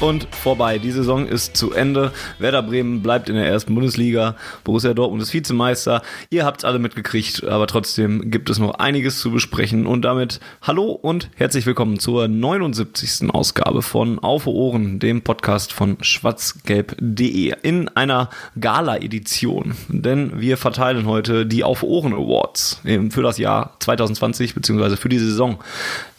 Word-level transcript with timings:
Und 0.00 0.26
vorbei. 0.34 0.78
Die 0.78 0.90
Saison 0.90 1.26
ist 1.26 1.56
zu 1.56 1.72
Ende. 1.72 2.12
Werder 2.38 2.62
Bremen 2.62 3.02
bleibt 3.02 3.28
in 3.28 3.34
der 3.34 3.46
ersten 3.46 3.74
Bundesliga. 3.74 4.34
Borussia 4.64 4.94
Dortmund 4.94 5.22
ist 5.22 5.34
Vizemeister. 5.34 6.02
Ihr 6.30 6.44
habt's 6.44 6.64
alle 6.64 6.78
mitgekriegt, 6.78 7.44
aber 7.44 7.66
trotzdem 7.66 8.30
gibt 8.30 8.48
es 8.48 8.58
noch 8.58 8.74
einiges 8.74 9.20
zu 9.20 9.30
besprechen. 9.30 9.86
Und 9.86 10.02
damit 10.02 10.40
hallo 10.62 10.90
und 10.90 11.30
herzlich 11.34 11.66
willkommen 11.66 11.98
zur 11.98 12.28
79. 12.28 13.30
Ausgabe 13.30 13.82
von 13.82 14.18
Auf 14.18 14.46
Ohren, 14.46 14.98
dem 14.98 15.22
Podcast 15.22 15.72
von 15.72 15.98
schwarzgelb.de 16.00 17.54
in 17.62 17.88
einer 17.88 18.30
Gala-Edition. 18.58 19.74
Denn 19.88 20.40
wir 20.40 20.56
verteilen 20.56 21.06
heute 21.06 21.44
die 21.44 21.62
Auf 21.62 21.82
Ohren 21.82 22.14
Awards 22.14 22.80
für 23.10 23.22
das 23.22 23.36
Jahr 23.36 23.76
2020 23.80 24.54
bzw. 24.54 24.96
für 24.96 25.08
die 25.10 25.18
Saison 25.18 25.58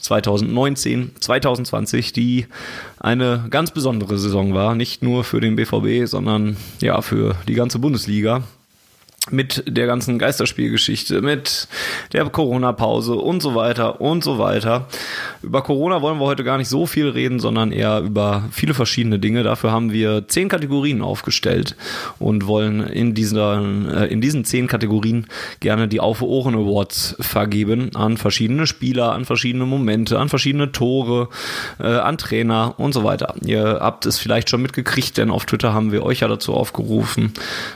2019, 0.01 1.11
2020, 1.19 2.13
die 2.13 2.47
eine 2.99 3.45
ganz 3.49 3.71
besondere 3.71 4.17
Saison 4.17 4.53
war, 4.53 4.75
nicht 4.75 5.03
nur 5.03 5.23
für 5.23 5.41
den 5.41 5.55
BVB, 5.55 6.07
sondern 6.07 6.57
ja 6.81 7.01
für 7.01 7.35
die 7.47 7.53
ganze 7.53 7.79
Bundesliga 7.79 8.43
mit 9.29 9.63
der 9.67 9.85
ganzen 9.85 10.17
Geisterspielgeschichte, 10.17 11.21
mit 11.21 11.67
der 12.11 12.25
Corona-Pause 12.25 13.15
und 13.15 13.41
so 13.41 13.53
weiter 13.53 14.01
und 14.01 14.23
so 14.23 14.39
weiter. 14.39 14.87
Über 15.43 15.61
Corona 15.61 16.01
wollen 16.01 16.19
wir 16.19 16.25
heute 16.25 16.43
gar 16.43 16.57
nicht 16.57 16.69
so 16.69 16.87
viel 16.87 17.07
reden, 17.07 17.39
sondern 17.39 17.71
eher 17.71 17.99
über 17.99 18.43
viele 18.51 18.73
verschiedene 18.73 19.19
Dinge. 19.19 19.43
Dafür 19.43 19.71
haben 19.71 19.91
wir 19.91 20.27
zehn 20.27 20.49
Kategorien 20.49 21.03
aufgestellt 21.03 21.75
und 22.17 22.47
wollen 22.47 22.81
in 22.81 23.13
diesen, 23.13 23.89
äh, 23.89 24.07
in 24.07 24.21
diesen 24.21 24.43
zehn 24.43 24.65
Kategorien 24.65 25.27
gerne 25.59 25.87
die 25.87 25.99
Auf 25.99 26.23
Ohren 26.23 26.55
Awards 26.55 27.15
vergeben 27.19 27.95
an 27.95 28.17
verschiedene 28.17 28.65
Spieler, 28.65 29.11
an 29.11 29.25
verschiedene 29.25 29.67
Momente, 29.67 30.17
an 30.17 30.29
verschiedene 30.29 30.71
Tore, 30.71 31.29
äh, 31.79 31.85
an 31.85 32.17
Trainer 32.17 32.73
und 32.77 32.93
so 32.93 33.03
weiter. 33.03 33.35
Ihr 33.45 33.77
habt 33.81 34.07
es 34.07 34.17
vielleicht 34.17 34.49
schon 34.49 34.63
mitgekriegt, 34.63 35.17
denn 35.17 35.29
auf 35.29 35.45
Twitter 35.45 35.73
haben 35.73 35.91
wir 35.91 36.03
euch 36.03 36.21
ja 36.21 36.27
dazu 36.27 36.55
aufgerufen, 36.55 37.33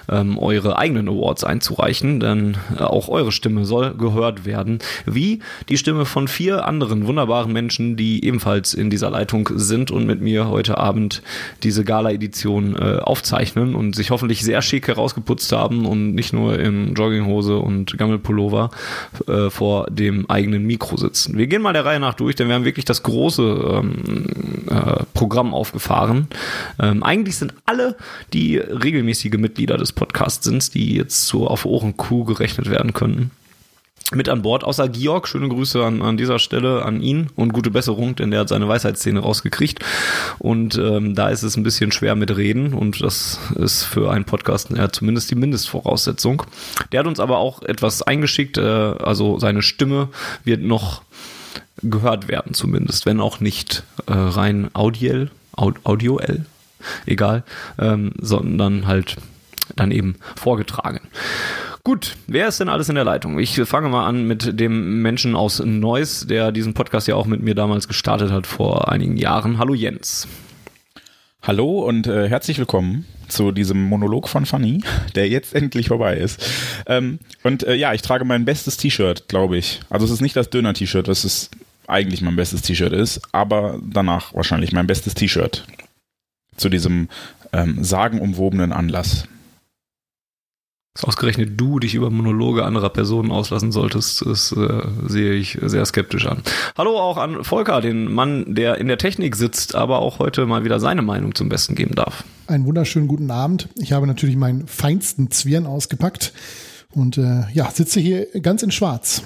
ähm, 0.09 0.39
eure 0.39 0.79
eigenen 0.79 1.07
Awards 1.07 1.34
Awards 1.35 1.43
einzureichen, 1.43 2.19
denn 2.19 2.57
äh, 2.77 2.83
auch 2.83 3.09
eure 3.09 3.31
Stimme 3.31 3.65
soll 3.65 3.93
gehört 3.93 4.45
werden, 4.45 4.79
wie 5.05 5.39
die 5.69 5.77
Stimme 5.77 6.05
von 6.05 6.27
vier 6.27 6.65
anderen 6.65 7.07
wunderbaren 7.07 7.51
Menschen, 7.51 7.97
die 7.97 8.23
ebenfalls 8.25 8.73
in 8.73 8.89
dieser 8.89 9.09
Leitung 9.09 9.49
sind 9.53 9.91
und 9.91 10.05
mit 10.05 10.21
mir 10.21 10.47
heute 10.47 10.77
Abend 10.77 11.21
diese 11.63 11.83
Gala-Edition 11.83 12.75
äh, 12.75 12.99
aufzeichnen 13.01 13.75
und 13.75 13.95
sich 13.95 14.11
hoffentlich 14.11 14.43
sehr 14.43 14.61
schick 14.61 14.87
herausgeputzt 14.87 15.51
haben 15.51 15.85
und 15.85 16.15
nicht 16.15 16.33
nur 16.33 16.57
in 16.57 16.93
Jogginghose 16.93 17.57
und 17.57 17.97
Gammelpullover 17.97 18.71
äh, 19.27 19.49
vor 19.49 19.87
dem 19.89 20.29
eigenen 20.29 20.65
Mikro 20.65 20.97
sitzen. 20.97 21.37
Wir 21.37 21.47
gehen 21.47 21.61
mal 21.61 21.73
der 21.73 21.85
Reihe 21.85 21.99
nach 21.99 22.13
durch, 22.13 22.35
denn 22.35 22.47
wir 22.47 22.55
haben 22.55 22.65
wirklich 22.65 22.85
das 22.85 23.03
große 23.03 23.81
ähm, 23.81 24.65
äh, 24.69 25.03
Programm 25.13 25.53
aufgefahren. 25.53 26.27
Ähm, 26.79 27.03
eigentlich 27.03 27.37
sind 27.37 27.53
alle, 27.65 27.95
die 28.33 28.57
regelmäßige 28.57 29.33
Mitglieder 29.33 29.77
des 29.77 29.91
Podcasts 29.91 30.45
sind, 30.45 30.73
die 30.73 30.95
jetzt 30.95 31.24
so 31.27 31.47
auf 31.47 31.65
Ohren-Kuh 31.65 32.25
gerechnet 32.25 32.69
werden 32.69 32.93
könnten 32.93 33.31
mit 34.13 34.29
an 34.29 34.43
Bord, 34.43 34.63
außer 34.63 34.87
Georg. 34.89 35.27
Schöne 35.27 35.49
Grüße 35.49 35.83
an, 35.83 36.01
an 36.01 36.17
dieser 36.17 36.37
Stelle 36.37 36.83
an 36.83 37.01
ihn 37.01 37.27
und 37.35 37.53
gute 37.53 37.71
Besserung, 37.71 38.15
denn 38.15 38.29
der 38.29 38.41
hat 38.41 38.49
seine 38.49 38.67
Weisheitsszene 38.67 39.19
rausgekriegt. 39.19 39.79
Und 40.37 40.77
ähm, 40.77 41.15
da 41.15 41.29
ist 41.29 41.43
es 41.43 41.57
ein 41.57 41.63
bisschen 41.63 41.91
schwer 41.91 42.15
mit 42.15 42.35
Reden 42.35 42.73
und 42.73 43.01
das 43.01 43.39
ist 43.55 43.83
für 43.83 44.11
einen 44.11 44.25
Podcast 44.25 44.69
ja, 44.69 44.91
zumindest 44.91 45.31
die 45.31 45.35
Mindestvoraussetzung. 45.35 46.43
Der 46.91 46.99
hat 46.99 47.07
uns 47.07 47.19
aber 47.19 47.37
auch 47.37 47.63
etwas 47.63 48.03
eingeschickt, 48.03 48.57
äh, 48.57 48.61
also 48.61 49.39
seine 49.39 49.63
Stimme 49.63 50.09
wird 50.43 50.61
noch 50.61 51.01
gehört 51.81 52.27
werden, 52.27 52.53
zumindest, 52.53 53.05
wenn 53.05 53.19
auch 53.19 53.39
nicht 53.39 53.83
äh, 54.05 54.13
rein 54.13 54.69
audiell, 54.73 55.31
audioell, 55.55 56.45
egal, 57.05 57.43
ähm, 57.79 58.11
sondern 58.19 58.87
halt 58.87 59.17
dann 59.75 59.91
eben 59.91 60.15
vorgetragen. 60.35 61.01
Gut, 61.83 62.15
wer 62.25 62.47
ist 62.47 62.59
denn 62.59 62.69
alles 62.69 62.89
in 62.89 62.95
der 62.95 63.03
Leitung? 63.03 63.37
Ich 63.37 63.61
fange 63.61 63.89
mal 63.89 64.07
an 64.07 64.25
mit 64.25 64.59
dem 64.59 65.01
Menschen 65.03 65.35
aus 65.35 65.59
Neuss, 65.59 66.25
der 66.27 66.51
diesen 66.51 66.73
Podcast 66.73 67.07
ja 67.07 67.15
auch 67.15 67.27
mit 67.27 67.43
mir 67.43 67.53
damals 67.53 67.87
gestartet 67.87 68.31
hat 68.31 68.47
vor 68.47 68.91
einigen 68.91 69.17
Jahren. 69.17 69.59
Hallo 69.59 69.75
Jens. 69.75 70.27
Hallo 71.43 71.81
und 71.81 72.07
äh, 72.07 72.27
herzlich 72.27 72.57
willkommen 72.57 73.05
zu 73.27 73.51
diesem 73.51 73.83
Monolog 73.83 74.27
von 74.29 74.47
Fanny, 74.47 74.81
der 75.13 75.29
jetzt 75.29 75.53
endlich 75.53 75.89
vorbei 75.89 76.17
ist. 76.17 76.43
Ähm, 76.87 77.19
und 77.43 77.61
äh, 77.61 77.75
ja, 77.75 77.93
ich 77.93 78.01
trage 78.01 78.25
mein 78.25 78.45
bestes 78.45 78.77
T-Shirt, 78.77 79.27
glaube 79.27 79.57
ich. 79.57 79.79
Also 79.91 80.05
es 80.05 80.11
ist 80.11 80.21
nicht 80.21 80.35
das 80.35 80.49
Döner-T-Shirt, 80.49 81.07
das 81.07 81.23
ist 81.23 81.51
eigentlich 81.85 82.23
mein 82.23 82.35
bestes 82.35 82.63
T-Shirt 82.63 82.93
ist, 82.93 83.21
aber 83.31 83.79
danach 83.83 84.33
wahrscheinlich 84.33 84.71
mein 84.71 84.87
bestes 84.87 85.13
T-Shirt 85.13 85.67
zu 86.57 86.69
diesem 86.69 87.09
ähm, 87.53 87.83
sagenumwobenen 87.83 88.71
Anlass. 88.71 89.27
Dass 90.95 91.03
ausgerechnet 91.03 91.59
du 91.59 91.79
dich 91.79 91.93
über 91.93 92.09
Monologe 92.09 92.63
anderer 92.63 92.89
Personen 92.89 93.29
auslassen 93.29 93.73
solltest, 93.73 94.25
das 94.25 94.53
äh, 94.53 94.81
sehe 95.05 95.33
ich 95.33 95.57
sehr 95.61 95.85
skeptisch 95.85 96.25
an. 96.25 96.41
Hallo 96.77 96.97
auch 96.97 97.17
an 97.17 97.43
Volker, 97.43 97.81
den 97.81 98.13
Mann, 98.13 98.55
der 98.55 98.77
in 98.77 98.87
der 98.87 98.97
Technik 98.97 99.35
sitzt, 99.35 99.75
aber 99.75 99.99
auch 99.99 100.19
heute 100.19 100.45
mal 100.45 100.63
wieder 100.63 100.79
seine 100.79 101.01
Meinung 101.01 101.35
zum 101.35 101.49
Besten 101.49 101.75
geben 101.75 101.95
darf. 101.95 102.23
Einen 102.47 102.65
wunderschönen 102.65 103.09
guten 103.09 103.29
Abend. 103.29 103.67
Ich 103.75 103.91
habe 103.91 104.07
natürlich 104.07 104.37
meinen 104.37 104.67
feinsten 104.67 105.29
Zwirn 105.31 105.65
ausgepackt 105.65 106.31
und 106.93 107.17
äh, 107.17 107.43
ja, 107.51 107.69
sitze 107.69 107.99
hier 107.99 108.27
ganz 108.41 108.63
in 108.63 108.71
Schwarz. 108.71 109.21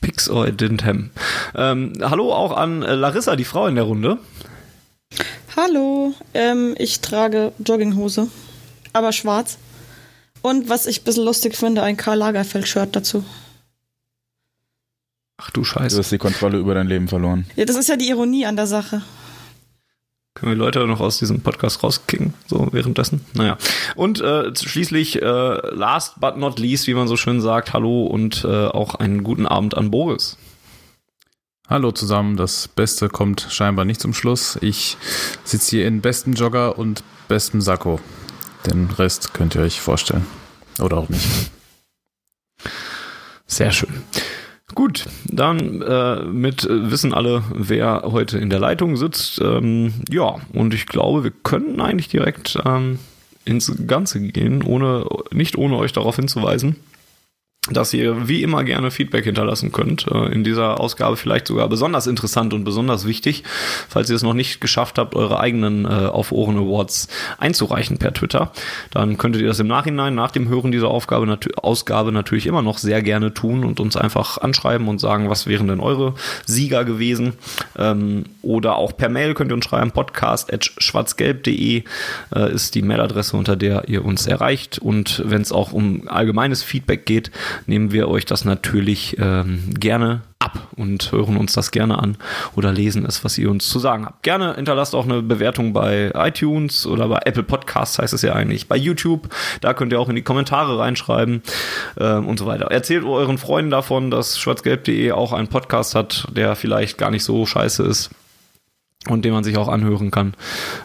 Pix 0.00 0.28
or 0.28 0.48
it 0.48 0.60
didn't 0.60 0.82
hem. 0.82 1.10
Ähm, 1.54 1.92
hallo 2.00 2.32
auch 2.32 2.56
an 2.56 2.82
äh, 2.82 2.96
Larissa, 2.96 3.36
die 3.36 3.44
Frau 3.44 3.68
in 3.68 3.76
der 3.76 3.84
Runde. 3.84 4.18
Hallo, 5.56 6.12
ähm, 6.34 6.74
ich 6.76 7.00
trage 7.02 7.52
Jogginghose 7.64 8.26
aber 8.92 9.12
schwarz. 9.12 9.58
Und 10.42 10.68
was 10.68 10.86
ich 10.86 11.00
ein 11.00 11.04
bisschen 11.04 11.24
lustig 11.24 11.56
finde, 11.56 11.82
ein 11.82 11.96
Karl 11.96 12.18
Lagerfeld-Shirt 12.18 12.94
dazu. 12.96 13.24
Ach 15.36 15.50
du 15.50 15.64
Scheiße. 15.64 15.96
Du 15.96 16.02
hast 16.02 16.12
die 16.12 16.18
Kontrolle 16.18 16.58
über 16.58 16.74
dein 16.74 16.86
Leben 16.86 17.08
verloren. 17.08 17.46
Ja, 17.56 17.64
das 17.64 17.76
ist 17.76 17.88
ja 17.88 17.96
die 17.96 18.08
Ironie 18.08 18.46
an 18.46 18.56
der 18.56 18.66
Sache. 18.66 19.02
Können 20.34 20.52
wir 20.52 20.56
Leute 20.56 20.86
noch 20.86 21.00
aus 21.00 21.18
diesem 21.18 21.40
Podcast 21.40 21.82
rauskicken, 21.82 22.34
so 22.46 22.68
währenddessen? 22.72 23.24
Naja. 23.34 23.58
Und 23.96 24.20
äh, 24.20 24.54
schließlich, 24.54 25.20
äh, 25.20 25.24
last 25.24 26.20
but 26.20 26.36
not 26.36 26.58
least, 26.58 26.86
wie 26.86 26.94
man 26.94 27.08
so 27.08 27.16
schön 27.16 27.40
sagt, 27.40 27.72
hallo 27.72 28.06
und 28.06 28.44
äh, 28.44 28.66
auch 28.66 28.94
einen 28.94 29.24
guten 29.24 29.46
Abend 29.46 29.76
an 29.76 29.90
Boris. 29.90 30.38
Hallo 31.68 31.92
zusammen, 31.92 32.36
das 32.36 32.68
Beste 32.68 33.08
kommt 33.08 33.46
scheinbar 33.50 33.84
nicht 33.84 34.00
zum 34.00 34.14
Schluss. 34.14 34.58
Ich 34.60 34.96
sitze 35.44 35.76
hier 35.76 35.86
in 35.86 36.00
bestem 36.00 36.34
Jogger 36.34 36.78
und 36.78 37.02
bestem 37.28 37.60
Sakko. 37.60 38.00
Den 38.66 38.90
Rest 38.90 39.34
könnt 39.34 39.54
ihr 39.54 39.62
euch 39.62 39.80
vorstellen. 39.80 40.26
Oder 40.80 40.98
auch 40.98 41.08
nicht. 41.08 41.50
Sehr 43.46 43.72
schön. 43.72 44.02
Gut, 44.74 45.06
dann 45.24 45.82
äh, 45.82 46.22
mit 46.24 46.66
wissen 46.70 47.12
alle, 47.12 47.42
wer 47.52 48.02
heute 48.04 48.38
in 48.38 48.50
der 48.50 48.60
Leitung 48.60 48.96
sitzt. 48.96 49.40
Ähm, 49.40 49.94
ja, 50.08 50.36
und 50.52 50.74
ich 50.74 50.86
glaube, 50.86 51.24
wir 51.24 51.32
könnten 51.42 51.80
eigentlich 51.80 52.08
direkt 52.08 52.56
ähm, 52.64 52.98
ins 53.44 53.72
Ganze 53.86 54.20
gehen, 54.20 54.62
ohne 54.62 55.06
nicht 55.32 55.58
ohne 55.58 55.76
euch 55.76 55.92
darauf 55.92 56.16
hinzuweisen, 56.16 56.76
dass 57.70 57.92
ihr 57.94 58.28
wie 58.28 58.42
immer 58.42 58.64
gerne 58.64 58.90
Feedback 58.90 59.24
hinterlassen 59.24 59.72
könnt. 59.72 60.06
Äh, 60.06 60.32
in 60.32 60.44
dieser 60.44 60.80
Ausgabe 60.80 61.16
vielleicht 61.16 61.46
sogar 61.46 61.68
besonders 61.68 62.06
interessant 62.06 62.52
und 62.52 62.64
besonders 62.64 63.06
wichtig, 63.06 63.44
falls 63.88 64.10
ihr 64.10 64.16
es 64.16 64.22
noch 64.22 64.34
nicht 64.34 64.60
geschafft 64.60 64.98
habt, 64.98 65.14
eure 65.14 65.40
eigenen 65.40 65.84
äh, 65.84 65.88
Auf 66.10 66.32
Ohren 66.32 66.56
Awards 66.56 67.08
einzureichen 67.38 67.98
per 67.98 68.12
Twitter. 68.12 68.52
Dann 68.90 69.18
könntet 69.18 69.42
ihr 69.42 69.48
das 69.48 69.60
im 69.60 69.66
Nachhinein, 69.66 70.14
nach 70.14 70.30
dem 70.30 70.48
Hören 70.48 70.72
dieser 70.72 70.88
Aufgabe, 70.88 71.26
nat 71.26 71.46
Ausgabe 71.58 72.12
natürlich 72.12 72.46
immer 72.46 72.62
noch 72.62 72.78
sehr 72.78 73.02
gerne 73.02 73.32
tun 73.32 73.64
und 73.64 73.80
uns 73.80 73.96
einfach 73.96 74.38
anschreiben 74.38 74.88
und 74.88 74.98
sagen, 74.98 75.30
was 75.30 75.46
wären 75.46 75.68
denn 75.68 75.80
eure 75.80 76.14
Sieger 76.46 76.84
gewesen. 76.84 77.34
Ähm, 77.78 78.24
oder 78.42 78.76
auch 78.76 78.96
per 78.96 79.08
Mail 79.08 79.34
könnt 79.34 79.52
ihr 79.52 79.54
uns 79.54 79.64
schreiben, 79.64 79.92
podcast.schwarzgelb.de 79.92 81.84
äh, 82.34 82.52
ist 82.52 82.74
die 82.74 82.82
Mailadresse, 82.82 83.36
unter 83.36 83.56
der 83.56 83.88
ihr 83.88 84.04
uns 84.04 84.26
erreicht. 84.26 84.78
Und 84.78 85.22
wenn 85.24 85.42
es 85.42 85.52
auch 85.52 85.72
um 85.72 86.08
allgemeines 86.08 86.62
Feedback 86.62 87.06
geht, 87.06 87.30
nehmen 87.66 87.92
wir 87.92 88.08
euch 88.08 88.24
das 88.24 88.44
natürlich 88.44 89.16
ähm, 89.18 89.74
gerne 89.78 90.22
ab 90.38 90.68
und 90.76 91.12
hören 91.12 91.36
uns 91.36 91.52
das 91.52 91.70
gerne 91.70 91.98
an 91.98 92.16
oder 92.56 92.72
lesen 92.72 93.04
es, 93.04 93.24
was 93.24 93.36
ihr 93.38 93.50
uns 93.50 93.68
zu 93.68 93.78
sagen 93.78 94.06
habt. 94.06 94.22
Gerne 94.22 94.54
hinterlasst 94.54 94.94
auch 94.94 95.04
eine 95.04 95.22
Bewertung 95.22 95.72
bei 95.72 96.10
iTunes 96.14 96.86
oder 96.86 97.08
bei 97.08 97.20
Apple 97.24 97.42
Podcasts 97.42 97.98
heißt 97.98 98.14
es 98.14 98.22
ja 98.22 98.32
eigentlich, 98.32 98.66
bei 98.66 98.76
YouTube. 98.76 99.28
Da 99.60 99.74
könnt 99.74 99.92
ihr 99.92 100.00
auch 100.00 100.08
in 100.08 100.16
die 100.16 100.22
Kommentare 100.22 100.78
reinschreiben 100.78 101.42
ähm, 101.98 102.26
und 102.26 102.38
so 102.38 102.46
weiter. 102.46 102.66
Erzählt 102.66 103.04
euren 103.04 103.38
Freunden 103.38 103.70
davon, 103.70 104.10
dass 104.10 104.38
schwarzgelb.de 104.38 105.12
auch 105.12 105.32
einen 105.32 105.48
Podcast 105.48 105.94
hat, 105.94 106.26
der 106.32 106.56
vielleicht 106.56 106.96
gar 106.96 107.10
nicht 107.10 107.24
so 107.24 107.44
scheiße 107.44 107.82
ist 107.82 108.10
und 109.08 109.24
den 109.24 109.32
man 109.32 109.44
sich 109.44 109.56
auch 109.56 109.68
anhören 109.68 110.10
kann 110.10 110.34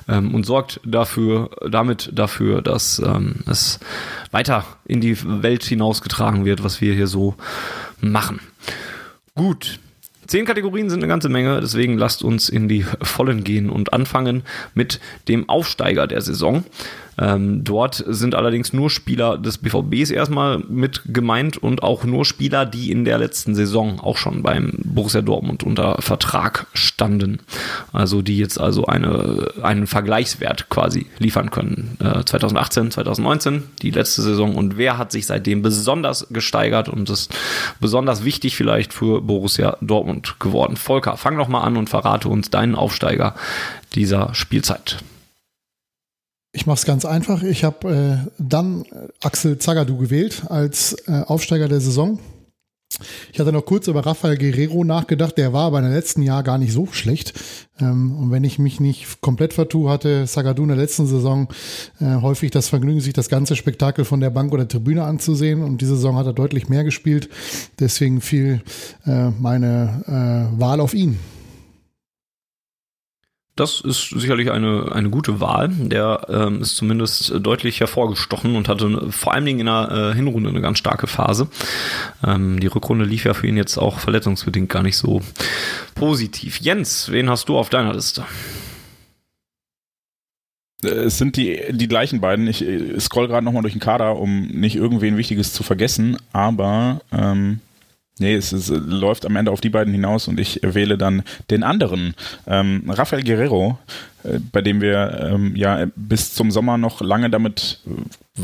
ähm, 0.07 0.33
und 0.33 0.45
sorgt 0.45 0.79
dafür, 0.85 1.49
damit 1.69 2.11
dafür, 2.13 2.61
dass 2.61 2.99
ähm, 2.99 3.41
es 3.49 3.79
weiter 4.31 4.65
in 4.85 5.01
die 5.01 5.17
Welt 5.43 5.63
hinausgetragen 5.63 6.45
wird, 6.45 6.63
was 6.63 6.79
wir 6.79 6.93
hier 6.93 7.07
so 7.07 7.35
machen. 7.99 8.39
Gut. 9.35 9.79
Zehn 10.27 10.45
Kategorien 10.45 10.89
sind 10.89 11.01
eine 11.01 11.07
ganze 11.07 11.29
Menge, 11.29 11.59
deswegen 11.59 11.97
lasst 11.97 12.23
uns 12.23 12.49
in 12.49 12.67
die 12.67 12.83
Vollen 13.01 13.43
gehen 13.43 13.69
und 13.69 13.93
anfangen 13.93 14.43
mit 14.73 14.99
dem 15.27 15.49
Aufsteiger 15.49 16.07
der 16.07 16.21
Saison. 16.21 16.63
Ähm, 17.17 17.63
dort 17.63 18.03
sind 18.07 18.35
allerdings 18.35 18.73
nur 18.73 18.89
Spieler 18.89 19.37
des 19.37 19.57
BVBs 19.57 20.11
erstmal 20.11 20.59
mit 20.59 21.01
gemeint 21.05 21.57
und 21.57 21.83
auch 21.83 22.03
nur 22.03 22.25
Spieler, 22.25 22.65
die 22.65 22.91
in 22.91 23.05
der 23.05 23.17
letzten 23.17 23.55
Saison 23.55 23.99
auch 23.99 24.17
schon 24.17 24.43
beim 24.43 24.73
Borussia 24.83 25.21
Dortmund 25.21 25.63
unter 25.63 26.01
Vertrag 26.01 26.67
standen. 26.73 27.39
Also 27.93 28.21
die 28.21 28.37
jetzt 28.37 28.59
also 28.59 28.85
eine, 28.85 29.47
einen 29.61 29.87
Vergleichswert 29.87 30.69
quasi 30.69 31.07
liefern 31.19 31.51
können. 31.51 31.97
Äh, 31.99 32.23
2018, 32.23 32.91
2019, 32.91 33.63
die 33.81 33.91
letzte 33.91 34.21
Saison 34.21 34.55
und 34.55 34.77
wer 34.77 34.97
hat 34.97 35.11
sich 35.11 35.25
seitdem 35.25 35.61
besonders 35.61 36.27
gesteigert 36.29 36.89
und 36.89 37.09
ist 37.09 37.33
besonders 37.79 38.25
wichtig 38.25 38.55
vielleicht 38.55 38.93
für 38.93 39.21
Borussia 39.21 39.77
Dortmund 39.81 40.35
geworden. 40.39 40.75
Volker, 40.75 41.17
fang 41.17 41.37
doch 41.37 41.47
mal 41.47 41.61
an 41.61 41.77
und 41.77 41.89
verrate 41.89 42.27
uns 42.29 42.49
deinen 42.49 42.75
Aufsteiger 42.75 43.35
dieser 43.93 44.33
Spielzeit. 44.33 44.97
Ich 46.55 46.65
mache 46.65 46.77
es 46.77 46.85
ganz 46.85 47.03
einfach. 47.03 47.43
Ich 47.43 47.65
habe 47.65 48.23
äh, 48.25 48.31
dann 48.39 48.85
Axel 49.21 49.59
Zagadou 49.59 49.97
gewählt 49.97 50.43
als 50.47 50.95
äh, 51.05 51.21
Aufsteiger 51.27 51.67
der 51.67 51.81
Saison. 51.81 52.17
Ich 53.33 53.41
hatte 53.41 53.51
noch 53.51 53.65
kurz 53.65 53.89
über 53.89 54.05
Rafael 54.05 54.37
Guerrero 54.37 54.85
nachgedacht, 54.85 55.37
der 55.37 55.51
war 55.51 55.65
aber 55.65 55.79
in 55.79 55.83
den 55.83 55.93
letzten 55.93 56.21
Jahr 56.21 56.43
gar 56.43 56.57
nicht 56.57 56.71
so 56.71 56.87
schlecht. 56.93 57.33
Ähm, 57.81 58.15
und 58.15 58.31
wenn 58.31 58.45
ich 58.45 58.57
mich 58.57 58.79
nicht 58.79 59.19
komplett 59.19 59.51
vertue, 59.51 59.89
hatte 59.89 60.23
Zagadou 60.27 60.61
in 60.61 60.69
der 60.69 60.77
letzten 60.77 61.07
Saison 61.07 61.49
äh, 61.99 62.21
häufig 62.21 62.51
das 62.51 62.69
Vergnügen, 62.69 63.01
sich 63.01 63.11
das 63.11 63.27
ganze 63.27 63.57
Spektakel 63.57 64.05
von 64.05 64.21
der 64.21 64.29
Bank 64.29 64.53
oder 64.53 64.65
Tribüne 64.65 65.03
anzusehen. 65.03 65.61
Und 65.61 65.81
diese 65.81 65.95
Saison 65.95 66.15
hat 66.15 66.25
er 66.25 66.33
deutlich 66.33 66.69
mehr 66.69 66.85
gespielt. 66.85 67.27
Deswegen 67.79 68.21
fiel 68.21 68.61
äh, 69.05 69.29
meine 69.31 70.05
äh, 70.55 70.57
Wahl 70.57 70.79
auf 70.79 70.93
ihn. 70.93 71.19
Das 73.57 73.79
ist 73.79 74.09
sicherlich 74.09 74.51
eine, 74.51 74.91
eine 74.91 75.09
gute 75.09 75.39
Wahl. 75.39 75.69
Der 75.69 76.27
ähm, 76.27 76.61
ist 76.61 76.75
zumindest 76.75 77.33
deutlich 77.39 77.79
hervorgestochen 77.79 78.57
und 78.57 78.67
hatte 78.67 79.09
vor 79.11 79.33
allen 79.33 79.45
Dingen 79.45 79.61
in 79.61 79.65
der 79.67 80.11
äh, 80.11 80.15
Hinrunde 80.15 80.49
eine 80.49 80.59
ganz 80.59 80.77
starke 80.77 81.07
Phase. 81.07 81.47
Ähm, 82.25 82.59
die 82.59 82.67
Rückrunde 82.67 83.05
lief 83.05 83.23
ja 83.23 83.33
für 83.33 83.47
ihn 83.47 83.55
jetzt 83.55 83.77
auch 83.77 83.99
verletzungsbedingt 83.99 84.67
gar 84.67 84.83
nicht 84.83 84.97
so 84.97 85.21
positiv. 85.95 86.59
Jens, 86.59 87.09
wen 87.11 87.29
hast 87.29 87.47
du 87.47 87.57
auf 87.57 87.69
deiner 87.69 87.93
Liste? 87.93 88.25
Es 90.83 91.17
sind 91.17 91.37
die, 91.37 91.61
die 91.71 91.87
gleichen 91.87 92.19
beiden. 92.19 92.47
Ich 92.47 92.63
scroll 92.99 93.29
gerade 93.29 93.45
nochmal 93.45 93.61
durch 93.61 93.73
den 93.73 93.79
Kader, 93.79 94.17
um 94.17 94.47
nicht 94.47 94.75
irgendwen 94.75 95.15
Wichtiges 95.15 95.53
zu 95.53 95.63
vergessen, 95.63 96.17
aber 96.33 97.01
ähm, 97.13 97.61
Nee, 98.17 98.35
es, 98.35 98.53
es, 98.53 98.69
läuft 98.69 99.25
am 99.25 99.35
Ende 99.35 99.51
auf 99.51 99.59
die 99.59 99.69
beiden 99.69 99.93
hinaus 99.93 100.27
und 100.27 100.39
ich 100.39 100.61
wähle 100.63 100.97
dann 100.97 101.23
den 101.49 101.63
anderen. 101.63 102.15
Ähm, 102.47 102.83
Rafael 102.87 103.23
Guerrero, 103.23 103.77
äh, 104.23 104.39
bei 104.51 104.61
dem 104.61 104.79
wir 104.79 105.31
ähm, 105.33 105.55
ja 105.55 105.85
bis 105.95 106.33
zum 106.33 106.49
Sommer 106.49 106.77
noch 106.77 107.01
lange 107.01 107.29
damit 107.29 107.81
äh, 107.85 107.91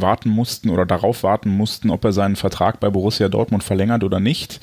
warten 0.01 0.29
mussten 0.29 0.69
oder 0.69 0.85
darauf 0.85 1.23
warten 1.23 1.49
mussten, 1.49 1.89
ob 1.89 2.03
er 2.03 2.11
seinen 2.11 2.35
Vertrag 2.35 2.81
bei 2.81 2.89
Borussia 2.89 3.29
Dortmund 3.29 3.63
verlängert 3.63 4.03
oder 4.03 4.19
nicht. 4.19 4.59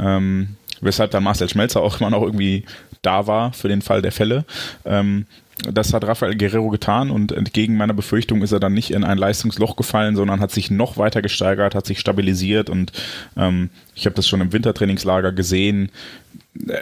Ähm, 0.00 0.56
weshalb 0.80 1.12
dann 1.12 1.22
Marcel 1.22 1.48
Schmelzer 1.48 1.80
auch 1.80 2.00
immer 2.00 2.10
noch 2.10 2.22
irgendwie 2.22 2.64
da 3.02 3.26
war 3.26 3.52
für 3.52 3.68
den 3.68 3.82
Fall 3.82 4.02
der 4.02 4.12
Fälle. 4.12 4.44
Ähm, 4.84 5.26
das 5.62 5.92
hat 5.92 6.04
Rafael 6.04 6.36
Guerrero 6.36 6.68
getan 6.68 7.10
und 7.10 7.32
entgegen 7.32 7.76
meiner 7.76 7.94
Befürchtung 7.94 8.42
ist 8.42 8.52
er 8.52 8.60
dann 8.60 8.74
nicht 8.74 8.90
in 8.90 9.04
ein 9.04 9.18
Leistungsloch 9.18 9.76
gefallen, 9.76 10.16
sondern 10.16 10.40
hat 10.40 10.50
sich 10.50 10.70
noch 10.70 10.96
weiter 10.96 11.22
gesteigert, 11.22 11.74
hat 11.74 11.86
sich 11.86 12.00
stabilisiert 12.00 12.70
und 12.70 12.92
ähm, 13.36 13.70
ich 13.94 14.06
habe 14.06 14.16
das 14.16 14.28
schon 14.28 14.40
im 14.40 14.52
Wintertrainingslager 14.52 15.32
gesehen. 15.32 15.90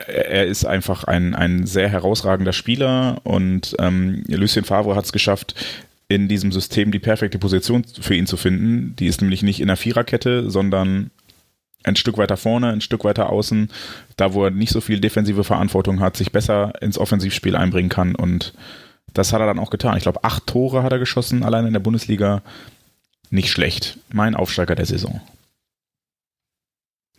Er 0.07 0.47
ist 0.47 0.65
einfach 0.65 1.05
ein, 1.05 1.35
ein 1.35 1.67
sehr 1.67 1.89
herausragender 1.89 2.53
Spieler 2.53 3.21
und 3.25 3.77
ähm, 3.79 4.25
Lucien 4.29 4.65
Favre 4.65 4.95
hat 4.95 5.05
es 5.05 5.13
geschafft, 5.13 5.55
in 6.09 6.27
diesem 6.27 6.53
System 6.53 6.91
die 6.91 6.99
perfekte 6.99 7.39
Position 7.39 7.85
für 8.01 8.15
ihn 8.15 8.27
zu 8.27 8.39
finden. 8.39 8.97
Die 8.99 9.07
ist 9.07 9.21
nämlich 9.21 9.43
nicht 9.43 9.61
in 9.61 9.69
der 9.69 9.77
Viererkette, 9.77 10.51
sondern 10.51 11.11
ein 11.85 11.97
Stück 11.97 12.19
weiter 12.19 12.37
vorne, 12.37 12.71
ein 12.71 12.81
Stück 12.81 13.05
weiter 13.05 13.31
außen, 13.31 13.71
da 14.17 14.35
wo 14.35 14.45
er 14.45 14.51
nicht 14.51 14.73
so 14.73 14.81
viel 14.81 15.01
defensive 15.01 15.45
Verantwortung 15.45 16.01
hat, 16.01 16.17
sich 16.17 16.33
besser 16.33 16.73
ins 16.83 16.99
Offensivspiel 16.99 17.57
einbringen 17.57 17.89
kann 17.89 18.15
und 18.15 18.53
das 19.15 19.33
hat 19.33 19.41
er 19.41 19.47
dann 19.47 19.59
auch 19.59 19.71
getan. 19.71 19.97
Ich 19.97 20.03
glaube, 20.03 20.25
acht 20.25 20.47
Tore 20.47 20.83
hat 20.83 20.93
er 20.93 20.99
geschossen, 20.99 21.43
allein 21.43 21.67
in 21.67 21.73
der 21.73 21.81
Bundesliga. 21.81 22.43
Nicht 23.31 23.51
schlecht. 23.51 23.99
Mein 24.11 24.35
Aufsteiger 24.35 24.75
der 24.75 24.87
Saison. 24.87 25.21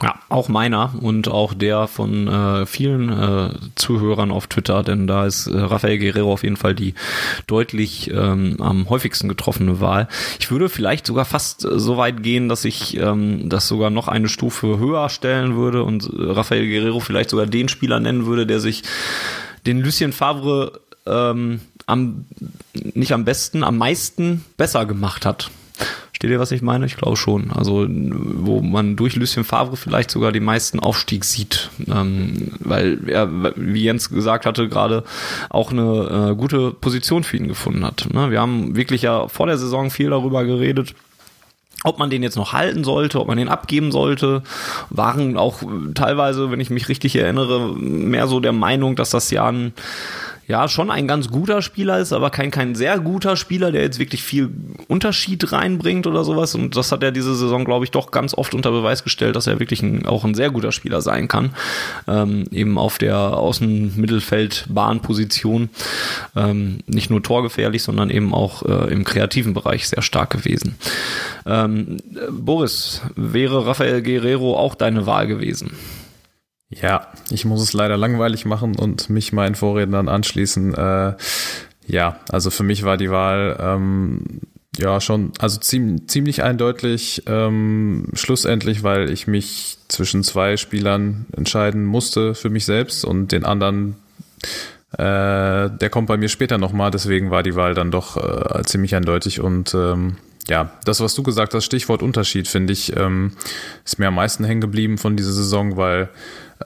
Ja, 0.01 0.15
auch 0.29 0.47
meiner 0.47 0.93
und 1.01 1.27
auch 1.27 1.53
der 1.53 1.87
von 1.87 2.29
äh, 2.29 2.65
vielen 2.65 3.09
äh, 3.09 3.49
Zuhörern 3.75 4.31
auf 4.31 4.47
Twitter, 4.47 4.81
denn 4.81 5.07
da 5.07 5.25
ist 5.25 5.47
äh, 5.47 5.57
Rafael 5.59 5.99
Guerrero 5.99 6.31
auf 6.31 6.43
jeden 6.43 6.55
Fall 6.55 6.73
die 6.73 6.93
deutlich 7.47 8.09
ähm, 8.09 8.55
am 8.59 8.89
häufigsten 8.89 9.27
getroffene 9.27 9.81
Wahl. 9.81 10.07
Ich 10.39 10.51
würde 10.51 10.69
vielleicht 10.69 11.05
sogar 11.05 11.25
fast 11.25 11.65
äh, 11.65 11.77
so 11.77 11.97
weit 11.97 12.23
gehen, 12.23 12.47
dass 12.47 12.63
ich 12.63 12.95
ähm, 12.95 13.49
das 13.49 13.67
sogar 13.67 13.89
noch 13.89 14.07
eine 14.07 14.29
Stufe 14.29 14.79
höher 14.79 15.09
stellen 15.09 15.57
würde 15.57 15.83
und 15.83 16.05
äh, 16.05 16.31
Rafael 16.31 16.65
Guerrero 16.65 17.01
vielleicht 17.01 17.31
sogar 17.31 17.45
den 17.45 17.67
Spieler 17.67 17.99
nennen 17.99 18.25
würde, 18.25 18.47
der 18.47 18.61
sich 18.61 18.83
den 19.65 19.81
Lucien 19.81 20.13
Favre 20.13 20.79
ähm, 21.07 21.59
am 21.87 22.25
nicht 22.73 23.11
am 23.11 23.25
besten, 23.25 23.65
am 23.65 23.77
meisten 23.77 24.45
besser 24.55 24.85
gemacht 24.85 25.25
hat. 25.25 25.51
Steht 26.19 26.31
ihr, 26.31 26.39
was 26.41 26.51
ich 26.51 26.61
meine? 26.61 26.85
Ich 26.85 26.97
glaube 26.97 27.15
schon. 27.15 27.49
Also, 27.49 27.87
wo 27.87 28.61
man 28.61 28.97
durch 28.97 29.15
Lucien 29.15 29.45
Favre 29.45 29.77
vielleicht 29.77 30.11
sogar 30.11 30.33
den 30.33 30.43
meisten 30.43 30.81
Aufstieg 30.81 31.23
sieht. 31.23 31.69
Ähm, 31.87 32.51
weil 32.59 32.99
er, 33.07 33.29
wie 33.55 33.83
Jens 33.83 34.09
gesagt 34.09 34.45
hatte, 34.45 34.67
gerade 34.67 35.05
auch 35.49 35.71
eine 35.71 36.31
äh, 36.31 36.35
gute 36.35 36.71
Position 36.71 37.23
für 37.23 37.37
ihn 37.37 37.47
gefunden 37.47 37.85
hat. 37.85 38.09
Ne? 38.11 38.31
Wir 38.31 38.41
haben 38.41 38.75
wirklich 38.75 39.03
ja 39.03 39.29
vor 39.29 39.47
der 39.47 39.57
Saison 39.57 39.91
viel 39.91 40.09
darüber 40.09 40.43
geredet, 40.43 40.93
ob 41.85 41.99
man 41.99 42.09
den 42.09 42.21
jetzt 42.21 42.35
noch 42.35 42.51
halten 42.51 42.83
sollte, 42.83 43.21
ob 43.21 43.29
man 43.29 43.37
den 43.37 43.47
abgeben 43.47 43.93
sollte, 43.93 44.43
waren 44.89 45.37
auch 45.37 45.61
teilweise, 45.95 46.51
wenn 46.51 46.59
ich 46.59 46.69
mich 46.69 46.89
richtig 46.89 47.15
erinnere, 47.15 47.73
mehr 47.77 48.27
so 48.27 48.41
der 48.41 48.51
Meinung, 48.51 48.97
dass 48.97 49.11
das 49.11 49.31
ja 49.31 49.47
ein 49.47 49.71
ja 50.49 50.67
schon 50.67 50.89
ein 50.89 51.07
ganz 51.07 51.29
guter 51.29 51.61
Spieler 51.61 51.99
ist, 51.99 52.11
aber 52.11 52.31
kein, 52.31 52.49
kein 52.49 52.73
sehr 52.73 52.97
guter 52.99 53.37
Spieler, 53.37 53.71
der 53.71 53.83
jetzt 53.83 53.99
wirklich 53.99 54.23
viel 54.23 54.49
Unterschied 54.87 55.51
reinbringt 55.51 56.07
oder 56.07 56.23
sowas. 56.23 56.55
Und 56.55 56.75
das 56.75 56.91
hat 56.91 57.03
er 57.03 57.11
diese 57.11 57.35
Saison, 57.35 57.65
glaube 57.65 57.85
ich, 57.85 57.91
doch 57.91 58.09
ganz 58.09 58.33
oft 58.33 58.55
unter 58.55 58.71
Beweis 58.71 59.03
gestellt, 59.03 59.35
dass 59.35 59.45
er 59.45 59.59
wirklich 59.59 59.83
ein, 59.83 60.07
auch 60.07 60.25
ein 60.25 60.33
sehr 60.33 60.49
guter 60.49 60.71
Spieler 60.71 61.01
sein 61.01 61.27
kann. 61.27 61.51
Ähm, 62.07 62.45
eben 62.51 62.79
auf 62.79 62.97
der 62.97 63.15
Außenmittelfeld-Bahnposition. 63.15 65.69
Ähm, 66.35 66.79
nicht 66.87 67.11
nur 67.11 67.21
torgefährlich, 67.21 67.83
sondern 67.83 68.09
eben 68.09 68.33
auch 68.33 68.63
äh, 68.63 68.91
im 68.91 69.03
kreativen 69.03 69.53
Bereich 69.53 69.87
sehr 69.87 70.01
stark 70.01 70.31
gewesen. 70.31 70.77
Ähm, 71.45 71.97
Boris, 72.31 73.03
wäre 73.15 73.67
Rafael 73.67 74.01
Guerrero 74.01 74.57
auch 74.57 74.73
deine 74.73 75.05
Wahl 75.05 75.27
gewesen? 75.27 75.73
Ja, 76.69 77.07
ich 77.31 77.45
muss 77.45 77.61
es 77.61 77.73
leider 77.73 77.97
langweilig 77.97 78.45
machen 78.45 78.75
und 78.75 79.09
mich 79.09 79.33
meinen 79.33 79.55
Vorrednern 79.55 80.07
anschließen. 80.07 80.75
Äh, 80.75 81.13
ja, 81.87 82.19
also 82.29 82.51
für 82.51 82.63
mich 82.63 82.83
war 82.83 82.97
die 82.97 83.09
Wahl 83.09 83.57
ähm, 83.59 84.41
ja 84.77 85.01
schon, 85.01 85.31
also 85.39 85.59
ziemlich, 85.59 86.07
ziemlich 86.07 86.43
eindeutig 86.43 87.23
ähm, 87.25 88.09
schlussendlich, 88.13 88.83
weil 88.83 89.09
ich 89.09 89.25
mich 89.25 89.77
zwischen 89.87 90.23
zwei 90.23 90.57
Spielern 90.57 91.25
entscheiden 91.35 91.85
musste 91.85 92.35
für 92.35 92.51
mich 92.51 92.65
selbst 92.65 93.03
und 93.03 93.31
den 93.31 93.45
anderen, 93.45 93.95
äh, 94.93 95.69
der 95.69 95.89
kommt 95.89 96.07
bei 96.07 96.17
mir 96.17 96.29
später 96.29 96.59
nochmal, 96.59 96.91
deswegen 96.91 97.31
war 97.31 97.41
die 97.41 97.55
Wahl 97.55 97.73
dann 97.73 97.89
doch 97.89 98.17
äh, 98.17 98.63
ziemlich 98.63 98.95
eindeutig 98.95 99.41
und 99.41 99.73
ähm, 99.73 100.17
ja, 100.47 100.71
das, 100.85 100.99
was 100.99 101.13
du 101.13 101.23
gesagt 101.23 101.53
hast, 101.53 101.65
Stichwort 101.65 102.01
Unterschied, 102.01 102.47
finde 102.47 102.73
ich, 102.73 102.95
ähm, 102.95 103.33
ist 103.85 103.99
mir 103.99 104.07
am 104.07 104.15
meisten 104.15 104.43
hängen 104.43 104.61
geblieben 104.61 104.97
von 104.97 105.15
dieser 105.15 105.31
Saison, 105.31 105.77
weil 105.77 106.09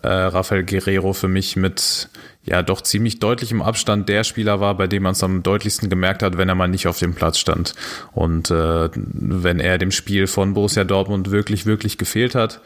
äh, 0.02 0.08
Rafael 0.08 0.64
Guerrero 0.64 1.14
für 1.14 1.28
mich 1.28 1.56
mit 1.56 2.10
ja 2.46 2.62
doch 2.62 2.82
ziemlich 2.82 3.20
deutlich 3.20 3.52
im 3.52 3.62
Abstand 3.62 4.10
der 4.10 4.24
Spieler 4.24 4.60
war, 4.60 4.76
bei 4.76 4.88
dem 4.88 5.04
man 5.04 5.14
es 5.14 5.24
am 5.24 5.44
deutlichsten 5.44 5.90
gemerkt 5.90 6.24
hat, 6.24 6.38
wenn 6.38 6.50
er 6.50 6.56
mal 6.56 6.68
nicht 6.68 6.88
auf 6.88 7.00
dem 7.00 7.14
Platz 7.16 7.38
stand. 7.38 7.74
Und 8.12 8.52
äh, 8.52 8.90
wenn 8.94 9.60
er 9.60 9.78
dem 9.78 9.92
Spiel 9.92 10.28
von 10.28 10.54
Borussia 10.54 10.84
Dortmund 10.84 11.32
wirklich, 11.32 11.66
wirklich 11.66 11.98
gefehlt 11.98 12.36
hat, 12.36 12.60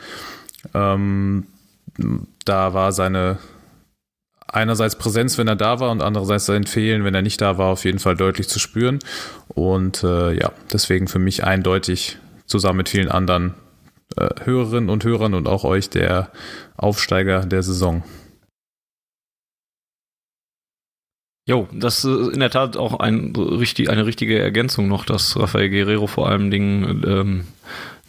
ähm, 0.74 1.46
da 2.46 2.74
war 2.74 2.92
seine 2.92 3.38
einerseits 4.48 4.98
Präsenz, 4.98 5.38
wenn 5.38 5.48
er 5.48 5.56
da 5.56 5.80
war 5.80 5.92
und 5.92 6.02
andererseits 6.02 6.46
sein 6.46 6.64
Fehlen, 6.64 7.04
wenn 7.04 7.14
er 7.14 7.22
nicht 7.22 7.42
da 7.42 7.58
war, 7.58 7.68
auf 7.68 7.84
jeden 7.84 8.00
Fall 8.00 8.16
deutlich 8.16 8.48
zu 8.48 8.60
spüren. 8.60 9.00
Und 9.50 10.04
äh, 10.04 10.34
ja, 10.34 10.52
deswegen 10.72 11.08
für 11.08 11.20
mich 11.20 11.44
eindeutig 11.44 12.18
zusammen 12.46 12.78
mit 12.78 12.90
vielen 12.90 13.10
anderen 13.10 13.54
äh, 14.16 14.30
Hörerinnen 14.44 14.90
und 14.90 15.04
Hörern 15.04 15.34
und 15.34 15.48
auch 15.48 15.64
euch 15.64 15.90
der 15.90 16.32
Aufsteiger 16.78 17.46
der 17.46 17.64
Saison. 17.64 18.04
Jo, 21.48 21.68
das 21.72 22.04
ist 22.04 22.34
in 22.34 22.42
der 22.42 22.50
Tat 22.50 22.76
auch 22.76 23.00
ein, 23.00 23.34
richtig, 23.36 23.90
eine 23.90 24.06
richtige 24.06 24.38
Ergänzung 24.38 24.90
noch, 24.90 25.06
dass 25.06 25.40
Rafael 25.40 25.70
Guerrero 25.70 26.06
vor 26.06 26.28
allen 26.28 26.52
Dingen 26.52 27.04
ähm, 27.08 27.48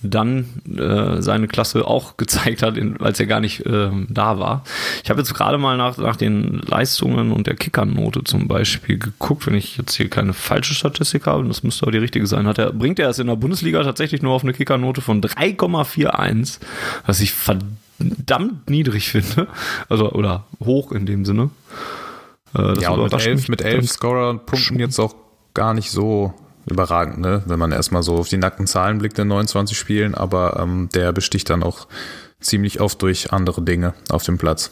dann 0.03 0.47
äh, 0.77 1.21
seine 1.21 1.49
Klasse 1.49 1.87
auch 1.87 2.17
gezeigt 2.17 2.63
hat, 2.63 2.79
als 3.01 3.21
er 3.21 3.27
gar 3.27 3.41
nicht 3.41 3.67
äh, 3.67 3.91
da 4.09 4.39
war. 4.39 4.65
Ich 5.03 5.11
habe 5.11 5.21
jetzt 5.21 5.35
gerade 5.35 5.59
mal 5.59 5.77
nach, 5.77 5.97
nach 5.99 6.17
den 6.17 6.61
Leistungen 6.67 7.33
und 7.33 7.47
der 7.47 7.57
Kickernote 7.57 8.25
zum 8.25 8.49
Beispiel 8.49 8.99
geguckt, 8.99 9.47
wenn 9.47 9.55
ich 9.55 9.77
jetzt 9.77 9.95
hier 9.95 10.09
keine 10.09 10.33
falsche 10.33 10.75
Statistik 10.75 11.27
habe, 11.27 11.47
das 11.47 11.63
müsste 11.63 11.87
auch 11.87 11.91
die 11.91 11.99
richtige 11.99 12.27
sein, 12.27 12.47
hat 12.47 12.59
er, 12.59 12.73
bringt 12.73 12.99
er 12.99 13.09
es 13.09 13.19
in 13.19 13.27
der 13.27 13.37
Bundesliga 13.37 13.83
tatsächlich 13.83 14.23
nur 14.23 14.33
auf 14.33 14.43
eine 14.43 14.53
Kickernote 14.53 15.01
von 15.01 15.21
3,41, 15.21 16.59
was 17.07 17.21
ich 17.21 17.33
verdammt 17.33 18.69
niedrig 18.71 19.09
finde. 19.09 19.49
Also, 19.89 20.13
oder 20.13 20.45
hoch 20.61 20.93
in 20.93 21.07
dem 21.07 21.25
Sinne. 21.25 21.51
Äh, 22.55 22.81
ja, 22.81 22.91
und 22.91 23.03
mit 23.03 23.27
elf, 23.27 23.49
mit 23.49 23.63
elf 23.63 23.91
Scorer-Punkten 23.91 24.79
jetzt 24.79 24.99
auch 24.99 25.15
gar 25.55 25.75
nicht 25.75 25.91
so 25.91 26.35
überragend, 26.71 27.19
ne? 27.19 27.43
wenn 27.47 27.59
man 27.59 27.73
erstmal 27.73 28.03
so 28.03 28.17
auf 28.17 28.29
die 28.29 28.39
nackten 28.39 28.67
Zahlen 28.67 28.99
blickt 28.99 29.19
in 29.19 29.29
29 29.29 29.77
Spielen, 29.77 30.15
aber 30.15 30.59
ähm, 30.61 30.89
der 30.95 31.13
besticht 31.13 31.51
dann 31.51 31.63
auch 31.63 31.87
ziemlich 32.41 32.81
oft 32.81 33.01
durch 33.03 33.33
andere 33.33 33.63
Dinge 33.63 33.95
auf 34.11 34.23
dem 34.23 34.39
Platz. 34.39 34.71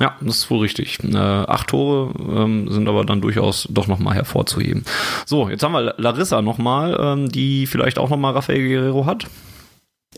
Ja, 0.00 0.16
das 0.20 0.38
ist 0.38 0.50
wohl 0.50 0.60
richtig. 0.60 0.98
Äh, 1.04 1.16
acht 1.16 1.68
Tore 1.68 2.12
ähm, 2.18 2.68
sind 2.68 2.88
aber 2.88 3.04
dann 3.04 3.20
durchaus 3.20 3.68
doch 3.70 3.86
nochmal 3.86 4.14
hervorzuheben. 4.14 4.84
So, 5.24 5.48
jetzt 5.48 5.62
haben 5.62 5.72
wir 5.72 5.94
Larissa 5.98 6.42
nochmal, 6.42 6.98
ähm, 7.00 7.28
die 7.28 7.66
vielleicht 7.66 7.98
auch 7.98 8.10
nochmal 8.10 8.32
Rafael 8.32 8.66
Guerrero 8.66 9.06
hat. 9.06 9.26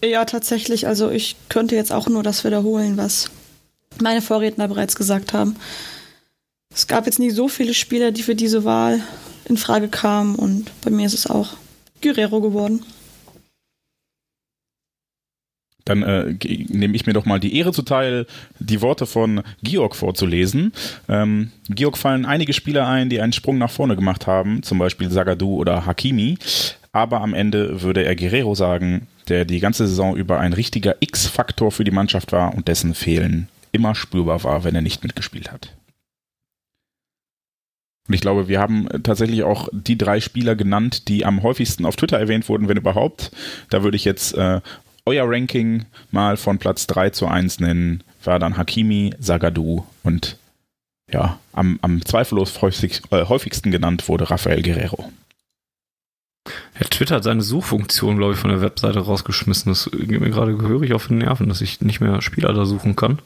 Ja, 0.03 0.25
tatsächlich. 0.25 0.87
Also 0.87 1.11
ich 1.11 1.37
könnte 1.51 1.77
jetzt 1.77 1.93
auch 1.93 2.09
nur 2.09 2.23
das 2.23 2.45
wiederholen, 2.45 2.97
was 2.97 3.31
meine 4.01 4.23
Vorredner 4.23 4.69
bereits 4.69 4.97
gesagt 4.97 5.35
haben. 5.35 5.57
Es 6.75 6.87
gab 6.87 7.07
jetzt 7.07 7.19
nicht 7.19 7.35
so 7.35 7.49
viele 7.49 7.75
Spieler, 7.75 8.13
die 8.13 8.23
für 8.23 8.35
diese 8.35 8.65
Wahl 8.65 9.01
in 9.47 9.57
Frage 9.57 9.89
kamen 9.89 10.35
und 10.35 10.71
bei 10.83 10.91
mir 10.91 11.07
ist 11.07 11.15
es 11.15 11.27
auch 11.27 11.55
Guerrero 12.03 12.41
geworden. 12.41 12.85
Dann 15.87 16.03
äh, 16.03 16.35
nehme 16.69 16.97
ich 16.97 17.07
mir 17.07 17.13
doch 17.13 17.27
mal 17.27 17.39
die 17.39 17.57
Ehre 17.57 17.73
zuteil, 17.73 18.27
die 18.59 18.83
Worte 18.83 19.07
von 19.07 19.43
Georg 19.63 19.95
vorzulesen. 19.95 20.73
Ähm, 21.09 21.53
Georg 21.69 21.97
fallen 21.97 22.27
einige 22.27 22.53
Spieler 22.53 22.89
ein, 22.89 23.09
die 23.09 23.21
einen 23.21 23.33
Sprung 23.33 23.57
nach 23.59 23.71
vorne 23.71 23.95
gemacht 23.95 24.27
haben, 24.27 24.65
zum 24.65 24.79
Beispiel 24.79 25.11
Sagadu 25.11 25.55
oder 25.55 25.87
Hakimi. 25.87 26.39
Aber 26.91 27.21
am 27.21 27.35
Ende 27.35 27.83
würde 27.83 28.05
er 28.05 28.17
Guerrero 28.17 28.57
sagen, 28.57 29.07
der 29.29 29.45
die 29.45 29.61
ganze 29.61 29.87
Saison 29.87 30.17
über 30.17 30.41
ein 30.41 30.53
richtiger 30.53 30.97
X-Faktor 30.99 31.71
für 31.71 31.85
die 31.85 31.91
Mannschaft 31.93 32.33
war 32.33 32.55
und 32.55 32.67
dessen 32.67 32.95
Fehlen 32.95 33.49
immer 33.71 33.95
spürbar 33.95 34.43
war, 34.43 34.65
wenn 34.65 34.75
er 34.75 34.83
nicht 34.83 35.05
mitgespielt 35.05 35.53
hat. 35.53 35.73
Und 38.09 38.15
ich 38.15 38.21
glaube, 38.21 38.49
wir 38.49 38.61
haben 38.61 38.89
tatsächlich 39.03 39.43
auch 39.43 39.69
die 39.73 39.99
drei 39.99 40.21
Spieler 40.21 40.55
genannt, 40.55 41.09
die 41.09 41.25
am 41.25 41.43
häufigsten 41.43 41.85
auf 41.85 41.97
Twitter 41.97 42.19
erwähnt 42.19 42.49
wurden, 42.49 42.69
wenn 42.69 42.77
überhaupt. 42.77 43.33
Da 43.71 43.83
würde 43.83 43.97
ich 43.97 44.05
jetzt 44.05 44.35
äh, 44.35 44.61
euer 45.05 45.25
Ranking 45.29 45.87
mal 46.11 46.37
von 46.37 46.59
Platz 46.59 46.87
3 46.87 47.11
zu 47.11 47.27
1 47.27 47.61
nennen. 47.61 48.03
War 48.25 48.39
dann 48.39 48.57
Hakimi, 48.57 49.15
Sagadu 49.19 49.85
und 50.03 50.37
ja, 51.13 51.39
am, 51.53 51.79
am 51.83 52.05
zweifellos 52.05 52.57
äh, 52.57 53.25
häufigsten 53.25 53.71
genannt 53.71 54.09
wurde 54.09 54.29
Rafael 54.29 54.63
Guerrero. 54.63 55.13
Ja, 56.79 56.87
Twitter 56.89 57.17
hat 57.17 57.25
seine 57.25 57.43
Suchfunktion, 57.43 58.17
glaube 58.17 58.35
ich, 58.35 58.39
von 58.39 58.51
der 58.51 58.61
Webseite 58.61 58.99
rausgeschmissen. 59.01 59.73
Das 59.73 59.91
geht 59.93 60.21
mir 60.21 60.31
gerade 60.31 60.57
gehörig 60.57 60.93
auf 60.93 61.09
den 61.09 61.19
Nerven, 61.19 61.49
dass 61.49 61.61
ich 61.61 61.81
nicht 61.81 62.01
mehr 62.01 62.21
Spieler 62.23 62.53
da 62.53 62.67
suchen 62.67 62.97
kann. 62.97 63.19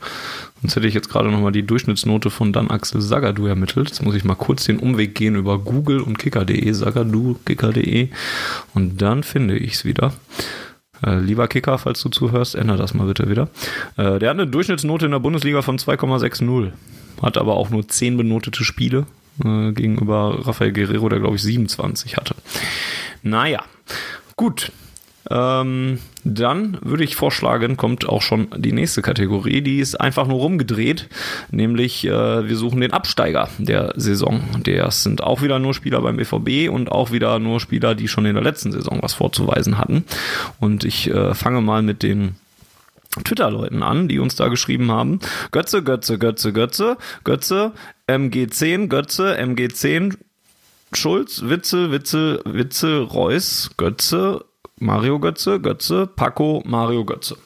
Sonst 0.60 0.76
hätte 0.76 0.86
ich 0.86 0.94
jetzt 0.94 1.08
gerade 1.08 1.30
nochmal 1.30 1.52
die 1.52 1.66
Durchschnittsnote 1.66 2.30
von 2.30 2.52
dann 2.52 2.70
Axel 2.70 3.00
Sagadu 3.00 3.46
ermittelt. 3.46 3.88
Jetzt 3.88 4.02
muss 4.02 4.14
ich 4.14 4.24
mal 4.24 4.34
kurz 4.34 4.64
den 4.64 4.78
Umweg 4.78 5.14
gehen 5.14 5.34
über 5.34 5.58
Google 5.58 6.00
und 6.00 6.18
kicker.de, 6.18 6.72
Sagadu, 6.72 7.36
kicker.de. 7.44 8.08
Und 8.74 9.00
dann 9.00 9.22
finde 9.22 9.56
ich 9.56 9.74
es 9.74 9.84
wieder. 9.84 10.12
Äh, 11.04 11.18
lieber 11.20 11.48
Kicker, 11.48 11.78
falls 11.78 12.02
du 12.02 12.10
zuhörst, 12.10 12.54
ändere 12.54 12.76
das 12.76 12.94
mal 12.94 13.06
bitte 13.06 13.28
wieder. 13.28 13.48
Äh, 13.96 14.18
der 14.18 14.30
hat 14.30 14.38
eine 14.38 14.46
Durchschnittsnote 14.46 15.06
in 15.06 15.12
der 15.12 15.18
Bundesliga 15.18 15.62
von 15.62 15.78
2,60. 15.78 16.72
Hat 17.22 17.38
aber 17.38 17.54
auch 17.54 17.70
nur 17.70 17.86
10 17.86 18.16
benotete 18.16 18.64
Spiele 18.64 19.06
äh, 19.44 19.72
gegenüber 19.72 20.46
Rafael 20.46 20.72
Guerrero, 20.72 21.08
der 21.08 21.20
glaube 21.20 21.36
ich 21.36 21.42
27 21.42 22.16
hatte. 22.16 22.34
Naja, 23.22 23.62
gut. 24.36 24.72
Ähm, 25.28 25.98
dann 26.24 26.78
würde 26.82 27.04
ich 27.04 27.14
vorschlagen, 27.14 27.76
kommt 27.76 28.08
auch 28.08 28.22
schon 28.22 28.48
die 28.56 28.72
nächste 28.72 29.02
Kategorie, 29.02 29.60
die 29.60 29.78
ist 29.78 30.00
einfach 30.00 30.26
nur 30.26 30.38
rumgedreht, 30.38 31.08
nämlich 31.50 32.06
äh, 32.06 32.48
wir 32.48 32.56
suchen 32.56 32.80
den 32.80 32.92
Absteiger 32.92 33.48
der 33.58 33.92
Saison. 33.96 34.42
Das 34.64 35.02
sind 35.02 35.22
auch 35.22 35.42
wieder 35.42 35.58
nur 35.58 35.74
Spieler 35.74 36.00
beim 36.00 36.16
BVB 36.16 36.70
und 36.70 36.90
auch 36.90 37.12
wieder 37.12 37.38
nur 37.38 37.60
Spieler, 37.60 37.94
die 37.94 38.08
schon 38.08 38.26
in 38.26 38.34
der 38.34 38.42
letzten 38.42 38.72
Saison 38.72 38.98
was 39.02 39.14
vorzuweisen 39.14 39.78
hatten. 39.78 40.04
Und 40.58 40.84
ich 40.84 41.10
äh, 41.10 41.34
fange 41.34 41.60
mal 41.60 41.82
mit 41.82 42.02
den 42.02 42.34
Twitter-Leuten 43.24 43.82
an, 43.82 44.08
die 44.08 44.18
uns 44.18 44.36
da 44.36 44.48
geschrieben 44.48 44.90
haben. 44.90 45.18
Götze, 45.50 45.82
Götze, 45.82 46.18
Götze, 46.18 46.52
Götze, 46.52 46.96
Götze, 47.24 47.72
MG10, 48.06 48.86
Götze, 48.86 49.38
MG10, 49.38 50.16
Schulz, 50.92 51.42
Witzel, 51.44 51.90
Witzel, 51.92 52.40
Witzel, 52.44 53.02
Reus, 53.02 53.70
Götze, 53.76 54.44
Mario 54.78 55.18
Götze, 55.18 55.60
Götze, 55.60 56.06
Paco, 56.06 56.62
Mario 56.64 57.04
Götze. 57.04 57.36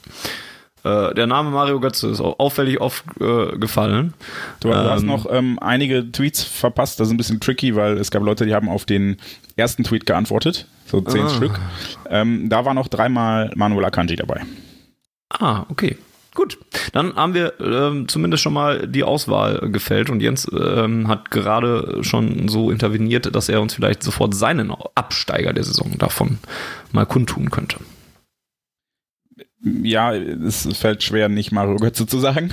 Äh, 0.85 1.15
der 1.15 1.27
Name 1.27 1.51
Mario 1.51 1.81
Götze 1.81 2.09
ist 2.09 2.21
auffällig 2.21 2.81
oft 2.81 3.05
äh, 3.21 3.57
gefallen. 3.57 4.13
Du, 4.61 4.69
du 4.69 4.75
ähm, 4.75 4.85
hast 4.85 5.03
noch 5.03 5.27
ähm, 5.31 5.59
einige 5.61 6.11
Tweets 6.13 6.43
verpasst, 6.45 7.01
das 7.01 7.09
ist 7.09 7.15
ein 7.15 7.17
bisschen 7.17 7.41
tricky, 7.41 7.75
weil 7.75 7.97
es 7.97 8.11
gab 8.11 8.23
Leute, 8.23 8.45
die 8.45 8.55
haben 8.55 8.69
auf 8.69 8.85
den 8.85 9.17
ersten 9.57 9.83
Tweet 9.83 10.05
geantwortet, 10.05 10.67
so 10.87 11.01
zehn 11.01 11.25
ah. 11.25 11.31
Stück. 11.31 11.59
Ähm, 12.11 12.49
da 12.51 12.67
war 12.67 12.75
noch 12.75 12.89
dreimal 12.89 13.51
Manuel 13.55 13.87
Akanji 13.87 14.17
dabei. 14.17 14.43
Ah, 15.39 15.67
okay. 15.69 15.97
Gut, 16.35 16.59
dann 16.93 17.15
haben 17.15 17.33
wir 17.33 17.61
ähm, 17.61 18.09
zumindest 18.09 18.43
schon 18.43 18.55
mal 18.55 18.89
die 18.89 19.05
Auswahl 19.05 19.71
gefällt 19.71 20.11
und 20.11 20.21
Jens 20.21 20.51
ähm, 20.53 21.07
hat 21.07 21.31
gerade 21.31 22.03
schon 22.03 22.49
so 22.49 22.73
interveniert, 22.73 23.33
dass 23.37 23.49
er 23.49 23.63
uns 23.63 23.75
vielleicht 23.75 24.03
sofort 24.03 24.35
seinen 24.35 24.73
Absteiger 24.97 25.53
der 25.53 25.63
Saison 25.63 25.97
davon 25.97 26.39
mal 26.91 27.07
kundtun 27.07 27.53
könnte. 27.53 27.77
Ja, 29.63 30.13
es 30.13 30.69
fällt 30.77 31.05
schwer, 31.05 31.29
nicht 31.29 31.53
Mario 31.53 31.77
Götze 31.77 32.07
zu 32.07 32.19
sagen, 32.19 32.53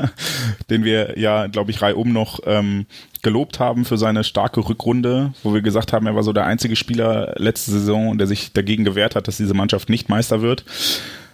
den 0.70 0.82
wir 0.82 1.18
ja, 1.18 1.46
glaube 1.48 1.70
ich, 1.70 1.82
reihum 1.82 2.12
noch 2.12 2.40
ähm, 2.46 2.86
gelobt 3.22 3.60
haben 3.60 3.84
für 3.84 3.98
seine 3.98 4.24
starke 4.24 4.66
Rückrunde, 4.66 5.34
wo 5.42 5.52
wir 5.52 5.60
gesagt 5.60 5.92
haben, 5.92 6.06
er 6.06 6.16
war 6.16 6.24
so 6.24 6.32
der 6.32 6.46
einzige 6.46 6.76
Spieler 6.76 7.34
letzte 7.36 7.72
Saison, 7.72 8.16
der 8.16 8.26
sich 8.26 8.54
dagegen 8.54 8.84
gewehrt 8.84 9.14
hat, 9.14 9.28
dass 9.28 9.36
diese 9.36 9.54
Mannschaft 9.54 9.90
nicht 9.90 10.08
Meister 10.08 10.40
wird 10.40 10.64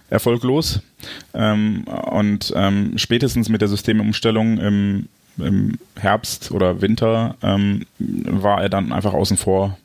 erfolglos. 0.09 0.81
Ähm, 1.33 1.83
und 1.83 2.53
ähm, 2.55 2.97
spätestens 2.97 3.49
mit 3.49 3.61
der 3.61 3.67
Systemumstellung 3.67 4.57
im, 4.59 5.07
im 5.37 5.77
Herbst 5.97 6.51
oder 6.51 6.81
Winter 6.81 7.35
ähm, 7.41 7.85
war 7.99 8.61
er 8.61 8.69
dann 8.69 8.91
einfach 8.91 9.13
außen 9.13 9.37
vor. 9.37 9.77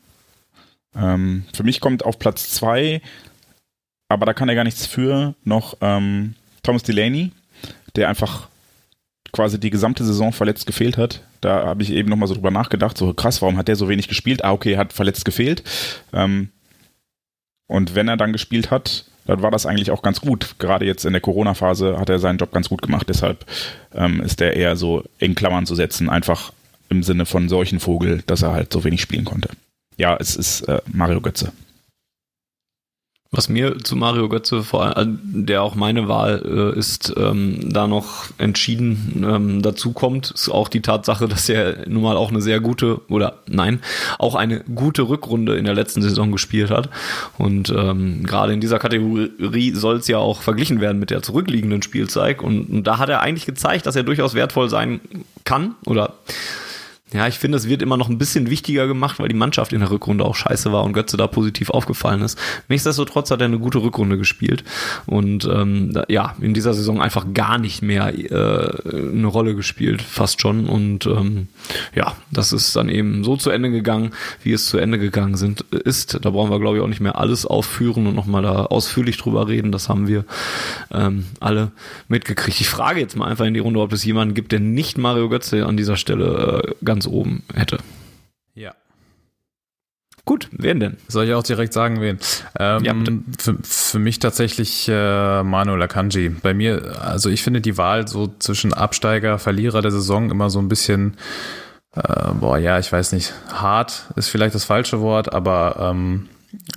Ähm, 0.96 1.44
für 1.52 1.64
mich 1.64 1.80
kommt 1.80 2.04
auf 2.04 2.18
Platz 2.18 2.50
zwei, 2.50 3.00
aber 4.08 4.26
da 4.26 4.34
kann 4.34 4.48
er 4.48 4.54
gar 4.54 4.64
nichts 4.64 4.86
für, 4.86 5.34
noch 5.44 5.76
ähm, 5.80 6.34
Thomas 6.62 6.82
Delaney, 6.82 7.32
der 7.96 8.08
einfach 8.08 8.48
quasi 9.32 9.58
die 9.58 9.70
gesamte 9.70 10.04
Saison 10.04 10.32
verletzt 10.32 10.66
gefehlt 10.66 10.96
hat. 10.96 11.22
Da 11.40 11.66
habe 11.66 11.82
ich 11.82 11.90
eben 11.90 12.08
nochmal 12.08 12.28
so 12.28 12.34
drüber 12.34 12.52
nachgedacht, 12.52 12.96
so 12.96 13.12
krass, 13.12 13.42
warum 13.42 13.56
hat 13.58 13.68
der 13.68 13.76
so 13.76 13.88
wenig 13.88 14.06
gespielt? 14.06 14.44
Ah, 14.44 14.52
okay, 14.52 14.76
hat 14.76 14.92
verletzt 14.92 15.24
gefehlt. 15.24 15.64
Und 16.12 17.94
wenn 17.94 18.08
er 18.08 18.16
dann 18.16 18.32
gespielt 18.32 18.70
hat, 18.70 19.06
dann 19.26 19.42
war 19.42 19.50
das 19.50 19.66
eigentlich 19.66 19.90
auch 19.90 20.02
ganz 20.02 20.20
gut. 20.20 20.56
Gerade 20.58 20.84
jetzt 20.84 21.04
in 21.04 21.12
der 21.12 21.20
Corona-Phase 21.20 21.98
hat 21.98 22.08
er 22.08 22.18
seinen 22.18 22.38
Job 22.38 22.52
ganz 22.52 22.68
gut 22.68 22.82
gemacht. 22.82 23.08
Deshalb 23.08 23.44
ähm, 23.94 24.20
ist 24.20 24.40
er 24.40 24.54
eher 24.54 24.76
so 24.76 25.02
in 25.18 25.34
Klammern 25.34 25.66
zu 25.66 25.74
setzen, 25.74 26.08
einfach 26.10 26.52
im 26.88 27.02
Sinne 27.02 27.26
von 27.26 27.48
solchen 27.48 27.80
Vogel, 27.80 28.22
dass 28.26 28.42
er 28.42 28.52
halt 28.52 28.72
so 28.72 28.84
wenig 28.84 29.00
spielen 29.00 29.24
konnte. 29.24 29.48
Ja, 29.96 30.16
es 30.16 30.36
ist 30.36 30.62
äh, 30.62 30.80
Mario 30.92 31.20
Götze. 31.20 31.52
Was 33.36 33.48
mir 33.48 33.78
zu 33.82 33.96
Mario 33.96 34.28
Götze, 34.28 34.62
vor 34.62 34.96
allem, 34.96 35.18
der 35.24 35.62
auch 35.62 35.74
meine 35.74 36.06
Wahl 36.06 36.40
äh, 36.44 36.78
ist, 36.78 37.12
ähm, 37.16 37.58
da 37.68 37.88
noch 37.88 38.26
entschieden 38.38 39.26
ähm, 39.28 39.60
dazu 39.60 39.92
kommt, 39.92 40.30
ist 40.30 40.48
auch 40.48 40.68
die 40.68 40.82
Tatsache, 40.82 41.26
dass 41.26 41.48
er 41.48 41.88
nun 41.88 42.04
mal 42.04 42.16
auch 42.16 42.30
eine 42.30 42.40
sehr 42.40 42.60
gute, 42.60 43.00
oder 43.10 43.38
nein, 43.48 43.80
auch 44.20 44.36
eine 44.36 44.60
gute 44.60 45.08
Rückrunde 45.08 45.56
in 45.56 45.64
der 45.64 45.74
letzten 45.74 46.00
Saison 46.00 46.30
gespielt 46.30 46.70
hat. 46.70 46.90
Und 47.36 47.70
ähm, 47.76 48.22
gerade 48.22 48.52
in 48.52 48.60
dieser 48.60 48.78
Kategorie 48.78 49.72
soll 49.72 49.96
es 49.96 50.06
ja 50.06 50.18
auch 50.18 50.40
verglichen 50.40 50.80
werden 50.80 51.00
mit 51.00 51.10
der 51.10 51.22
zurückliegenden 51.22 51.82
Spielzeit. 51.82 52.40
Und, 52.40 52.70
und 52.70 52.84
da 52.84 52.98
hat 52.98 53.08
er 53.08 53.20
eigentlich 53.20 53.46
gezeigt, 53.46 53.86
dass 53.86 53.96
er 53.96 54.04
durchaus 54.04 54.34
wertvoll 54.34 54.70
sein 54.70 55.00
kann 55.44 55.74
oder 55.86 56.14
ja, 57.14 57.28
ich 57.28 57.38
finde, 57.38 57.56
es 57.56 57.68
wird 57.68 57.80
immer 57.80 57.97
noch 57.97 58.09
ein 58.09 58.18
bisschen 58.18 58.50
wichtiger 58.50 58.88
gemacht, 58.88 59.21
weil 59.21 59.28
die 59.28 59.37
Mannschaft 59.37 59.73
in 59.73 59.78
der 59.78 59.90
Rückrunde 59.90 60.25
auch 60.25 60.35
scheiße 60.35 60.73
war 60.73 60.83
und 60.83 60.94
Götze 60.94 61.16
da 61.16 61.28
positiv 61.28 61.71
aufgefallen 61.71 62.23
ist. 62.23 62.37
Nichtsdestotrotz 62.68 63.30
hat 63.30 63.40
er 63.40 63.47
eine 63.47 63.61
gute 63.61 63.78
Rückrunde 63.78 64.18
gespielt 64.18 64.64
und 65.06 65.44
ähm, 65.44 65.97
ja, 66.09 66.35
in 66.40 66.54
dieser 66.54 66.75
Saison 66.75 67.00
einfach 67.00 67.26
gar 67.33 67.59
nicht 67.59 67.83
mehr 67.83 68.12
äh, 68.12 69.12
eine 69.12 69.28
Rolle 69.28 69.54
gespielt, 69.54 70.02
fast 70.02 70.40
schon. 70.40 70.66
Und 70.66 71.06
ähm, 71.06 71.47
ja, 71.94 72.16
das 72.33 72.52
ist 72.52 72.75
dann 72.75 72.88
eben 72.88 73.23
so 73.23 73.37
zu 73.37 73.50
Ende 73.50 73.71
gegangen, 73.71 74.11
wie 74.42 74.52
es 74.52 74.66
zu 74.66 74.78
Ende 74.78 74.99
gegangen 74.99 75.37
sind, 75.37 75.61
ist. 75.71 76.18
Da 76.21 76.30
brauchen 76.30 76.50
wir, 76.50 76.59
glaube 76.59 76.78
ich, 76.78 76.83
auch 76.83 76.88
nicht 76.88 77.00
mehr 77.00 77.16
alles 77.16 77.47
aufführen 77.47 78.09
und 78.09 78.16
nochmal 78.16 78.42
da 78.42 78.64
ausführlich 78.64 79.18
drüber 79.18 79.47
reden. 79.47 79.71
Das 79.71 79.88
haben 79.88 80.09
wir 80.09 80.25
ähm, 80.92 81.26
alle 81.38 81.71
mitgekriegt. 82.09 82.61
Ich 82.61 82.68
frage 82.68 82.99
jetzt 82.99 83.16
mal 83.16 83.28
einfach 83.28 83.44
in 83.44 83.54
die 83.54 83.61
Runde, 83.61 83.78
ob 83.78 83.92
es 83.92 84.04
jemanden 84.04 84.35
gibt, 84.35 84.50
der 84.50 84.59
nicht 84.59 84.99
Mario 84.99 85.28
Götze 85.28 85.64
an 85.64 85.76
dieser 85.76 85.97
Stelle 85.97 86.64
äh, 86.64 86.85
ganz 86.85 87.03
oben 87.06 87.42
hätte. 87.54 87.78
Ja. 88.54 88.75
Gut, 90.25 90.49
wen 90.52 90.80
denn? 90.80 90.96
Soll 91.08 91.26
ich 91.26 91.34
auch 91.34 91.42
direkt 91.42 91.75
sagen, 91.75 92.00
wen? 92.00 92.18
Ähm, 92.58 92.84
Ja, 92.84 92.94
für, 93.38 93.58
für 93.62 93.99
mich 93.99 94.18
tatsächlich 94.20 94.88
äh, 94.88 95.42
Manuel 95.42 95.82
Akanji. 95.82 96.30
Bei 96.30 96.54
mir, 96.54 96.99
also 97.02 97.28
ich 97.28 97.42
finde 97.42 97.61
die 97.61 97.76
Wahl 97.76 98.08
so 98.08 98.32
zwischen 98.38 98.73
Absteiger, 98.73 99.38
Verlierer 99.38 99.82
der 99.82 99.90
Saison 99.90 100.30
immer 100.30 100.49
so 100.49 100.61
ein 100.61 100.68
bisschen, 100.68 101.18
äh, 101.94 102.32
boah, 102.32 102.56
ja, 102.56 102.78
ich 102.78 102.90
weiß 102.90 103.12
nicht, 103.12 103.34
hart 103.52 104.06
ist 104.16 104.28
vielleicht 104.28 104.54
das 104.54 104.64
falsche 104.64 105.00
Wort, 105.00 105.34
aber 105.34 105.76
ähm, 105.78 106.28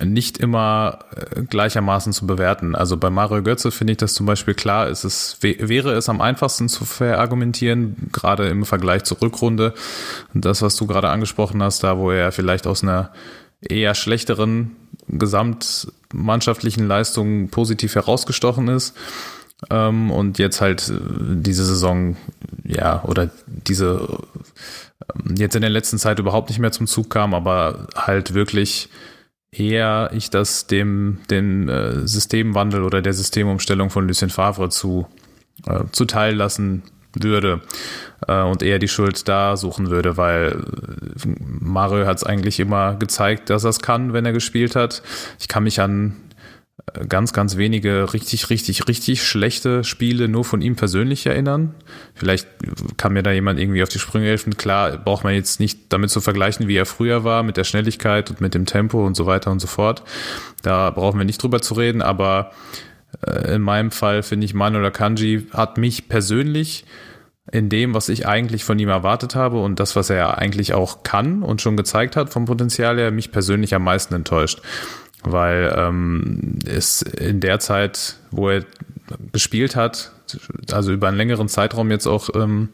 nicht 0.04 0.38
immer 0.38 1.00
äh, 1.14 1.42
gleichermaßen 1.42 2.12
zu 2.12 2.26
bewerten. 2.26 2.74
Also 2.74 2.96
bei 2.96 3.10
Mario 3.10 3.42
Götze 3.42 3.70
finde 3.70 3.92
ich 3.92 3.96
das 3.96 4.14
zum 4.14 4.26
Beispiel 4.26 4.54
klar, 4.54 4.88
ist 4.88 5.04
es, 5.04 5.38
wä- 5.40 5.68
wäre 5.68 5.92
es 5.92 6.08
am 6.08 6.20
einfachsten 6.20 6.68
zu 6.68 6.84
verargumentieren, 6.84 8.08
gerade 8.12 8.48
im 8.48 8.64
Vergleich 8.64 9.04
zur 9.04 9.20
Rückrunde. 9.20 9.74
Und 10.34 10.44
das, 10.44 10.62
was 10.62 10.76
du 10.76 10.86
gerade 10.86 11.08
angesprochen 11.08 11.62
hast, 11.62 11.84
da 11.84 11.98
wo 11.98 12.10
er 12.10 12.32
vielleicht 12.32 12.66
aus 12.66 12.82
einer 12.82 13.10
eher 13.60 13.94
schlechteren 13.94 14.76
gesamtmannschaftlichen 15.08 16.86
Leistung 16.86 17.48
positiv 17.48 17.94
herausgestochen 17.94 18.68
ist. 18.68 18.96
Ähm, 19.70 20.12
und 20.12 20.38
jetzt 20.38 20.60
halt 20.60 20.88
äh, 20.88 21.00
diese 21.00 21.64
Saison, 21.64 22.16
ja, 22.62 23.02
oder 23.02 23.30
diese 23.46 24.20
ähm, 25.14 25.34
jetzt 25.36 25.56
in 25.56 25.62
der 25.62 25.70
letzten 25.70 25.98
Zeit 25.98 26.20
überhaupt 26.20 26.50
nicht 26.50 26.60
mehr 26.60 26.70
zum 26.70 26.86
Zug 26.86 27.10
kam, 27.10 27.34
aber 27.34 27.88
halt 27.96 28.34
wirklich 28.34 28.88
eher 29.58 30.10
ich 30.12 30.30
das 30.30 30.66
dem, 30.66 31.18
dem 31.30 31.68
äh, 31.68 32.06
Systemwandel 32.06 32.82
oder 32.82 33.02
der 33.02 33.12
Systemumstellung 33.12 33.90
von 33.90 34.06
Lucien 34.06 34.30
Favre 34.30 34.68
zu, 34.68 35.06
äh, 35.66 35.84
zuteil 35.92 36.34
lassen 36.34 36.82
würde 37.14 37.60
äh, 38.26 38.42
und 38.42 38.62
eher 38.62 38.78
die 38.78 38.88
Schuld 38.88 39.28
da 39.28 39.56
suchen 39.56 39.90
würde, 39.90 40.16
weil 40.16 40.52
äh, 40.52 41.28
Mario 41.40 42.06
hat 42.06 42.18
es 42.18 42.24
eigentlich 42.24 42.60
immer 42.60 42.94
gezeigt, 42.94 43.50
dass 43.50 43.64
er 43.64 43.70
es 43.70 43.80
kann, 43.80 44.12
wenn 44.12 44.26
er 44.26 44.32
gespielt 44.32 44.76
hat. 44.76 45.02
Ich 45.40 45.48
kann 45.48 45.64
mich 45.64 45.80
an 45.80 46.16
ganz, 47.08 47.32
ganz 47.32 47.56
wenige 47.56 48.12
richtig, 48.12 48.50
richtig, 48.50 48.88
richtig 48.88 49.22
schlechte 49.22 49.84
Spiele 49.84 50.28
nur 50.28 50.44
von 50.44 50.60
ihm 50.60 50.76
persönlich 50.76 51.26
erinnern. 51.26 51.74
Vielleicht 52.14 52.48
kann 52.96 53.12
mir 53.12 53.22
da 53.22 53.32
jemand 53.32 53.58
irgendwie 53.58 53.82
auf 53.82 53.88
die 53.88 53.98
Sprünge 53.98 54.26
helfen. 54.26 54.56
Klar, 54.56 54.96
braucht 54.98 55.24
man 55.24 55.34
jetzt 55.34 55.60
nicht 55.60 55.92
damit 55.92 56.10
zu 56.10 56.20
vergleichen, 56.20 56.68
wie 56.68 56.76
er 56.76 56.86
früher 56.86 57.24
war, 57.24 57.42
mit 57.42 57.56
der 57.56 57.64
Schnelligkeit 57.64 58.30
und 58.30 58.40
mit 58.40 58.54
dem 58.54 58.66
Tempo 58.66 59.06
und 59.06 59.16
so 59.16 59.26
weiter 59.26 59.50
und 59.50 59.60
so 59.60 59.66
fort. 59.66 60.02
Da 60.62 60.90
brauchen 60.90 61.18
wir 61.18 61.24
nicht 61.24 61.42
drüber 61.42 61.60
zu 61.60 61.74
reden, 61.74 62.02
aber 62.02 62.52
äh, 63.26 63.54
in 63.54 63.62
meinem 63.62 63.90
Fall 63.90 64.22
finde 64.22 64.44
ich 64.44 64.54
Manuel 64.54 64.86
Akanji 64.86 65.46
hat 65.52 65.78
mich 65.78 66.08
persönlich 66.08 66.84
in 67.50 67.68
dem, 67.68 67.94
was 67.94 68.08
ich 68.08 68.26
eigentlich 68.26 68.64
von 68.64 68.78
ihm 68.78 68.88
erwartet 68.88 69.34
habe 69.34 69.62
und 69.62 69.80
das, 69.80 69.96
was 69.96 70.10
er 70.10 70.38
eigentlich 70.38 70.74
auch 70.74 71.02
kann 71.02 71.42
und 71.42 71.62
schon 71.62 71.76
gezeigt 71.76 72.16
hat 72.16 72.30
vom 72.30 72.44
Potenzial 72.44 72.98
her, 72.98 73.10
mich 73.10 73.32
persönlich 73.32 73.74
am 73.74 73.84
meisten 73.84 74.14
enttäuscht. 74.14 74.60
Weil 75.22 75.74
ähm, 75.76 76.58
es 76.64 77.02
in 77.02 77.40
der 77.40 77.58
Zeit, 77.58 78.16
wo 78.30 78.50
er 78.50 78.64
gespielt 79.32 79.74
hat, 79.74 80.12
also 80.72 80.92
über 80.92 81.08
einen 81.08 81.16
längeren 81.16 81.48
Zeitraum 81.48 81.90
jetzt 81.90 82.06
auch 82.06 82.30
ähm, 82.34 82.68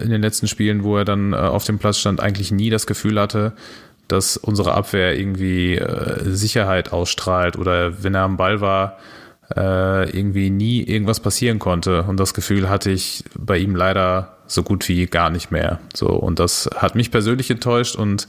in 0.00 0.10
den 0.10 0.22
letzten 0.22 0.48
Spielen, 0.48 0.82
wo 0.82 0.96
er 0.96 1.04
dann 1.04 1.32
äh, 1.32 1.36
auf 1.36 1.64
dem 1.64 1.78
Platz 1.78 1.98
stand, 1.98 2.20
eigentlich 2.20 2.50
nie 2.50 2.70
das 2.70 2.86
Gefühl 2.86 3.20
hatte, 3.20 3.52
dass 4.08 4.36
unsere 4.36 4.74
Abwehr 4.74 5.18
irgendwie 5.18 5.76
äh, 5.76 6.30
Sicherheit 6.30 6.92
ausstrahlt 6.92 7.56
oder 7.56 8.02
wenn 8.02 8.14
er 8.14 8.22
am 8.22 8.36
Ball 8.36 8.60
war, 8.60 8.98
äh, 9.56 10.10
irgendwie 10.10 10.50
nie 10.50 10.82
irgendwas 10.82 11.20
passieren 11.20 11.58
konnte. 11.58 12.02
Und 12.02 12.18
das 12.18 12.34
Gefühl 12.34 12.68
hatte 12.68 12.90
ich 12.90 13.24
bei 13.38 13.58
ihm 13.58 13.76
leider 13.76 14.36
so 14.46 14.62
gut 14.62 14.88
wie 14.88 15.06
gar 15.06 15.30
nicht 15.30 15.50
mehr. 15.50 15.78
So, 15.94 16.08
und 16.08 16.38
das 16.38 16.68
hat 16.76 16.94
mich 16.94 17.10
persönlich 17.10 17.50
enttäuscht 17.50 17.96
und 17.96 18.26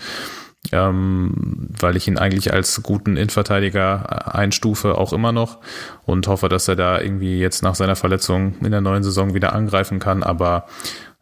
ähm, 0.71 1.69
weil 1.79 1.97
ich 1.97 2.07
ihn 2.07 2.17
eigentlich 2.17 2.53
als 2.53 2.81
guten 2.83 3.17
Innenverteidiger 3.17 4.33
einstufe, 4.33 4.97
auch 4.97 5.13
immer 5.13 5.31
noch 5.31 5.59
und 6.05 6.27
hoffe, 6.27 6.49
dass 6.49 6.67
er 6.67 6.75
da 6.75 7.01
irgendwie 7.01 7.39
jetzt 7.39 7.63
nach 7.63 7.75
seiner 7.75 7.95
Verletzung 7.95 8.55
in 8.61 8.71
der 8.71 8.81
neuen 8.81 9.03
Saison 9.03 9.33
wieder 9.33 9.53
angreifen 9.53 9.99
kann. 9.99 10.23
Aber 10.23 10.67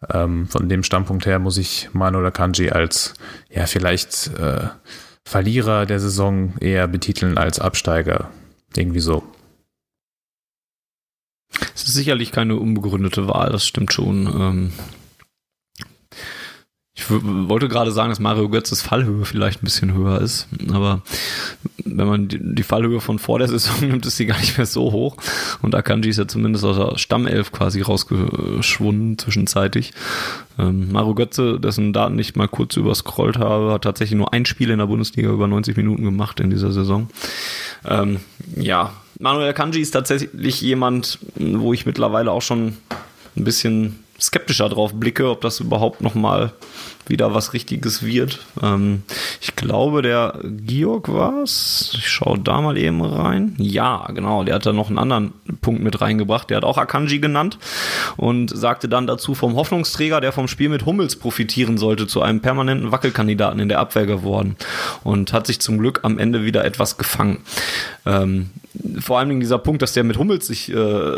ähm, 0.09 0.47
von 0.47 0.69
dem 0.69 0.83
Standpunkt 0.83 1.25
her 1.25 1.39
muss 1.39 1.57
ich 1.57 1.89
Manuel 1.93 2.27
Akanji 2.27 2.69
als 2.71 3.13
ja 3.49 3.65
vielleicht 3.65 4.27
äh, 4.37 4.67
Verlierer 5.23 5.85
der 5.85 5.99
Saison 5.99 6.53
eher 6.59 6.87
betiteln 6.87 7.37
als 7.37 7.59
Absteiger. 7.59 8.29
Irgendwie 8.75 8.99
so. 8.99 9.23
Es 11.75 11.83
ist 11.83 11.93
sicherlich 11.93 12.31
keine 12.31 12.55
unbegründete 12.55 13.27
Wahl, 13.27 13.51
das 13.51 13.65
stimmt 13.65 13.93
schon. 13.93 14.27
Ähm 14.27 14.73
ich 17.01 17.09
wollte 17.09 17.67
gerade 17.67 17.91
sagen, 17.91 18.09
dass 18.09 18.19
Mario 18.19 18.47
Götzes 18.47 18.81
Fallhöhe 18.81 19.25
vielleicht 19.25 19.61
ein 19.61 19.65
bisschen 19.65 19.93
höher 19.93 20.21
ist, 20.21 20.47
aber 20.71 21.01
wenn 21.83 22.07
man 22.07 22.27
die, 22.27 22.63
Fallhöhe 22.63 23.01
von 23.01 23.17
vor 23.17 23.39
der 23.39 23.47
Saison 23.47 23.75
nimmt, 23.89 24.05
ist 24.05 24.17
sie 24.17 24.27
gar 24.27 24.39
nicht 24.39 24.57
mehr 24.57 24.67
so 24.67 24.91
hoch. 24.91 25.17
Und 25.61 25.73
Akanji 25.73 26.09
ist 26.09 26.17
ja 26.17 26.27
zumindest 26.27 26.63
aus 26.63 26.77
der 26.77 26.97
Stammelf 26.97 27.51
quasi 27.51 27.81
rausgeschwunden 27.81 29.17
zwischenzeitig. 29.17 29.93
Ähm, 30.59 30.91
Mario 30.91 31.15
Götze, 31.15 31.59
dessen 31.59 31.91
Daten 31.91 32.19
ich 32.19 32.35
mal 32.35 32.47
kurz 32.47 32.77
überscrollt 32.77 33.37
habe, 33.37 33.73
hat 33.73 33.83
tatsächlich 33.83 34.17
nur 34.17 34.31
ein 34.31 34.45
Spiel 34.45 34.69
in 34.69 34.77
der 34.77 34.85
Bundesliga 34.85 35.29
über 35.31 35.47
90 35.47 35.75
Minuten 35.77 36.03
gemacht 36.03 36.39
in 36.39 36.51
dieser 36.51 36.71
Saison. 36.71 37.09
Ähm, 37.83 38.19
ja, 38.55 38.93
Manuel 39.19 39.53
Kanji 39.53 39.81
ist 39.81 39.91
tatsächlich 39.91 40.61
jemand, 40.61 41.17
wo 41.35 41.73
ich 41.73 41.85
mittlerweile 41.85 42.31
auch 42.31 42.41
schon 42.41 42.77
ein 43.35 43.43
bisschen 43.43 44.00
skeptischer 44.21 44.69
drauf 44.69 44.93
blicke, 44.93 45.29
ob 45.29 45.41
das 45.41 45.59
überhaupt 45.59 46.01
noch 46.01 46.15
mal 46.15 46.53
wieder 47.07 47.33
was 47.33 47.53
Richtiges 47.53 48.03
wird. 48.03 48.39
Ähm, 48.61 49.03
ich 49.41 49.55
glaube, 49.55 50.01
der 50.01 50.39
Georg 50.43 51.11
war's. 51.11 51.93
Ich 51.95 52.07
schaue 52.07 52.39
da 52.39 52.61
mal 52.61 52.77
eben 52.77 53.03
rein. 53.03 53.55
Ja, 53.57 54.07
genau. 54.13 54.43
Der 54.43 54.55
hat 54.55 54.65
da 54.65 54.73
noch 54.73 54.89
einen 54.89 54.99
anderen 54.99 55.33
Punkt 55.61 55.83
mit 55.83 56.01
reingebracht. 56.01 56.49
Der 56.49 56.57
hat 56.57 56.63
auch 56.63 56.77
Akanji 56.77 57.19
genannt 57.19 57.57
und 58.17 58.55
sagte 58.55 58.87
dann 58.87 59.07
dazu 59.07 59.35
vom 59.35 59.55
Hoffnungsträger, 59.55 60.21
der 60.21 60.31
vom 60.31 60.47
Spiel 60.47 60.69
mit 60.69 60.85
Hummels 60.85 61.15
profitieren 61.15 61.77
sollte, 61.77 62.07
zu 62.07 62.21
einem 62.21 62.39
permanenten 62.39 62.91
Wackelkandidaten 62.91 63.59
in 63.59 63.69
der 63.69 63.79
Abwehr 63.79 64.05
geworden 64.05 64.55
und 65.03 65.33
hat 65.33 65.47
sich 65.47 65.59
zum 65.59 65.79
Glück 65.79 66.01
am 66.03 66.19
Ende 66.19 66.45
wieder 66.45 66.63
etwas 66.63 66.97
gefangen. 66.97 67.39
Ähm, 68.05 68.51
vor 68.99 69.19
allen 69.19 69.29
Dingen 69.29 69.41
dieser 69.41 69.57
Punkt, 69.57 69.81
dass 69.81 69.93
der 69.93 70.03
mit 70.03 70.17
Hummels 70.17 70.47
sich, 70.47 70.71
äh, 70.71 71.17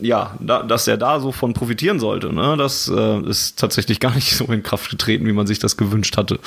ja, 0.00 0.36
da, 0.40 0.62
dass 0.62 0.86
er 0.86 0.96
da 0.96 1.20
so 1.20 1.32
von 1.32 1.54
profitieren 1.54 1.98
sollte, 1.98 2.32
ne? 2.32 2.56
das 2.58 2.88
äh, 2.94 3.20
ist 3.22 3.58
tatsächlich 3.58 3.98
gar 3.98 4.14
nicht 4.14 4.30
so 4.36 4.44
in 4.46 4.62
Kraft 4.62 4.90
getreten, 4.90 5.26
wie 5.26 5.32
man 5.32 5.46
sich 5.46 5.58
das 5.58 5.76
gewünscht 5.76 6.16
hatte. 6.16 6.38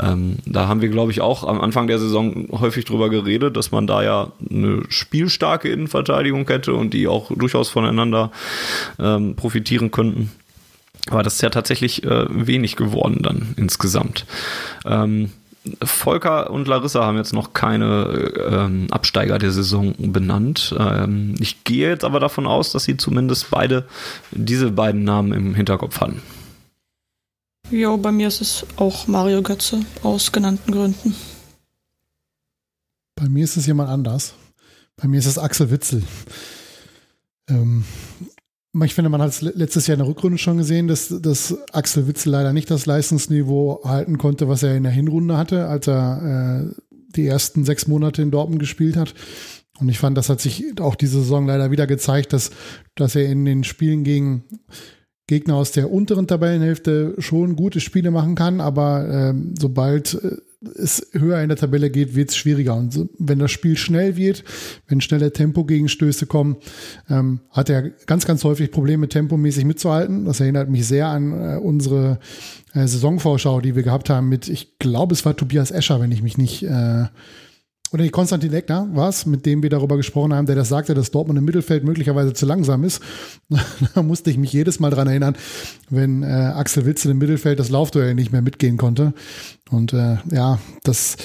Ähm, 0.00 0.36
da 0.46 0.68
haben 0.68 0.82
wir, 0.82 0.88
glaube 0.88 1.10
ich, 1.10 1.20
auch 1.20 1.44
am 1.44 1.60
Anfang 1.60 1.88
der 1.88 1.98
Saison 1.98 2.48
häufig 2.52 2.84
drüber 2.84 3.10
geredet, 3.10 3.56
dass 3.56 3.72
man 3.72 3.86
da 3.86 4.02
ja 4.02 4.32
eine 4.48 4.84
spielstarke 4.88 5.68
Innenverteidigung 5.68 6.46
hätte 6.46 6.74
und 6.74 6.94
die 6.94 7.08
auch 7.08 7.30
durchaus 7.34 7.68
voneinander 7.68 8.30
ähm, 8.98 9.34
profitieren 9.34 9.90
könnten. 9.90 10.30
Aber 11.10 11.22
das 11.22 11.34
ist 11.34 11.42
ja 11.42 11.50
tatsächlich 11.50 12.04
äh, 12.04 12.26
wenig 12.28 12.76
geworden 12.76 13.22
dann 13.22 13.54
insgesamt. 13.56 14.26
Ähm, 14.84 15.30
Volker 15.82 16.50
und 16.50 16.68
Larissa 16.68 17.04
haben 17.04 17.16
jetzt 17.16 17.32
noch 17.32 17.52
keine 17.52 18.32
ähm, 18.50 18.86
Absteiger 18.90 19.38
der 19.38 19.52
Saison 19.52 19.94
benannt. 19.98 20.74
Ähm, 20.78 21.34
ich 21.38 21.64
gehe 21.64 21.88
jetzt 21.88 22.04
aber 22.04 22.20
davon 22.20 22.46
aus, 22.46 22.72
dass 22.72 22.84
sie 22.84 22.96
zumindest 22.96 23.50
beide 23.50 23.86
diese 24.30 24.70
beiden 24.70 25.04
Namen 25.04 25.32
im 25.32 25.54
Hinterkopf 25.54 26.00
hatten. 26.00 26.22
Jo, 27.70 27.96
bei 27.96 28.12
mir 28.12 28.28
ist 28.28 28.40
es 28.40 28.64
auch 28.76 29.06
Mario 29.08 29.42
Götze 29.42 29.80
aus 30.02 30.30
genannten 30.30 30.70
Gründen. 30.70 31.14
Bei 33.16 33.28
mir 33.28 33.44
ist 33.44 33.56
es 33.56 33.66
jemand 33.66 33.90
anders. 33.90 34.34
Bei 34.96 35.08
mir 35.08 35.18
ist 35.18 35.26
es 35.26 35.38
Axel 35.38 35.70
Witzel. 35.70 36.02
Ähm, 37.48 37.84
ich 38.84 38.94
finde, 38.94 39.08
man 39.08 39.22
hat 39.22 39.30
es 39.30 39.42
letztes 39.42 39.86
Jahr 39.86 39.94
in 39.94 40.00
der 40.00 40.08
Rückrunde 40.08 40.38
schon 40.38 40.58
gesehen, 40.58 40.88
dass, 40.88 41.08
dass 41.08 41.56
Axel 41.72 42.06
Witzel 42.06 42.32
leider 42.32 42.52
nicht 42.52 42.70
das 42.70 42.86
Leistungsniveau 42.86 43.80
halten 43.84 44.18
konnte, 44.18 44.48
was 44.48 44.62
er 44.62 44.76
in 44.76 44.82
der 44.82 44.92
Hinrunde 44.92 45.36
hatte, 45.36 45.66
als 45.66 45.86
er 45.86 46.68
äh, 46.70 46.80
die 46.90 47.26
ersten 47.26 47.64
sechs 47.64 47.86
Monate 47.86 48.22
in 48.22 48.30
Dortmund 48.30 48.60
gespielt 48.60 48.96
hat. 48.96 49.14
Und 49.78 49.88
ich 49.88 49.98
fand, 49.98 50.16
das 50.16 50.28
hat 50.28 50.40
sich 50.40 50.80
auch 50.80 50.94
diese 50.94 51.18
Saison 51.20 51.46
leider 51.46 51.70
wieder 51.70 51.86
gezeigt, 51.86 52.32
dass, 52.32 52.50
dass 52.94 53.14
er 53.14 53.26
in 53.26 53.44
den 53.44 53.64
Spielen 53.64 54.04
gegen 54.04 54.44
Gegner 55.26 55.56
aus 55.56 55.72
der 55.72 55.90
unteren 55.90 56.26
Tabellenhälfte 56.26 57.14
schon 57.18 57.56
gute 57.56 57.80
Spiele 57.80 58.10
machen 58.10 58.36
kann, 58.36 58.60
aber 58.60 59.08
ähm, 59.08 59.54
sobald 59.58 60.14
äh, 60.14 60.36
es 60.74 61.06
höher 61.12 61.40
in 61.40 61.48
der 61.48 61.58
Tabelle 61.58 61.90
geht, 61.90 62.14
wird 62.14 62.30
es 62.30 62.36
schwieriger. 62.36 62.74
Und 62.74 63.08
wenn 63.18 63.38
das 63.38 63.50
Spiel 63.50 63.76
schnell 63.76 64.16
wird, 64.16 64.44
wenn 64.88 65.00
schnelle 65.00 65.32
Tempogegenstöße 65.32 66.26
kommen, 66.26 66.56
ähm, 67.08 67.40
hat 67.50 67.68
er 67.68 67.90
ganz, 68.06 68.26
ganz 68.26 68.42
häufig 68.44 68.70
Probleme, 68.70 69.08
tempomäßig 69.08 69.64
mitzuhalten. 69.64 70.24
Das 70.24 70.40
erinnert 70.40 70.68
mich 70.68 70.86
sehr 70.86 71.08
an 71.08 71.32
äh, 71.32 71.56
unsere 71.56 72.18
äh, 72.72 72.86
Saisonvorschau, 72.86 73.60
die 73.60 73.76
wir 73.76 73.82
gehabt 73.82 74.10
haben 74.10 74.28
mit, 74.28 74.48
ich 74.48 74.78
glaube, 74.78 75.14
es 75.14 75.24
war 75.24 75.36
Tobias 75.36 75.70
Escher, 75.70 76.00
wenn 76.00 76.12
ich 76.12 76.22
mich 76.22 76.38
nicht 76.38 76.62
äh, 76.62 77.04
oder 77.92 78.02
die 78.02 78.10
Konstantin 78.10 78.52
Eckner 78.52 78.88
war 78.92 79.08
es, 79.08 79.26
mit 79.26 79.46
dem 79.46 79.62
wir 79.62 79.70
darüber 79.70 79.96
gesprochen 79.96 80.34
haben, 80.34 80.46
der 80.46 80.56
das 80.56 80.68
sagte, 80.68 80.94
dass 80.94 81.10
Dortmund 81.10 81.38
im 81.38 81.44
Mittelfeld 81.44 81.84
möglicherweise 81.84 82.32
zu 82.32 82.46
langsam 82.46 82.84
ist. 82.84 83.00
da 83.94 84.02
musste 84.02 84.30
ich 84.30 84.38
mich 84.38 84.52
jedes 84.52 84.80
Mal 84.80 84.90
dran 84.90 85.06
erinnern, 85.06 85.36
wenn 85.88 86.22
äh, 86.22 86.26
Axel 86.26 86.84
Witzel 86.86 87.12
im 87.12 87.18
Mittelfeld 87.18 87.58
das 87.58 87.70
Laufduell 87.70 88.14
nicht 88.14 88.32
mehr 88.32 88.42
mitgehen 88.42 88.76
konnte. 88.76 89.12
Und 89.70 89.92
äh, 89.92 90.16
ja, 90.32 90.58
das 90.82 91.16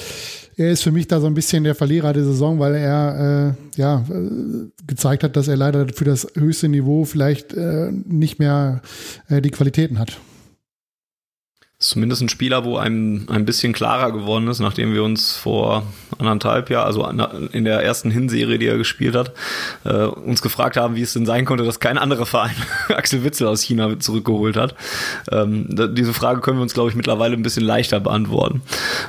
er 0.56 0.70
ist 0.70 0.82
für 0.82 0.92
mich 0.92 1.08
da 1.08 1.20
so 1.20 1.26
ein 1.26 1.34
bisschen 1.34 1.64
der 1.64 1.74
Verlierer 1.74 2.12
der 2.12 2.24
Saison, 2.24 2.58
weil 2.58 2.74
er 2.74 3.54
äh, 3.76 3.80
ja 3.80 4.04
äh, 4.10 4.68
gezeigt 4.86 5.24
hat, 5.24 5.34
dass 5.36 5.48
er 5.48 5.56
leider 5.56 5.88
für 5.88 6.04
das 6.04 6.26
höchste 6.34 6.68
Niveau 6.68 7.04
vielleicht 7.04 7.54
äh, 7.54 7.90
nicht 7.90 8.38
mehr 8.38 8.82
äh, 9.28 9.40
die 9.40 9.50
Qualitäten 9.50 9.98
hat 9.98 10.18
zumindest 11.82 12.22
ein 12.22 12.28
Spieler, 12.28 12.64
wo 12.64 12.76
einem 12.76 13.26
ein 13.28 13.44
bisschen 13.44 13.72
klarer 13.72 14.12
geworden 14.12 14.46
ist, 14.48 14.60
nachdem 14.60 14.94
wir 14.94 15.02
uns 15.02 15.36
vor 15.36 15.82
anderthalb 16.18 16.70
Jahr, 16.70 16.86
also 16.86 17.04
in 17.52 17.64
der 17.64 17.82
ersten 17.82 18.10
Hinserie, 18.10 18.58
die 18.58 18.66
er 18.66 18.78
gespielt 18.78 19.16
hat, 19.16 19.32
äh, 19.84 20.04
uns 20.04 20.42
gefragt 20.42 20.76
haben, 20.76 20.94
wie 20.94 21.02
es 21.02 21.12
denn 21.12 21.26
sein 21.26 21.44
konnte, 21.44 21.64
dass 21.64 21.80
kein 21.80 21.98
anderer 21.98 22.24
Verein 22.24 22.54
Axel 22.88 23.24
Witzel 23.24 23.48
aus 23.48 23.62
China 23.62 23.98
zurückgeholt 23.98 24.56
hat. 24.56 24.74
Ähm, 25.30 25.66
diese 25.94 26.14
Frage 26.14 26.40
können 26.40 26.58
wir 26.58 26.62
uns, 26.62 26.74
glaube 26.74 26.90
ich, 26.90 26.96
mittlerweile 26.96 27.34
ein 27.34 27.42
bisschen 27.42 27.64
leichter 27.64 27.98
beantworten, 27.98 28.62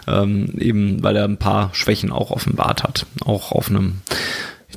ähm, 0.08 0.50
eben 0.58 1.04
weil 1.04 1.16
er 1.16 1.26
ein 1.26 1.38
paar 1.38 1.70
Schwächen 1.74 2.12
auch 2.12 2.32
offenbart 2.32 2.84
hat, 2.84 3.06
auch 3.24 3.52
auf 3.52 3.70
einem 3.70 4.02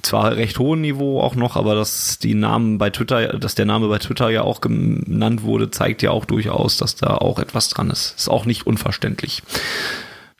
zwar 0.06 0.36
recht 0.36 0.58
hohen 0.58 0.80
Niveau 0.80 1.20
auch 1.20 1.34
noch, 1.34 1.56
aber 1.56 1.74
dass 1.74 2.18
die 2.18 2.34
Namen 2.34 2.78
bei 2.78 2.90
Twitter, 2.90 3.38
dass 3.38 3.54
der 3.54 3.66
Name 3.66 3.88
bei 3.88 3.98
Twitter 3.98 4.30
ja 4.30 4.42
auch 4.42 4.60
genannt 4.60 5.42
wurde, 5.42 5.70
zeigt 5.70 6.02
ja 6.02 6.12
auch 6.12 6.24
durchaus, 6.24 6.78
dass 6.78 6.94
da 6.94 7.16
auch 7.16 7.38
etwas 7.38 7.68
dran 7.68 7.90
ist. 7.90 8.14
Ist 8.16 8.28
auch 8.28 8.44
nicht 8.44 8.66
unverständlich, 8.66 9.42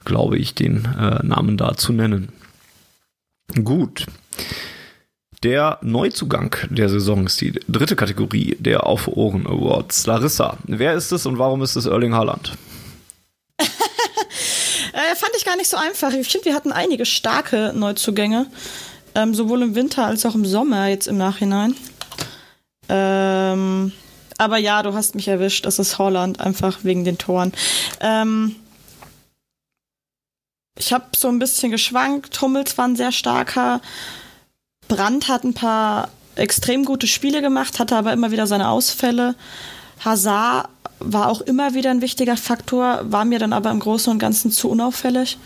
glaube 0.05 0.37
ich, 0.37 0.55
den 0.55 0.85
äh, 0.85 1.23
Namen 1.23 1.57
da 1.57 1.75
zu 1.75 1.93
nennen. 1.93 2.31
Gut. 3.63 4.05
Der 5.43 5.77
Neuzugang 5.81 6.55
der 6.69 6.89
Saison 6.89 7.27
ist 7.27 7.39
die 7.41 7.59
dritte 7.67 7.95
Kategorie 7.95 8.55
der 8.59 8.87
Auf 8.87 9.07
Ohren 9.07 9.45
Awards. 9.45 10.07
Larissa, 10.07 10.57
wer 10.65 10.93
ist 10.93 11.11
es 11.11 11.25
und 11.25 11.37
warum 11.37 11.61
ist 11.61 11.75
es 11.75 11.85
Erling 11.85 12.13
Haaland? 12.13 12.53
äh, 13.59 13.65
fand 15.15 15.31
ich 15.37 15.45
gar 15.45 15.57
nicht 15.57 15.69
so 15.69 15.77
einfach. 15.77 16.11
Ich 16.13 16.27
finde, 16.27 16.45
wir 16.45 16.55
hatten 16.55 16.71
einige 16.71 17.05
starke 17.05 17.73
Neuzugänge. 17.75 18.47
Ähm, 19.17 19.33
sowohl 19.33 19.63
im 19.63 19.73
Winter 19.73 20.05
als 20.05 20.27
auch 20.27 20.35
im 20.35 20.45
Sommer 20.45 20.89
jetzt 20.89 21.07
im 21.07 21.17
Nachhinein. 21.17 21.73
Ähm, 22.87 23.91
aber 24.37 24.57
ja, 24.57 24.83
du 24.83 24.93
hast 24.93 25.15
mich 25.15 25.27
erwischt. 25.27 25.65
Das 25.65 25.79
ist 25.79 25.97
Holland, 25.97 26.39
einfach 26.39 26.83
wegen 26.83 27.03
den 27.03 27.17
Toren. 27.17 27.51
Ähm, 27.99 28.55
ich 30.77 30.93
habe 30.93 31.05
so 31.15 31.29
ein 31.29 31.39
bisschen 31.39 31.71
geschwankt. 31.71 32.39
Hummels 32.39 32.77
war 32.77 32.87
ein 32.87 32.95
sehr 32.95 33.11
starker. 33.11 33.81
Brandt 34.87 35.29
hat 35.29 35.43
ein 35.43 35.55
paar 35.55 36.09
extrem 36.35 36.85
gute 36.85 37.07
Spiele 37.07 37.41
gemacht, 37.41 37.79
hatte 37.79 37.95
aber 37.95 38.13
immer 38.13 38.29
wieder 38.29 38.45
seine 38.45 38.69
Ausfälle. 38.69 39.33
Hazard 40.05 40.69
war 40.99 41.29
auch 41.29 41.41
immer 41.41 41.73
wieder 41.73 41.89
ein 41.89 42.01
wichtiger 42.01 42.37
Faktor, 42.37 43.01
war 43.11 43.25
mir 43.25 43.39
dann 43.39 43.53
aber 43.53 43.71
im 43.71 43.79
Großen 43.79 44.13
und 44.13 44.19
Ganzen 44.19 44.51
zu 44.51 44.69
unauffällig. 44.69 45.39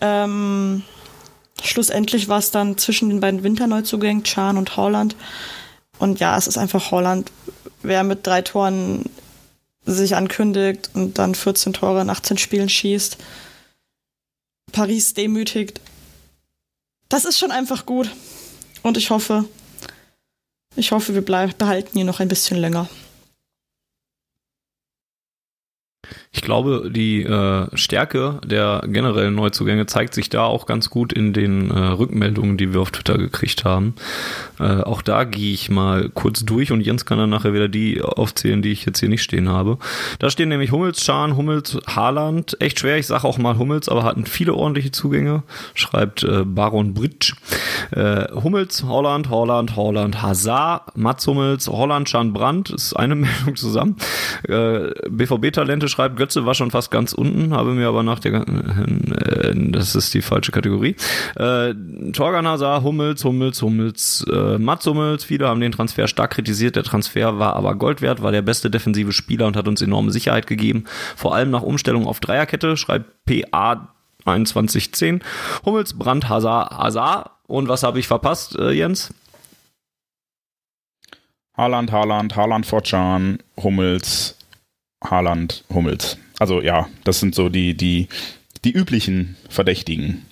Ähm, 0.00 0.82
schlussendlich 1.62 2.28
war 2.28 2.38
es 2.38 2.50
dann 2.50 2.78
zwischen 2.78 3.08
den 3.08 3.20
beiden 3.20 3.42
Winterneuzugängen, 3.42 4.24
Chan 4.24 4.56
und 4.56 4.76
Holland. 4.76 5.16
Und 5.98 6.20
ja, 6.20 6.36
es 6.36 6.46
ist 6.46 6.58
einfach 6.58 6.90
Holland. 6.90 7.30
Wer 7.82 8.02
mit 8.04 8.26
drei 8.26 8.42
Toren 8.42 9.04
sich 9.84 10.16
ankündigt 10.16 10.90
und 10.94 11.18
dann 11.18 11.34
14 11.34 11.72
Tore 11.72 12.02
in 12.02 12.10
18 12.10 12.38
Spielen 12.38 12.68
schießt, 12.68 13.16
Paris 14.72 15.14
demütigt. 15.14 15.80
Das 17.08 17.24
ist 17.24 17.38
schon 17.38 17.52
einfach 17.52 17.86
gut. 17.86 18.10
Und 18.82 18.96
ich 18.96 19.10
hoffe, 19.10 19.44
ich 20.74 20.92
hoffe, 20.92 21.14
wir 21.14 21.24
behalten 21.24 21.98
ihn 21.98 22.06
noch 22.06 22.20
ein 22.20 22.28
bisschen 22.28 22.58
länger. 22.58 22.88
Ich 26.36 26.42
glaube, 26.42 26.90
die 26.90 27.22
äh, 27.22 27.66
Stärke 27.72 28.40
der 28.44 28.82
generellen 28.86 29.34
Neuzugänge 29.34 29.86
zeigt 29.86 30.12
sich 30.12 30.28
da 30.28 30.44
auch 30.44 30.66
ganz 30.66 30.90
gut 30.90 31.14
in 31.14 31.32
den 31.32 31.70
äh, 31.70 31.78
Rückmeldungen, 31.78 32.58
die 32.58 32.74
wir 32.74 32.82
auf 32.82 32.90
Twitter 32.90 33.16
gekriegt 33.16 33.64
haben. 33.64 33.94
Äh, 34.60 34.82
auch 34.82 35.00
da 35.00 35.24
gehe 35.24 35.54
ich 35.54 35.70
mal 35.70 36.10
kurz 36.10 36.44
durch 36.44 36.72
und 36.72 36.82
Jens 36.82 37.06
kann 37.06 37.16
dann 37.16 37.30
nachher 37.30 37.54
wieder 37.54 37.68
die 37.68 38.02
aufzählen, 38.02 38.60
die 38.60 38.70
ich 38.70 38.84
jetzt 38.84 39.00
hier 39.00 39.08
nicht 39.08 39.22
stehen 39.22 39.48
habe. 39.48 39.78
Da 40.18 40.28
stehen 40.28 40.50
nämlich 40.50 40.72
Hummels, 40.72 41.02
Schahn, 41.02 41.36
Hummels, 41.36 41.78
Haaland. 41.86 42.60
Echt 42.60 42.80
schwer, 42.80 42.98
ich 42.98 43.06
sage 43.06 43.24
auch 43.24 43.38
mal 43.38 43.56
Hummels, 43.56 43.88
aber 43.88 44.04
hatten 44.04 44.26
viele 44.26 44.52
ordentliche 44.52 44.90
Zugänge, 44.90 45.42
schreibt 45.72 46.22
äh, 46.22 46.44
Baron 46.44 46.92
Britsch. 46.92 47.34
Äh, 47.92 48.30
Hummels, 48.32 48.84
Holland, 48.84 49.30
Holland, 49.30 49.74
Holland, 49.74 50.20
Hazard, 50.20 50.96
Mats 50.98 51.26
Hummels, 51.26 51.66
Holland, 51.66 52.10
Schahn, 52.10 52.34
Brandt, 52.34 52.68
ist 52.68 52.92
eine 52.92 53.14
Meldung 53.14 53.56
zusammen. 53.56 53.96
Äh, 54.46 54.90
BVB-Talente 55.08 55.88
schreibt 55.88 56.18
Götze 56.26 56.44
war 56.44 56.56
schon 56.56 56.72
fast 56.72 56.90
ganz 56.90 57.12
unten, 57.12 57.54
habe 57.54 57.70
mir 57.70 57.86
aber 57.86 58.02
nach 58.02 58.18
der, 58.18 58.34
äh, 58.34 59.54
das 59.54 59.94
ist 59.94 60.12
die 60.12 60.22
falsche 60.22 60.50
Kategorie. 60.50 60.96
Äh, 61.36 61.72
Torgan 62.12 62.48
Hazard, 62.48 62.82
Hummels, 62.82 63.24
Hummels, 63.24 63.62
Hummels, 63.62 64.26
äh, 64.28 64.58
Mats 64.58 64.86
Hummels, 64.86 65.22
viele 65.22 65.46
haben 65.46 65.60
den 65.60 65.70
Transfer 65.70 66.08
stark 66.08 66.32
kritisiert. 66.32 66.74
Der 66.74 66.82
Transfer 66.82 67.38
war 67.38 67.54
aber 67.54 67.76
Gold 67.76 68.02
wert, 68.02 68.22
war 68.22 68.32
der 68.32 68.42
beste 68.42 68.70
defensive 68.70 69.12
Spieler 69.12 69.46
und 69.46 69.56
hat 69.56 69.68
uns 69.68 69.80
enorme 69.80 70.10
Sicherheit 70.10 70.48
gegeben. 70.48 70.84
Vor 71.14 71.32
allem 71.32 71.50
nach 71.50 71.62
Umstellung 71.62 72.08
auf 72.08 72.18
Dreierkette, 72.18 72.76
schreibt 72.76 73.24
PA 73.24 73.94
2110. 74.24 75.22
Hummels, 75.64 75.96
Brandt, 75.96 76.28
Hazard, 76.28 76.76
Hazard. 76.76 77.30
Und 77.46 77.68
was 77.68 77.84
habe 77.84 78.00
ich 78.00 78.08
verpasst, 78.08 78.58
äh, 78.58 78.72
Jens? 78.72 79.14
Haaland, 81.56 81.92
Haaland, 81.92 82.34
Haaland, 82.34 82.66
Fortschan, 82.66 83.38
Hummels, 83.56 84.35
Haaland, 85.10 85.64
Hummels. 85.72 86.18
Also 86.38 86.60
ja, 86.60 86.88
das 87.04 87.20
sind 87.20 87.34
so 87.34 87.48
die, 87.48 87.74
die, 87.74 88.08
die 88.64 88.72
üblichen 88.72 89.36
Verdächtigen. 89.48 90.22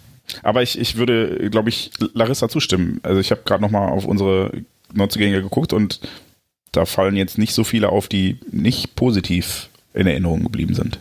Aber 0.42 0.62
ich, 0.62 0.78
ich 0.78 0.96
würde, 0.96 1.50
glaube 1.50 1.68
ich, 1.68 1.90
Larissa 2.14 2.48
zustimmen. 2.48 3.00
Also 3.02 3.20
ich 3.20 3.30
habe 3.30 3.42
gerade 3.44 3.62
nochmal 3.62 3.90
auf 3.90 4.04
unsere 4.04 4.52
Neuzugänge 4.92 5.42
geguckt 5.42 5.72
und 5.72 6.00
da 6.72 6.86
fallen 6.86 7.16
jetzt 7.16 7.38
nicht 7.38 7.54
so 7.54 7.64
viele 7.64 7.90
auf, 7.90 8.08
die 8.08 8.38
nicht 8.50 8.96
positiv 8.96 9.68
in 9.92 10.06
Erinnerung 10.06 10.42
geblieben 10.42 10.74
sind. 10.74 10.98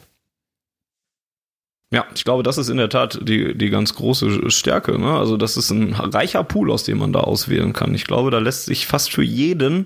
Ja, 1.93 2.07
ich 2.15 2.25
glaube, 2.25 2.41
das 2.41 2.57
ist 2.57 2.69
in 2.69 2.77
der 2.77 2.89
Tat 2.89 3.19
die, 3.21 3.55
die 3.55 3.69
ganz 3.69 3.93
große 3.93 4.49
Stärke. 4.49 4.97
Ne? 4.97 5.15
Also 5.15 5.37
das 5.37 5.57
ist 5.57 5.69
ein 5.69 5.93
reicher 5.93 6.43
Pool, 6.43 6.71
aus 6.71 6.85
dem 6.85 6.97
man 6.97 7.13
da 7.13 7.19
auswählen 7.19 7.71
kann. 7.71 7.93
Ich 7.93 8.05
glaube, 8.05 8.31
da 8.31 8.39
lässt 8.39 8.65
sich 8.65 8.87
fast 8.87 9.11
für 9.11 9.21
jeden 9.21 9.85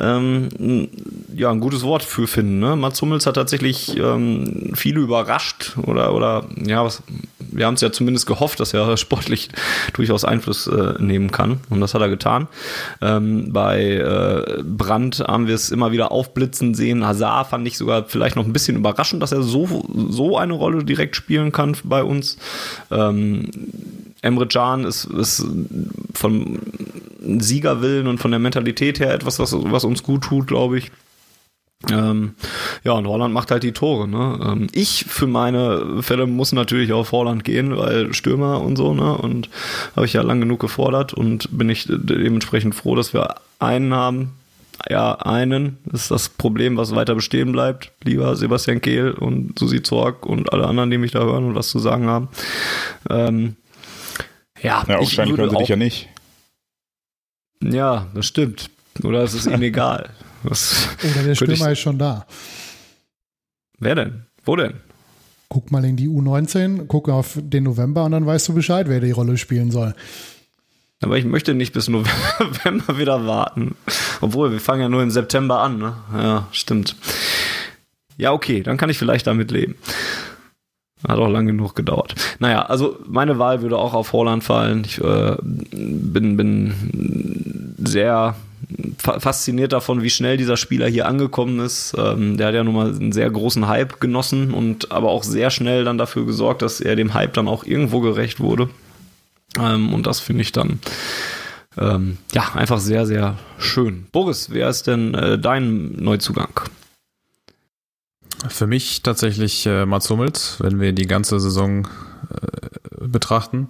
ähm, 0.00 0.88
ja 1.32 1.52
ein 1.52 1.60
gutes 1.60 1.84
Wort 1.84 2.02
für 2.02 2.26
finden. 2.26 2.58
Ne? 2.58 2.74
Mats 2.74 3.00
Hummels 3.00 3.26
hat 3.26 3.36
tatsächlich 3.36 3.96
ähm, 3.96 4.72
viele 4.74 4.98
überrascht 4.98 5.76
oder 5.84 6.14
oder 6.14 6.46
ja, 6.64 6.84
was, 6.84 7.04
wir 7.38 7.66
haben 7.66 7.74
es 7.74 7.80
ja 7.80 7.92
zumindest 7.92 8.26
gehofft, 8.26 8.58
dass 8.58 8.74
er 8.74 8.96
sportlich 8.96 9.48
durchaus 9.92 10.24
Einfluss 10.24 10.66
äh, 10.66 10.94
nehmen 10.98 11.30
kann 11.30 11.60
und 11.70 11.80
das 11.80 11.94
hat 11.94 12.00
er 12.00 12.08
getan. 12.08 12.48
Ähm, 13.00 13.52
bei 13.52 13.92
äh, 13.92 14.64
Brandt 14.64 15.20
haben 15.20 15.46
wir 15.46 15.54
es 15.54 15.70
immer 15.70 15.92
wieder 15.92 16.10
aufblitzen 16.10 16.74
sehen. 16.74 17.06
Hazard 17.06 17.46
fand 17.46 17.68
ich 17.68 17.78
sogar 17.78 18.06
vielleicht 18.08 18.34
noch 18.34 18.46
ein 18.46 18.52
bisschen 18.52 18.76
überraschend, 18.76 19.22
dass 19.22 19.30
er 19.30 19.42
so 19.42 19.86
so 20.10 20.36
eine 20.38 20.52
Rolle 20.52 20.82
direkt 20.82 21.14
spielt 21.14 21.35
spielen 21.36 21.52
kann 21.52 21.76
bei 21.84 22.02
uns. 22.02 22.38
Ähm, 22.90 23.50
Emre 24.22 24.46
Can 24.46 24.84
ist, 24.84 25.04
ist 25.04 25.46
vom 26.14 26.58
Siegerwillen 27.20 28.06
und 28.06 28.18
von 28.18 28.30
der 28.30 28.40
Mentalität 28.40 29.00
her 29.00 29.12
etwas, 29.12 29.38
was, 29.38 29.54
was 29.54 29.84
uns 29.84 30.02
gut 30.02 30.24
tut, 30.24 30.46
glaube 30.46 30.78
ich. 30.78 30.90
Ähm, 31.90 32.34
ja, 32.84 32.92
und 32.92 33.06
Holland 33.06 33.34
macht 33.34 33.50
halt 33.50 33.62
die 33.62 33.72
Tore. 33.72 34.08
Ne? 34.08 34.40
Ähm, 34.42 34.66
ich 34.72 35.04
für 35.04 35.26
meine 35.26 36.02
Fälle 36.02 36.26
muss 36.26 36.52
natürlich 36.52 36.92
auf 36.94 37.12
Holland 37.12 37.44
gehen, 37.44 37.76
weil 37.76 38.14
Stürmer 38.14 38.62
und 38.62 38.76
so, 38.76 38.94
ne? 38.94 39.16
Und 39.18 39.50
habe 39.94 40.06
ich 40.06 40.14
ja 40.14 40.22
lang 40.22 40.40
genug 40.40 40.58
gefordert 40.58 41.12
und 41.12 41.56
bin 41.56 41.68
ich 41.68 41.84
dementsprechend 41.86 42.74
froh, 42.74 42.96
dass 42.96 43.12
wir 43.12 43.34
einen 43.58 43.92
haben. 43.92 44.32
Ja, 44.88 45.14
einen 45.14 45.78
das 45.84 46.02
ist 46.02 46.10
das 46.10 46.28
Problem, 46.28 46.76
was 46.76 46.94
weiter 46.94 47.14
bestehen 47.14 47.52
bleibt. 47.52 47.92
Lieber 48.04 48.36
Sebastian 48.36 48.80
Kehl 48.80 49.10
und 49.10 49.58
Susi 49.58 49.82
Zorg 49.82 50.26
und 50.26 50.52
alle 50.52 50.66
anderen, 50.66 50.90
die 50.90 50.98
mich 50.98 51.12
da 51.12 51.20
hören 51.20 51.44
und 51.44 51.54
was 51.54 51.68
zu 51.68 51.78
sagen 51.78 52.06
haben. 52.06 52.28
Ähm, 53.10 53.56
ja, 54.62 54.84
ja, 54.88 54.98
wahrscheinlich 54.98 55.36
hören 55.36 55.50
sie 55.50 55.56
dich 55.56 55.68
ja 55.68 55.76
nicht. 55.76 56.08
Ja, 57.62 58.06
das 58.14 58.26
stimmt. 58.26 58.70
Oder 59.02 59.22
es 59.22 59.34
ist 59.34 59.46
ihnen 59.46 59.62
egal. 59.62 60.10
Was 60.42 60.88
Oder 61.02 61.22
der 61.22 61.34
Stürmer 61.34 61.72
ist 61.72 61.80
schon 61.80 61.98
da. 61.98 62.26
Wer 63.78 63.94
denn? 63.94 64.26
Wo 64.44 64.56
denn? 64.56 64.74
Guck 65.48 65.70
mal 65.70 65.84
in 65.84 65.96
die 65.96 66.08
U19, 66.08 66.86
guck 66.86 67.08
auf 67.08 67.38
den 67.40 67.64
November 67.64 68.04
und 68.04 68.12
dann 68.12 68.26
weißt 68.26 68.48
du 68.48 68.54
Bescheid, 68.54 68.88
wer 68.88 69.00
die 69.00 69.12
Rolle 69.12 69.36
spielen 69.38 69.70
soll. 69.70 69.94
Aber 71.02 71.18
ich 71.18 71.24
möchte 71.24 71.54
nicht 71.54 71.72
bis 71.72 71.88
November 71.88 72.98
wieder 72.98 73.26
warten. 73.26 73.76
Obwohl, 74.20 74.52
wir 74.52 74.60
fangen 74.60 74.82
ja 74.82 74.88
nur 74.88 75.02
im 75.02 75.10
September 75.10 75.60
an. 75.60 75.78
Ne? 75.78 75.96
Ja, 76.14 76.48
stimmt. 76.52 76.96
Ja, 78.16 78.32
okay, 78.32 78.62
dann 78.62 78.76
kann 78.76 78.88
ich 78.88 78.98
vielleicht 78.98 79.26
damit 79.26 79.50
leben. 79.50 79.76
Hat 81.06 81.18
auch 81.18 81.28
lang 81.28 81.46
genug 81.46 81.76
gedauert. 81.76 82.14
Naja, 82.38 82.62
also 82.62 82.98
meine 83.06 83.38
Wahl 83.38 83.60
würde 83.60 83.76
auch 83.76 83.92
auf 83.92 84.12
Holland 84.12 84.42
fallen. 84.42 84.84
Ich 84.86 84.98
äh, 84.98 85.36
bin, 85.42 86.36
bin 86.36 87.74
sehr 87.78 88.34
fasziniert 88.98 89.72
davon, 89.72 90.02
wie 90.02 90.10
schnell 90.10 90.38
dieser 90.38 90.56
Spieler 90.56 90.88
hier 90.88 91.06
angekommen 91.06 91.60
ist. 91.60 91.94
Ähm, 91.98 92.38
der 92.38 92.48
hat 92.48 92.54
ja 92.54 92.64
nun 92.64 92.74
mal 92.74 92.88
einen 92.88 93.12
sehr 93.12 93.30
großen 93.30 93.68
Hype 93.68 94.00
genossen 94.00 94.52
und 94.52 94.90
aber 94.90 95.10
auch 95.10 95.22
sehr 95.22 95.50
schnell 95.50 95.84
dann 95.84 95.98
dafür 95.98 96.24
gesorgt, 96.24 96.62
dass 96.62 96.80
er 96.80 96.96
dem 96.96 97.12
Hype 97.12 97.34
dann 97.34 97.46
auch 97.46 97.64
irgendwo 97.64 98.00
gerecht 98.00 98.40
wurde. 98.40 98.70
Ähm, 99.58 99.92
und 99.92 100.06
das 100.06 100.20
finde 100.20 100.42
ich 100.42 100.52
dann 100.52 100.80
ähm, 101.78 102.18
ja 102.32 102.52
einfach 102.54 102.78
sehr, 102.78 103.06
sehr 103.06 103.36
schön. 103.58 104.06
Boris, 104.12 104.50
wer 104.50 104.68
ist 104.68 104.86
denn 104.86 105.14
äh, 105.14 105.38
dein 105.38 105.92
Neuzugang? 105.92 106.60
Für 108.48 108.66
mich 108.66 109.02
tatsächlich 109.02 109.66
äh, 109.66 109.86
Mats 109.86 110.10
Hummels, 110.10 110.56
wenn 110.60 110.80
wir 110.80 110.92
die 110.92 111.06
ganze 111.06 111.40
Saison 111.40 111.88
äh, 112.30 113.06
betrachten. 113.06 113.68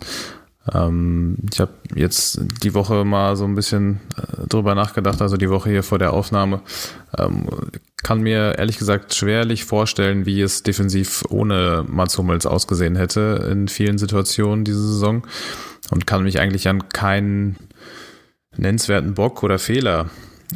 Ähm, 0.73 1.39
ich 1.53 1.61
habe 1.61 1.73
jetzt 1.95 2.41
die 2.63 2.75
Woche 2.75 3.05
mal 3.05 3.37
so 3.37 3.45
ein 3.45 3.55
bisschen 3.55 4.01
äh, 4.17 4.47
drüber 4.49 4.75
nachgedacht, 4.75 5.23
also 5.23 5.37
die 5.37 5.51
Woche 5.51 5.71
hier 5.71 5.83
vor 5.83 5.99
der 5.99 6.13
Aufnahme. 6.13 6.61
Ähm, 7.17 7.49
kann 8.03 8.21
mir 8.21 8.59
ehrlich 8.59 8.79
gesagt 8.79 9.15
schwerlich 9.15 9.65
vorstellen, 9.65 10.27
wie 10.27 10.41
es 10.41 10.63
defensiv 10.63 11.25
ohne 11.29 11.85
Mats 11.89 12.19
Hummels 12.19 12.47
ausgesehen 12.47 12.97
hätte 12.97 13.49
in 13.51 13.69
vielen 13.69 13.99
Situationen 13.99 14.65
diese 14.65 14.81
Saison 14.81 15.23
und 15.91 16.07
kann 16.07 16.23
mich 16.23 16.41
eigentlich 16.41 16.69
an 16.69 16.89
keinen 16.89 17.57
nennenswerten 18.57 19.15
Bock 19.15 19.43
oder 19.43 19.59
Fehler 19.59 20.11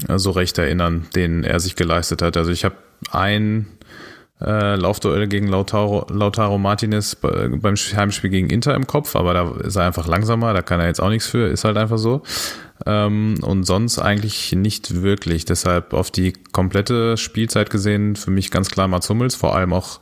äh, 0.09 0.19
so 0.19 0.31
recht 0.31 0.59
erinnern, 0.59 1.07
den 1.15 1.45
er 1.45 1.61
sich 1.61 1.77
geleistet 1.77 2.23
hat. 2.23 2.37
Also 2.37 2.51
ich 2.51 2.65
habe 2.65 2.77
ein 3.11 3.67
äh, 4.41 4.77
Laufduell 4.77 5.29
gegen 5.29 5.49
Lautaro, 5.49 6.07
Lautaro 6.11 6.59
Martinez 6.59 7.15
beim 7.15 7.61
Heimspiel 7.61 8.31
gegen 8.31 8.49
Inter 8.49 8.75
im 8.75 8.87
Kopf, 8.87 9.15
aber 9.17 9.35
da 9.35 9.51
ist 9.63 9.77
er 9.77 9.87
einfach 9.87 10.07
langsamer, 10.07 10.55
da 10.55 10.63
kann 10.63 10.81
er 10.81 10.87
jetzt 10.87 11.01
auch 11.01 11.11
nichts 11.11 11.27
für, 11.27 11.49
ist 11.49 11.65
halt 11.65 11.77
einfach 11.77 11.99
so. 11.99 12.23
Ähm, 12.87 13.37
und 13.43 13.65
sonst 13.65 13.99
eigentlich 13.99 14.53
nicht 14.53 15.03
wirklich. 15.03 15.45
Deshalb 15.45 15.93
auf 15.93 16.11
die 16.11 16.33
komplette 16.53 17.19
Spielzeit 17.19 17.69
gesehen, 17.69 18.17
für 18.17 18.31
mich 18.31 18.51
ganz 18.51 18.71
klar 18.71 18.89
Mats 18.89 19.11
Hummels, 19.11 19.35
vor 19.35 19.55
allem 19.55 19.75
auch 19.75 20.01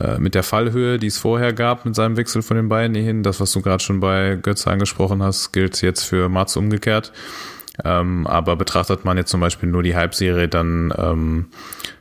äh, 0.00 0.18
mit 0.18 0.34
der 0.34 0.42
Fallhöhe, 0.42 0.98
die 0.98 1.06
es 1.06 1.18
vorher 1.18 1.52
gab 1.52 1.84
mit 1.84 1.94
seinem 1.94 2.16
Wechsel 2.16 2.42
von 2.42 2.56
den 2.56 2.68
beiden 2.68 2.94
hierhin. 2.94 3.22
Das, 3.22 3.40
was 3.40 3.52
du 3.52 3.62
gerade 3.62 3.82
schon 3.82 4.00
bei 4.00 4.36
Götze 4.36 4.70
angesprochen 4.70 5.22
hast, 5.22 5.52
gilt 5.52 5.80
jetzt 5.82 6.04
für 6.04 6.28
Mats 6.28 6.56
umgekehrt. 6.56 7.12
Ähm, 7.84 8.26
aber 8.26 8.56
betrachtet 8.56 9.04
man 9.04 9.16
jetzt 9.16 9.30
zum 9.30 9.40
Beispiel 9.40 9.68
nur 9.68 9.82
die 9.82 9.94
Halbserie, 9.94 10.48
dann 10.48 10.92
ähm, 10.96 11.46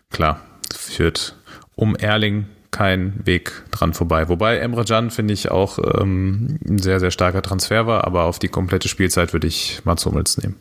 klar, 0.09 0.39
führt 0.73 1.35
um 1.75 1.95
Erling 1.95 2.45
kein 2.71 3.25
Weg 3.25 3.63
dran 3.71 3.93
vorbei. 3.93 4.27
Wobei 4.27 4.57
Emre 4.57 4.83
Can, 4.83 5.09
finde 5.09 5.33
ich, 5.33 5.51
auch 5.51 5.79
ähm, 5.99 6.59
ein 6.67 6.77
sehr, 6.77 6.99
sehr 6.99 7.11
starker 7.11 7.41
Transfer 7.41 7.87
war, 7.87 8.05
aber 8.05 8.23
auf 8.23 8.39
die 8.39 8.49
komplette 8.49 8.89
Spielzeit 8.89 9.33
würde 9.33 9.47
ich 9.47 9.81
Mats 9.85 10.05
Hummels 10.05 10.37
nehmen. 10.37 10.55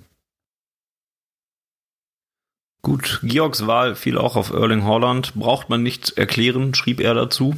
Gut, 2.84 3.20
Georgs 3.22 3.66
Wahl 3.66 3.94
fiel 3.94 4.18
auch 4.18 4.36
auf 4.36 4.52
Erling 4.52 4.84
Holland. 4.84 5.34
Braucht 5.34 5.70
man 5.70 5.82
nicht 5.82 6.18
erklären, 6.18 6.74
schrieb 6.74 7.00
er 7.00 7.14
dazu. 7.14 7.54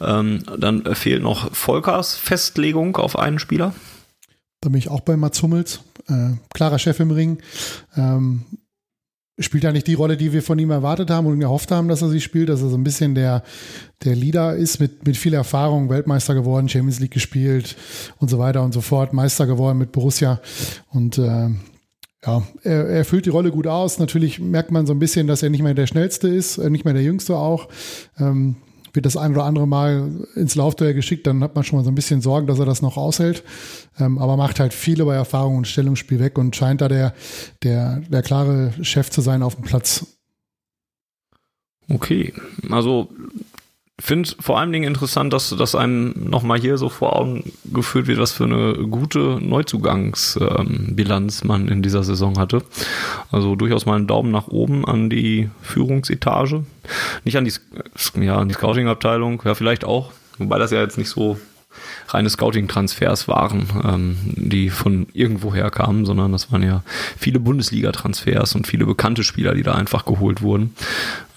Ähm, 0.00 0.42
dann 0.58 0.82
fehlt 0.94 1.22
noch 1.22 1.54
Volkers 1.54 2.16
Festlegung 2.16 2.96
auf 2.96 3.18
einen 3.18 3.38
Spieler. 3.38 3.74
Da 4.62 4.70
bin 4.70 4.78
ich 4.78 4.88
auch 4.88 5.00
bei 5.00 5.18
Mats 5.18 5.42
Hummels. 5.42 5.80
Äh, 6.08 6.30
klarer 6.54 6.78
Chef 6.78 6.98
im 6.98 7.10
Ring. 7.10 7.42
Ähm, 7.94 8.46
spielt 9.38 9.64
ja 9.64 9.72
nicht 9.72 9.86
die 9.86 9.94
Rolle, 9.94 10.16
die 10.16 10.32
wir 10.32 10.42
von 10.42 10.58
ihm 10.58 10.70
erwartet 10.70 11.10
haben 11.10 11.26
und 11.26 11.40
gehofft 11.40 11.70
haben, 11.70 11.88
dass 11.88 12.00
er 12.00 12.08
sie 12.08 12.22
spielt, 12.22 12.48
dass 12.48 12.62
er 12.62 12.70
so 12.70 12.78
ein 12.78 12.84
bisschen 12.84 13.14
der, 13.14 13.42
der 14.02 14.16
Leader 14.16 14.56
ist 14.56 14.80
mit, 14.80 15.06
mit 15.06 15.18
viel 15.18 15.34
Erfahrung, 15.34 15.90
Weltmeister 15.90 16.34
geworden, 16.34 16.70
Champions 16.70 17.00
League 17.00 17.10
gespielt 17.10 17.76
und 18.18 18.30
so 18.30 18.38
weiter 18.38 18.62
und 18.62 18.72
so 18.72 18.80
fort, 18.80 19.12
Meister 19.12 19.46
geworden 19.46 19.76
mit 19.76 19.92
Borussia 19.92 20.40
und 20.90 21.18
äh, 21.18 21.50
ja, 22.26 22.42
er, 22.62 22.88
er 22.88 23.04
füllt 23.04 23.26
die 23.26 23.30
Rolle 23.30 23.50
gut 23.50 23.66
aus. 23.66 23.98
Natürlich 23.98 24.38
merkt 24.38 24.70
man 24.70 24.86
so 24.86 24.92
ein 24.92 24.98
bisschen, 24.98 25.26
dass 25.26 25.42
er 25.42 25.50
nicht 25.50 25.62
mehr 25.62 25.74
der 25.74 25.86
Schnellste 25.86 26.28
ist, 26.28 26.58
äh, 26.58 26.70
nicht 26.70 26.84
mehr 26.84 26.94
der 26.94 27.02
Jüngste 27.02 27.36
auch. 27.36 27.68
Ähm, 28.18 28.56
wird 28.94 29.06
das 29.06 29.16
ein 29.16 29.32
oder 29.32 29.44
andere 29.44 29.66
Mal 29.66 30.08
ins 30.36 30.54
Laufduell 30.54 30.94
geschickt, 30.94 31.26
dann 31.26 31.42
hat 31.42 31.56
man 31.56 31.64
schon 31.64 31.78
mal 31.78 31.84
so 31.84 31.90
ein 31.90 31.96
bisschen 31.96 32.20
Sorgen, 32.20 32.46
dass 32.46 32.60
er 32.60 32.64
das 32.64 32.80
noch 32.80 32.96
aushält. 32.96 33.42
Ähm, 33.98 34.18
aber 34.18 34.36
macht 34.36 34.60
halt 34.60 34.72
viel 34.72 35.00
über 35.00 35.14
Erfahrung 35.14 35.56
und 35.56 35.66
Stellungsspiel 35.66 36.20
weg 36.20 36.38
und 36.38 36.54
scheint 36.54 36.80
da 36.80 36.88
der, 36.88 37.12
der, 37.64 38.02
der 38.08 38.22
klare 38.22 38.72
Chef 38.82 39.10
zu 39.10 39.20
sein 39.20 39.42
auf 39.42 39.56
dem 39.56 39.64
Platz. 39.64 40.06
Okay, 41.88 42.32
also 42.70 43.08
finde 44.00 44.30
vor 44.40 44.58
allen 44.58 44.72
Dingen 44.72 44.88
interessant, 44.88 45.32
dass 45.32 45.54
das 45.56 45.74
einem 45.74 46.14
nochmal 46.28 46.58
hier 46.58 46.78
so 46.78 46.88
vor 46.88 47.16
Augen 47.16 47.52
geführt 47.72 48.08
wird, 48.08 48.18
was 48.18 48.32
für 48.32 48.44
eine 48.44 48.74
gute 48.88 49.38
Neuzugangsbilanz 49.40 51.42
ähm, 51.42 51.48
man 51.48 51.68
in 51.68 51.82
dieser 51.82 52.02
Saison 52.02 52.38
hatte. 52.38 52.62
Also 53.30 53.54
durchaus 53.54 53.86
mal 53.86 53.96
einen 53.96 54.08
Daumen 54.08 54.32
nach 54.32 54.48
oben 54.48 54.84
an 54.84 55.10
die 55.10 55.48
Führungsetage. 55.62 56.64
Nicht 57.24 57.36
an 57.36 57.44
die, 57.44 57.52
ja, 58.20 58.44
die 58.44 58.54
Scouting-Abteilung, 58.54 59.42
ja, 59.44 59.54
vielleicht 59.54 59.84
auch, 59.84 60.10
wobei 60.38 60.58
das 60.58 60.72
ja 60.72 60.80
jetzt 60.80 60.98
nicht 60.98 61.08
so 61.08 61.38
reine 62.08 62.30
Scouting-Transfers 62.30 63.28
waren, 63.28 63.66
ähm, 63.84 64.16
die 64.24 64.70
von 64.70 65.06
irgendwoher 65.12 65.70
kamen, 65.70 66.04
sondern 66.04 66.32
das 66.32 66.52
waren 66.52 66.62
ja 66.62 66.82
viele 67.16 67.40
Bundesliga-Transfers 67.40 68.54
und 68.54 68.66
viele 68.66 68.86
bekannte 68.86 69.22
Spieler, 69.22 69.54
die 69.54 69.62
da 69.62 69.74
einfach 69.74 70.04
geholt 70.04 70.42
wurden. 70.42 70.74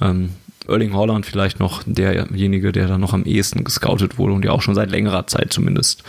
Ähm, 0.02 0.32
Erling 0.68 0.94
Holland 0.94 1.26
vielleicht 1.26 1.60
noch 1.60 1.84
derjenige, 1.86 2.72
der 2.72 2.88
da 2.88 2.98
noch 2.98 3.14
am 3.14 3.24
ehesten 3.24 3.64
gescoutet 3.64 4.18
wurde 4.18 4.34
und 4.34 4.46
ja 4.46 4.52
auch 4.52 4.62
schon 4.62 4.76
seit 4.76 4.92
längerer 4.92 5.28
Zeit 5.28 5.54
zumindest 5.54 6.04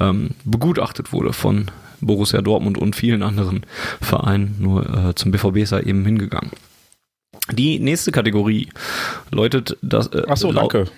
ähm, 0.00 0.30
begutachtet 0.44 1.12
wurde 1.12 1.32
von 1.32 1.70
Borussia 2.00 2.42
Dortmund 2.42 2.78
und 2.78 2.96
vielen 2.96 3.22
anderen 3.22 3.64
Vereinen. 4.00 4.56
Nur 4.58 5.08
äh, 5.08 5.14
zum 5.14 5.30
BVB 5.30 5.58
ist 5.58 5.72
er 5.72 5.86
eben 5.86 6.04
hingegangen. 6.04 6.50
Die 7.50 7.78
nächste 7.78 8.12
Kategorie 8.12 8.68
läutet 9.30 9.76
das. 9.82 10.08
Äh, 10.08 10.24
Ach 10.28 10.36
so, 10.36 10.52
danke. 10.52 10.88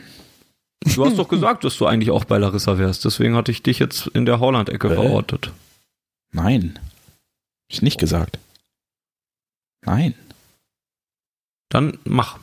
Du 0.85 1.05
hast 1.05 1.19
doch 1.19 1.29
gesagt, 1.29 1.65
dass 1.65 1.79
du 1.79 1.87
eigentlich 1.87 2.11
auch 2.11 2.25
bei 2.25 2.37
Larissa 2.37 2.79
wärst. 2.79 3.05
Deswegen 3.05 3.37
hatte 3.37 3.51
ich 3.51 3.63
dich 3.63 3.79
jetzt 3.79 4.07
in 4.09 4.27
der 4.27 4.41
Holland-Ecke 4.41 4.89
äh? 4.89 4.95
verortet. 4.95 5.51
Nein. 6.33 6.79
Ich 7.69 7.81
nicht 7.81 7.99
gesagt. 7.99 8.39
Nein. 9.87 10.15
Dann 11.71 11.99
mach. 12.05 12.39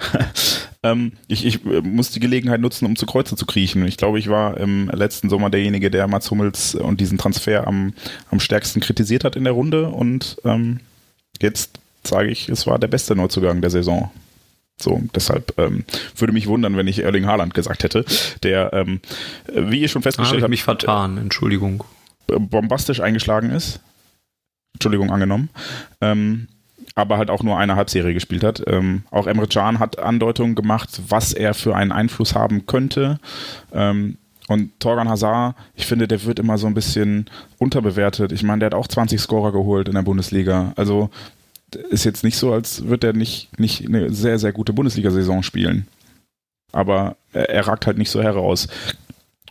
ähm, 0.82 1.12
ich, 1.28 1.44
ich 1.44 1.64
äh, 1.66 1.80
muss 1.82 2.10
die 2.10 2.20
Gelegenheit 2.20 2.60
nutzen, 2.60 2.86
um 2.86 2.96
zu 2.96 3.06
Kreuze 3.06 3.36
zu 3.36 3.46
kriechen. 3.46 3.86
Ich 3.86 3.96
glaube, 3.96 4.18
ich 4.18 4.28
war 4.28 4.56
im 4.58 4.88
letzten 4.90 5.28
Sommer 5.28 5.50
derjenige, 5.50 5.90
der 5.90 6.08
Mats 6.08 6.30
Hummels 6.30 6.74
und 6.74 7.00
diesen 7.00 7.18
Transfer 7.18 7.66
am, 7.66 7.92
am 8.30 8.40
stärksten 8.40 8.80
kritisiert 8.80 9.24
hat 9.24 9.36
in 9.36 9.44
der 9.44 9.52
Runde. 9.52 9.88
Und 9.88 10.36
ähm, 10.44 10.80
jetzt 11.40 11.78
sage 12.04 12.30
ich, 12.30 12.48
es 12.48 12.66
war 12.66 12.78
der 12.78 12.88
beste 12.88 13.14
Neuzugang 13.14 13.60
der 13.60 13.70
Saison. 13.70 14.10
So, 14.80 15.00
deshalb 15.14 15.56
ähm, 15.58 15.84
würde 16.16 16.32
mich 16.32 16.48
wundern, 16.48 16.76
wenn 16.76 16.88
ich 16.88 17.00
Erling 17.00 17.26
Haaland 17.26 17.54
gesagt 17.54 17.84
hätte, 17.84 18.04
der, 18.42 18.72
ähm, 18.72 19.00
wie 19.54 19.80
ihr 19.80 19.88
schon 19.88 20.02
festgestellt 20.02 20.42
habt, 20.42 20.50
mich 20.50 20.64
vertan, 20.64 21.18
Entschuldigung, 21.18 21.84
bombastisch 22.26 23.00
eingeschlagen 23.00 23.50
ist. 23.50 23.80
Entschuldigung, 24.74 25.12
angenommen. 25.12 25.50
Ähm, 26.00 26.48
aber 26.94 27.18
halt 27.18 27.30
auch 27.30 27.42
nur 27.42 27.58
eine 27.58 27.76
Halbserie 27.76 28.14
gespielt 28.14 28.44
hat. 28.44 28.62
Ähm, 28.66 29.02
auch 29.10 29.26
Emre 29.26 29.46
Can 29.46 29.78
hat 29.78 29.98
Andeutungen 29.98 30.54
gemacht, 30.54 31.00
was 31.08 31.32
er 31.32 31.54
für 31.54 31.74
einen 31.74 31.92
Einfluss 31.92 32.34
haben 32.34 32.66
könnte. 32.66 33.18
Ähm, 33.72 34.18
und 34.48 34.78
Torgan 34.80 35.08
Hazard, 35.08 35.56
ich 35.74 35.86
finde, 35.86 36.08
der 36.08 36.24
wird 36.24 36.38
immer 36.38 36.58
so 36.58 36.66
ein 36.66 36.74
bisschen 36.74 37.26
unterbewertet. 37.58 38.32
Ich 38.32 38.42
meine, 38.42 38.60
der 38.60 38.66
hat 38.66 38.74
auch 38.74 38.88
20 38.88 39.20
Scorer 39.20 39.52
geholt 39.52 39.88
in 39.88 39.94
der 39.94 40.02
Bundesliga. 40.02 40.72
Also 40.76 41.10
ist 41.90 42.04
jetzt 42.04 42.24
nicht 42.24 42.36
so, 42.36 42.52
als 42.52 42.86
würde 42.86 43.08
er 43.08 43.12
nicht, 43.14 43.58
nicht 43.58 43.86
eine 43.86 44.12
sehr, 44.12 44.38
sehr 44.38 44.52
gute 44.52 44.72
Bundesliga-Saison 44.72 45.42
spielen. 45.42 45.86
Aber 46.72 47.16
er, 47.32 47.48
er 47.48 47.66
ragt 47.66 47.86
halt 47.86 47.98
nicht 47.98 48.10
so 48.10 48.22
heraus. 48.22 48.68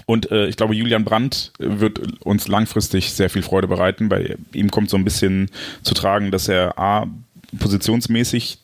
Und 0.06 0.32
äh, 0.32 0.48
ich 0.48 0.58
glaube, 0.58 0.76
Julian 0.76 1.04
Brandt 1.04 1.52
wird 1.60 2.22
uns 2.24 2.48
langfristig 2.48 3.12
sehr 3.14 3.30
viel 3.30 3.44
Freude 3.44 3.68
bereiten. 3.68 4.10
Bei 4.10 4.36
ihm 4.54 4.72
kommt 4.72 4.90
so 4.90 4.98
ein 4.98 5.04
bisschen 5.04 5.50
zu 5.84 5.94
tragen, 5.94 6.32
dass 6.32 6.48
er 6.48 6.78
A, 6.78 7.08
positionsmäßig 7.60 8.60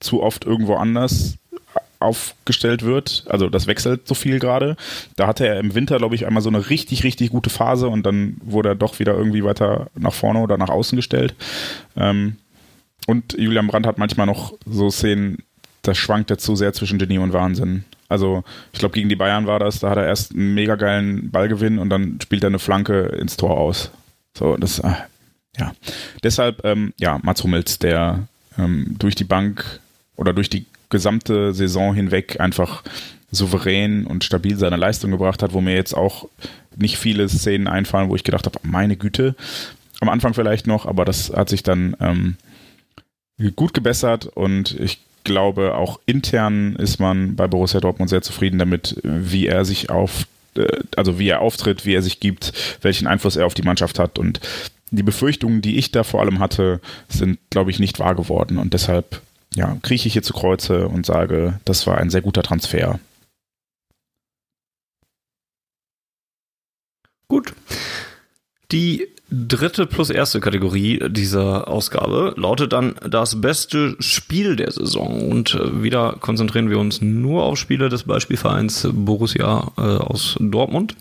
zu 0.00 0.22
oft 0.22 0.44
irgendwo 0.44 0.76
anders 0.76 1.38
aufgestellt 2.00 2.82
wird. 2.82 3.24
Also 3.28 3.48
das 3.48 3.66
wechselt 3.66 4.06
so 4.06 4.14
viel 4.14 4.38
gerade. 4.38 4.76
Da 5.16 5.26
hatte 5.26 5.46
er 5.46 5.58
im 5.58 5.74
Winter, 5.74 5.98
glaube 5.98 6.14
ich, 6.14 6.26
einmal 6.26 6.42
so 6.42 6.48
eine 6.48 6.70
richtig, 6.70 7.04
richtig 7.04 7.30
gute 7.30 7.50
Phase 7.50 7.88
und 7.88 8.04
dann 8.04 8.36
wurde 8.44 8.70
er 8.70 8.74
doch 8.74 8.98
wieder 8.98 9.14
irgendwie 9.14 9.44
weiter 9.44 9.88
nach 9.96 10.12
vorne 10.12 10.40
oder 10.40 10.58
nach 10.58 10.68
außen 10.68 10.96
gestellt. 10.96 11.34
Ähm, 11.96 12.36
und 13.06 13.32
Julian 13.36 13.66
Brandt 13.66 13.86
hat 13.86 13.98
manchmal 13.98 14.26
noch 14.26 14.54
so 14.66 14.90
Szenen, 14.90 15.38
das 15.82 15.98
schwankt 15.98 16.30
er 16.30 16.38
zu 16.38 16.54
sehr 16.54 16.72
zwischen 16.72 16.98
Genie 16.98 17.18
und 17.18 17.32
Wahnsinn. 17.32 17.84
Also 18.08 18.44
ich 18.72 18.78
glaube, 18.78 18.94
gegen 18.94 19.08
die 19.08 19.16
Bayern 19.16 19.46
war 19.46 19.58
das, 19.58 19.80
da 19.80 19.90
hat 19.90 19.98
er 19.98 20.06
erst 20.06 20.32
einen 20.32 20.54
mega 20.54 20.76
geilen 20.76 21.30
Ballgewinn 21.30 21.78
und 21.78 21.90
dann 21.90 22.18
spielt 22.22 22.44
er 22.44 22.48
eine 22.48 22.58
Flanke 22.58 23.00
ins 23.06 23.36
Tor 23.36 23.58
aus. 23.58 23.90
So, 24.36 24.56
das, 24.56 24.78
äh, 24.78 24.92
ja. 25.56 25.72
Deshalb, 26.22 26.64
ähm, 26.64 26.92
ja, 26.98 27.18
Mats 27.22 27.42
Hummels, 27.42 27.78
der 27.78 28.26
ähm, 28.58 28.96
durch 28.98 29.14
die 29.14 29.24
Bank 29.24 29.80
oder 30.16 30.32
durch 30.32 30.50
die 30.50 30.66
gesamte 30.90 31.52
Saison 31.52 31.94
hinweg 31.94 32.40
einfach 32.40 32.82
souverän 33.30 34.06
und 34.06 34.24
stabil 34.24 34.56
seine 34.56 34.76
Leistung 34.76 35.10
gebracht 35.10 35.42
hat, 35.42 35.52
wo 35.52 35.60
mir 35.60 35.74
jetzt 35.74 35.94
auch 35.94 36.28
nicht 36.76 36.96
viele 36.96 37.28
Szenen 37.28 37.68
einfallen, 37.68 38.08
wo 38.08 38.16
ich 38.16 38.24
gedacht 38.24 38.46
habe, 38.46 38.58
meine 38.62 38.96
Güte, 38.96 39.34
am 40.00 40.08
Anfang 40.08 40.34
vielleicht 40.34 40.66
noch, 40.66 40.86
aber 40.86 41.04
das 41.04 41.32
hat 41.34 41.48
sich 41.48 41.62
dann 41.62 41.96
ähm, 42.00 42.36
gut 43.56 43.74
gebessert 43.74 44.26
und 44.26 44.78
ich 44.78 45.00
glaube, 45.24 45.74
auch 45.74 46.00
intern 46.06 46.76
ist 46.76 47.00
man 47.00 47.36
bei 47.36 47.46
Borussia 47.46 47.80
Dortmund 47.80 48.08
sehr 48.08 48.22
zufrieden 48.22 48.58
damit, 48.58 48.98
wie 49.02 49.46
er 49.46 49.64
sich 49.64 49.90
auf, 49.90 50.26
äh, 50.56 50.66
also 50.96 51.18
wie 51.18 51.28
er 51.28 51.40
auftritt, 51.40 51.84
wie 51.84 51.94
er 51.94 52.02
sich 52.02 52.20
gibt, 52.20 52.52
welchen 52.80 53.06
Einfluss 53.06 53.36
er 53.36 53.46
auf 53.46 53.54
die 53.54 53.62
Mannschaft 53.62 53.98
hat 53.98 54.18
und 54.18 54.40
die 54.90 55.02
Befürchtungen, 55.02 55.60
die 55.62 55.76
ich 55.76 55.90
da 55.90 56.04
vor 56.04 56.20
allem 56.20 56.38
hatte, 56.38 56.80
sind, 57.08 57.38
glaube 57.50 57.70
ich, 57.70 57.78
nicht 57.78 57.98
wahr 57.98 58.14
geworden 58.14 58.58
und 58.58 58.74
deshalb 58.74 59.22
ja, 59.54 59.76
krieche 59.82 60.08
ich 60.08 60.12
hier 60.12 60.22
zu 60.22 60.32
Kreuze 60.32 60.88
und 60.88 61.06
sage, 61.06 61.60
das 61.64 61.86
war 61.86 61.98
ein 61.98 62.10
sehr 62.10 62.22
guter 62.22 62.42
Transfer. 62.42 62.98
Gut. 67.28 67.54
Die 68.72 69.08
dritte 69.30 69.86
plus 69.86 70.10
erste 70.10 70.40
Kategorie 70.40 71.02
dieser 71.10 71.68
Ausgabe 71.68 72.34
lautet 72.36 72.72
dann 72.72 72.94
das 73.08 73.40
beste 73.40 73.96
Spiel 74.00 74.56
der 74.56 74.70
Saison. 74.70 75.30
Und 75.30 75.54
äh, 75.54 75.82
wieder 75.82 76.16
konzentrieren 76.20 76.70
wir 76.70 76.78
uns 76.78 77.00
nur 77.00 77.44
auf 77.44 77.58
Spiele 77.58 77.88
des 77.88 78.04
Beispielvereins 78.04 78.88
Borussia 78.92 79.70
äh, 79.76 79.80
aus 79.80 80.36
Dortmund. 80.40 80.96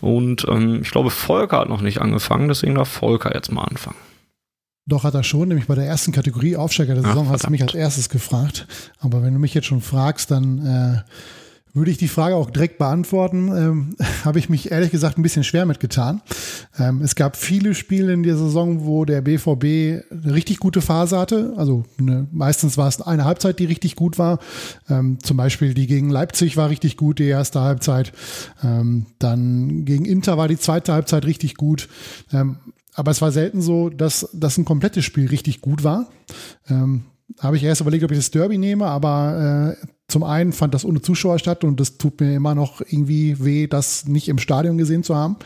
Und 0.00 0.46
ähm, 0.48 0.80
ich 0.82 0.90
glaube, 0.90 1.10
Volker 1.10 1.60
hat 1.60 1.68
noch 1.68 1.82
nicht 1.82 2.00
angefangen, 2.00 2.48
deswegen 2.48 2.74
darf 2.74 2.88
Volker 2.88 3.34
jetzt 3.34 3.52
mal 3.52 3.64
anfangen. 3.64 3.96
Doch 4.86 5.04
hat 5.04 5.12
er 5.12 5.22
schon, 5.22 5.48
nämlich 5.48 5.66
bei 5.66 5.74
der 5.74 5.84
ersten 5.84 6.12
Kategorie 6.12 6.56
Aufsteiger 6.56 6.94
der 6.94 7.02
Saison 7.02 7.26
Ach, 7.28 7.32
hast 7.32 7.46
du 7.46 7.50
mich 7.50 7.62
als 7.62 7.74
erstes 7.74 8.08
gefragt. 8.08 8.66
Aber 9.00 9.22
wenn 9.22 9.34
du 9.34 9.38
mich 9.38 9.52
jetzt 9.52 9.66
schon 9.66 9.82
fragst, 9.82 10.30
dann 10.30 10.66
äh, 10.66 11.10
würde 11.78 11.90
ich 11.90 11.98
die 11.98 12.08
Frage 12.08 12.36
auch 12.36 12.50
direkt 12.50 12.78
beantworten. 12.78 13.48
Ähm, 13.48 13.96
Habe 14.24 14.38
ich 14.38 14.48
mich 14.48 14.70
ehrlich 14.70 14.90
gesagt 14.90 15.18
ein 15.18 15.22
bisschen 15.22 15.44
schwer 15.44 15.64
mitgetan. 15.64 16.20
Ähm, 16.78 17.00
es 17.02 17.14
gab 17.14 17.36
viele 17.36 17.74
Spiele 17.74 18.12
in 18.12 18.22
der 18.22 18.36
Saison, 18.36 18.84
wo 18.84 19.04
der 19.04 19.22
BVB 19.22 20.04
eine 20.10 20.34
richtig 20.34 20.58
gute 20.58 20.80
Phase 20.80 21.18
hatte. 21.18 21.54
Also 21.56 21.84
eine, 21.98 22.26
meistens 22.30 22.76
war 22.76 22.88
es 22.88 23.00
eine 23.00 23.24
Halbzeit, 23.24 23.58
die 23.58 23.64
richtig 23.64 23.96
gut 23.96 24.18
war. 24.18 24.38
Ähm, 24.88 25.18
zum 25.22 25.36
Beispiel 25.36 25.74
die 25.74 25.86
gegen 25.86 26.10
Leipzig 26.10 26.56
war 26.56 26.68
richtig 26.68 26.96
gut, 26.96 27.18
die 27.18 27.28
erste 27.28 27.60
Halbzeit. 27.60 28.12
Ähm, 28.62 29.06
dann 29.18 29.84
gegen 29.84 30.04
Inter 30.04 30.36
war 30.36 30.48
die 30.48 30.58
zweite 30.58 30.92
Halbzeit 30.92 31.24
richtig 31.24 31.54
gut. 31.54 31.88
Ähm, 32.32 32.58
aber 32.94 33.12
es 33.12 33.22
war 33.22 33.30
selten 33.30 33.62
so, 33.62 33.90
dass, 33.90 34.28
dass 34.32 34.58
ein 34.58 34.64
komplettes 34.64 35.04
Spiel 35.04 35.28
richtig 35.28 35.60
gut 35.60 35.84
war. 35.84 36.08
Ähm, 36.68 37.04
habe 37.38 37.56
ich 37.56 37.62
erst 37.62 37.80
überlegt, 37.80 38.02
ob 38.04 38.10
ich 38.10 38.18
das 38.18 38.32
Derby 38.32 38.58
nehme, 38.58 38.86
aber 38.86 39.76
äh, 39.80 39.86
zum 40.08 40.24
einen 40.24 40.52
fand 40.52 40.72
das 40.72 40.86
ohne 40.86 41.02
Zuschauer 41.02 41.38
statt 41.38 41.64
und 41.64 41.78
das 41.78 41.98
tut 41.98 42.20
mir 42.20 42.34
immer 42.34 42.54
noch 42.54 42.80
irgendwie 42.80 43.44
weh, 43.44 43.66
das 43.66 44.06
nicht 44.06 44.28
im 44.28 44.38
Stadion 44.38 44.78
gesehen 44.78 45.02
zu 45.02 45.14
haben. 45.14 45.36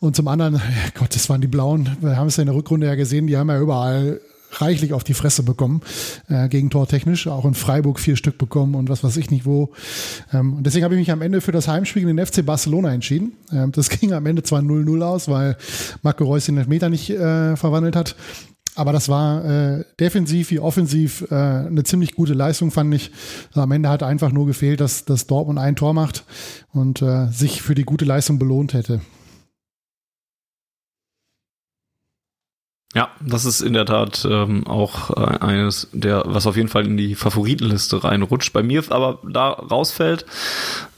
Und 0.00 0.16
zum 0.16 0.26
anderen, 0.26 0.60
Gott, 0.98 1.14
das 1.14 1.28
waren 1.30 1.40
die 1.40 1.46
Blauen. 1.46 1.96
Wir 2.00 2.16
haben 2.16 2.26
es 2.26 2.36
ja 2.36 2.42
in 2.42 2.48
der 2.48 2.56
Rückrunde 2.56 2.88
ja 2.88 2.96
gesehen, 2.96 3.28
die 3.28 3.36
haben 3.36 3.48
ja 3.48 3.60
überall 3.60 4.20
reichlich 4.50 4.92
auf 4.92 5.04
die 5.04 5.14
Fresse 5.14 5.42
bekommen, 5.42 5.80
äh, 6.28 6.48
Gegentortechnisch, 6.48 7.26
auch 7.26 7.44
in 7.44 7.54
Freiburg 7.54 7.98
vier 7.98 8.16
Stück 8.16 8.38
bekommen 8.38 8.74
und 8.74 8.88
was 8.88 9.02
weiß 9.02 9.16
ich 9.16 9.30
nicht 9.30 9.46
wo. 9.46 9.72
Ähm, 10.32 10.54
und 10.54 10.66
deswegen 10.66 10.84
habe 10.84 10.94
ich 10.94 11.00
mich 11.00 11.10
am 11.10 11.22
Ende 11.22 11.40
für 11.40 11.52
das 11.52 11.66
Heimspiel 11.66 12.02
in 12.02 12.16
den 12.16 12.24
FC 12.24 12.44
Barcelona 12.44 12.92
entschieden. 12.92 13.32
Ähm, 13.52 13.72
das 13.72 13.88
ging 14.00 14.12
am 14.12 14.26
Ende 14.26 14.42
zwar 14.42 14.60
0-0 14.60 15.02
aus, 15.02 15.28
weil 15.28 15.56
Marco 16.02 16.24
Reus 16.24 16.46
den 16.46 16.58
Elfmeter 16.58 16.88
nicht 16.88 17.10
äh, 17.10 17.56
verwandelt 17.56 17.96
hat. 17.96 18.16
Aber 18.76 18.92
das 18.92 19.08
war 19.08 19.44
äh, 19.44 19.84
defensiv 20.00 20.50
wie 20.50 20.58
offensiv 20.58 21.26
äh, 21.30 21.34
eine 21.34 21.84
ziemlich 21.84 22.14
gute 22.14 22.34
Leistung, 22.34 22.70
fand 22.70 22.92
ich. 22.94 23.12
Also 23.48 23.60
am 23.60 23.70
Ende 23.70 23.88
hat 23.88 24.02
einfach 24.02 24.32
nur 24.32 24.46
gefehlt, 24.46 24.80
dass, 24.80 25.04
dass 25.04 25.26
Dortmund 25.26 25.58
ein 25.58 25.76
Tor 25.76 25.94
macht 25.94 26.24
und 26.72 27.00
äh, 27.00 27.28
sich 27.28 27.62
für 27.62 27.74
die 27.74 27.84
gute 27.84 28.04
Leistung 28.04 28.38
belohnt 28.38 28.74
hätte. 28.74 29.00
Ja, 32.94 33.10
das 33.20 33.44
ist 33.44 33.60
in 33.60 33.72
der 33.72 33.86
Tat 33.86 34.24
ähm, 34.30 34.68
auch 34.68 35.10
äh, 35.10 35.38
eines 35.38 35.88
der, 35.92 36.22
was 36.26 36.46
auf 36.46 36.56
jeden 36.56 36.68
Fall 36.68 36.86
in 36.86 36.96
die 36.96 37.16
Favoritenliste 37.16 38.04
reinrutscht. 38.04 38.52
Bei 38.52 38.62
mir 38.62 38.84
aber 38.90 39.18
da 39.28 39.50
rausfällt, 39.50 40.24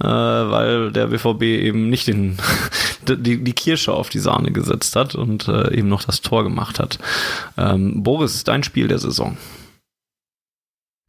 äh, 0.01 0.05
weil 0.05 0.93
der 0.93 1.07
BVB 1.07 1.43
eben 1.43 1.89
nicht 1.89 2.07
den, 2.07 2.37
die, 3.09 3.43
die 3.43 3.53
Kirsche 3.55 3.95
auf 3.95 4.11
die 4.11 4.19
Sahne 4.19 4.53
gesetzt 4.53 4.95
hat 4.95 5.15
und 5.15 5.49
äh, 5.49 5.75
eben 5.75 5.89
noch 5.89 6.05
das 6.05 6.21
Tor 6.21 6.45
gemacht 6.45 6.79
hat. 6.79 6.99
Ähm, 7.57 8.03
Boris, 8.03 8.45
dein 8.45 8.63
Spiel 8.63 8.89
der 8.89 8.99
Saison. 8.99 9.39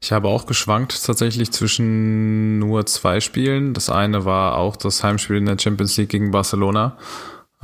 Ich 0.02 0.14
habe 0.14 0.30
auch 0.30 0.46
geschwankt 0.46 1.06
tatsächlich 1.06 1.52
zwischen 1.52 2.60
nur 2.60 2.86
zwei 2.86 3.20
Spielen. 3.20 3.74
Das 3.74 3.90
eine 3.90 4.24
war 4.24 4.56
auch 4.56 4.78
das 4.78 5.04
Heimspiel 5.04 5.36
in 5.36 5.48
der 5.48 5.60
Champions 5.60 5.98
League 5.98 6.10
gegen 6.10 6.32
Barcelona. 6.32 6.98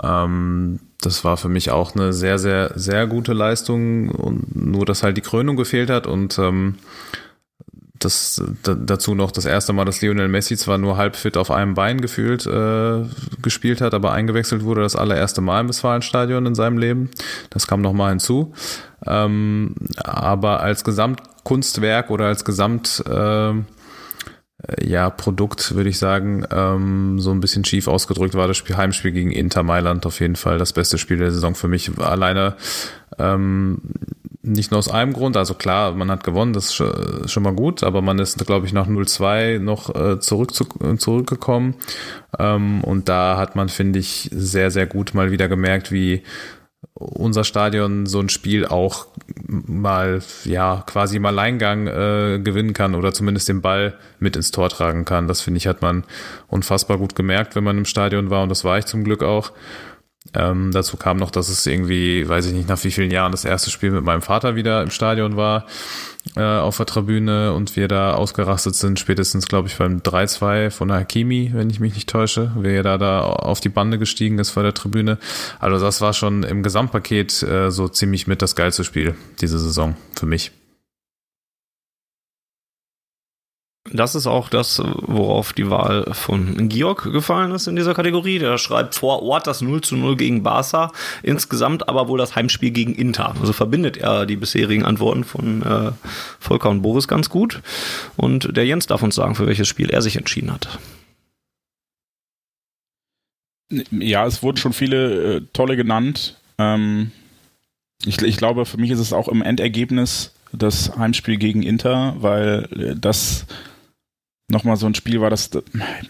Ähm, 0.01 0.79
das 1.01 1.23
war 1.23 1.38
für 1.38 1.49
mich 1.49 1.71
auch 1.71 1.95
eine 1.95 2.13
sehr, 2.13 2.39
sehr, 2.39 2.71
sehr 2.75 3.08
gute 3.08 3.34
Leistung 3.34 4.10
und 4.10 4.56
nur, 4.56 4.86
dass 4.86 5.03
halt 5.03 5.17
die 5.17 5.21
Krönung 5.21 5.56
gefehlt 5.56 5.89
hat 5.89 6.08
und 6.08 6.38
ähm, 6.39 6.75
das 7.99 8.41
dazu 8.63 9.15
noch 9.15 9.32
das 9.32 9.45
erste 9.45 9.73
Mal, 9.73 9.86
dass 9.86 10.01
Lionel 10.01 10.27
Messi 10.27 10.58
zwar 10.58 10.77
nur 10.77 10.97
halb 10.97 11.15
fit 11.15 11.38
auf 11.38 11.51
einem 11.51 11.73
Bein 11.73 12.01
gefühlt 12.01 12.45
äh, 12.45 13.06
gespielt 13.41 13.82
hat, 13.82 13.93
aber 13.93 14.12
eingewechselt 14.12 14.63
wurde 14.63 14.82
das 14.82 14.95
allererste 14.95 15.41
Mal 15.41 15.62
im 15.62 15.69
Westfalenstadion 15.69 16.45
in 16.45 16.56
seinem 16.56 16.77
Leben. 16.77 17.12
Das 17.49 17.67
kam 17.67 17.82
noch 17.82 17.93
mal 17.93 18.10
hinzu. 18.10 18.53
Ähm, 19.06 19.75
aber 20.03 20.62
als 20.62 20.84
Gesamtkunstwerk 20.84 22.10
oder 22.10 22.25
als 22.25 22.45
Gesamt 22.45 23.03
äh, 23.08 23.53
ja, 24.82 25.10
Produkt, 25.10 25.76
würde 25.76 25.89
ich 25.89 25.99
sagen, 25.99 26.45
ähm, 26.52 27.19
so 27.19 27.32
ein 27.32 27.41
bisschen 27.41 27.65
schief 27.65 27.88
ausgedrückt 27.88 28.34
war 28.34 28.47
das 28.47 28.58
Spiel, 28.58 28.78
Heimspiel 28.78 29.12
gegen 29.12 29.32
Inter 29.32 29.63
Mailand 29.63 30.06
auf 30.06 30.19
jeden 30.19 30.38
Fall 30.38 30.58
das 30.58 30.73
beste 30.73 30.97
Spiel 30.97 31.17
der 31.17 31.32
Saison 31.32 31.54
für 31.54 31.67
mich. 31.67 31.91
Alleine 31.99 32.56
ähm, 33.19 33.80
nicht 34.41 34.71
nur 34.71 34.78
aus 34.78 34.89
einem 34.89 35.13
Grund, 35.13 35.38
also 35.38 35.54
klar, 35.54 35.93
man 35.93 36.12
hat 36.12 36.23
gewonnen, 36.23 36.54
das 36.54 36.80
ist 36.80 37.32
schon 37.32 37.43
mal 37.43 37.54
gut, 37.54 37.84
aber 37.84 38.02
man 38.02 38.19
ist, 38.19 38.38
glaube 38.45 38.65
ich, 38.65 38.73
nach 38.73 38.88
0-2 38.88 39.60
noch 39.60 39.93
äh, 39.95 40.19
zurück 40.19 40.54
zu, 40.54 40.65
zurückgekommen. 40.97 41.76
Ähm, 42.38 42.84
und 42.84 43.08
da 43.08 43.38
hat 43.38 43.56
man, 43.56 43.69
finde 43.69 43.99
ich, 43.99 44.30
sehr, 44.34 44.69
sehr 44.69 44.86
gut 44.86 45.13
mal 45.13 45.32
wieder 45.32 45.47
gemerkt, 45.47 45.91
wie 45.91 46.23
unser 46.93 47.43
Stadion 47.43 48.05
so 48.05 48.19
ein 48.19 48.29
Spiel 48.29 48.65
auch 48.65 49.07
mal, 49.47 50.21
ja, 50.45 50.83
quasi 50.85 51.17
im 51.17 51.25
Alleingang 51.25 51.87
äh, 51.87 52.39
gewinnen 52.43 52.73
kann 52.73 52.95
oder 52.95 53.13
zumindest 53.13 53.49
den 53.49 53.61
Ball 53.61 53.95
mit 54.19 54.35
ins 54.35 54.51
Tor 54.51 54.69
tragen 54.69 55.05
kann. 55.05 55.27
Das 55.27 55.41
finde 55.41 55.57
ich, 55.57 55.67
hat 55.67 55.81
man 55.81 56.03
unfassbar 56.47 56.97
gut 56.97 57.15
gemerkt, 57.15 57.55
wenn 57.55 57.63
man 57.63 57.77
im 57.77 57.85
Stadion 57.85 58.29
war 58.29 58.43
und 58.43 58.49
das 58.49 58.63
war 58.63 58.77
ich 58.77 58.85
zum 58.85 59.03
Glück 59.03 59.23
auch. 59.23 59.51
Ähm, 60.33 60.71
dazu 60.71 60.97
kam 60.97 61.17
noch, 61.17 61.31
dass 61.31 61.49
es 61.49 61.65
irgendwie, 61.65 62.27
weiß 62.27 62.47
ich 62.47 62.53
nicht, 62.53 62.67
nach 62.67 62.83
wie 62.83 62.91
vielen 62.91 63.11
Jahren 63.11 63.31
das 63.31 63.45
erste 63.45 63.69
Spiel 63.69 63.91
mit 63.91 64.03
meinem 64.03 64.21
Vater 64.21 64.55
wieder 64.55 64.81
im 64.81 64.89
Stadion 64.89 65.37
war, 65.37 65.65
äh, 66.35 66.41
auf 66.41 66.77
der 66.77 66.85
Tribüne 66.85 67.53
und 67.53 67.75
wir 67.75 67.87
da 67.87 68.13
ausgerastet 68.13 68.75
sind, 68.75 68.99
spätestens, 68.99 69.47
glaube 69.47 69.67
ich, 69.67 69.77
beim 69.77 69.99
3-2 69.99 70.71
von 70.71 70.91
Hakimi, 70.91 71.51
wenn 71.53 71.69
ich 71.69 71.79
mich 71.79 71.93
nicht 71.93 72.09
täusche, 72.09 72.51
wer 72.55 72.81
da 72.81 72.97
da 72.97 73.21
auf 73.21 73.59
die 73.59 73.69
Bande 73.69 73.99
gestiegen 73.99 74.39
ist 74.39 74.49
vor 74.49 74.63
der 74.63 74.73
Tribüne. 74.73 75.17
Also 75.59 75.83
das 75.83 76.01
war 76.01 76.13
schon 76.13 76.43
im 76.43 76.63
Gesamtpaket 76.63 77.43
äh, 77.43 77.69
so 77.69 77.88
ziemlich 77.88 78.25
mit 78.27 78.41
das 78.41 78.55
geilste 78.55 78.84
Spiel 78.84 79.15
diese 79.41 79.59
Saison 79.59 79.95
für 80.15 80.25
mich. 80.25 80.51
Das 83.91 84.15
ist 84.15 84.27
auch 84.27 84.47
das, 84.47 84.81
worauf 84.84 85.51
die 85.51 85.69
Wahl 85.69 86.05
von 86.13 86.69
Georg 86.69 87.03
gefallen 87.11 87.51
ist 87.51 87.67
in 87.67 87.75
dieser 87.75 87.93
Kategorie. 87.93 88.39
Der 88.39 88.57
schreibt 88.57 88.95
vor 88.95 89.21
Ort 89.21 89.45
das 89.45 89.61
0 89.61 89.81
zu 89.81 89.97
0 89.97 90.15
gegen 90.15 90.41
Barca, 90.41 90.93
insgesamt 91.21 91.89
aber 91.89 92.07
wohl 92.07 92.17
das 92.17 92.34
Heimspiel 92.36 92.71
gegen 92.71 92.95
Inter. 92.95 93.36
Also 93.41 93.51
verbindet 93.51 93.97
er 93.97 94.25
die 94.25 94.38
bisherigen 94.38 94.86
Antworten 94.86 95.25
von 95.25 95.61
äh, 95.63 95.91
Volker 96.39 96.69
und 96.69 96.81
Boris 96.81 97.09
ganz 97.09 97.29
gut. 97.29 97.61
Und 98.15 98.55
der 98.55 98.65
Jens 98.65 98.88
darf 98.88 99.03
uns 99.03 99.15
sagen, 99.15 99.36
für 99.36 99.47
welches 99.47 99.67
Spiel 99.67 99.89
er 99.89 100.01
sich 100.01 100.15
entschieden 100.15 100.53
hat. 100.53 100.79
Ja, 103.91 104.25
es 104.25 104.43
wurden 104.43 104.57
schon 104.57 104.73
viele 104.73 105.36
äh, 105.36 105.41
tolle 105.51 105.75
genannt. 105.75 106.38
Ähm, 106.57 107.11
ich, 108.05 108.21
ich 108.21 108.38
glaube, 108.38 108.65
für 108.65 108.77
mich 108.77 108.91
ist 108.91 108.99
es 108.99 109.11
auch 109.11 109.27
im 109.27 109.41
Endergebnis 109.41 110.34
das 110.53 110.95
Heimspiel 110.97 111.38
gegen 111.38 111.63
Inter, 111.63 112.15
weil 112.19 112.69
äh, 112.71 112.95
das 112.95 113.45
nochmal 114.54 114.78
so 114.78 114.86
ein 114.86 114.95
Spiel 114.95 115.20
war, 115.20 115.30
das, 115.30 115.49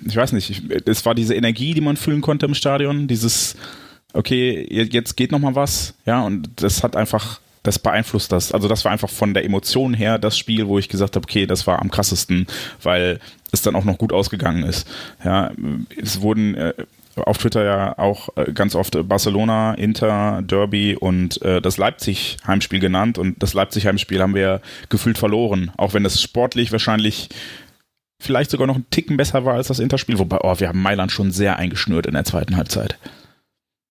ich 0.06 0.16
weiß 0.16 0.34
nicht, 0.34 0.62
es 0.86 1.06
war 1.06 1.16
diese 1.16 1.34
Energie, 1.34 1.74
die 1.74 1.82
man 1.82 1.98
fühlen 1.98 2.22
konnte 2.22 2.46
im 2.46 2.54
Stadion, 2.54 3.08
dieses, 3.08 3.56
okay, 4.14 4.68
jetzt 4.70 5.18
geht 5.18 5.32
nochmal 5.32 5.56
was, 5.56 5.96
ja, 6.06 6.22
und 6.22 6.50
das 6.58 6.84
hat 6.84 6.96
einfach, 6.96 7.40
das 7.64 7.80
beeinflusst 7.80 8.32
das. 8.32 8.52
Also 8.52 8.68
das 8.68 8.86
war 8.86 8.92
einfach 8.92 9.10
von 9.10 9.34
der 9.34 9.46
Emotion 9.46 9.94
her 9.94 10.20
das 10.20 10.38
Spiel, 10.38 10.68
wo 10.68 10.78
ich 10.78 10.90
gesagt 10.90 11.16
habe, 11.16 11.24
okay, 11.24 11.48
das 11.48 11.66
war 11.66 11.82
am 11.82 11.90
krassesten, 11.90 12.46
weil 12.84 13.20
es 13.52 13.62
dann 13.62 13.76
auch 13.76 13.86
noch 13.86 13.98
gut 13.98 14.14
ausgegangen 14.14 14.64
ist. 14.64 14.88
Ja, 15.24 15.52
es 15.96 16.22
wurden 16.22 16.56
äh, 16.56 16.74
auf 17.16 17.38
Twitter 17.38 17.64
ja 17.64 17.98
auch 17.98 18.30
äh, 18.36 18.52
ganz 18.52 18.76
oft 18.76 18.98
Barcelona, 19.08 19.76
Inter, 19.76 20.42
Derby 20.42 20.96
und 20.96 21.42
äh, 21.42 21.62
das 21.62 21.78
Leipzig-Heimspiel 21.78 22.80
genannt. 22.80 23.18
Und 23.18 23.42
das 23.42 23.54
Leipzig-Heimspiel 23.54 24.22
haben 24.22 24.36
wir 24.36 24.62
gefühlt 24.90 25.18
verloren, 25.18 25.72
auch 25.78 25.94
wenn 25.94 26.06
es 26.06 26.22
sportlich 26.22 26.72
wahrscheinlich 26.72 27.30
vielleicht 28.24 28.52
sogar 28.52 28.68
noch 28.68 28.76
einen 28.76 28.90
Ticken 28.90 29.18
besser 29.18 29.46
war 29.46 29.56
als 29.56 29.68
das 29.68 29.80
Interspiel. 29.80 30.20
Wobei, 30.20 30.40
oh, 30.42 30.60
wir 30.60 30.68
haben 30.68 30.82
Mailand 30.82 31.12
schon 31.12 31.32
sehr 31.32 31.58
eingeschnürt 31.58 32.06
in 32.06 32.14
der 32.14 32.24
zweiten 32.24 32.56
Halbzeit. 32.56 32.98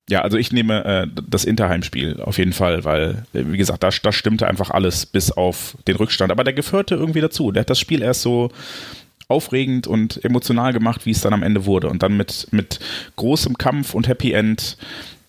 Ja, 0.09 0.23
also 0.23 0.37
ich 0.37 0.53
nehme 0.53 0.85
äh, 0.85 1.07
das 1.29 1.45
Interheimspiel 1.45 2.21
auf 2.21 2.39
jeden 2.39 2.53
Fall, 2.53 2.85
weil, 2.85 3.25
äh, 3.35 3.45
wie 3.47 3.57
gesagt, 3.57 3.83
da, 3.83 3.91
da 3.91 4.13
stimmte 4.13 4.49
einfach 4.49 4.71
alles 4.71 5.07
bis 5.07 5.31
auf 5.31 5.77
den 5.87 5.97
Rückstand. 5.97 6.33
Aber 6.33 6.45
der 6.45 6.55
gehörte 6.55 6.97
irgendwie 6.97 7.21
dazu. 7.21 7.53
Der 7.53 7.61
hat 7.61 7.71
das 7.71 7.79
Spiel 7.79 8.03
erst 8.03 8.23
so 8.23 8.51
aufregend 9.29 9.87
und 9.87 10.25
emotional 10.25 10.73
gemacht, 10.73 11.07
wie 11.07 11.13
es 11.13 11.21
dann 11.21 11.33
am 11.33 11.43
Ende 11.43 11.67
wurde. 11.67 11.89
Und 11.89 12.03
dann 12.03 12.17
mit, 12.17 12.49
mit 12.51 12.81
großem 13.17 13.57
Kampf 13.59 13.95
und 13.95 14.09
Happy 14.09 14.33
End, 14.33 14.77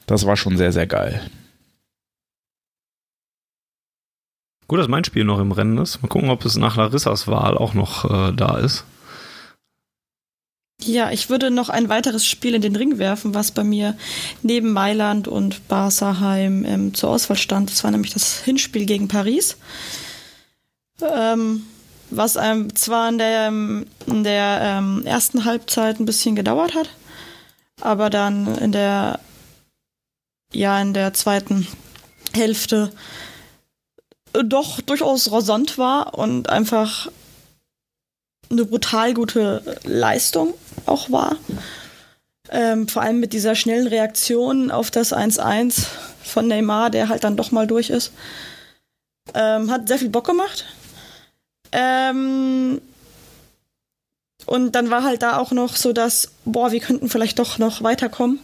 das 0.08 0.26
war 0.26 0.38
schon 0.38 0.58
sehr, 0.58 0.72
sehr 0.72 0.88
geil. 0.88 1.22
Gut, 4.68 4.80
dass 4.80 4.88
mein 4.88 5.04
Spiel 5.04 5.24
noch 5.24 5.40
im 5.40 5.52
Rennen 5.52 5.78
ist. 5.78 6.02
Mal 6.02 6.08
gucken, 6.08 6.30
ob 6.30 6.44
es 6.46 6.58
nach 6.58 6.78
Larissas 6.78 7.28
Wahl 7.28 7.58
auch 7.58 7.74
noch 7.74 8.06
äh, 8.10 8.34
da 8.34 8.58
ist. 8.58 8.86
Ja, 10.86 11.12
ich 11.12 11.30
würde 11.30 11.50
noch 11.50 11.70
ein 11.70 11.90
weiteres 11.90 12.26
Spiel 12.26 12.56
in 12.56 12.62
den 12.62 12.76
Ring 12.76 12.98
werfen, 12.98 13.34
was 13.34 13.52
bei 13.52 13.64
mir 13.64 13.96
neben 14.42 14.74
Mailand 14.74 15.28
und 15.28 15.68
Barsaheim 15.68 16.66
ähm, 16.66 16.94
zur 16.94 17.10
Auswahl 17.12 17.38
stand. 17.38 17.72
Das 17.72 17.84
war 17.84 17.92
nämlich 17.92 18.14
das 18.14 18.40
Hinspiel 18.40 18.86
gegen 18.86 19.08
Paris. 19.08 19.58
Ähm, 21.02 21.64
was 22.10 22.38
einem 22.38 22.76
zwar 22.76 23.10
in 23.10 23.18
der, 23.18 23.48
in 23.48 24.24
der 24.24 24.60
ähm, 24.62 25.04
ersten 25.06 25.46
Halbzeit 25.46 26.00
ein 26.00 26.06
bisschen 26.06 26.36
gedauert 26.36 26.76
hat, 26.76 26.90
aber 27.82 28.10
dann 28.10 28.58
in 28.58 28.72
der, 28.72 29.20
ja, 30.52 30.80
in 30.82 30.94
der 30.94 31.14
zweiten 31.14 31.68
Hälfte 32.34 32.92
doch 34.34 34.82
durchaus 34.82 35.32
rasant 35.32 35.78
war 35.78 36.18
und 36.18 36.50
einfach 36.50 37.10
eine 38.50 38.66
brutal 38.66 39.14
gute 39.14 39.80
Leistung 39.84 40.54
auch 40.86 41.12
war. 41.12 41.38
Ähm, 42.50 42.88
vor 42.88 43.02
allem 43.02 43.20
mit 43.20 43.34
dieser 43.34 43.56
schnellen 43.56 43.88
Reaktion 43.88 44.70
auf 44.70 44.92
das 44.92 45.14
1-1 45.14 45.86
von 46.24 46.48
Neymar, 46.48 46.90
der 46.90 47.10
halt 47.10 47.24
dann 47.24 47.38
doch 47.38 47.52
mal 47.52 47.68
durch 47.68 47.90
ist. 47.90 48.12
Ähm, 49.34 49.72
hat 49.72 49.88
sehr 49.88 49.98
viel 49.98 50.10
Bock 50.10 50.26
gemacht. 50.26 50.66
Ähm, 51.72 52.82
und 54.46 54.74
dann 54.74 54.90
war 54.90 55.04
halt 55.04 55.22
da 55.22 55.38
auch 55.38 55.52
noch 55.52 55.76
so, 55.76 55.94
dass, 55.94 56.32
boah, 56.46 56.72
wir 56.72 56.80
könnten 56.80 57.10
vielleicht 57.10 57.40
doch 57.40 57.58
noch 57.58 57.82
weiterkommen. 57.82 58.40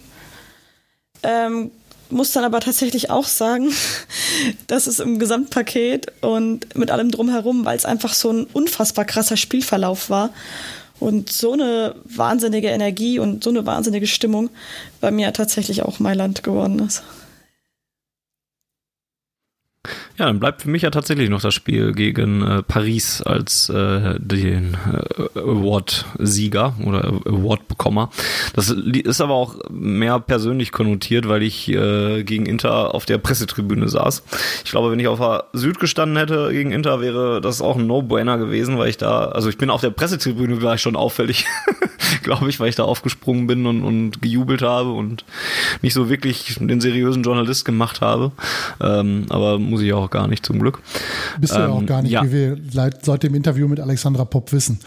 Ähm, 1.24 1.72
muss 2.10 2.32
dann 2.32 2.43
aber 2.43 2.60
tatsächlich 2.60 3.10
auch 3.10 3.26
sagen, 3.26 3.72
dass 4.68 4.88
es 4.88 4.99
im 4.99 5.20
Gesamtpaket 5.20 6.12
und 6.22 6.76
mit 6.76 6.91
allem 6.91 7.12
drumherum, 7.12 7.66
weil 7.66 7.78
es 7.78 7.86
einfach 7.86 8.14
so 8.14 8.32
ein 8.32 8.45
unfassbar 8.45 9.05
krasser 9.05 9.38
Spielverlauf 9.38 10.10
war 10.10 10.32
und 10.99 11.32
so 11.32 11.53
eine 11.53 11.95
wahnsinnige 12.03 12.70
Energie 12.70 13.20
und 13.20 13.43
so 13.43 13.49
eine 13.49 13.66
wahnsinnige 13.66 14.07
Stimmung 14.07 14.49
bei 15.01 15.12
mir 15.12 15.32
tatsächlich 15.34 15.84
auch 15.84 15.99
Mailand 15.99 16.43
geworden 16.43 16.80
ist. 16.80 17.03
Ja, 20.20 20.26
dann 20.26 20.41
bleibt 20.41 20.63
für 20.63 20.70
mich 20.70 20.82
ja 20.82 20.89
tatsächlich 20.89 21.30
noch 21.30 21.39
das 21.39 21.53
Spiel 21.53 21.93
gegen 21.93 22.41
äh, 22.41 22.61
Paris 22.61 23.22
als 23.22 23.70
äh, 23.70 24.20
den 24.20 24.76
äh, 24.76 25.39
Award-Sieger 25.39 26.74
oder 26.86 27.05
Award-Bekommer. 27.05 28.09
Das 28.53 28.70
ist 28.70 29.22
aber 29.22 29.34
auch 29.34 29.55
mehr 29.70 30.20
persönlich 30.20 30.74
konnotiert, 30.74 31.30
weil 31.30 31.41
ich 31.41 31.70
äh, 31.70 32.26
gegen 32.26 32.47
Inter 32.47 32.93
auf 32.93 33.05
der 33.05 33.17
Pressetribüne 33.17 33.88
saß. 33.88 34.24
Ich 34.65 34.72
glaube, 34.72 34.91
wenn 34.91 34.99
ich 34.99 35.07
auf 35.07 35.20
der 35.20 35.45
Süd 35.53 35.80
gestanden 35.80 36.17
hätte 36.17 36.49
gegen 36.51 36.74
Inter, 36.74 36.99
wäre 36.99 37.39
das 37.39 37.61
auch 37.61 37.78
ein 37.78 37.88
No-Brainer 37.88 38.38
gewesen, 38.38 38.78
weil 38.78 38.89
ich 38.89 38.97
da, 38.97 39.30
also 39.30 39.47
ich 39.47 39.57
bin 39.57 39.70
auf 39.70 39.80
der 39.80 39.91
Pressetribüne, 39.91 40.61
war 40.61 40.76
ich 40.76 40.82
schon 40.82 40.97
auffällig, 40.97 41.45
glaube 42.24 42.49
ich, 42.49 42.60
weil 42.60 42.70
ich 42.70 42.76
da 42.76 42.84
aufgesprungen 42.84 43.47
bin 43.47 43.66
und, 43.66 43.84
und 43.84 44.22
gejubelt 44.22 44.62
habe 44.62 44.91
und 44.91 45.26
nicht 45.82 45.93
so 45.93 46.10
wirklich 46.10 46.57
den 46.60 46.82
seriösen 46.82 47.24
Journalist 47.24 47.66
gemacht 47.66 48.01
habe. 48.01 48.32
Ähm, 48.82 49.26
aber 49.30 49.60
muss 49.60 49.82
ich 49.82 49.93
auch 49.93 50.10
gar 50.10 50.28
nicht 50.28 50.45
zum 50.45 50.60
Glück. 50.60 50.80
Bist 51.39 51.55
du 51.55 51.60
ja 51.60 51.70
auch 51.70 51.80
ähm, 51.80 51.86
gar 51.86 52.01
nicht, 52.01 52.12
ja. 52.12 52.24
wie 52.24 52.32
wir 52.32 52.57
seit, 52.72 53.05
seit 53.05 53.24
dem 53.24 53.36
Interview 53.36 53.68
mit 53.68 53.80
Alexandra 53.80 54.26
Popp 54.26 54.51
wissen. 54.51 54.80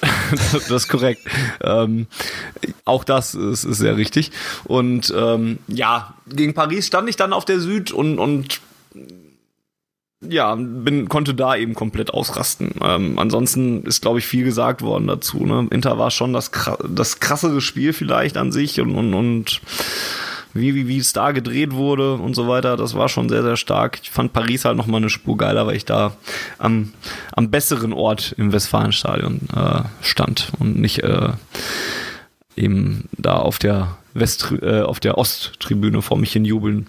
das 0.52 0.70
ist 0.70 0.88
korrekt. 0.88 1.22
Ähm, 1.62 2.06
auch 2.84 3.04
das 3.04 3.34
ist, 3.34 3.64
ist, 3.64 3.78
sehr 3.78 3.96
richtig. 3.96 4.30
Und 4.64 5.12
ähm, 5.16 5.58
ja, 5.68 6.14
gegen 6.28 6.54
Paris 6.54 6.86
stand 6.86 7.08
ich 7.08 7.16
dann 7.16 7.32
auf 7.32 7.44
der 7.44 7.60
Süd 7.60 7.92
und, 7.92 8.18
und 8.18 8.60
ja, 10.22 10.54
bin, 10.54 11.08
konnte 11.08 11.34
da 11.34 11.56
eben 11.56 11.74
komplett 11.74 12.12
ausrasten. 12.12 12.72
Ähm, 12.82 13.18
ansonsten 13.18 13.84
ist, 13.84 14.02
glaube 14.02 14.18
ich, 14.18 14.26
viel 14.26 14.44
gesagt 14.44 14.82
worden 14.82 15.06
dazu. 15.06 15.46
Ne? 15.46 15.66
Inter 15.70 15.98
war 15.98 16.10
schon 16.10 16.32
das, 16.32 16.50
das 16.88 17.20
krassere 17.20 17.60
Spiel 17.60 17.92
vielleicht 17.92 18.36
an 18.36 18.52
sich 18.52 18.80
und, 18.80 18.94
und, 18.94 19.14
und 19.14 19.60
wie, 20.52 20.74
wie, 20.74 20.88
wie 20.88 20.98
es 20.98 21.12
da 21.12 21.30
gedreht 21.30 21.72
wurde 21.72 22.14
und 22.14 22.34
so 22.34 22.48
weiter, 22.48 22.76
das 22.76 22.94
war 22.94 23.08
schon 23.08 23.28
sehr, 23.28 23.42
sehr 23.42 23.56
stark. 23.56 24.00
Ich 24.02 24.10
fand 24.10 24.32
Paris 24.32 24.64
halt 24.64 24.76
nochmal 24.76 25.00
eine 25.00 25.08
Spur 25.08 25.38
geiler, 25.38 25.66
weil 25.66 25.76
ich 25.76 25.84
da 25.84 26.12
am, 26.58 26.92
am 27.32 27.50
besseren 27.50 27.92
Ort 27.92 28.34
im 28.36 28.52
Westfalenstadion 28.52 29.40
äh, 29.54 29.82
stand 30.02 30.52
und 30.58 30.78
nicht 30.78 31.02
äh, 31.02 31.30
eben 32.56 33.08
da 33.16 33.36
auf 33.36 33.58
der 33.58 33.96
West, 34.12 34.52
äh, 34.60 34.82
auf 34.82 35.00
der 35.00 35.16
Osttribüne 35.16 36.02
vor 36.02 36.18
mich 36.18 36.32
hin 36.32 36.44
jubeln 36.44 36.88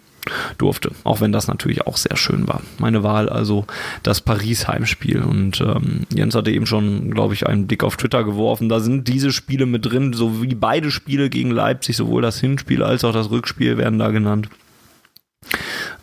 durfte. 0.57 0.91
Auch 1.03 1.21
wenn 1.21 1.31
das 1.31 1.47
natürlich 1.47 1.85
auch 1.87 1.97
sehr 1.97 2.17
schön 2.17 2.47
war. 2.47 2.61
Meine 2.77 3.03
Wahl 3.03 3.29
also 3.29 3.65
das 4.03 4.21
Paris-Heimspiel. 4.21 5.21
Und 5.21 5.61
ähm, 5.61 6.01
Jens 6.13 6.35
hatte 6.35 6.51
eben 6.51 6.65
schon, 6.65 7.11
glaube 7.11 7.33
ich, 7.33 7.47
einen 7.47 7.67
Blick 7.67 7.83
auf 7.83 7.97
Twitter 7.97 8.23
geworfen. 8.23 8.69
Da 8.69 8.79
sind 8.79 9.07
diese 9.07 9.31
Spiele 9.31 9.65
mit 9.65 9.85
drin, 9.85 10.13
so 10.13 10.41
wie 10.41 10.55
beide 10.55 10.91
Spiele 10.91 11.29
gegen 11.29 11.51
Leipzig, 11.51 11.97
sowohl 11.97 12.21
das 12.21 12.39
Hinspiel 12.39 12.83
als 12.83 13.03
auch 13.03 13.13
das 13.13 13.29
Rückspiel 13.31 13.77
werden 13.77 13.99
da 13.99 14.11
genannt. 14.11 14.49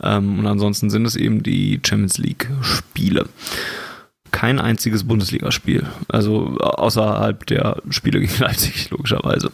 Ähm, 0.02 0.40
und 0.40 0.46
ansonsten 0.46 0.90
sind 0.90 1.06
es 1.06 1.16
eben 1.16 1.42
die 1.42 1.80
Champions 1.84 2.18
League-Spiele 2.18 3.26
kein 4.30 4.58
einziges 4.58 5.04
Bundesligaspiel. 5.04 5.86
Also 6.08 6.58
außerhalb 6.58 7.46
der 7.46 7.82
Spiele 7.90 8.20
gegen 8.20 8.36
Leipzig, 8.38 8.90
logischerweise. 8.90 9.50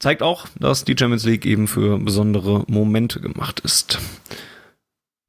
Zeigt 0.00 0.22
auch, 0.22 0.48
dass 0.58 0.84
die 0.84 0.96
Champions 0.98 1.24
League 1.24 1.46
eben 1.46 1.68
für 1.68 1.98
besondere 1.98 2.64
Momente 2.66 3.20
gemacht 3.20 3.60
ist. 3.60 3.98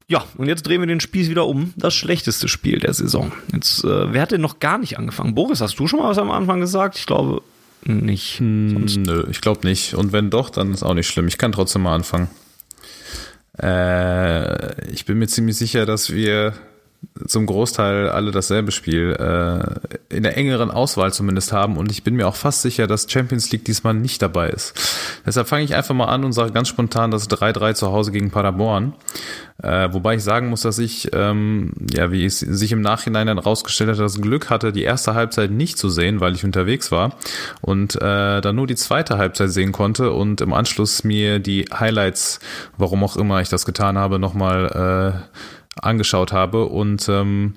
Ja, 0.08 0.24
und 0.36 0.48
jetzt 0.48 0.66
drehen 0.66 0.80
wir 0.80 0.86
den 0.86 1.00
Spieß 1.00 1.28
wieder 1.28 1.46
um. 1.46 1.74
Das 1.76 1.94
schlechteste 1.94 2.48
Spiel 2.48 2.78
der 2.78 2.94
Saison. 2.94 3.32
Jetzt, 3.52 3.84
äh, 3.84 4.12
wer 4.12 4.22
hat 4.22 4.32
denn 4.32 4.40
noch 4.40 4.60
gar 4.60 4.78
nicht 4.78 4.98
angefangen? 4.98 5.34
Boris, 5.34 5.60
hast 5.60 5.78
du 5.78 5.86
schon 5.86 6.00
mal 6.00 6.08
was 6.08 6.18
am 6.18 6.30
Anfang 6.30 6.60
gesagt? 6.60 6.96
Ich 6.98 7.06
glaube 7.06 7.42
nicht. 7.84 8.38
Hm, 8.40 8.84
nö, 8.84 9.26
ich 9.30 9.40
glaube 9.40 9.66
nicht. 9.66 9.94
Und 9.94 10.12
wenn 10.12 10.30
doch, 10.30 10.50
dann 10.50 10.72
ist 10.72 10.82
auch 10.82 10.94
nicht 10.94 11.08
schlimm. 11.08 11.28
Ich 11.28 11.38
kann 11.38 11.52
trotzdem 11.52 11.82
mal 11.82 11.94
anfangen. 11.94 12.28
Äh, 13.58 14.90
ich 14.90 15.04
bin 15.04 15.18
mir 15.18 15.28
ziemlich 15.28 15.56
sicher, 15.56 15.84
dass 15.84 16.12
wir 16.12 16.54
zum 17.26 17.46
Großteil 17.46 18.08
alle 18.08 18.30
dasselbe 18.30 18.72
Spiel, 18.72 19.12
äh, 19.12 20.14
in 20.14 20.22
der 20.22 20.36
engeren 20.36 20.70
Auswahl 20.70 21.12
zumindest 21.12 21.52
haben 21.52 21.76
und 21.76 21.90
ich 21.90 22.04
bin 22.04 22.14
mir 22.14 22.28
auch 22.28 22.36
fast 22.36 22.62
sicher, 22.62 22.86
dass 22.86 23.10
Champions 23.10 23.50
League 23.50 23.64
diesmal 23.64 23.94
nicht 23.94 24.22
dabei 24.22 24.50
ist. 24.50 24.74
Deshalb 25.26 25.48
fange 25.48 25.64
ich 25.64 25.74
einfach 25.74 25.94
mal 25.94 26.06
an 26.06 26.24
und 26.24 26.32
sage 26.32 26.52
ganz 26.52 26.68
spontan 26.68 27.10
das 27.10 27.28
3-3 27.28 27.74
zu 27.74 27.92
Hause 27.92 28.12
gegen 28.12 28.30
Paderborn. 28.30 28.94
Äh, 29.62 29.92
wobei 29.92 30.16
ich 30.16 30.24
sagen 30.24 30.48
muss, 30.48 30.62
dass 30.62 30.78
ich, 30.78 31.10
ähm, 31.12 31.72
ja, 31.92 32.10
wie 32.10 32.24
es 32.24 32.40
sich 32.40 32.72
im 32.72 32.80
Nachhinein 32.80 33.28
dann 33.28 33.38
rausgestellt 33.38 33.90
hat, 33.90 33.98
das 33.98 34.20
Glück 34.20 34.50
hatte, 34.50 34.72
die 34.72 34.82
erste 34.82 35.14
Halbzeit 35.14 35.50
nicht 35.50 35.78
zu 35.78 35.88
sehen, 35.88 36.20
weil 36.20 36.34
ich 36.34 36.44
unterwegs 36.44 36.90
war 36.90 37.14
und 37.60 37.94
äh, 37.96 38.40
dann 38.40 38.56
nur 38.56 38.66
die 38.66 38.74
zweite 38.74 39.18
Halbzeit 39.18 39.50
sehen 39.50 39.70
konnte 39.72 40.10
und 40.12 40.40
im 40.40 40.52
Anschluss 40.52 41.04
mir 41.04 41.38
die 41.38 41.66
Highlights, 41.72 42.40
warum 42.76 43.04
auch 43.04 43.16
immer 43.16 43.40
ich 43.40 43.50
das 43.50 43.64
getan 43.64 43.98
habe, 43.98 44.18
nochmal 44.18 45.22
äh, 45.30 45.42
angeschaut 45.80 46.32
habe 46.32 46.66
und 46.66 47.08
ähm, 47.08 47.54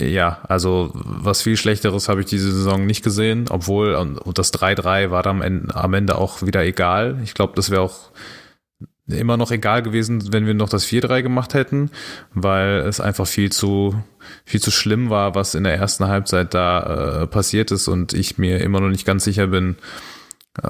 ja, 0.00 0.38
also 0.48 0.90
was 0.94 1.42
viel 1.42 1.56
Schlechteres 1.56 2.08
habe 2.08 2.20
ich 2.20 2.26
diese 2.26 2.52
Saison 2.52 2.86
nicht 2.86 3.02
gesehen, 3.02 3.46
obwohl 3.50 3.94
und 3.94 4.38
das 4.38 4.52
3-3 4.54 5.10
war 5.10 5.22
dann 5.22 5.70
am 5.72 5.94
Ende 5.94 6.16
auch 6.16 6.42
wieder 6.42 6.64
egal. 6.64 7.18
Ich 7.24 7.34
glaube, 7.34 7.54
das 7.56 7.70
wäre 7.70 7.82
auch 7.82 8.12
immer 9.08 9.36
noch 9.36 9.50
egal 9.50 9.82
gewesen, 9.82 10.32
wenn 10.32 10.46
wir 10.46 10.54
noch 10.54 10.68
das 10.68 10.86
4-3 10.86 11.22
gemacht 11.22 11.54
hätten, 11.54 11.90
weil 12.32 12.80
es 12.80 13.00
einfach 13.00 13.26
viel 13.26 13.50
zu 13.50 14.00
viel 14.44 14.60
zu 14.60 14.70
schlimm 14.70 15.10
war, 15.10 15.34
was 15.34 15.54
in 15.54 15.64
der 15.64 15.74
ersten 15.74 16.06
Halbzeit 16.06 16.54
da 16.54 17.22
äh, 17.22 17.26
passiert 17.26 17.70
ist 17.70 17.88
und 17.88 18.12
ich 18.12 18.38
mir 18.38 18.60
immer 18.60 18.80
noch 18.80 18.90
nicht 18.90 19.06
ganz 19.06 19.24
sicher 19.24 19.48
bin, 19.48 19.76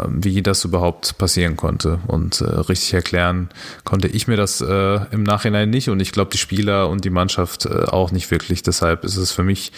wie 0.09 0.43
das 0.43 0.64
überhaupt 0.64 1.18
passieren 1.18 1.57
konnte. 1.57 2.01
Und 2.07 2.41
äh, 2.41 2.45
richtig 2.45 2.95
erklären 2.95 3.49
konnte 3.84 4.09
ich 4.09 4.28
mir 4.28 4.36
das 4.36 4.61
äh, 4.61 5.01
im 5.11 5.22
Nachhinein 5.22 5.70
nicht 5.70 5.89
und 5.89 6.01
ich 6.01 6.12
glaube 6.12 6.30
die 6.30 6.39
Spieler 6.39 6.89
und 6.89 7.05
die 7.05 7.11
Mannschaft 7.11 7.66
äh, 7.66 7.84
auch 7.84 8.12
nicht 8.12 8.30
wirklich. 8.30 8.62
Deshalb 8.62 9.05
ist 9.05 9.16
es 9.16 9.32
für 9.32 9.45
mich 9.45 9.72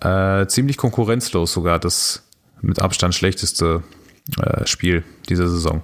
äh, 0.00 0.46
ziemlich 0.46 0.76
konkurrenzlos 0.76 1.52
sogar 1.52 1.78
das 1.78 2.22
mit 2.60 2.80
Abstand 2.80 3.14
schlechteste 3.14 3.82
äh, 4.40 4.66
Spiel 4.66 5.04
dieser 5.28 5.48
Saison. 5.48 5.82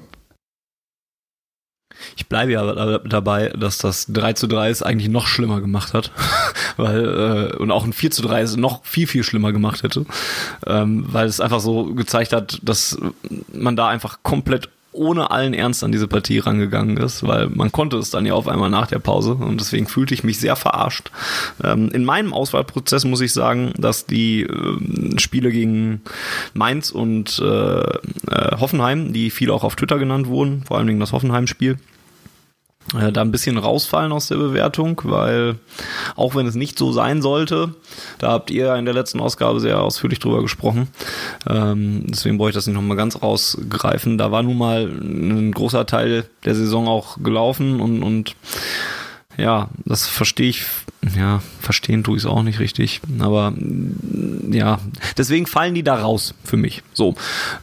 Ich 2.17 2.27
bleibe 2.27 2.53
ja 2.53 2.99
dabei, 2.99 3.49
dass 3.49 3.79
das 3.79 4.07
3 4.09 4.35
zu 4.35 4.47
3 4.47 4.71
es 4.71 4.83
eigentlich 4.83 5.09
noch 5.09 5.27
schlimmer 5.27 5.61
gemacht 5.61 5.95
hat. 5.95 6.11
weil, 6.77 7.53
äh, 7.53 7.57
und 7.57 7.71
auch 7.71 7.85
ein 7.85 7.93
4 7.93 8.11
zu 8.11 8.23
3 8.23 8.43
es 8.43 8.57
noch 8.57 8.85
viel, 8.85 9.07
viel 9.07 9.23
schlimmer 9.23 9.53
gemacht 9.53 9.83
hätte. 9.83 10.07
Ähm, 10.67 11.05
weil 11.09 11.27
es 11.27 11.41
einfach 11.41 11.61
so 11.61 11.95
gezeigt 11.95 12.33
hat, 12.33 12.59
dass 12.63 12.99
man 13.53 13.77
da 13.77 13.89
einfach 13.89 14.19
komplett 14.23 14.69
ohne 14.93 15.31
allen 15.31 15.55
Ernst 15.55 15.85
an 15.85 15.93
diese 15.93 16.09
Partie 16.09 16.39
rangegangen 16.39 16.97
ist, 16.97 17.27
weil 17.27 17.49
man 17.49 17.71
konnte 17.71 17.97
es 17.97 18.11
dann 18.11 18.27
ja 18.27 18.35
auf 18.35 18.49
einmal 18.49 18.71
nach 18.71 18.89
der 18.89 18.99
Pause 18.99 19.35
und 19.35 19.61
deswegen 19.61 19.87
fühlte 19.87 20.15
ich 20.15 20.25
mich 20.25 20.41
sehr 20.41 20.57
verarscht. 20.57 21.11
Ähm, 21.63 21.91
in 21.91 22.05
meinem 22.05 22.33
Auswahlprozess 22.33 23.05
muss 23.05 23.21
ich 23.21 23.33
sagen, 23.33 23.73
dass 23.79 24.07
die 24.07 24.43
äh, 24.43 25.21
Spiele 25.21 25.53
gegen 25.53 26.03
Mainz 26.55 26.91
und 26.91 27.39
äh, 27.39 27.45
äh, 27.45 28.57
Hoffenheim, 28.59 29.13
die 29.13 29.31
viel 29.31 29.51
auch 29.51 29.63
auf 29.63 29.77
Twitter 29.77 29.99
genannt 29.99 30.27
wurden, 30.27 30.65
vor 30.67 30.79
allem 30.79 30.99
das 30.99 31.13
Hoffenheim-Spiel, 31.13 31.79
da 33.13 33.21
ein 33.21 33.31
bisschen 33.31 33.57
rausfallen 33.57 34.11
aus 34.11 34.29
der 34.29 34.37
Bewertung, 34.37 35.01
weil 35.05 35.57
auch 36.17 36.35
wenn 36.35 36.47
es 36.47 36.55
nicht 36.55 36.79
so 36.79 36.93
sein 36.93 37.23
sollte, 37.23 37.75
da 38.19 38.33
habt 38.33 38.51
ihr 38.51 38.75
in 38.75 38.85
der 38.85 38.95
letzten 38.95 39.21
Ausgabe 39.21 39.61
sehr 39.61 39.81
ausführlich 39.81 40.19
drüber 40.19 40.43
gesprochen, 40.43 40.89
ähm, 41.49 42.05
deswegen 42.09 42.39
wollte 42.39 42.51
ich 42.51 42.55
das 42.57 42.67
nicht 42.67 42.75
nochmal 42.75 42.97
ganz 42.97 43.23
rausgreifen. 43.23 44.19
Da 44.19 44.33
war 44.33 44.43
nun 44.43 44.59
mal 44.59 44.87
ein 44.87 45.53
großer 45.53 45.87
Teil 45.87 46.25
der 46.45 46.55
Saison 46.55 46.89
auch 46.89 47.19
gelaufen 47.23 47.81
und, 47.81 48.03
und 48.03 48.35
ja, 49.37 49.69
das 49.85 50.07
verstehe 50.07 50.49
ich 50.49 50.65
ja, 51.17 51.41
verstehen 51.61 52.05
tue 52.05 52.17
ich 52.17 52.25
es 52.25 52.31
auch 52.31 52.43
nicht 52.43 52.61
richtig. 52.61 53.01
Aber 53.21 53.55
ja, 54.51 54.79
deswegen 55.17 55.47
fallen 55.47 55.75
die 55.75 55.83
da 55.83 55.95
raus 55.95 56.35
für 56.45 56.59
mich. 56.59 56.83
So. 56.93 57.15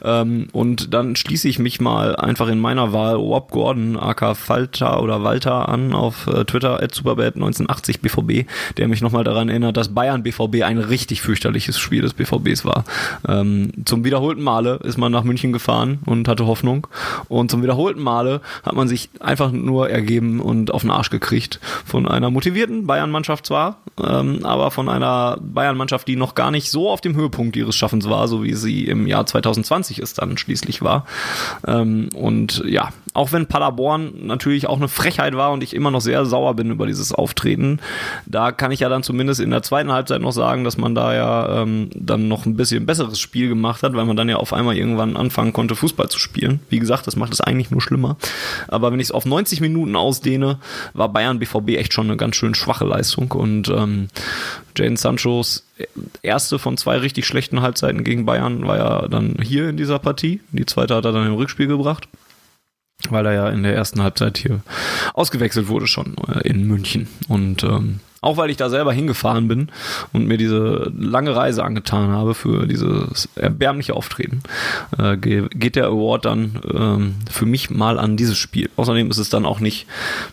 Ähm, 0.02 0.48
und 0.52 0.92
dann 0.92 1.14
schließe 1.14 1.48
ich 1.48 1.60
mich 1.60 1.80
mal 1.80 2.16
einfach 2.16 2.48
in 2.48 2.58
meiner 2.58 2.92
Wahl 2.92 3.14
Rob 3.14 3.52
Gordon, 3.52 3.96
aka 3.96 4.34
Falter 4.34 5.00
oder 5.02 5.22
Walter 5.22 5.68
an 5.68 5.92
auf 5.92 6.26
äh, 6.26 6.44
Twitter 6.44 6.82
at 6.82 6.94
Superbad 6.94 7.36
1980 7.36 8.00
BVB, 8.00 8.48
der 8.76 8.88
mich 8.88 9.02
nochmal 9.02 9.22
daran 9.22 9.48
erinnert, 9.48 9.76
dass 9.76 9.94
Bayern 9.94 10.24
BVB 10.24 10.62
ein 10.64 10.78
richtig 10.78 11.22
fürchterliches 11.22 11.78
Spiel 11.78 12.02
des 12.02 12.14
BVBs 12.14 12.64
war. 12.64 12.84
Ähm, 13.26 13.70
zum 13.84 14.04
wiederholten 14.04 14.42
Male 14.42 14.80
ist 14.82 14.98
man 14.98 15.12
nach 15.12 15.22
München 15.22 15.52
gefahren 15.52 16.00
und 16.06 16.26
hatte 16.26 16.46
Hoffnung. 16.46 16.88
Und 17.28 17.52
zum 17.52 17.62
wiederholten 17.62 18.02
Male 18.02 18.40
hat 18.64 18.74
man 18.74 18.88
sich 18.88 19.10
einfach 19.20 19.52
nur 19.52 19.90
ergeben 19.90 20.40
und 20.40 20.72
auf 20.72 20.82
den 20.82 20.90
Arsch 20.90 21.10
gekriegt 21.10 21.60
von 21.84 22.08
einer 22.08 22.30
motivierten 22.30 22.86
Bayern-Mannschaft 22.86 23.27
Mannschaft 23.28 23.46
zwar, 23.46 23.76
ähm, 24.02 24.40
aber 24.44 24.70
von 24.70 24.88
einer 24.88 25.36
Bayern-Mannschaft, 25.40 26.08
die 26.08 26.16
noch 26.16 26.34
gar 26.34 26.50
nicht 26.50 26.70
so 26.70 26.88
auf 26.88 27.02
dem 27.02 27.14
Höhepunkt 27.14 27.56
ihres 27.56 27.76
Schaffens 27.76 28.08
war, 28.08 28.26
so 28.26 28.42
wie 28.42 28.54
sie 28.54 28.86
im 28.86 29.06
Jahr 29.06 29.26
2020 29.26 29.98
es 29.98 30.14
dann 30.14 30.38
schließlich 30.38 30.80
war. 30.80 31.04
Ähm, 31.66 32.08
und 32.14 32.62
ja, 32.66 32.88
auch 33.12 33.32
wenn 33.32 33.46
Paderborn 33.46 34.26
natürlich 34.26 34.66
auch 34.66 34.78
eine 34.78 34.88
Frechheit 34.88 35.36
war 35.36 35.50
und 35.52 35.62
ich 35.62 35.74
immer 35.74 35.90
noch 35.90 36.00
sehr 36.00 36.24
sauer 36.24 36.54
bin 36.54 36.70
über 36.70 36.86
dieses 36.86 37.12
Auftreten, 37.12 37.80
da 38.26 38.50
kann 38.52 38.70
ich 38.70 38.80
ja 38.80 38.88
dann 38.88 39.02
zumindest 39.02 39.40
in 39.40 39.50
der 39.50 39.62
zweiten 39.62 39.92
Halbzeit 39.92 40.22
noch 40.22 40.32
sagen, 40.32 40.64
dass 40.64 40.78
man 40.78 40.94
da 40.94 41.14
ja 41.14 41.62
ähm, 41.62 41.90
dann 41.94 42.28
noch 42.28 42.46
ein 42.46 42.56
bisschen 42.56 42.86
besseres 42.86 43.20
Spiel 43.20 43.48
gemacht 43.48 43.82
hat, 43.82 43.94
weil 43.94 44.06
man 44.06 44.16
dann 44.16 44.28
ja 44.28 44.36
auf 44.36 44.52
einmal 44.52 44.76
irgendwann 44.76 45.16
anfangen 45.16 45.52
konnte, 45.52 45.74
Fußball 45.74 46.08
zu 46.08 46.18
spielen. 46.18 46.60
Wie 46.70 46.78
gesagt, 46.78 47.06
das 47.06 47.16
macht 47.16 47.32
es 47.32 47.40
eigentlich 47.40 47.70
nur 47.70 47.82
schlimmer. 47.82 48.16
Aber 48.68 48.90
wenn 48.92 49.00
ich 49.00 49.08
es 49.08 49.12
auf 49.12 49.26
90 49.26 49.60
Minuten 49.60 49.96
ausdehne, 49.96 50.60
war 50.94 51.08
Bayern 51.10 51.40
BVB 51.40 51.70
echt 51.70 51.92
schon 51.92 52.06
eine 52.06 52.16
ganz 52.16 52.36
schön 52.36 52.54
schwache 52.54 52.84
Leistung 52.84 53.17
und 53.18 53.68
ähm, 53.68 54.08
Jane 54.76 54.96
Sanchos 54.96 55.64
erste 56.22 56.58
von 56.58 56.76
zwei 56.76 56.98
richtig 56.98 57.26
schlechten 57.26 57.60
Halbzeiten 57.60 58.04
gegen 58.04 58.26
Bayern 58.26 58.66
war 58.66 58.76
ja 58.76 59.08
dann 59.08 59.36
hier 59.42 59.68
in 59.68 59.76
dieser 59.76 59.98
Partie. 59.98 60.40
Die 60.52 60.66
zweite 60.66 60.94
hat 60.94 61.04
er 61.04 61.12
dann 61.12 61.26
im 61.26 61.34
Rückspiel 61.34 61.66
gebracht 61.66 62.08
weil 63.10 63.26
er 63.26 63.32
ja 63.32 63.48
in 63.48 63.62
der 63.62 63.74
ersten 63.74 64.02
Halbzeit 64.02 64.38
hier 64.38 64.60
ausgewechselt 65.14 65.68
wurde 65.68 65.86
schon 65.86 66.16
äh, 66.28 66.48
in 66.48 66.66
München. 66.66 67.08
Und 67.28 67.62
ähm, 67.62 68.00
auch 68.20 68.36
weil 68.36 68.50
ich 68.50 68.56
da 68.56 68.68
selber 68.68 68.92
hingefahren 68.92 69.48
bin 69.48 69.70
und 70.12 70.26
mir 70.26 70.38
diese 70.38 70.92
lange 70.96 71.34
Reise 71.36 71.62
angetan 71.62 72.10
habe 72.10 72.34
für 72.34 72.66
dieses 72.66 73.28
erbärmliche 73.36 73.94
Auftreten, 73.94 74.42
äh, 74.98 75.16
geht 75.16 75.76
der 75.76 75.86
Award 75.86 76.24
dann 76.24 76.60
ähm, 76.72 77.14
für 77.30 77.46
mich 77.46 77.70
mal 77.70 77.98
an 77.98 78.16
dieses 78.16 78.36
Spiel. 78.36 78.70
Außerdem 78.76 79.10
ist 79.10 79.18
es 79.18 79.30
dann 79.30 79.46
auch 79.46 79.60
nicht 79.60 79.86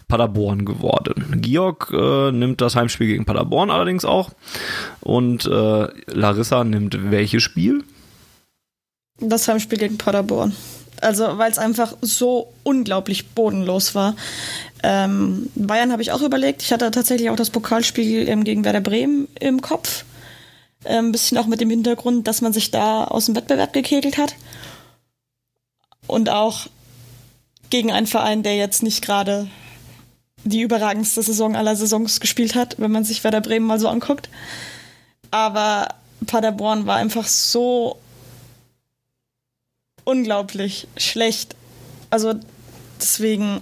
Paderborn 0.08 0.66
geworden. 0.66 1.42
Georg 1.42 1.92
äh, 1.94 2.32
nimmt 2.32 2.62
das 2.62 2.76
Heimspiel 2.76 3.08
gegen 3.08 3.26
Paderborn 3.26 3.70
allerdings 3.70 4.06
auch. 4.06 4.32
Und 5.02 5.46
äh, 5.46 5.88
Larissa 6.08 6.64
nimmt 6.64 7.12
welches 7.12 7.44
Spiel? 7.44 7.84
Das 9.20 9.48
Heimspiel 9.48 9.78
gegen 9.78 9.98
Paderborn. 9.98 10.54
Also, 11.02 11.38
weil 11.38 11.52
es 11.52 11.58
einfach 11.58 11.96
so 12.02 12.54
unglaublich 12.64 13.30
bodenlos 13.30 13.96
war. 13.96 14.16
Ähm, 14.84 15.50
Bayern 15.56 15.92
habe 15.92 16.02
ich 16.02 16.12
auch 16.12 16.22
überlegt. 16.22 16.62
Ich 16.62 16.72
hatte 16.72 16.90
tatsächlich 16.92 17.30
auch 17.30 17.36
das 17.36 17.50
Pokalspiel 17.50 18.28
ähm, 18.30 18.44
gegen 18.44 18.64
Werder 18.64 18.82
Bremen 18.82 19.28
im 19.40 19.62
Kopf. 19.62 20.06
Ein 20.84 21.06
ähm, 21.06 21.12
bisschen 21.12 21.38
auch 21.38 21.48
mit 21.48 21.62
dem 21.62 21.70
Hintergrund, 21.70 22.28
dass 22.28 22.42
man 22.42 22.54
sich 22.54 22.72
da 22.72 23.06
aus 23.06 23.26
dem 23.26 23.36
Wettbewerb 23.36 23.74
gekegelt 23.74 24.18
hat. 24.18 24.36
Und 26.08 26.30
auch 26.30 26.68
gegen 27.70 27.92
einen 27.92 28.08
Verein, 28.08 28.44
der 28.44 28.56
jetzt 28.56 28.84
nicht 28.84 29.04
gerade 29.04 29.48
die 30.44 30.62
überragendste 30.62 31.24
Saison 31.24 31.56
aller 31.56 31.76
Saisons 31.76 32.20
gespielt 32.20 32.54
hat, 32.54 32.76
wenn 32.78 32.92
man 32.92 33.04
sich 33.04 33.24
Werder 33.24 33.42
Bremen 33.42 33.66
mal 33.66 33.80
so 33.80 33.90
anguckt. 33.90 34.30
Aber 35.32 35.88
Paderborn 36.28 36.86
war 36.86 36.98
einfach 36.98 37.26
so 37.26 37.98
unglaublich 40.06 40.88
schlecht. 40.96 41.56
Also 42.10 42.34
deswegen 43.02 43.60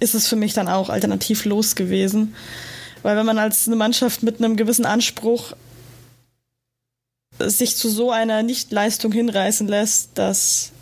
ist 0.00 0.14
es 0.14 0.28
für 0.28 0.36
mich 0.36 0.52
dann 0.52 0.68
auch 0.68 0.90
alternativlos 0.90 1.74
gewesen. 1.74 2.34
Weil 3.02 3.16
wenn 3.16 3.26
man 3.26 3.38
als 3.38 3.66
eine 3.66 3.76
Mannschaft 3.76 4.22
mit 4.22 4.38
einem 4.38 4.56
gewissen 4.56 4.84
Anspruch 4.84 5.54
sich 7.38 7.76
zu 7.76 7.88
so 7.88 8.10
einer 8.10 8.42
Nichtleistung 8.42 9.10
hinreißen 9.12 9.66
lässt, 9.66 10.10
das 10.14 10.72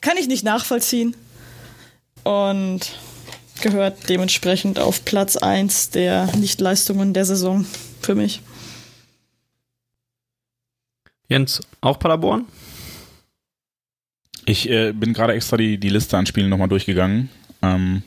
kann 0.00 0.16
ich 0.16 0.28
nicht 0.28 0.44
nachvollziehen. 0.44 1.14
Und 2.24 2.92
gehört 3.60 4.08
dementsprechend 4.08 4.78
auf 4.78 5.04
Platz 5.04 5.36
1 5.36 5.90
der 5.90 6.26
Nichtleistungen 6.36 7.14
der 7.14 7.24
Saison 7.24 7.64
für 8.00 8.14
mich. 8.14 8.42
Jens, 11.28 11.60
auch 11.80 11.98
Paderborn? 11.98 12.46
Ich 14.44 14.68
äh, 14.68 14.92
bin 14.92 15.12
gerade 15.12 15.34
extra 15.34 15.56
die, 15.56 15.78
die 15.78 15.88
Liste 15.88 16.16
an 16.16 16.26
Spielen 16.26 16.48
nochmal 16.48 16.68
durchgegangen. 16.68 17.28
Ähm, 17.62 18.02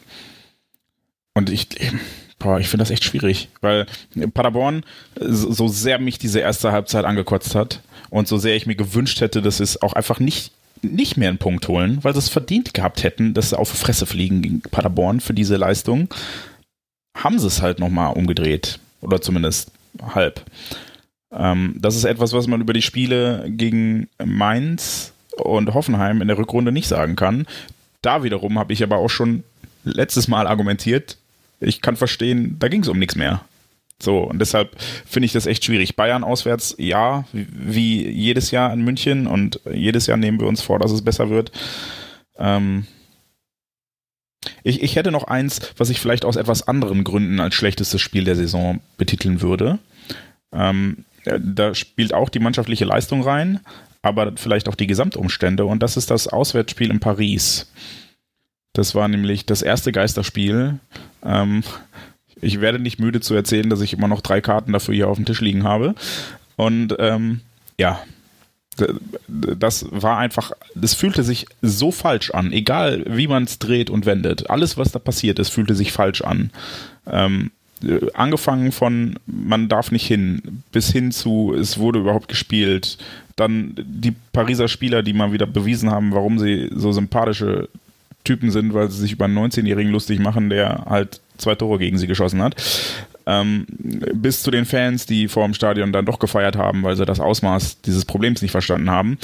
und 1.33 1.49
ich, 1.49 1.67
boah, 2.39 2.59
ich 2.59 2.67
finde 2.67 2.83
das 2.83 2.91
echt 2.91 3.03
schwierig, 3.03 3.49
weil 3.61 3.85
Paderborn, 4.33 4.83
so, 5.19 5.67
sehr 5.67 5.99
mich 5.99 6.17
diese 6.17 6.39
erste 6.39 6.71
Halbzeit 6.71 7.05
angekotzt 7.05 7.55
hat 7.55 7.81
und 8.09 8.27
so 8.27 8.37
sehr 8.37 8.55
ich 8.55 8.65
mir 8.65 8.75
gewünscht 8.75 9.21
hätte, 9.21 9.41
dass 9.41 9.59
es 9.59 9.81
auch 9.81 9.93
einfach 9.93 10.19
nicht 10.19 10.51
nicht 10.81 11.17
mehr 11.17 11.29
einen 11.29 11.37
Punkt 11.37 11.67
holen, 11.67 12.03
weil 12.03 12.13
sie 12.13 12.19
es 12.19 12.29
verdient 12.29 12.73
gehabt 12.73 13.01
hätten, 13.01 13.33
dass 13.33 13.49
sie 13.49 13.57
auf 13.57 13.71
die 13.71 13.77
Fresse 13.77 14.05
fliegen 14.05 14.41
gegen 14.41 14.61
Paderborn 14.61 15.19
für 15.19 15.33
diese 15.33 15.55
Leistung, 15.55 16.13
haben 17.17 17.39
sie 17.39 17.47
es 17.47 17.61
halt 17.61 17.79
nochmal 17.79 18.13
umgedreht 18.13 18.79
Oder 19.01 19.21
zumindest 19.21 19.71
halb. 20.13 20.45
Ähm, 21.31 21.75
das 21.79 21.95
ist 21.95 22.03
etwas, 22.03 22.33
was 22.33 22.45
man 22.47 22.61
über 22.61 22.73
die 22.73 22.81
Spiele 22.81 23.45
gegen 23.47 24.09
Mainz 24.23 25.13
und 25.37 25.73
Hoffenheim 25.73 26.21
in 26.21 26.27
der 26.27 26.37
Rückrunde 26.37 26.71
nicht 26.71 26.87
sagen 26.87 27.15
kann. 27.15 27.45
Da 28.01 28.23
wiederum 28.23 28.59
habe 28.59 28.73
ich 28.73 28.83
aber 28.83 28.97
auch 28.97 29.09
schon 29.09 29.43
letztes 29.83 30.27
Mal 30.27 30.47
argumentiert, 30.47 31.17
ich 31.59 31.81
kann 31.81 31.95
verstehen, 31.95 32.57
da 32.59 32.67
ging 32.67 32.81
es 32.81 32.89
um 32.89 32.99
nichts 32.99 33.15
mehr. 33.15 33.41
So, 34.01 34.19
und 34.19 34.39
deshalb 34.39 34.75
finde 35.05 35.25
ich 35.25 35.31
das 35.31 35.45
echt 35.45 35.63
schwierig. 35.63 35.95
Bayern 35.95 36.23
auswärts, 36.25 36.75
ja, 36.77 37.23
wie 37.31 38.07
jedes 38.07 38.51
Jahr 38.51 38.73
in 38.73 38.83
München 38.83 39.25
und 39.25 39.61
jedes 39.71 40.07
Jahr 40.07 40.17
nehmen 40.17 40.39
wir 40.39 40.47
uns 40.47 40.61
vor, 40.61 40.79
dass 40.79 40.91
es 40.91 41.01
besser 41.01 41.29
wird. 41.29 41.51
Ähm 42.37 42.85
ich, 44.63 44.83
ich 44.83 44.95
hätte 44.95 45.11
noch 45.11 45.23
eins, 45.23 45.61
was 45.77 45.89
ich 45.89 45.99
vielleicht 45.99 46.25
aus 46.25 46.35
etwas 46.35 46.67
anderen 46.67 47.03
Gründen 47.03 47.39
als 47.39 47.55
schlechtestes 47.55 48.01
Spiel 48.01 48.25
der 48.25 48.35
Saison 48.35 48.81
betiteln 48.97 49.41
würde. 49.41 49.79
Ähm, 50.51 51.05
da 51.23 51.73
spielt 51.73 52.13
auch 52.13 52.29
die 52.29 52.39
mannschaftliche 52.39 52.85
Leistung 52.85 53.23
rein, 53.23 53.61
aber 54.05 54.33
vielleicht 54.35 54.69
auch 54.69 54.75
die 54.75 54.87
Gesamtumstände 54.87 55.65
und 55.65 55.81
das 55.83 55.97
ist 55.97 56.11
das 56.11 56.27
Auswärtsspiel 56.27 56.91
in 56.91 56.99
Paris. 56.99 57.71
Das 58.73 58.93
war 58.93 59.07
nämlich 59.07 59.45
das 59.45 59.61
erste 59.61 59.91
Geisterspiel. 59.91 60.79
Ähm, 61.23 61.63
ich 62.41 62.61
werde 62.61 62.79
nicht 62.79 62.99
müde 62.99 63.21
zu 63.21 63.33
erzählen, 63.33 63.69
dass 63.69 63.81
ich 63.81 63.93
immer 63.93 64.07
noch 64.07 64.21
drei 64.21 64.41
Karten 64.41 64.73
dafür 64.73 64.93
hier 64.93 65.07
auf 65.07 65.17
dem 65.17 65.25
Tisch 65.25 65.41
liegen 65.41 65.63
habe. 65.63 65.95
Und 66.57 66.95
ähm, 66.99 67.41
ja, 67.77 67.99
das 69.27 69.85
war 69.89 70.17
einfach, 70.17 70.51
das 70.75 70.93
fühlte 70.93 71.23
sich 71.23 71.47
so 71.61 71.91
falsch 71.91 72.31
an, 72.31 72.51
egal 72.51 73.03
wie 73.07 73.27
man 73.27 73.43
es 73.43 73.59
dreht 73.59 73.89
und 73.89 74.05
wendet. 74.05 74.49
Alles, 74.49 74.77
was 74.77 74.91
da 74.91 74.99
passiert 74.99 75.39
ist, 75.39 75.49
fühlte 75.49 75.75
sich 75.75 75.93
falsch 75.93 76.21
an. 76.21 76.51
Ähm, 77.07 77.51
angefangen 78.13 78.71
von 78.71 79.19
man 79.25 79.69
darf 79.69 79.91
nicht 79.91 80.07
hin, 80.07 80.63
bis 80.71 80.91
hin 80.91 81.11
zu 81.11 81.53
es 81.57 81.77
wurde 81.77 81.99
überhaupt 81.99 82.27
gespielt. 82.27 82.97
Dann 83.35 83.73
die 83.75 84.13
Pariser 84.31 84.67
Spieler, 84.67 85.03
die 85.03 85.13
mal 85.13 85.31
wieder 85.31 85.45
bewiesen 85.45 85.91
haben, 85.91 86.13
warum 86.13 86.39
sie 86.39 86.69
so 86.73 86.91
sympathische 86.91 87.69
Typen 88.23 88.51
sind, 88.51 88.73
weil 88.73 88.89
sie 88.89 88.99
sich 88.99 89.13
über 89.13 89.25
einen 89.25 89.37
19-Jährigen 89.37 89.91
lustig 89.91 90.19
machen, 90.19 90.49
der 90.49 90.85
halt 90.85 91.21
zwei 91.37 91.55
Tore 91.55 91.79
gegen 91.79 91.97
sie 91.97 92.07
geschossen 92.07 92.41
hat. 92.41 92.55
Ähm, 93.25 93.65
bis 94.13 94.43
zu 94.43 94.51
den 94.51 94.65
Fans, 94.65 95.05
die 95.05 95.27
vor 95.27 95.45
dem 95.45 95.53
Stadion 95.53 95.91
dann 95.91 96.05
doch 96.05 96.19
gefeiert 96.19 96.55
haben, 96.55 96.83
weil 96.83 96.95
sie 96.95 97.05
das 97.05 97.19
Ausmaß 97.19 97.81
dieses 97.81 98.05
Problems 98.05 98.41
nicht 98.41 98.51
verstanden 98.51 98.89
haben. 98.89 99.17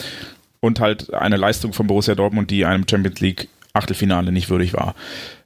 Und 0.59 0.79
halt 0.79 1.13
eine 1.13 1.37
Leistung 1.37 1.73
von 1.73 1.87
Borussia 1.87 2.13
Dortmund, 2.15 2.51
die 2.51 2.65
einem 2.65 2.85
Champions 2.87 3.19
League 3.19 3.47
Achtelfinale 3.73 4.31
nicht 4.31 4.49
würdig 4.49 4.73
war. 4.73 4.95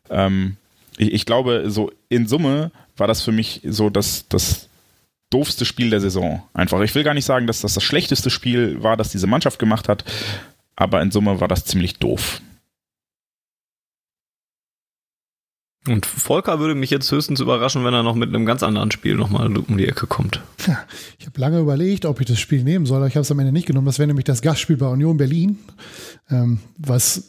Ähm, 0.09 0.57
ich, 0.97 1.13
ich, 1.13 1.25
glaube, 1.25 1.65
so 1.67 1.91
in 2.09 2.27
Summe 2.27 2.71
war 2.97 3.07
das 3.07 3.21
für 3.21 3.31
mich 3.31 3.61
so 3.65 3.89
das, 3.89 4.27
das 4.27 4.67
doofste 5.29 5.65
Spiel 5.65 5.89
der 5.89 6.01
Saison. 6.01 6.43
Einfach. 6.53 6.81
Ich 6.81 6.95
will 6.95 7.03
gar 7.03 7.13
nicht 7.13 7.25
sagen, 7.25 7.47
dass 7.47 7.61
das 7.61 7.73
das 7.73 7.83
schlechteste 7.83 8.29
Spiel 8.29 8.81
war, 8.83 8.97
das 8.97 9.09
diese 9.09 9.27
Mannschaft 9.27 9.59
gemacht 9.59 9.89
hat, 9.89 10.03
aber 10.75 11.01
in 11.01 11.11
Summe 11.11 11.39
war 11.39 11.47
das 11.47 11.65
ziemlich 11.65 11.99
doof. 11.99 12.41
Und 15.87 16.07
Volker 16.07 16.59
würde 16.59 16.73
mich 16.73 16.89
jetzt 16.89 17.11
höchstens 17.11 17.39
überraschen, 17.39 17.85
wenn 17.85 17.93
er 17.93 18.01
noch 18.01 18.15
mit 18.15 18.29
einem 18.29 18.45
ganz 18.47 18.63
anderen 18.63 18.89
Spiel 18.89 19.15
nochmal 19.15 19.55
um 19.55 19.77
die 19.77 19.87
Ecke 19.87 20.07
kommt. 20.07 20.41
Ja, 20.65 20.79
ich 21.19 21.27
habe 21.27 21.39
lange 21.39 21.59
überlegt, 21.59 22.05
ob 22.05 22.19
ich 22.19 22.25
das 22.25 22.39
Spiel 22.39 22.63
nehmen 22.63 22.87
soll, 22.87 22.97
aber 22.97 23.07
ich 23.07 23.15
habe 23.15 23.21
es 23.21 23.29
am 23.29 23.37
Ende 23.37 23.51
nicht 23.51 23.67
genommen. 23.67 23.85
Das 23.85 23.99
wäre 23.99 24.07
nämlich 24.07 24.25
das 24.25 24.41
Gastspiel 24.41 24.77
bei 24.77 24.87
Union 24.87 25.17
Berlin, 25.17 25.59
ähm, 26.31 26.59
was 26.77 27.25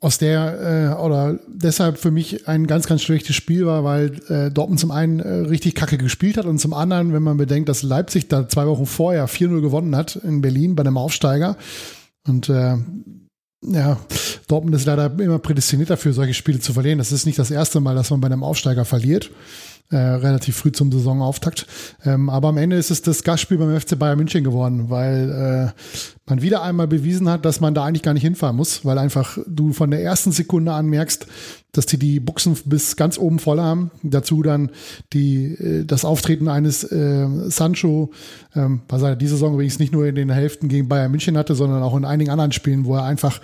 aus 0.00 0.18
der 0.18 0.94
äh, 0.96 1.02
oder 1.02 1.38
deshalb 1.48 1.98
für 1.98 2.10
mich 2.10 2.46
ein 2.46 2.66
ganz, 2.66 2.86
ganz 2.86 3.02
schlechtes 3.02 3.34
Spiel 3.34 3.66
war, 3.66 3.82
weil 3.82 4.20
äh, 4.28 4.50
Dortmund 4.50 4.78
zum 4.78 4.92
einen 4.92 5.18
äh, 5.18 5.28
richtig 5.48 5.74
kacke 5.74 5.98
gespielt 5.98 6.36
hat 6.36 6.46
und 6.46 6.58
zum 6.60 6.72
anderen, 6.72 7.12
wenn 7.12 7.22
man 7.22 7.36
bedenkt, 7.36 7.68
dass 7.68 7.82
Leipzig 7.82 8.28
da 8.28 8.48
zwei 8.48 8.66
Wochen 8.66 8.86
vorher 8.86 9.28
4-0 9.28 9.60
gewonnen 9.60 9.96
hat 9.96 10.16
in 10.16 10.40
Berlin 10.40 10.76
bei 10.76 10.82
einem 10.82 10.98
Aufsteiger 10.98 11.56
und 12.26 12.48
äh, 12.48 12.76
ja, 13.66 13.98
Dortmund 14.46 14.76
ist 14.76 14.86
leider 14.86 15.12
immer 15.18 15.40
prädestiniert 15.40 15.90
dafür, 15.90 16.12
solche 16.12 16.34
Spiele 16.34 16.60
zu 16.60 16.72
verlieren. 16.72 16.98
Das 16.98 17.10
ist 17.10 17.26
nicht 17.26 17.38
das 17.38 17.50
erste 17.50 17.80
Mal, 17.80 17.96
dass 17.96 18.10
man 18.10 18.20
bei 18.20 18.26
einem 18.26 18.44
Aufsteiger 18.44 18.84
verliert. 18.84 19.30
Äh, 19.90 19.96
relativ 19.96 20.54
früh 20.54 20.70
zum 20.70 20.92
Saisonauftakt. 20.92 21.66
Ähm, 22.04 22.28
aber 22.28 22.48
am 22.48 22.58
Ende 22.58 22.76
ist 22.76 22.90
es 22.90 23.00
das 23.00 23.22
Gastspiel 23.22 23.56
beim 23.56 23.80
FC 23.80 23.98
Bayern 23.98 24.18
München 24.18 24.44
geworden, 24.44 24.90
weil 24.90 25.72
äh, 25.74 25.80
man 26.28 26.42
wieder 26.42 26.60
einmal 26.60 26.86
bewiesen 26.86 27.26
hat, 27.26 27.46
dass 27.46 27.60
man 27.60 27.72
da 27.72 27.86
eigentlich 27.86 28.02
gar 28.02 28.12
nicht 28.12 28.22
hinfahren 28.22 28.54
muss, 28.54 28.84
weil 28.84 28.98
einfach 28.98 29.38
du 29.46 29.72
von 29.72 29.90
der 29.90 30.02
ersten 30.02 30.30
Sekunde 30.30 30.72
an 30.72 30.88
merkst, 30.88 31.26
dass 31.72 31.86
die 31.86 31.98
die 31.98 32.20
Buchsen 32.20 32.54
bis 32.66 32.96
ganz 32.96 33.16
oben 33.16 33.38
voll 33.38 33.60
haben. 33.60 33.90
Dazu 34.02 34.42
dann 34.42 34.72
die, 35.14 35.54
äh, 35.54 35.86
das 35.86 36.04
Auftreten 36.04 36.48
eines 36.48 36.84
äh, 36.84 37.26
Sancho, 37.48 38.10
ähm, 38.54 38.82
was 38.90 39.00
er 39.00 39.16
diese 39.16 39.36
Saison 39.36 39.54
übrigens 39.54 39.78
nicht 39.78 39.94
nur 39.94 40.04
in 40.04 40.16
den 40.16 40.28
Hälften 40.28 40.68
gegen 40.68 40.88
Bayern 40.88 41.10
München 41.10 41.38
hatte, 41.38 41.54
sondern 41.54 41.82
auch 41.82 41.96
in 41.96 42.04
einigen 42.04 42.28
anderen 42.28 42.52
Spielen, 42.52 42.84
wo 42.84 42.96
er 42.96 43.04
einfach 43.04 43.40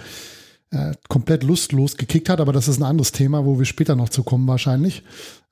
äh, 0.72 0.92
komplett 1.09 1.42
lustlos 1.42 1.97
gekickt 1.97 2.28
hat. 2.28 2.42
Aber 2.42 2.53
das 2.53 2.68
ist 2.68 2.80
ein 2.80 2.84
anderes 2.84 3.12
Thema, 3.12 3.47
wo 3.47 3.59
wir 3.59 3.64
später 3.64 3.97
noch 3.97 4.11
zu 4.11 4.24
kommen 4.24 4.47
wahrscheinlich. 4.47 5.05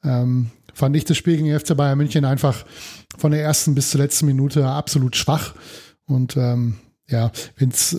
Ähm, 0.04 0.50
fand 0.74 0.96
ich 0.96 1.04
das 1.04 1.16
Spiel 1.16 1.36
gegen 1.36 1.58
FC 1.58 1.76
Bayern 1.76 1.98
München 1.98 2.24
einfach 2.24 2.64
von 3.16 3.32
der 3.32 3.42
ersten 3.42 3.74
bis 3.74 3.90
zur 3.90 4.00
letzten 4.00 4.26
Minute 4.26 4.66
absolut 4.66 5.16
schwach. 5.16 5.54
Und 6.06 6.36
ähm, 6.36 6.78
ja, 7.08 7.30
wenn 7.56 7.70
es 7.70 7.96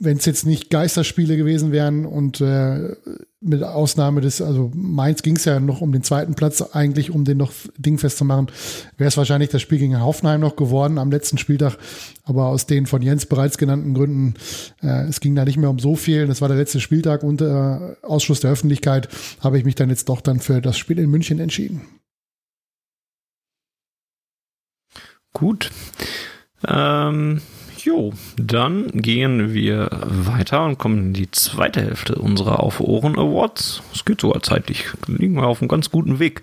wenn 0.00 0.16
es 0.16 0.26
jetzt 0.26 0.46
nicht 0.46 0.70
Geisterspiele 0.70 1.36
gewesen 1.36 1.72
wären 1.72 2.06
und 2.06 2.40
äh, 2.40 2.94
mit 3.40 3.62
Ausnahme 3.62 4.20
des, 4.20 4.40
also 4.40 4.70
Mainz 4.74 5.22
ging 5.22 5.36
es 5.36 5.44
ja 5.44 5.58
noch 5.58 5.80
um 5.80 5.92
den 5.92 6.02
zweiten 6.02 6.34
Platz, 6.34 6.62
eigentlich 6.62 7.10
um 7.10 7.24
den 7.24 7.38
noch 7.38 7.52
Ding 7.76 7.98
festzumachen, 7.98 8.48
wäre 8.96 9.08
es 9.08 9.16
wahrscheinlich 9.16 9.50
das 9.50 9.62
Spiel 9.62 9.78
gegen 9.78 10.00
Hoffenheim 10.00 10.40
noch 10.40 10.54
geworden 10.54 10.98
am 10.98 11.10
letzten 11.10 11.38
Spieltag. 11.38 11.78
Aber 12.24 12.46
aus 12.46 12.66
den 12.66 12.86
von 12.86 13.02
Jens 13.02 13.26
bereits 13.26 13.58
genannten 13.58 13.94
Gründen, 13.94 14.34
äh, 14.82 15.06
es 15.08 15.20
ging 15.20 15.34
da 15.34 15.44
nicht 15.44 15.56
mehr 15.56 15.70
um 15.70 15.80
so 15.80 15.96
viel. 15.96 16.26
Das 16.26 16.40
war 16.40 16.48
der 16.48 16.56
letzte 16.56 16.80
Spieltag 16.80 17.24
unter 17.24 17.96
äh, 18.02 18.06
Ausschluss 18.06 18.40
der 18.40 18.52
Öffentlichkeit, 18.52 19.08
habe 19.40 19.58
ich 19.58 19.64
mich 19.64 19.74
dann 19.74 19.90
jetzt 19.90 20.08
doch 20.08 20.20
dann 20.20 20.38
für 20.38 20.60
das 20.60 20.78
Spiel 20.78 20.98
in 21.00 21.10
München 21.10 21.40
entschieden. 21.40 21.82
Gut. 25.32 25.70
Ähm, 26.66 27.40
Jo, 27.84 28.12
dann 28.36 28.88
gehen 28.92 29.54
wir 29.54 29.88
weiter 30.04 30.64
und 30.64 30.78
kommen 30.78 30.98
in 30.98 31.12
die 31.12 31.30
zweite 31.30 31.80
Hälfte 31.80 32.16
unserer 32.16 32.60
Auf 32.60 32.80
Ohren 32.80 33.16
Awards. 33.16 33.82
Es 33.94 34.04
geht 34.04 34.20
sogar 34.20 34.42
zeitlich, 34.42 34.86
liegen 35.06 35.34
wir 35.34 35.46
auf 35.46 35.62
einem 35.62 35.68
ganz 35.68 35.90
guten 35.90 36.18
Weg. 36.18 36.42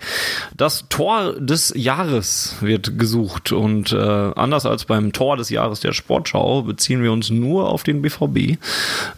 Das 0.56 0.86
Tor 0.88 1.34
des 1.38 1.74
Jahres 1.76 2.56
wird 2.62 2.98
gesucht 2.98 3.52
und 3.52 3.92
äh, 3.92 3.98
anders 3.98 4.66
als 4.66 4.86
beim 4.86 5.12
Tor 5.12 5.36
des 5.36 5.50
Jahres 5.50 5.82
der 5.82 5.92
Sportschau 5.92 6.62
beziehen 6.62 7.04
wir 7.04 7.12
uns 7.12 7.30
nur 7.30 7.70
auf 7.70 7.84
den 7.84 8.02
BVB. 8.02 8.58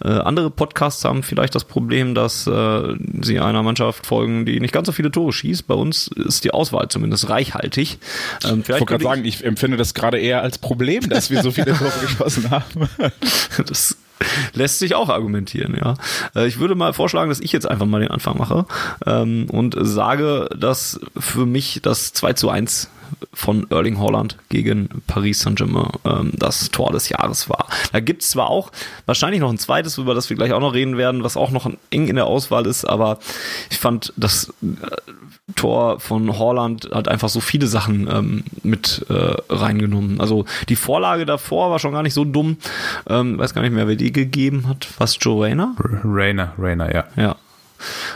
Äh, 0.04 0.08
andere 0.08 0.50
Podcasts 0.50 1.06
haben 1.06 1.22
vielleicht 1.22 1.54
das 1.54 1.66
Problem, 1.66 2.16
dass 2.16 2.48
äh, 2.48 2.96
sie 3.22 3.40
einer 3.40 3.62
Mannschaft 3.62 4.08
folgen, 4.08 4.46
die 4.46 4.60
nicht 4.60 4.74
ganz 4.74 4.88
so 4.88 4.92
viele 4.92 5.12
Tore 5.12 5.34
schießt. 5.34 5.68
Bei 5.68 5.76
uns 5.76 6.08
ist 6.08 6.44
die 6.44 6.52
Auswahl 6.52 6.88
zumindest 6.90 7.30
reichhaltig. 7.30 8.00
Ähm, 8.44 8.62
ich 8.62 8.70
wollte 8.70 8.86
gerade 8.86 9.04
sagen, 9.04 9.26
ich 9.26 9.44
empfinde 9.44 9.78
das 9.78 9.94
gerade 9.94 10.18
eher 10.18 10.42
als 10.42 10.58
Problem, 10.58 11.08
dass 11.10 11.30
wir 11.30 11.44
so 11.44 11.52
viele 11.52 11.74
Tore 11.78 12.07
geschossen 12.08 12.50
haben. 12.52 12.90
Das 13.66 13.98
lässt 14.54 14.80
sich 14.80 14.96
auch 14.96 15.10
argumentieren, 15.10 15.76
ja. 15.76 15.96
Äh, 16.36 16.48
ich 16.48 16.60
würde 16.60 16.76
mal 16.76 16.94
vorschlagen, 16.94 17.30
dass 17.30 17.40
ich 17.40 17.52
jetzt 17.52 17.70
einfach 17.70 17.86
mal 17.86 18.02
den 18.02 18.12
Anfang 18.12 18.38
mache 18.38 18.66
ähm, 19.06 19.48
und 19.50 19.76
sage, 19.80 20.50
dass 20.58 21.00
für 21.18 21.46
mich 21.46 21.80
das 21.84 22.14
2 22.14 22.34
zu 22.34 22.50
1 22.50 22.90
von 23.34 23.68
Erling 23.70 24.00
Holland 24.00 24.38
gegen 24.50 24.90
Paris 25.08 25.42
Saint-Germain 25.42 25.92
ähm, 26.06 26.32
das 26.36 26.72
Tor 26.72 26.92
des 26.92 27.10
Jahres 27.10 27.50
war. 27.50 27.68
Da 27.92 28.00
gibt 28.00 28.24
es 28.24 28.32
zwar 28.32 28.50
auch 28.50 28.72
wahrscheinlich 29.06 29.40
noch 29.40 29.50
ein 29.50 29.58
zweites, 29.58 29.98
über 29.98 30.14
das 30.14 30.30
wir 30.30 30.36
gleich 30.36 30.52
auch 30.52 30.60
noch 30.60 30.74
reden 30.74 30.98
werden, 30.98 31.24
was 31.24 31.38
auch 31.38 31.52
noch 31.52 31.70
eng 31.90 32.08
in 32.08 32.16
der 32.16 32.26
Auswahl 32.26 32.66
ist, 32.66 32.86
aber 32.86 33.20
ich 33.70 33.80
fand 33.80 34.14
das 34.18 34.54
äh, 34.62 35.12
Tor 35.56 36.00
von 36.00 36.38
Holland 36.38 36.90
hat 36.94 37.08
einfach 37.08 37.30
so 37.30 37.40
viele 37.40 37.68
Sachen 37.68 38.08
ähm, 38.12 38.44
mit 38.64 39.06
äh, 39.10 39.36
reingenommen. 39.50 40.20
Also 40.20 40.46
die 40.68 40.76
Vorlage 40.76 41.26
davor 41.26 41.72
war 41.72 41.80
schon 41.80 41.94
gar 41.94 42.04
nicht 42.04 42.14
so 42.14 42.26
dumm. 42.26 42.58
Ähm, 43.08 43.38
weiß 43.38 43.54
gar 43.54 43.62
nicht 43.62 43.74
mehr, 43.74 43.88
wer 43.88 43.96
die 43.96 44.12
gegeben 44.12 44.68
hat. 44.68 44.88
Was 44.98 45.18
Joe 45.20 45.46
Rayner? 45.46 45.76
Rayner, 46.04 46.54
Rayner, 46.58 46.94
ja. 46.94 47.06
Ja. 47.16 47.36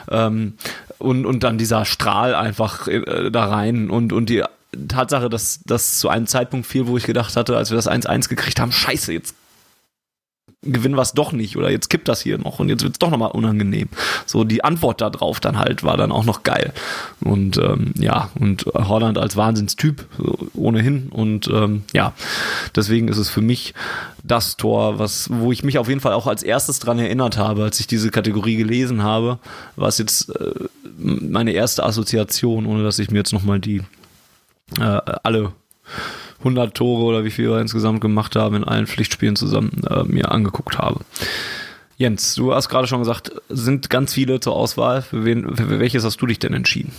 Ähm, 0.10 0.54
und, 0.98 1.26
und 1.26 1.44
dann 1.44 1.58
dieser 1.58 1.86
Strahl 1.86 2.36
einfach 2.36 2.88
äh, 2.88 3.32
da 3.32 3.46
rein 3.46 3.90
und, 3.90 4.12
und 4.12 4.30
die 4.30 4.44
Tatsache, 4.88 5.30
dass 5.30 5.62
das 5.66 6.00
zu 6.00 6.10
einem 6.10 6.28
Zeitpunkt 6.28 6.68
fiel, 6.68 6.88
wo 6.88 6.98
ich 6.98 7.06
gedacht 7.06 7.36
hatte, 7.36 7.58
als 7.58 7.72
wir 7.72 7.76
das 7.76 7.90
1-1 7.90 8.30
gekriegt 8.30 8.60
haben, 8.60 8.72
scheiße, 8.72 9.14
jetzt 9.14 9.36
gewinnen 10.64 10.96
wir 10.96 11.02
es 11.02 11.14
doch 11.14 11.32
nicht 11.32 11.58
oder 11.58 11.72
jetzt 11.72 11.90
kippt 11.90 12.08
das 12.08 12.22
hier 12.22 12.38
noch 12.38 12.60
und 12.60 12.70
jetzt 12.70 12.84
wird 12.84 12.94
es 12.94 13.00
doch 13.00 13.10
nochmal 13.10 13.32
unangenehm. 13.32 13.90
So 14.28 14.44
die 14.44 14.64
Antwort 14.64 15.02
darauf 15.02 15.40
dann 15.40 15.58
halt 15.58 15.84
war 15.84 15.98
dann 15.98 16.12
auch 16.12 16.24
noch 16.24 16.44
geil. 16.44 16.72
Und 17.20 17.58
ähm, 17.58 17.94
ja, 17.98 18.30
und 18.36 18.66
Holland 18.76 19.18
als 19.18 19.36
Wahnsinnstyp 19.36 20.06
so, 20.18 20.38
ohnehin 20.54 21.10
und 21.10 21.48
ähm, 21.48 21.84
ja, 21.94 22.14
deswegen 22.76 23.08
ist 23.08 23.18
es 23.18 23.30
für 23.30 23.42
mich 23.42 23.74
das 24.24 24.56
Tor, 24.56 25.00
was, 25.00 25.30
wo 25.32 25.52
ich 25.52 25.64
mich 25.64 25.80
auf 25.80 25.90
jeden 25.90 26.00
Fall 26.00 26.14
auch 26.14 26.28
als 26.28 26.44
erstes 26.44 26.78
dran 26.78 27.00
erinnert 27.00 27.38
habe, 27.38 27.64
als 27.64 27.80
ich 27.80 27.88
diese 27.88 28.12
Kategorie 28.12 28.56
gelesen 28.56 29.02
habe, 29.02 29.40
war 29.76 29.88
es 29.88 29.98
jetzt 29.98 30.30
äh, 30.30 30.54
meine 30.98 31.54
erste 31.54 31.84
Assoziation, 31.84 32.68
ohne 32.68 32.84
dass 32.84 33.00
ich 33.00 33.10
mir 33.10 33.18
jetzt 33.18 33.34
nochmal 33.34 33.60
die 33.60 33.82
äh, 34.80 35.02
alle 35.24 35.54
100 36.40 36.76
Tore 36.76 37.04
oder 37.04 37.24
wie 37.24 37.32
viel 37.32 37.50
wir 37.50 37.60
insgesamt 37.60 38.02
gemacht 38.02 38.36
haben 38.36 38.56
in 38.56 38.64
allen 38.64 38.88
Pflichtspielen 38.88 39.36
zusammen 39.36 39.82
äh, 39.90 40.04
mir 40.04 40.32
angeguckt 40.32 40.78
habe. 40.78 41.02
Jens, 41.98 42.34
du 42.34 42.54
hast 42.54 42.68
gerade 42.70 42.88
schon 42.88 43.00
gesagt, 43.00 43.32
sind 43.50 43.90
ganz 43.92 44.14
viele 44.14 44.40
zur 44.40 44.56
Auswahl. 44.56 45.04
Für, 45.04 45.24
wen, 45.24 45.56
für 45.56 45.80
welches 45.80 46.04
hast 46.04 46.20
du 46.20 46.26
dich 46.26 46.40
denn 46.40 46.54
entschieden? 46.54 46.92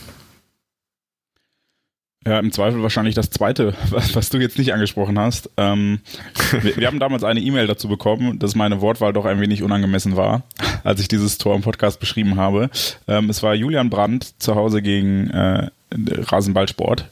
Ja, 2.24 2.38
im 2.38 2.52
Zweifel 2.52 2.82
wahrscheinlich 2.84 3.16
das 3.16 3.30
zweite, 3.30 3.74
was, 3.90 4.14
was 4.14 4.30
du 4.30 4.38
jetzt 4.38 4.56
nicht 4.56 4.72
angesprochen 4.72 5.18
hast. 5.18 5.50
Ähm, 5.56 5.98
wir, 6.62 6.76
wir, 6.76 6.86
haben 6.86 7.00
damals 7.00 7.24
eine 7.24 7.40
E-Mail 7.40 7.66
dazu 7.66 7.88
bekommen, 7.88 8.38
dass 8.38 8.54
meine 8.54 8.80
Wortwahl 8.80 9.12
doch 9.12 9.24
ein 9.24 9.40
wenig 9.40 9.64
unangemessen 9.64 10.16
war, 10.16 10.44
als 10.84 11.00
ich 11.00 11.08
dieses 11.08 11.38
Tor 11.38 11.56
im 11.56 11.62
Podcast 11.62 11.98
beschrieben 11.98 12.36
habe. 12.36 12.70
Ähm, 13.08 13.28
es 13.28 13.42
war 13.42 13.56
Julian 13.56 13.90
Brandt 13.90 14.40
zu 14.40 14.54
Hause 14.54 14.82
gegen 14.82 15.30
äh, 15.30 15.70
Rasenballsport, 15.94 17.08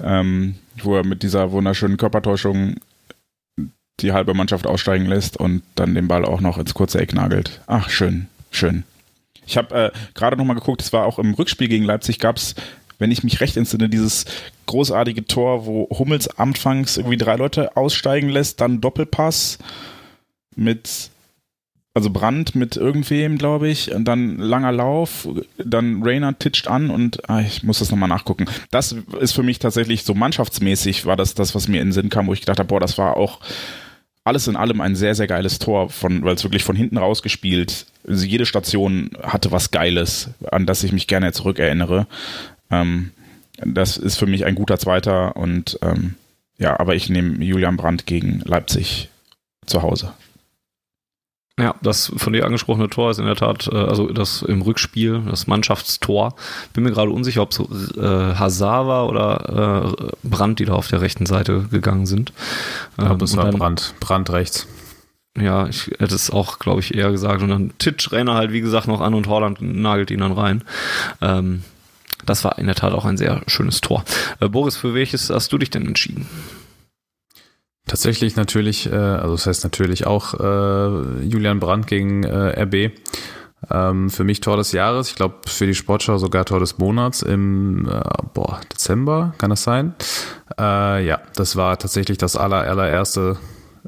ähm, 0.00 0.56
wo 0.82 0.96
er 0.96 1.04
mit 1.04 1.22
dieser 1.22 1.52
wunderschönen 1.52 1.96
Körpertäuschung 1.96 2.76
die 4.00 4.12
halbe 4.12 4.34
Mannschaft 4.34 4.66
aussteigen 4.66 5.06
lässt 5.06 5.36
und 5.36 5.62
dann 5.74 5.94
den 5.94 6.08
Ball 6.08 6.24
auch 6.24 6.40
noch 6.40 6.58
ins 6.58 6.74
kurze 6.74 7.00
Eck 7.00 7.14
nagelt. 7.14 7.60
Ach, 7.66 7.88
schön, 7.88 8.26
schön. 8.50 8.84
Ich 9.46 9.56
habe 9.56 9.74
äh, 9.74 9.90
gerade 10.14 10.36
noch 10.36 10.44
mal 10.44 10.54
geguckt, 10.54 10.82
es 10.82 10.92
war 10.92 11.04
auch 11.04 11.18
im 11.18 11.34
Rückspiel 11.34 11.68
gegen 11.68 11.84
Leipzig, 11.84 12.18
gab 12.18 12.36
es 12.36 12.54
wenn 12.98 13.10
ich 13.10 13.24
mich 13.24 13.40
recht 13.40 13.56
entsinne, 13.56 13.88
dieses 13.88 14.24
großartige 14.66 15.26
Tor, 15.26 15.66
wo 15.66 15.88
Hummels 15.90 16.28
anfangs 16.38 16.96
irgendwie 16.96 17.16
drei 17.16 17.36
Leute 17.36 17.76
aussteigen 17.76 18.28
lässt, 18.28 18.60
dann 18.60 18.80
Doppelpass 18.80 19.58
mit, 20.56 21.10
also 21.94 22.10
Brand 22.10 22.56
mit 22.56 22.76
irgendwem, 22.76 23.38
glaube 23.38 23.68
ich, 23.68 23.92
und 23.94 24.04
dann 24.04 24.38
langer 24.38 24.72
Lauf, 24.72 25.28
dann 25.56 26.02
Rainer 26.02 26.36
titscht 26.36 26.66
an 26.66 26.90
und 26.90 27.30
ah, 27.30 27.40
ich 27.40 27.62
muss 27.62 27.78
das 27.78 27.92
nochmal 27.92 28.08
nachgucken. 28.08 28.46
Das 28.72 28.96
ist 29.20 29.32
für 29.32 29.44
mich 29.44 29.60
tatsächlich 29.60 30.02
so 30.02 30.12
mannschaftsmäßig, 30.12 31.06
war 31.06 31.16
das 31.16 31.34
das, 31.34 31.54
was 31.54 31.68
mir 31.68 31.80
in 31.80 31.88
den 31.88 31.92
Sinn 31.92 32.10
kam, 32.10 32.26
wo 32.26 32.32
ich 32.32 32.40
gedacht 32.40 32.58
habe, 32.58 32.66
boah, 32.66 32.80
das 32.80 32.98
war 32.98 33.16
auch 33.16 33.38
alles 34.24 34.48
in 34.48 34.56
allem 34.56 34.80
ein 34.80 34.96
sehr, 34.96 35.14
sehr 35.14 35.28
geiles 35.28 35.60
Tor, 35.60 35.88
weil 36.00 36.34
es 36.34 36.42
wirklich 36.42 36.64
von 36.64 36.74
hinten 36.74 36.98
rausgespielt. 36.98 37.86
Also 38.08 38.26
jede 38.26 38.46
Station 38.46 39.10
hatte 39.22 39.52
was 39.52 39.70
Geiles, 39.70 40.30
an 40.50 40.66
das 40.66 40.82
ich 40.82 40.92
mich 40.92 41.06
gerne 41.06 41.32
zurückerinnere. 41.32 42.06
Ähm, 42.70 43.12
das 43.64 43.98
ist 43.98 44.16
für 44.16 44.26
mich 44.26 44.44
ein 44.46 44.56
guter 44.56 44.78
Zweiter 44.78 45.36
und 45.36 45.78
ähm, 45.82 46.14
ja, 46.58 46.78
aber 46.80 46.96
ich 46.96 47.08
nehme 47.08 47.44
Julian 47.44 47.76
Brandt 47.76 48.06
gegen 48.06 48.40
Leipzig 48.44 49.10
zu 49.66 49.82
Hause. 49.82 50.12
Ja, 51.58 51.76
das 51.82 52.12
von 52.16 52.32
dir 52.32 52.46
angesprochene 52.46 52.90
Tor 52.90 53.12
ist 53.12 53.18
in 53.18 53.26
der 53.26 53.36
Tat, 53.36 53.68
äh, 53.68 53.76
also 53.76 54.08
das 54.08 54.42
im 54.42 54.62
Rückspiel, 54.62 55.22
das 55.30 55.46
Mannschaftstor. 55.46 56.34
Bin 56.72 56.82
mir 56.82 56.90
gerade 56.90 57.10
unsicher, 57.10 57.42
ob 57.42 57.52
es 57.52 57.60
äh, 57.96 58.34
Hazard 58.34 58.88
war 58.88 59.08
oder 59.08 59.94
äh, 60.02 60.28
Brandt, 60.28 60.58
die 60.58 60.64
da 60.64 60.72
auf 60.72 60.88
der 60.88 61.00
rechten 61.00 61.26
Seite 61.26 61.66
gegangen 61.70 62.06
sind. 62.06 62.32
Ähm, 62.98 63.06
aber 63.06 63.24
es 63.24 63.36
war 63.36 63.44
dann, 63.44 63.58
Brandt, 63.58 63.94
Brandt 64.00 64.30
rechts. 64.30 64.66
Ja, 65.38 65.68
ich 65.68 65.86
hätte 65.98 66.14
es 66.16 66.30
auch, 66.30 66.58
glaube 66.58 66.80
ich, 66.80 66.94
eher 66.94 67.12
gesagt. 67.12 67.40
Und 67.42 67.50
dann 67.50 67.72
Titsch 67.78 68.10
Rainer 68.10 68.34
halt, 68.34 68.50
wie 68.50 68.60
gesagt, 68.60 68.88
noch 68.88 69.00
an 69.00 69.14
und 69.14 69.28
Holland 69.28 69.62
nagelt 69.62 70.10
ihn 70.10 70.20
dann 70.20 70.32
rein. 70.32 70.64
Ähm, 71.20 71.62
das 72.26 72.42
war 72.42 72.58
in 72.58 72.66
der 72.66 72.74
Tat 72.74 72.92
auch 72.92 73.04
ein 73.04 73.16
sehr 73.16 73.42
schönes 73.46 73.80
Tor. 73.80 74.04
Äh, 74.40 74.48
Boris, 74.48 74.76
für 74.76 74.94
welches 74.94 75.30
hast 75.30 75.52
du 75.52 75.58
dich 75.58 75.70
denn 75.70 75.86
entschieden? 75.86 76.28
Tatsächlich 77.86 78.36
natürlich, 78.36 78.90
äh, 78.90 78.94
also 78.94 79.34
das 79.34 79.46
heißt 79.46 79.64
natürlich 79.64 80.06
auch 80.06 80.34
äh, 80.34 81.24
Julian 81.24 81.60
Brandt 81.60 81.86
gegen 81.86 82.24
äh, 82.24 82.62
RB. 82.62 82.92
Ähm, 83.70 84.10
für 84.10 84.24
mich 84.24 84.40
Tor 84.40 84.56
des 84.56 84.72
Jahres, 84.72 85.08
ich 85.08 85.16
glaube 85.16 85.36
für 85.46 85.66
die 85.66 85.74
Sportschau 85.74 86.18
sogar 86.18 86.44
Tor 86.44 86.60
des 86.60 86.78
Monats 86.78 87.22
im 87.22 87.88
äh, 87.88 88.02
boah, 88.32 88.60
Dezember, 88.72 89.34
kann 89.38 89.50
das 89.50 89.62
sein? 89.62 89.94
Äh, 90.58 91.06
ja, 91.06 91.20
das 91.34 91.56
war 91.56 91.78
tatsächlich 91.78 92.18
das 92.18 92.36
aller, 92.36 92.62
allererste 92.68 93.38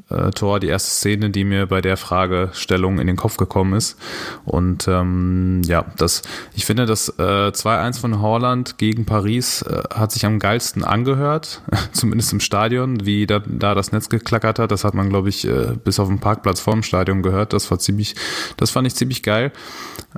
äh, 0.09 0.31
Tor, 0.31 0.59
die 0.59 0.67
erste 0.67 0.89
Szene, 0.89 1.29
die 1.29 1.43
mir 1.43 1.65
bei 1.67 1.81
der 1.81 1.97
Fragestellung 1.97 2.99
in 2.99 3.07
den 3.07 3.15
Kopf 3.15 3.37
gekommen 3.37 3.73
ist. 3.73 3.97
Und 4.45 4.87
ähm, 4.87 5.61
ja, 5.65 5.85
das, 5.97 6.21
ich 6.53 6.65
finde, 6.65 6.85
das 6.85 7.09
äh, 7.19 7.51
2-1 7.51 7.99
von 7.99 8.21
Holland 8.21 8.77
gegen 8.77 9.05
Paris 9.05 9.61
äh, 9.63 9.83
hat 9.93 10.11
sich 10.11 10.25
am 10.25 10.39
geilsten 10.39 10.83
angehört, 10.83 11.61
zumindest 11.91 12.33
im 12.33 12.39
Stadion, 12.39 13.05
wie 13.05 13.27
da, 13.27 13.39
da 13.45 13.75
das 13.75 13.91
Netz 13.91 14.09
geklackert 14.09 14.59
hat. 14.59 14.71
Das 14.71 14.83
hat 14.83 14.93
man, 14.93 15.09
glaube 15.09 15.29
ich, 15.29 15.47
äh, 15.47 15.75
bis 15.83 15.99
auf 15.99 16.07
den 16.07 16.19
Parkplatz 16.19 16.59
vor 16.59 16.73
dem 16.73 16.83
Stadion 16.83 17.21
gehört. 17.21 17.53
Das 17.53 17.69
war 17.71 17.79
ziemlich, 17.79 18.15
das 18.57 18.71
fand 18.71 18.87
ich 18.87 18.95
ziemlich 18.95 19.23
geil. 19.23 19.51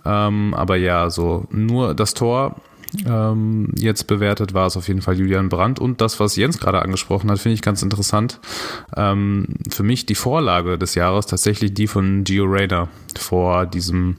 Ähm, 0.05 0.53
aber 0.53 0.75
ja, 0.75 1.09
so 1.09 1.45
nur 1.49 1.95
das 1.95 2.13
Tor 2.13 2.61
ähm, 3.05 3.71
jetzt 3.75 4.07
bewertet, 4.07 4.53
war 4.53 4.67
es 4.67 4.77
auf 4.77 4.87
jeden 4.87 5.01
Fall 5.01 5.17
Julian 5.17 5.49
Brandt. 5.49 5.79
Und 5.79 6.01
das, 6.01 6.19
was 6.19 6.35
Jens 6.35 6.59
gerade 6.59 6.81
angesprochen 6.81 7.29
hat, 7.29 7.39
finde 7.39 7.53
ich 7.53 7.61
ganz 7.61 7.81
interessant. 7.81 8.39
Ähm, 8.95 9.47
für 9.69 9.83
mich 9.83 10.05
die 10.05 10.15
Vorlage 10.15 10.77
des 10.77 10.95
Jahres 10.95 11.25
tatsächlich 11.25 11.73
die 11.73 11.87
von 11.87 12.23
Gio 12.23 12.45
Reyna 12.45 12.87
vor 13.17 13.65
diesem 13.65 14.17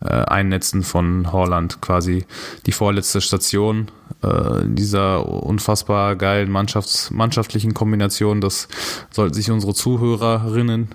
äh, 0.00 0.08
Einnetzen 0.08 0.82
von 0.82 1.32
Holland, 1.32 1.80
quasi 1.80 2.24
die 2.66 2.72
vorletzte 2.72 3.20
Station 3.20 3.88
äh, 4.22 4.60
dieser 4.64 5.26
unfassbar 5.26 6.16
geilen 6.16 6.50
Mannschafts 6.50 7.10
mannschaftlichen 7.10 7.74
Kombination. 7.74 8.40
Das 8.40 8.68
sollten 9.10 9.34
sich 9.34 9.50
unsere 9.50 9.74
Zuhörerinnen 9.74 10.88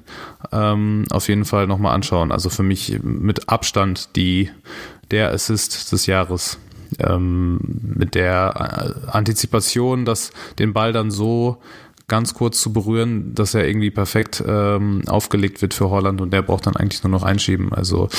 ähm, 0.51 1.05
auf 1.09 1.27
jeden 1.27 1.45
Fall 1.45 1.67
nochmal 1.67 1.95
anschauen. 1.95 2.31
Also 2.31 2.49
für 2.49 2.63
mich 2.63 2.99
mit 3.03 3.49
Abstand 3.49 4.15
die 4.15 4.51
der 5.11 5.31
Assist 5.31 5.91
des 5.91 6.05
Jahres 6.05 6.59
ähm, 6.99 7.59
mit 7.81 8.15
der 8.15 8.95
äh, 9.05 9.09
Antizipation, 9.11 10.05
dass 10.05 10.31
den 10.57 10.73
Ball 10.73 10.93
dann 10.93 11.11
so 11.11 11.57
ganz 12.07 12.33
kurz 12.33 12.59
zu 12.59 12.73
berühren, 12.73 13.35
dass 13.35 13.53
er 13.53 13.67
irgendwie 13.67 13.91
perfekt 13.91 14.43
ähm, 14.45 15.03
aufgelegt 15.07 15.61
wird 15.61 15.73
für 15.73 15.89
Holland 15.89 16.19
und 16.21 16.33
der 16.33 16.41
braucht 16.41 16.65
dann 16.65 16.75
eigentlich 16.75 17.03
nur 17.03 17.11
noch 17.11 17.23
einschieben. 17.23 17.71
Also 17.71 18.09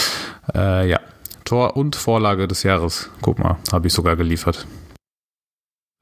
äh, 0.54 0.88
ja, 0.88 1.00
Tor 1.44 1.76
und 1.76 1.96
Vorlage 1.96 2.46
des 2.46 2.62
Jahres. 2.62 3.10
Guck 3.20 3.38
mal, 3.40 3.58
habe 3.72 3.88
ich 3.88 3.92
sogar 3.92 4.16
geliefert. 4.16 4.66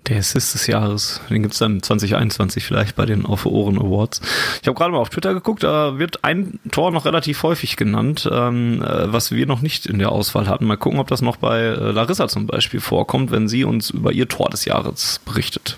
Der 0.09 0.19
Assist 0.19 0.55
des 0.55 0.67
Jahres. 0.67 1.21
Den 1.29 1.43
gibt 1.43 1.53
es 1.53 1.59
dann 1.59 1.83
2021 1.83 2.65
vielleicht 2.65 2.97
bei 2.97 3.05
den 3.05 3.27
Auf 3.27 3.45
Ohren 3.45 3.79
Awards. 3.79 4.23
Ich 4.63 4.67
habe 4.67 4.77
gerade 4.77 4.93
mal 4.93 4.99
auf 4.99 5.11
Twitter 5.11 5.35
geguckt, 5.35 5.63
da 5.63 5.99
wird 5.99 6.25
ein 6.25 6.59
Tor 6.71 6.91
noch 6.91 7.05
relativ 7.05 7.43
häufig 7.43 7.77
genannt, 7.77 8.29
ähm, 8.31 8.83
äh, 8.83 9.13
was 9.13 9.33
wir 9.33 9.47
noch 9.47 9.61
nicht 9.61 9.85
in 9.87 9.99
der 9.99 10.11
Auswahl 10.11 10.49
hatten. 10.49 10.65
Mal 10.65 10.79
gucken, 10.79 10.99
ob 10.99 11.09
das 11.09 11.21
noch 11.21 11.37
bei 11.37 11.61
äh, 11.61 11.91
Larissa 11.91 12.27
zum 12.29 12.47
Beispiel 12.47 12.81
vorkommt, 12.81 13.31
wenn 13.31 13.49
sie 13.49 13.65
uns 13.65 13.91
über 13.91 14.13
ihr 14.13 14.29
Tor 14.29 14.49
des 14.49 14.65
Jahres 14.65 15.21
berichtet. 15.27 15.77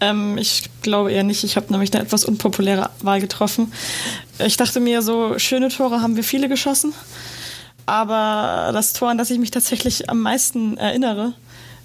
Ähm, 0.00 0.36
ich 0.36 0.64
glaube 0.82 1.12
eher 1.12 1.24
nicht. 1.24 1.42
Ich 1.42 1.56
habe 1.56 1.72
nämlich 1.72 1.92
eine 1.94 2.02
etwas 2.02 2.24
unpopuläre 2.24 2.90
Wahl 3.00 3.20
getroffen. 3.20 3.72
Ich 4.38 4.56
dachte 4.56 4.80
mir, 4.80 5.00
so 5.00 5.38
schöne 5.38 5.68
Tore 5.70 6.02
haben 6.02 6.16
wir 6.16 6.24
viele 6.24 6.48
geschossen. 6.48 6.92
Aber 7.86 8.70
das 8.72 8.92
Tor, 8.92 9.08
an 9.08 9.16
das 9.16 9.30
ich 9.30 9.38
mich 9.38 9.50
tatsächlich 9.50 10.10
am 10.10 10.20
meisten 10.20 10.76
erinnere, 10.76 11.32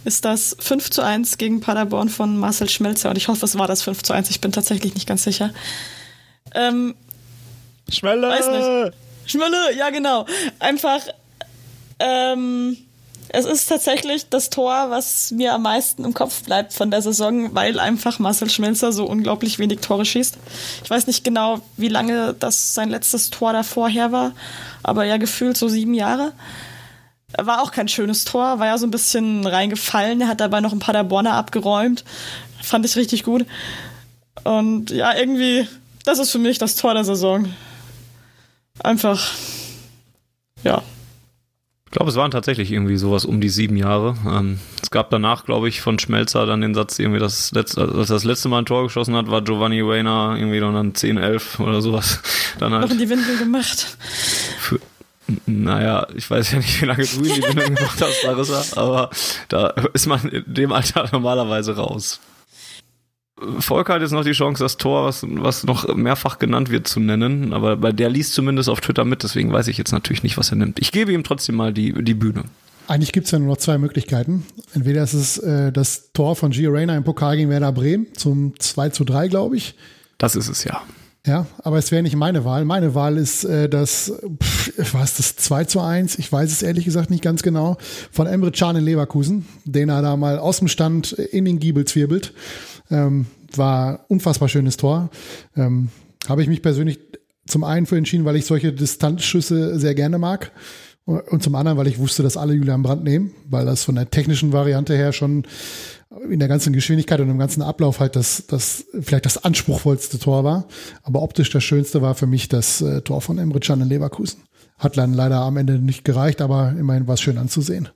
ist 0.05 0.25
das 0.25 0.55
5 0.59 0.89
zu 0.89 1.01
1 1.01 1.37
gegen 1.37 1.61
Paderborn 1.61 2.09
von 2.09 2.37
Marcel 2.37 2.69
Schmelzer. 2.69 3.09
Und 3.09 3.17
ich 3.17 3.27
hoffe, 3.27 3.45
es 3.45 3.57
war 3.57 3.67
das 3.67 3.83
5 3.83 4.03
zu 4.03 4.13
1. 4.13 4.29
Ich 4.29 4.41
bin 4.41 4.51
tatsächlich 4.51 4.93
nicht 4.93 5.07
ganz 5.07 5.23
sicher. 5.23 5.53
Ähm, 6.53 6.95
Schmelle! 7.89 8.27
Weiß 8.27 8.47
nicht. 8.47 8.97
Schmelle, 9.25 9.75
ja 9.77 9.89
genau. 9.89 10.25
Einfach, 10.59 10.99
ähm, 11.99 12.77
es 13.29 13.45
ist 13.45 13.67
tatsächlich 13.67 14.29
das 14.29 14.49
Tor, 14.49 14.89
was 14.89 15.31
mir 15.31 15.53
am 15.53 15.63
meisten 15.63 16.03
im 16.03 16.13
Kopf 16.13 16.43
bleibt 16.43 16.73
von 16.73 16.91
der 16.91 17.01
Saison, 17.01 17.55
weil 17.55 17.79
einfach 17.79 18.19
Marcel 18.19 18.49
Schmelzer 18.49 18.91
so 18.91 19.05
unglaublich 19.05 19.59
wenig 19.59 19.79
Tore 19.79 20.05
schießt. 20.05 20.37
Ich 20.83 20.89
weiß 20.89 21.07
nicht 21.07 21.23
genau, 21.23 21.61
wie 21.77 21.87
lange 21.87 22.35
das 22.37 22.73
sein 22.73 22.89
letztes 22.89 23.29
Tor 23.29 23.53
davor 23.53 23.89
her 23.89 24.11
war, 24.11 24.33
aber 24.83 25.05
ja 25.05 25.17
gefühlt 25.17 25.57
so 25.57 25.67
sieben 25.67 25.93
Jahre. 25.93 26.33
War 27.37 27.61
auch 27.61 27.71
kein 27.71 27.87
schönes 27.87 28.25
Tor, 28.25 28.59
war 28.59 28.67
ja 28.67 28.77
so 28.77 28.85
ein 28.85 28.91
bisschen 28.91 29.45
reingefallen. 29.45 30.21
Er 30.21 30.27
hat 30.27 30.39
dabei 30.39 30.61
noch 30.61 30.73
ein 30.73 30.79
paar 30.79 30.93
der 30.93 31.03
Bonner 31.03 31.33
abgeräumt. 31.33 32.03
Fand 32.61 32.85
ich 32.85 32.95
richtig 32.95 33.23
gut. 33.23 33.45
Und 34.43 34.91
ja, 34.91 35.15
irgendwie, 35.15 35.67
das 36.05 36.19
ist 36.19 36.31
für 36.31 36.39
mich 36.39 36.57
das 36.57 36.75
Tor 36.75 36.93
der 36.93 37.03
Saison. 37.03 37.53
Einfach, 38.83 39.31
ja. 40.63 40.81
Ich 41.85 41.91
glaube, 41.91 42.09
es 42.09 42.17
waren 42.17 42.31
tatsächlich 42.31 42.71
irgendwie 42.71 42.97
sowas 42.97 43.23
um 43.23 43.39
die 43.39 43.49
sieben 43.49 43.77
Jahre. 43.77 44.17
Ähm, 44.27 44.59
es 44.81 44.89
gab 44.89 45.11
danach, 45.11 45.45
glaube 45.45 45.69
ich, 45.69 45.81
von 45.81 45.99
Schmelzer 45.99 46.47
dann 46.47 46.61
den 46.61 46.73
Satz, 46.73 46.97
irgendwie 46.97 47.19
das 47.19 47.51
letzte, 47.51 47.81
als 47.81 48.07
das 48.07 48.23
letzte 48.23 48.49
Mal 48.49 48.59
ein 48.59 48.65
Tor 48.65 48.83
geschossen 48.83 49.15
hat, 49.15 49.29
war 49.29 49.43
Giovanni 49.43 49.79
Reyna 49.81 50.35
irgendwie 50.35 50.59
dann 50.59 50.95
10, 50.95 51.17
11 51.17 51.59
oder 51.59 51.81
sowas. 51.81 52.19
Dann 52.57 52.73
halt 52.73 52.83
Noch 52.83 52.91
in 52.91 52.97
die 52.97 53.09
Windel 53.09 53.37
gemacht. 53.37 53.95
Für, 54.57 54.79
naja, 55.45 56.07
ich 56.15 56.29
weiß 56.29 56.51
ja 56.51 56.57
nicht, 56.57 56.81
wie 56.81 56.85
lange 56.85 57.05
du 57.05 57.17
in 57.17 57.23
die 57.23 57.41
Bindung 57.41 57.75
gemacht 57.75 58.01
hast, 58.01 58.23
Larissa, 58.23 58.79
aber 58.79 59.09
da 59.49 59.67
ist 59.93 60.07
man 60.07 60.27
in 60.27 60.43
dem 60.53 60.71
Alter 60.71 61.09
normalerweise 61.11 61.75
raus. 61.75 62.19
Volker 63.59 63.95
hat 63.95 64.01
jetzt 64.01 64.11
noch 64.11 64.23
die 64.23 64.31
Chance, 64.31 64.63
das 64.63 64.77
Tor, 64.77 65.05
was, 65.05 65.25
was 65.27 65.63
noch 65.63 65.93
mehrfach 65.95 66.39
genannt 66.39 66.69
wird, 66.69 66.87
zu 66.87 66.99
nennen, 66.99 67.51
aber 67.51 67.75
bei 67.77 67.91
der 67.91 68.09
liest 68.09 68.33
zumindest 68.33 68.69
auf 68.69 68.79
Twitter 68.79 69.05
mit, 69.05 69.23
deswegen 69.23 69.51
weiß 69.51 69.67
ich 69.67 69.77
jetzt 69.77 69.91
natürlich 69.91 70.23
nicht, 70.23 70.37
was 70.37 70.51
er 70.51 70.57
nimmt. 70.57 70.79
Ich 70.79 70.91
gebe 70.91 71.11
ihm 71.11 71.23
trotzdem 71.23 71.55
mal 71.55 71.73
die, 71.73 71.93
die 72.03 72.13
Bühne. 72.13 72.43
Eigentlich 72.87 73.11
gibt 73.13 73.25
es 73.25 73.31
ja 73.31 73.39
nur 73.39 73.47
noch 73.47 73.57
zwei 73.57 73.77
Möglichkeiten. 73.77 74.45
Entweder 74.73 75.03
ist 75.03 75.13
es 75.13 75.37
äh, 75.37 75.71
das 75.71 76.11
Tor 76.11 76.35
von 76.35 76.51
Gio 76.51 76.71
Reyna 76.71 76.97
im 76.97 77.03
Pokal 77.03 77.37
gegen 77.37 77.49
Werder 77.49 77.71
Bremen 77.71 78.07
zum 78.13 78.59
2 78.59 78.89
zu 78.89 79.03
3, 79.05 79.29
glaube 79.29 79.55
ich. 79.55 79.75
Das 80.17 80.35
ist 80.35 80.49
es 80.49 80.63
ja. 80.65 80.81
Ja, 81.25 81.45
aber 81.59 81.77
es 81.77 81.89
wäre 81.91 82.03
nicht 82.03 82.17
meine 82.17 82.43
Wahl. 82.43 82.65
Meine 82.65 82.95
Wahl 82.95 83.17
ist 83.17 83.45
äh, 83.45 83.69
das, 83.69 84.11
pff, 84.43 84.93
was 84.93 85.15
das 85.15 85.37
2 85.37 85.63
zu 85.63 85.79
1, 85.79 86.19
ich 86.19 86.29
weiß 86.29 86.51
es 86.51 86.61
ehrlich 86.61 86.83
gesagt 86.83 87.09
nicht 87.09 87.23
ganz 87.23 87.43
genau, 87.43 87.77
von 88.11 88.27
Emre 88.27 88.51
Can 88.51 88.75
in 88.75 88.83
Leverkusen, 88.83 89.45
den 89.63 89.87
er 89.87 90.01
da 90.01 90.17
mal 90.17 90.37
aus 90.37 90.59
dem 90.59 90.67
Stand 90.67 91.13
in 91.13 91.45
den 91.45 91.59
Giebel 91.59 91.85
zwirbelt. 91.85 92.33
Ähm, 92.91 93.27
war 93.55 94.05
unfassbar 94.09 94.49
schönes 94.49 94.75
Tor. 94.75 95.11
Ähm, 95.55 95.89
Habe 96.27 96.41
ich 96.41 96.49
mich 96.49 96.61
persönlich 96.61 96.99
zum 97.47 97.63
einen 97.63 97.85
für 97.85 97.97
entschieden, 97.97 98.25
weil 98.25 98.35
ich 98.35 98.45
solche 98.45 98.73
Distanzschüsse 98.73 99.79
sehr 99.79 99.95
gerne 99.95 100.17
mag. 100.17 100.51
Und 101.05 101.43
zum 101.43 101.55
anderen, 101.55 101.77
weil 101.77 101.87
ich 101.87 101.99
wusste, 101.99 102.23
dass 102.23 102.37
alle 102.37 102.53
Julian 102.53 102.81
Brandt 102.81 103.03
nehmen, 103.03 103.33
weil 103.49 103.65
das 103.65 103.83
von 103.83 103.95
der 103.95 104.09
technischen 104.09 104.53
Variante 104.53 104.95
her 104.95 105.11
schon 105.11 105.43
in 106.29 106.39
der 106.39 106.47
ganzen 106.47 106.73
Geschwindigkeit 106.73 107.19
und 107.19 107.29
im 107.29 107.39
ganzen 107.39 107.61
Ablauf 107.61 107.99
halt 107.99 108.15
das, 108.15 108.45
das 108.47 108.85
vielleicht 109.01 109.25
das 109.25 109.43
anspruchsvollste 109.43 110.19
Tor 110.19 110.43
war. 110.43 110.67
Aber 111.03 111.21
optisch 111.21 111.49
das 111.49 111.63
schönste 111.63 112.01
war 112.01 112.15
für 112.15 112.27
mich 112.27 112.47
das 112.47 112.81
äh, 112.81 113.01
Tor 113.01 113.21
von 113.21 113.37
Emre 113.37 113.59
Can 113.59 113.81
in 113.81 113.89
Leverkusen. 113.89 114.43
Hat 114.77 114.97
dann 114.97 115.13
leider 115.13 115.37
am 115.37 115.57
Ende 115.57 115.79
nicht 115.79 116.03
gereicht, 116.05 116.41
aber 116.41 116.73
immerhin 116.77 117.07
war 117.07 117.15
es 117.15 117.21
schön 117.21 117.37
anzusehen. 117.37 117.89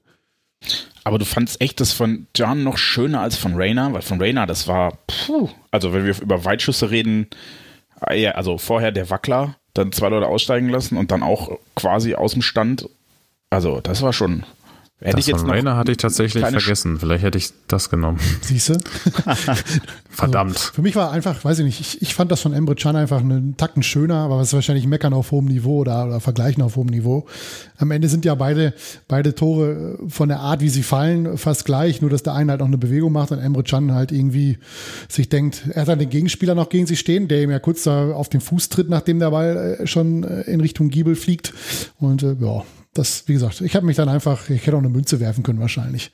Aber 1.03 1.19
du 1.19 1.25
fandst 1.25 1.61
echt 1.61 1.79
das 1.79 1.93
von 1.93 2.27
Jan 2.35 2.63
noch 2.63 2.77
schöner 2.77 3.21
als 3.21 3.37
von 3.37 3.55
Rainer, 3.55 3.93
weil 3.93 4.01
von 4.01 4.19
Rainer, 4.19 4.45
das 4.45 4.67
war, 4.67 4.97
puh, 5.07 5.49
also 5.71 5.93
wenn 5.93 6.05
wir 6.05 6.19
über 6.21 6.43
Weitschüsse 6.43 6.91
reden, 6.91 7.27
also 7.99 8.57
vorher 8.57 8.91
der 8.91 9.09
Wackler, 9.09 9.55
dann 9.73 9.91
zwei 9.91 10.09
Leute 10.09 10.27
aussteigen 10.27 10.69
lassen 10.69 10.97
und 10.97 11.11
dann 11.11 11.23
auch 11.23 11.57
quasi 11.75 12.15
aus 12.15 12.33
dem 12.33 12.41
Stand. 12.41 12.89
Also 13.49 13.79
das 13.79 14.01
war 14.01 14.11
schon 14.11 14.43
Hätte 14.99 15.17
das 15.17 15.25
ich 15.25 15.27
jetzt 15.27 15.41
von 15.41 15.51
Rainer 15.51 15.77
hatte 15.77 15.91
ich 15.91 15.97
tatsächlich 15.97 16.43
vergessen. 16.43 16.97
Vielleicht 16.99 17.23
hätte 17.23 17.37
ich 17.37 17.51
das 17.67 17.91
genommen. 17.91 18.19
Siehst 18.41 18.69
du? 18.69 18.79
Verdammt. 20.09 20.55
Also 20.55 20.73
für 20.73 20.81
mich 20.81 20.95
war 20.95 21.11
einfach, 21.11 21.45
weiß 21.45 21.59
ich 21.59 21.65
nicht, 21.65 21.79
ich, 21.79 22.01
ich 22.01 22.15
fand 22.15 22.31
das 22.31 22.41
von 22.41 22.51
Emre 22.51 22.73
Can 22.73 22.95
einfach 22.95 23.19
einen 23.19 23.55
Tacken 23.57 23.83
schöner, 23.83 24.15
aber 24.15 24.41
es 24.41 24.47
ist 24.47 24.53
wahrscheinlich 24.55 24.87
Meckern 24.87 25.13
auf 25.13 25.29
hohem 25.29 25.45
Niveau 25.45 25.81
oder, 25.81 26.07
oder 26.07 26.19
Vergleichen 26.19 26.63
auf 26.63 26.77
hohem 26.77 26.87
Niveau. 26.87 27.27
Am 27.77 27.91
Ende 27.91 28.09
sind 28.09 28.25
ja 28.25 28.33
beide, 28.33 28.73
beide 29.07 29.35
Tore 29.35 29.99
von 30.07 30.29
der 30.29 30.39
Art, 30.39 30.61
wie 30.61 30.69
sie 30.69 30.81
fallen, 30.81 31.37
fast 31.37 31.65
gleich, 31.65 32.01
nur 32.01 32.09
dass 32.09 32.23
der 32.23 32.33
eine 32.33 32.53
halt 32.53 32.61
noch 32.61 32.67
eine 32.67 32.79
Bewegung 32.79 33.11
macht 33.11 33.31
und 33.31 33.37
Emre 33.37 33.61
Can 33.61 33.93
halt 33.93 34.11
irgendwie 34.11 34.57
sich 35.07 35.29
denkt, 35.29 35.61
er 35.69 35.83
hat 35.83 35.89
dann 35.89 35.99
den 35.99 36.09
Gegenspieler 36.09 36.55
noch 36.55 36.69
gegen 36.69 36.87
sich 36.87 36.99
stehen, 36.99 37.27
der 37.27 37.43
ihm 37.43 37.51
ja 37.51 37.59
kurz 37.59 37.83
da 37.83 38.13
auf 38.13 38.29
den 38.29 38.41
Fuß 38.41 38.69
tritt, 38.69 38.89
nachdem 38.89 39.19
der 39.19 39.29
Ball 39.29 39.77
äh, 39.79 39.85
schon 39.85 40.23
äh, 40.23 40.41
in 40.41 40.59
Richtung 40.59 40.89
Giebel 40.89 41.15
fliegt. 41.15 41.53
Und 41.99 42.23
äh, 42.23 42.35
ja, 42.39 42.63
das, 42.97 43.27
wie 43.27 43.33
gesagt, 43.33 43.61
ich 43.61 43.75
habe 43.75 43.85
mich 43.85 43.95
dann 43.95 44.09
einfach, 44.09 44.49
ich 44.49 44.65
hätte 44.65 44.75
auch 44.75 44.81
eine 44.81 44.89
Münze 44.89 45.19
werfen 45.19 45.43
können 45.43 45.59
wahrscheinlich. 45.59 46.11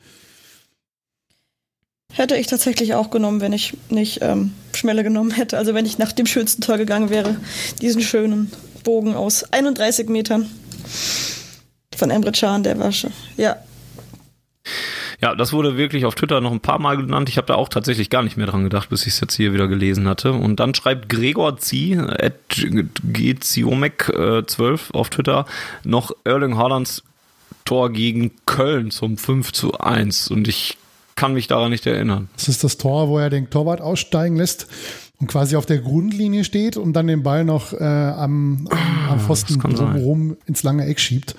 Hätte 2.12 2.36
ich 2.36 2.48
tatsächlich 2.48 2.94
auch 2.94 3.10
genommen, 3.10 3.42
wenn 3.42 3.54
ich 3.54 3.76
nicht 3.90 4.20
ähm, 4.22 4.54
Schmelle 4.74 5.04
genommen 5.04 5.32
hätte. 5.32 5.58
Also 5.58 5.74
wenn 5.74 5.86
ich 5.86 5.98
nach 5.98 6.12
dem 6.12 6.28
schönsten 6.28 6.62
Tor 6.62 6.78
gegangen 6.78 7.10
wäre. 7.10 7.38
Diesen 7.82 8.02
schönen 8.02 8.52
Bogen 8.84 9.16
aus 9.16 9.52
31 9.52 10.10
Metern 10.10 10.50
von 11.96 12.12
Emre 12.12 12.32
Can, 12.32 12.64
der 12.64 12.78
war 12.78 12.92
schon, 12.92 13.12
ja, 13.38 13.58
ja, 15.24 15.34
das 15.36 15.54
wurde 15.54 15.78
wirklich 15.78 16.04
auf 16.04 16.16
Twitter 16.16 16.42
noch 16.42 16.52
ein 16.52 16.60
paar 16.60 16.80
Mal 16.80 16.98
genannt. 16.98 17.30
Ich 17.30 17.38
habe 17.38 17.48
da 17.48 17.56
auch 17.56 17.70
tatsächlich 17.70 18.10
gar 18.10 18.24
nicht 18.24 18.36
mehr 18.36 18.46
dran 18.46 18.66
gedacht, 18.66 18.90
bis 18.90 19.04
ich 19.04 19.14
es 19.14 19.22
jetzt 19.22 19.36
hier 19.36 19.54
wieder 19.54 19.70
gelesen 19.70 20.06
hatte. 20.06 20.34
Und 20.34 20.60
dann 20.60 20.76
schreibt 20.76 21.08
Gregor 21.08 21.58
Zie, 21.58 21.98
at 21.98 22.36
gziomek12 22.50 24.74
äh, 24.74 24.78
auf 24.92 25.10
Twitter, 25.10 25.46
noch 25.86 26.12
Erling 26.26 26.58
Haalands 26.58 27.04
Tor 27.64 27.94
gegen 27.94 28.32
Köln 28.46 28.92
zum 28.92 29.18
5 29.18 29.54
zu 29.54 29.80
1. 29.80 30.28
Und 30.28 30.50
ich 30.50 30.76
kann 31.16 31.34
mich 31.34 31.48
daran 31.48 31.72
nicht 31.72 31.88
erinnern. 31.88 32.28
Das 32.36 32.50
ist 32.50 32.66
das 32.66 32.76
Tor, 32.76 33.08
wo 33.08 33.18
er 33.18 33.30
den 33.30 33.50
Torwart 33.50 33.80
aussteigen 33.80 34.36
lässt 34.36 34.68
und 35.22 35.28
quasi 35.28 35.56
auf 35.56 35.66
der 35.66 35.78
Grundlinie 35.78 36.44
steht 36.44 36.76
und 36.76 36.92
dann 36.92 37.08
den 37.08 37.24
Ball 37.24 37.46
noch 37.46 37.72
äh, 37.72 37.78
am, 37.78 38.68
am, 38.70 39.10
am 39.10 39.22
Pfosten 39.22 39.62
rum 39.62 40.36
ins 40.48 40.64
lange 40.64 40.86
Eck 40.86 41.00
schiebt. 41.00 41.34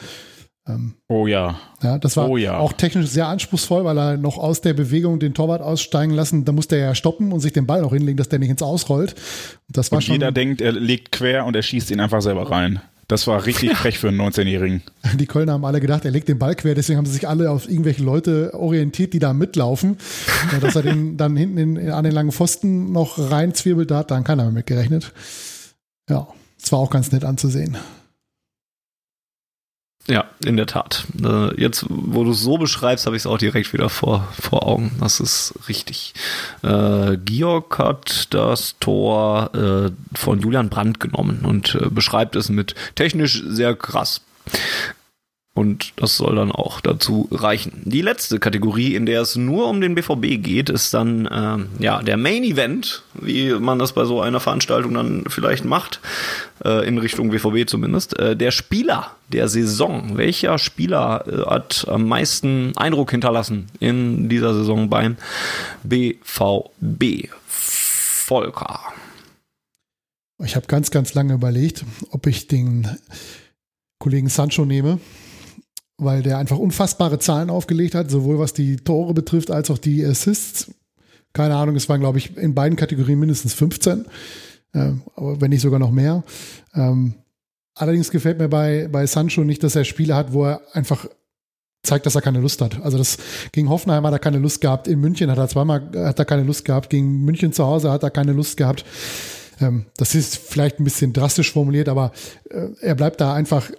Ähm, 0.67 0.95
oh 1.09 1.27
ja. 1.27 1.59
Ja, 1.83 1.99
das 1.99 2.17
war 2.17 2.29
oh 2.29 2.37
ja. 2.37 2.59
auch 2.59 2.73
technisch 2.73 3.09
sehr 3.09 3.27
anspruchsvoll, 3.27 3.85
weil 3.85 3.99
er 3.99 4.17
noch 4.17 4.39
aus 4.39 4.63
der 4.63 4.73
Bewegung 4.73 5.21
den 5.21 5.35
Torwart 5.35 5.61
aussteigen 5.61 6.13
lassen. 6.15 6.45
Da 6.45 6.53
musste 6.53 6.77
er 6.77 6.87
ja 6.87 6.95
stoppen 6.95 7.33
und 7.33 7.41
sich 7.41 7.53
den 7.53 7.67
Ball 7.67 7.83
noch 7.83 7.93
hinlegen, 7.93 8.17
dass 8.17 8.31
der 8.31 8.39
nicht 8.39 8.51
ins 8.51 8.63
Ausrollt. 8.63 9.15
Das 9.69 9.91
war 9.91 9.97
und 9.97 10.03
schon. 10.03 10.15
Jeder 10.15 10.33
denkt, 10.33 10.61
er 10.61 10.73
legt 10.73 11.13
quer 11.13 11.45
und 11.45 11.55
er 11.55 11.63
schießt 11.63 11.91
ihn 11.91 12.01
einfach 12.01 12.23
selber 12.23 12.51
rein. 12.51 12.81
Das 13.09 13.27
war 13.27 13.45
richtig 13.45 13.73
frech 13.77 13.99
für 13.99 14.09
einen 14.09 14.21
19-Jährigen. 14.21 14.83
Die 15.17 15.27
Kölner 15.27 15.53
haben 15.53 15.65
alle 15.67 15.81
gedacht, 15.81 16.07
er 16.07 16.11
legt 16.11 16.29
den 16.29 16.39
Ball 16.39 16.55
quer, 16.55 16.75
deswegen 16.75 16.97
haben 16.97 17.07
sie 17.07 17.13
sich 17.13 17.29
alle 17.29 17.51
auf 17.51 17.69
irgendwelche 17.69 18.03
Leute 18.03 18.55
orientiert, 18.55 19.13
die 19.13 19.19
da 19.19 19.35
mitlaufen. 19.35 19.99
Ja, 20.53 20.61
dass 20.61 20.77
er 20.77 20.83
den 20.83 21.17
dann 21.19 21.37
hinten 21.37 21.59
in, 21.59 21.77
in, 21.77 21.91
an 21.91 22.05
den 22.05 22.13
langen 22.13 22.33
Pfosten 22.33 22.93
noch 22.93 23.19
reinzwirbelt, 23.19 23.91
da 23.91 23.99
hat 23.99 24.11
dann 24.11 24.25
keiner 24.25 24.45
mehr 24.45 24.53
mitgerechnet. 24.53 25.13
Ja, 26.09 26.29
es 26.63 26.73
war 26.73 26.79
auch 26.79 26.91
ganz 26.91 27.13
nett 27.13 27.25
anzusehen. 27.25 27.77
Ja, 30.07 30.27
in 30.45 30.59
der 30.59 30.67
Tat. 30.67 31.07
Äh, 31.23 31.59
jetzt, 31.59 31.87
wo 31.89 32.25
du 32.25 32.33
es 32.33 32.43
so 32.43 32.59
beschreibst, 32.59 33.07
habe 33.07 33.17
ich 33.17 33.23
es 33.23 33.27
auch 33.27 33.39
direkt 33.39 33.73
wieder 33.73 33.89
vor, 33.89 34.29
vor 34.39 34.67
Augen. 34.67 34.93
Das 35.01 35.19
ist 35.19 35.55
richtig. 35.67 36.13
Äh, 36.63 37.17
Georg 37.25 37.79
hat 37.79 38.35
das 38.35 38.77
Tor 38.81 39.51
äh, 39.55 39.91
von 40.15 40.41
Julian 40.41 40.69
Brandt 40.69 41.01
genommen 41.01 41.41
und 41.45 41.75
äh, 41.77 41.89
beschreibt 41.89 42.37
es 42.37 42.51
mit 42.51 42.75
technisch 42.97 43.43
sehr 43.47 43.75
krass. 43.75 44.21
Und 45.57 45.93
das 45.97 46.17
soll 46.17 46.35
dann 46.35 46.51
auch 46.51 46.81
dazu 46.81 47.29
reichen. 47.31 47.83
Die 47.85 48.03
letzte 48.03 48.41
Kategorie, 48.41 48.97
in 48.97 49.07
der 49.07 49.21
es 49.21 49.37
nur 49.37 49.69
um 49.69 49.81
den 49.81 49.95
BVB 49.95 50.43
geht, 50.43 50.69
ist 50.69 50.93
dann 50.93 51.29
ähm, 51.33 51.69
ja 51.79 52.03
der 52.03 52.17
Main 52.17 52.43
Event, 52.43 53.05
wie 53.15 53.53
man 53.53 53.79
das 53.79 53.93
bei 53.93 54.05
so 54.05 54.21
einer 54.21 54.41
Veranstaltung 54.41 54.95
dann 54.95 55.25
vielleicht 55.29 55.65
macht, 55.65 56.01
äh, 56.65 56.85
in 56.89 56.99
Richtung 56.99 57.31
BVB 57.31 57.69
zumindest. 57.69 58.19
Äh, 58.19 58.37
der 58.37 58.51
Spieler 58.51 59.13
der 59.29 59.49
Saison. 59.49 60.17
Welcher 60.17 60.59
Spieler 60.59 61.25
äh, 61.29 61.49
hat 61.49 61.87
am 61.89 62.09
meisten 62.09 62.77
Eindruck 62.77 63.13
hinterlassen 63.13 63.69
in 63.79 64.29
dieser 64.29 64.55
Saison 64.55 64.91
beim 64.91 65.17
BVB? 65.85 67.29
Volker. 67.47 68.81
Ich 70.43 70.57
habe 70.57 70.67
ganz, 70.67 70.91
ganz 70.91 71.15
lange 71.15 71.35
überlegt, 71.35 71.85
ob 72.11 72.27
ich 72.27 72.49
den 72.49 72.89
Kollegen 73.99 74.29
Sancho 74.29 74.65
nehme 74.65 74.99
weil 75.97 76.23
der 76.23 76.39
einfach 76.39 76.59
unfassbare 76.59 77.19
Zahlen 77.19 77.51
aufgelegt 77.51 77.95
hat, 77.95 78.11
sowohl 78.11 78.39
was 78.39 78.53
die 78.53 78.77
Tore 78.77 79.15
betrifft 79.15 79.51
als 79.51 79.71
auch 79.71 79.79
die 79.79 80.05
Assists. 80.05 80.73
Keine 81.33 81.57
Ahnung, 81.57 81.77
es 81.77 81.89
waren, 81.89 82.01
glaube 82.01 82.19
ich, 82.19 82.37
in 82.37 82.55
beiden 82.55 82.77
Kategorien 82.77 83.19
mindestens 83.19 83.55
15, 83.55 84.07
äh, 84.73 84.93
wenn 85.17 85.51
nicht 85.51 85.63
sogar 85.63 85.79
noch 85.79 85.91
mehr. 85.91 86.23
Ähm, 86.75 87.15
allerdings 87.75 88.11
gefällt 88.11 88.39
mir 88.39 88.49
bei, 88.49 88.89
bei 88.91 89.07
Sancho 89.07 89.43
nicht, 89.43 89.63
dass 89.63 89.77
er 89.77 89.85
Spiele 89.85 90.15
hat, 90.15 90.33
wo 90.33 90.45
er 90.45 90.63
einfach 90.73 91.07
zeigt, 91.85 92.07
dass 92.07 92.15
er 92.15 92.23
keine 92.23 92.41
Lust 92.41 92.61
hat. 92.61 92.81
Also 92.83 92.99
das 92.99 93.19
gegen 93.53 93.69
Hoffenheim 93.69 94.05
hat 94.07 94.13
er 94.13 94.19
keine 94.19 94.39
Lust 94.39 94.61
gehabt. 94.61 94.89
In 94.89 95.01
München 95.01 95.31
hat 95.31 95.39
er 95.39 95.49
zweimal 95.49 95.91
hat 95.95 96.19
er 96.19 96.25
keine 96.25 96.43
Lust 96.43 96.65
gehabt. 96.65 96.91
Gegen 96.91 97.25
München 97.25 97.53
zu 97.53 97.65
Hause 97.65 97.91
hat 97.91 98.03
er 98.03 98.11
keine 98.11 98.33
Lust 98.33 98.57
gehabt. 98.57 98.85
Ähm, 99.61 99.87
das 99.97 100.15
ist 100.15 100.37
vielleicht 100.37 100.81
ein 100.81 100.85
bisschen 100.85 101.13
drastisch 101.13 101.53
formuliert, 101.53 101.89
aber 101.89 102.13
äh, 102.51 102.69
er 102.81 102.95
bleibt 102.95 103.21
da 103.21 103.35
einfach 103.35 103.71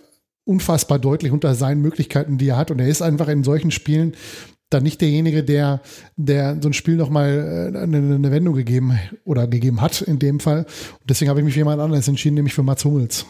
unfassbar 0.46 1.00
deutlich 1.00 1.32
unter 1.32 1.56
seinen 1.56 1.82
Möglichkeiten, 1.82 2.38
die 2.38 2.50
er 2.50 2.58
hat. 2.58 2.72
Und 2.72 2.80
er 2.80 2.88
ist 2.88 3.02
einfach 3.02 3.28
in 3.28 3.44
solchen 3.44 3.72
Spielen 3.72 4.14
dann 4.70 4.84
nicht 4.84 5.02
derjenige, 5.02 5.44
der, 5.44 5.82
der 6.16 6.58
so 6.62 6.70
ein 6.70 6.74
Spiel 6.74 6.96
nochmal 6.96 7.72
äh, 7.76 7.78
eine, 7.78 7.98
eine 7.98 8.32
Wendung 8.32 8.56
gegeben 8.56 8.98
oder 9.24 9.48
gegeben 9.48 9.82
hat 9.82 10.02
in 10.02 10.20
dem 10.20 10.40
Fall. 10.40 10.60
Und 10.60 11.10
deswegen 11.10 11.30
habe 11.30 11.40
ich 11.40 11.46
mich 11.46 11.54
für 11.54 11.60
jemand 11.60 11.82
anderes 11.82 12.08
entschieden, 12.08 12.36
nämlich 12.36 12.54
für 12.54 12.64
Mats 12.64 12.86
Hummels. 12.86 13.26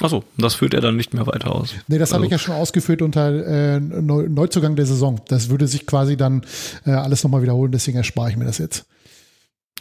Achso, 0.00 0.24
das 0.36 0.54
führt 0.54 0.74
er 0.74 0.80
dann 0.80 0.96
nicht 0.96 1.14
mehr 1.14 1.26
weiter 1.26 1.54
aus. 1.54 1.74
Nee, 1.86 1.98
das 1.98 2.10
also. 2.10 2.16
habe 2.16 2.24
ich 2.26 2.32
ja 2.32 2.38
schon 2.38 2.54
ausgeführt 2.54 3.00
unter 3.00 3.46
äh, 3.46 3.80
Neuzugang 3.80 4.74
der 4.74 4.86
Saison. 4.86 5.20
Das 5.28 5.50
würde 5.50 5.68
sich 5.68 5.86
quasi 5.86 6.16
dann 6.16 6.44
äh, 6.84 6.90
alles 6.90 7.22
nochmal 7.22 7.42
wiederholen, 7.42 7.70
deswegen 7.70 7.96
erspare 7.96 8.30
ich 8.30 8.36
mir 8.36 8.44
das 8.44 8.58
jetzt. 8.58 8.86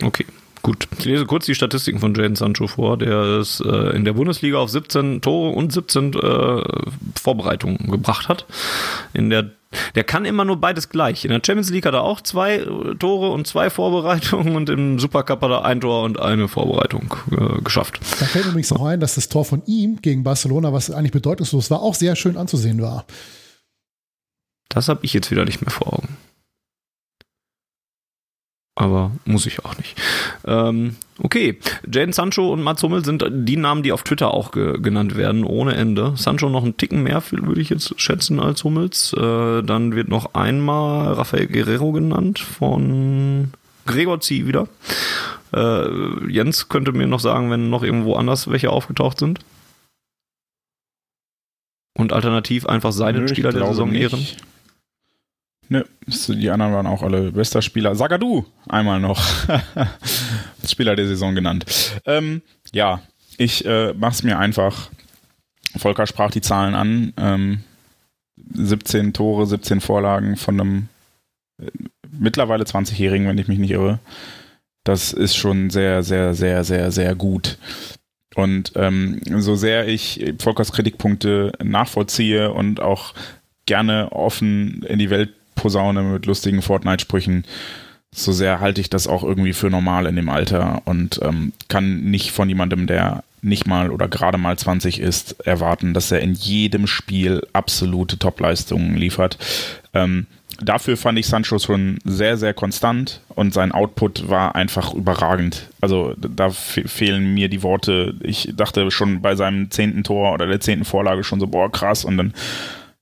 Okay. 0.03 0.25
Gut, 0.63 0.87
ich 0.97 1.03
lese 1.03 1.25
kurz 1.25 1.45
die 1.45 1.55
Statistiken 1.55 1.99
von 1.99 2.15
Jaden 2.15 2.37
Sancho 2.37 2.67
vor. 2.67 2.97
Der 2.97 3.39
ist 3.39 3.59
äh, 3.59 3.89
in 3.95 4.05
der 4.05 4.13
Bundesliga 4.13 4.59
auf 4.59 4.69
17 4.69 5.19
Tore 5.19 5.49
und 5.49 5.73
17 5.73 6.13
äh, 6.13 6.63
Vorbereitungen 7.21 7.91
gebracht 7.91 8.29
hat. 8.29 8.45
In 9.13 9.29
der 9.29 9.51
der 9.95 10.03
kann 10.03 10.25
immer 10.25 10.45
nur 10.45 10.57
beides 10.57 10.89
gleich. 10.89 11.25
In 11.25 11.31
der 11.31 11.41
Champions 11.43 11.69
League 11.69 11.85
hat 11.85 11.93
er 11.93 12.03
auch 12.03 12.21
zwei 12.21 12.57
äh, 12.57 12.95
Tore 12.95 13.31
und 13.31 13.47
zwei 13.47 13.69
Vorbereitungen 13.69 14.55
und 14.55 14.69
im 14.69 14.99
Supercup 14.99 15.41
hat 15.41 15.51
er 15.51 15.65
ein 15.65 15.81
Tor 15.81 16.03
und 16.03 16.19
eine 16.19 16.47
Vorbereitung 16.47 17.13
äh, 17.31 17.61
geschafft. 17.61 17.99
Da 18.19 18.25
fällt 18.25 18.45
übrigens 18.45 18.69
noch 18.69 18.85
ein, 18.85 18.99
dass 18.99 19.15
das 19.15 19.29
Tor 19.29 19.45
von 19.45 19.63
ihm 19.65 20.01
gegen 20.01 20.23
Barcelona, 20.23 20.73
was 20.73 20.91
eigentlich 20.91 21.11
bedeutungslos 21.11 21.71
war, 21.71 21.81
auch 21.81 21.95
sehr 21.95 22.15
schön 22.15 22.37
anzusehen 22.37 22.81
war. 22.81 23.05
Das 24.69 24.87
habe 24.89 25.01
ich 25.03 25.13
jetzt 25.13 25.29
wieder 25.29 25.45
nicht 25.45 25.61
mehr 25.61 25.71
vor 25.71 25.93
Augen. 25.93 26.17
Aber 28.75 29.11
muss 29.25 29.45
ich 29.45 29.63
auch 29.63 29.77
nicht. 29.77 29.99
Ähm, 30.45 30.95
okay, 31.19 31.59
Jaden 31.91 32.13
Sancho 32.13 32.51
und 32.51 32.63
Mats 32.63 32.81
Hummel 32.81 33.05
sind 33.05 33.23
die 33.31 33.57
Namen, 33.57 33.83
die 33.83 33.91
auf 33.91 34.03
Twitter 34.03 34.33
auch 34.33 34.51
ge 34.51 34.79
genannt 34.81 35.15
werden, 35.15 35.43
ohne 35.43 35.75
Ende. 35.75 36.13
Sancho 36.15 36.49
noch 36.49 36.63
einen 36.63 36.77
Ticken 36.77 37.03
mehr, 37.03 37.21
würde 37.31 37.61
ich 37.61 37.69
jetzt 37.69 37.99
schätzen, 38.01 38.39
als 38.39 38.63
Hummels. 38.63 39.13
Äh, 39.13 39.61
dann 39.61 39.95
wird 39.95 40.07
noch 40.07 40.33
einmal 40.33 41.13
Rafael 41.13 41.47
Guerrero 41.47 41.91
genannt 41.91 42.39
von 42.39 43.51
Gregor 43.85 44.21
Zieh 44.21 44.47
wieder. 44.47 44.67
Äh, 45.53 46.31
Jens 46.31 46.67
könnte 46.67 46.93
mir 46.93 47.05
noch 47.05 47.19
sagen, 47.19 47.51
wenn 47.51 47.69
noch 47.69 47.83
irgendwo 47.83 48.15
anders 48.15 48.49
welche 48.49 48.71
aufgetaucht 48.71 49.19
sind. 49.19 49.39
Und 51.95 52.11
alternativ 52.11 52.65
einfach 52.65 52.91
seinen 52.91 53.25
Nö, 53.25 53.27
Spieler 53.27 53.51
der 53.51 53.67
Saison 53.67 53.91
nicht. 53.91 54.01
ehren. 54.13 54.25
Nö, 55.73 55.83
die 56.05 56.51
anderen 56.51 56.71
waren 56.71 56.85
auch 56.85 57.01
alle 57.01 57.31
bester 57.31 57.63
Spieler. 57.63 57.95
Sagadu 57.95 58.45
einmal 58.69 58.99
noch. 58.99 59.25
Spieler 60.67 60.95
der 60.95 61.07
Saison 61.07 61.33
genannt. 61.33 61.65
Ähm, 62.05 62.43
ja, 62.71 63.01
ich 63.37 63.65
äh, 63.65 63.91
mach's 63.95 64.21
mir 64.21 64.37
einfach. 64.37 64.91
Volker 65.75 66.05
sprach 66.05 66.29
die 66.29 66.41
Zahlen 66.41 66.75
an. 66.75 67.13
Ähm, 67.17 67.63
17 68.53 69.13
Tore, 69.13 69.47
17 69.47 69.81
Vorlagen 69.81 70.37
von 70.37 70.61
einem 70.61 70.89
äh, 71.59 71.71
mittlerweile 72.11 72.65
20-Jährigen, 72.65 73.27
wenn 73.27 73.39
ich 73.39 73.47
mich 73.47 73.57
nicht 73.57 73.71
irre. 73.71 73.97
Das 74.83 75.11
ist 75.11 75.35
schon 75.35 75.71
sehr, 75.71 76.03
sehr, 76.03 76.35
sehr, 76.35 76.63
sehr, 76.63 76.91
sehr 76.91 77.15
gut. 77.15 77.57
Und 78.35 78.73
ähm, 78.75 79.21
so 79.39 79.55
sehr 79.55 79.87
ich 79.87 80.35
Volkers 80.37 80.71
Kritikpunkte 80.71 81.53
nachvollziehe 81.63 82.53
und 82.53 82.79
auch 82.79 83.15
gerne 83.65 84.11
offen 84.11 84.83
in 84.83 84.99
die 84.99 85.09
Welt 85.09 85.33
posaune 85.55 86.03
mit 86.03 86.25
lustigen 86.25 86.61
Fortnite-Sprüchen, 86.61 87.45
so 88.13 88.31
sehr 88.31 88.59
halte 88.59 88.81
ich 88.81 88.89
das 88.89 89.07
auch 89.07 89.23
irgendwie 89.23 89.53
für 89.53 89.69
normal 89.69 90.05
in 90.05 90.15
dem 90.15 90.29
Alter 90.29 90.81
und 90.85 91.19
ähm, 91.23 91.53
kann 91.67 92.03
nicht 92.03 92.31
von 92.31 92.47
jemandem, 92.47 92.87
der 92.87 93.23
nicht 93.41 93.67
mal 93.67 93.89
oder 93.89 94.07
gerade 94.07 94.37
mal 94.37 94.57
20 94.57 94.99
ist, 94.99 95.39
erwarten, 95.41 95.93
dass 95.93 96.11
er 96.11 96.21
in 96.21 96.33
jedem 96.33 96.87
Spiel 96.87 97.45
absolute 97.51 98.17
Topleistungen 98.17 98.95
liefert. 98.95 99.37
Ähm, 99.93 100.27
dafür 100.61 100.95
fand 100.95 101.19
ich 101.19 101.27
Sancho 101.27 101.59
schon 101.59 101.99
sehr, 102.05 102.37
sehr 102.37 102.53
konstant 102.53 103.21
und 103.29 103.53
sein 103.53 103.71
Output 103.71 104.29
war 104.29 104.55
einfach 104.55 104.93
überragend. 104.93 105.69
Also 105.81 106.13
da 106.17 106.51
fe 106.51 106.87
fehlen 106.87 107.33
mir 107.33 107.49
die 107.49 107.63
Worte. 107.63 108.15
Ich 108.21 108.53
dachte 108.55 108.89
schon 108.91 109.21
bei 109.21 109.35
seinem 109.35 109.71
zehnten 109.71 110.03
Tor 110.03 110.33
oder 110.33 110.47
der 110.47 110.61
zehnten 110.61 110.85
Vorlage 110.85 111.23
schon 111.23 111.39
so, 111.39 111.47
boah, 111.47 111.71
krass. 111.71 112.05
Und 112.05 112.17
dann 112.17 112.33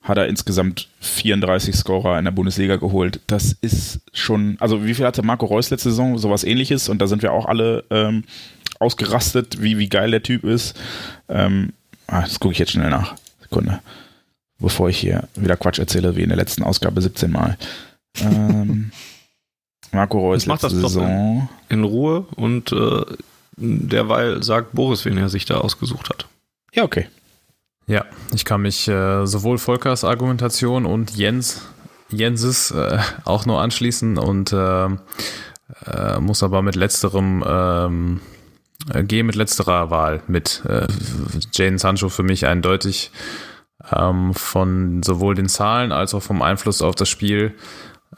hat 0.02 0.18
er 0.18 0.28
insgesamt 0.28 0.90
34 1.02 1.76
Scorer 1.76 2.18
in 2.18 2.26
der 2.26 2.32
Bundesliga 2.32 2.78
geholt. 2.78 3.20
Das 3.28 3.56
ist 3.62 4.02
schon, 4.14 4.58
also 4.60 4.86
wie 4.86 4.94
viel 4.94 5.06
hatte 5.06 5.24
Marco 5.24 5.46
Reus 5.46 5.70
letzte 5.70 5.90
Saison? 5.92 6.18
Sowas 6.18 6.44
ähnliches 6.44 6.90
und 6.90 7.02
da 7.02 7.08
sind 7.08 7.22
wir 7.22 7.32
auch 7.34 7.46
alle 7.46 7.84
ähm, 7.92 8.24
ausgerastet, 8.80 9.62
wie, 9.62 9.78
wie 9.78 9.90
geil 9.90 10.12
der 10.12 10.24
Typ 10.24 10.44
ist. 10.44 10.76
Ähm, 11.30 11.74
ah, 12.08 12.22
das 12.22 12.40
gucke 12.40 12.54
ich 12.54 12.60
jetzt 12.60 12.72
schnell 12.72 12.90
nach. 12.90 13.16
Sekunde. 13.42 13.80
Bevor 14.58 14.90
ich 14.90 14.98
hier 14.98 15.28
wieder 15.36 15.58
Quatsch 15.58 15.80
erzähle, 15.80 16.16
wie 16.16 16.24
in 16.24 16.30
der 16.30 16.38
letzten 16.38 16.64
Ausgabe 16.64 17.02
17 17.02 17.32
Mal. 17.32 17.58
Ähm, 18.22 18.92
Marco 19.92 20.20
Reus 20.20 20.46
letzte 20.46 20.70
Saison. 20.70 21.48
In 21.70 21.84
Ruhe 21.84 22.26
und 22.36 22.72
äh, 22.72 23.04
derweil 23.58 24.42
sagt 24.42 24.74
Boris, 24.74 25.06
wen 25.06 25.18
er 25.18 25.30
sich 25.30 25.46
da 25.46 25.58
ausgesucht 25.58 26.10
hat. 26.10 26.28
Ja, 26.74 26.84
okay. 26.84 27.08
Ja, 27.88 28.06
ich 28.34 28.46
kann 28.46 28.62
mich 28.62 28.88
äh, 28.88 29.26
sowohl 29.26 29.58
Volkers 29.58 30.04
Argumentation 30.04 30.86
und 30.86 31.16
Jens 31.16 31.62
Jenses 32.10 32.72
äh, 32.72 33.00
auch 33.26 33.46
nur 33.46 33.62
anschließen 33.62 34.18
und 34.18 34.52
äh, 34.54 34.86
äh, 34.86 36.20
muss 36.20 36.44
aber 36.44 36.62
mit 36.62 36.76
letzterem 36.76 37.44
ähm, 37.48 38.22
äh, 38.94 39.04
gehe 39.04 39.24
mit 39.24 39.36
letzterer 39.36 39.90
Wahl 39.90 40.22
mit 40.28 40.64
äh, 40.68 40.88
Jane 41.54 41.80
Sancho 41.80 42.10
für 42.10 42.24
mich 42.24 42.46
eindeutig 42.46 43.12
ähm, 43.92 44.34
von 44.34 45.04
sowohl 45.04 45.36
den 45.36 45.50
Zahlen 45.50 45.92
als 45.92 46.14
auch 46.14 46.24
vom 46.24 46.42
Einfluss 46.42 46.82
auf 46.82 46.96
das 46.96 47.10
Spiel. 47.10 47.54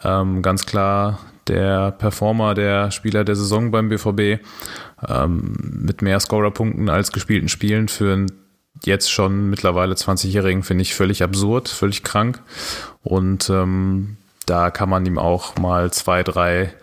Ähm, 0.04 0.42
ganz 0.42 0.66
klar 0.66 1.20
der 1.48 1.92
Performer, 1.92 2.54
der 2.54 2.92
Spieler 2.92 3.24
der 3.24 3.36
Saison 3.36 3.72
beim 3.72 3.90
BVB 3.90 4.42
ähm, 5.08 5.56
mit 5.60 6.02
mehr 6.02 6.20
Scorerpunkten 6.20 6.90
als 6.90 7.12
gespielten 7.12 7.50
Spielen 7.50 7.90
für 7.90 8.14
einen 8.14 8.43
jetzt 8.86 9.12
schon 9.12 9.50
mittlerweile 9.50 9.96
20-Jährigen 9.96 10.64
finde 10.64 10.82
ich 10.82 10.94
völlig 10.94 11.24
absurd, 11.24 11.70
völlig 11.70 12.04
krank. 12.04 12.42
Und 13.02 13.50
ähm, 13.50 14.18
da 14.46 14.72
kann 14.72 14.90
man 14.90 15.06
ihm 15.06 15.18
auch 15.18 15.56
mal 15.58 15.92
zwei, 15.92 16.24
drei 16.24 16.74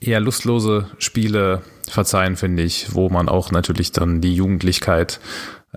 eher 0.00 0.20
lustlose 0.20 0.90
Spiele 0.98 1.62
verzeihen, 1.88 2.36
finde 2.36 2.62
ich, 2.62 2.94
wo 2.94 3.08
man 3.08 3.28
auch 3.28 3.50
natürlich 3.50 3.92
dann 3.92 4.20
die 4.20 4.34
Jugendlichkeit 4.34 5.20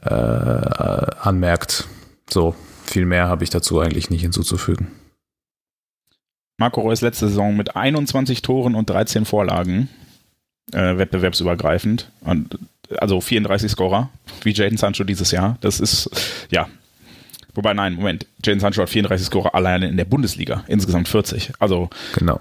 äh, 0.01 0.09
anmerkt. 0.09 1.87
So, 2.29 2.55
viel 2.83 3.05
mehr 3.05 3.27
habe 3.27 3.43
ich 3.43 3.49
dazu 3.49 3.79
eigentlich 3.79 4.09
nicht 4.09 4.21
hinzuzufügen. 4.21 4.91
Marco 6.57 6.81
Reus 6.81 7.01
letzte 7.01 7.27
Saison 7.27 7.55
mit 7.55 7.75
21 7.75 8.41
Toren 8.41 8.73
und 8.73 8.89
13 8.89 9.25
Vorlagen, 9.25 9.89
äh, 10.73 10.97
wettbewerbsübergreifend. 10.97 12.11
Und, 12.21 12.57
also 12.99 13.21
34 13.21 13.71
Scorer, 13.71 14.09
wie 14.43 14.53
Jaden 14.53 14.77
Sancho 14.77 15.03
dieses 15.03 15.31
Jahr. 15.31 15.57
Das 15.61 15.79
ist, 15.79 16.09
ja. 16.49 16.67
Wobei, 17.53 17.73
nein, 17.73 17.93
Moment. 17.95 18.27
Jaden 18.45 18.59
Sancho 18.59 18.81
hat 18.81 18.89
34 18.89 19.27
Scorer 19.27 19.55
alleine 19.55 19.87
in 19.89 19.97
der 19.97 20.05
Bundesliga. 20.05 20.63
Insgesamt 20.67 21.07
40. 21.07 21.53
Also, 21.59 21.89
Genau. 22.13 22.39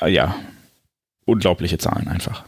äh, 0.00 0.10
ja. 0.10 0.34
Unglaubliche 1.24 1.78
Zahlen 1.78 2.08
einfach. 2.08 2.44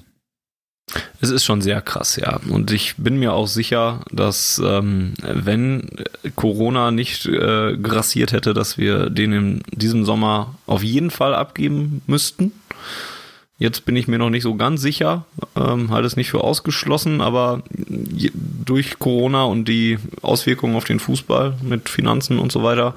Es 1.20 1.30
ist 1.30 1.44
schon 1.44 1.62
sehr 1.62 1.80
krass, 1.80 2.16
ja. 2.16 2.38
Und 2.50 2.70
ich 2.70 2.96
bin 2.96 3.18
mir 3.18 3.32
auch 3.32 3.46
sicher, 3.46 4.00
dass 4.12 4.60
ähm, 4.62 5.14
wenn 5.22 5.88
Corona 6.36 6.90
nicht 6.90 7.24
äh, 7.26 7.76
grassiert 7.78 8.32
hätte, 8.32 8.52
dass 8.52 8.76
wir 8.76 9.08
den 9.08 9.32
in 9.32 9.62
diesem 9.72 10.04
Sommer 10.04 10.54
auf 10.66 10.82
jeden 10.82 11.10
Fall 11.10 11.34
abgeben 11.34 12.02
müssten. 12.06 12.52
Jetzt 13.56 13.84
bin 13.84 13.94
ich 13.94 14.08
mir 14.08 14.18
noch 14.18 14.30
nicht 14.30 14.42
so 14.42 14.56
ganz 14.56 14.80
sicher, 14.80 15.26
ähm, 15.54 15.90
halte 15.90 16.08
es 16.08 16.16
nicht 16.16 16.28
für 16.28 16.42
ausgeschlossen, 16.42 17.20
aber 17.20 17.62
durch 18.64 18.98
Corona 18.98 19.44
und 19.44 19.68
die 19.68 19.98
Auswirkungen 20.22 20.74
auf 20.74 20.84
den 20.84 20.98
Fußball 20.98 21.56
mit 21.62 21.88
Finanzen 21.88 22.40
und 22.40 22.50
so 22.50 22.64
weiter, 22.64 22.94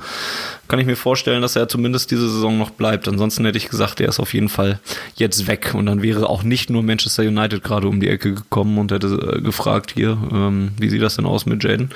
kann 0.68 0.80
ich 0.80 0.86
mir 0.86 0.95
vorstellen, 0.95 1.41
dass 1.41 1.55
er 1.55 1.68
zumindest 1.70 2.11
diese 2.11 2.30
Saison 2.30 2.57
noch 2.57 2.72
bleibt. 2.72 3.07
Ansonsten 3.07 3.45
hätte 3.45 3.57
ich 3.57 3.70
gesagt, 3.70 3.99
er 3.99 4.09
ist 4.09 4.20
auf 4.20 4.34
jeden 4.34 4.49
Fall 4.49 4.80
jetzt 5.15 5.47
weg 5.47 5.74
und 5.74 5.86
dann 5.86 6.01
wäre 6.01 6.30
auch 6.30 6.43
nicht 6.43 6.70
nur 6.70 6.84
Manchester 6.84 7.24
United 7.24 7.63
gerade 7.63 7.88
um 7.88 7.99
die 7.99 8.09
Ecke 8.09 8.34
gekommen 8.34 8.78
und 8.78 8.91
hätte 8.91 9.07
äh, 9.07 9.41
gefragt 9.41 9.93
hier, 9.95 10.18
ähm, 10.32 10.72
wie 10.78 10.89
sieht 10.89 11.01
das 11.01 11.15
denn 11.15 11.26
aus 11.26 11.45
mit 11.45 11.63
Jaden, 11.63 11.91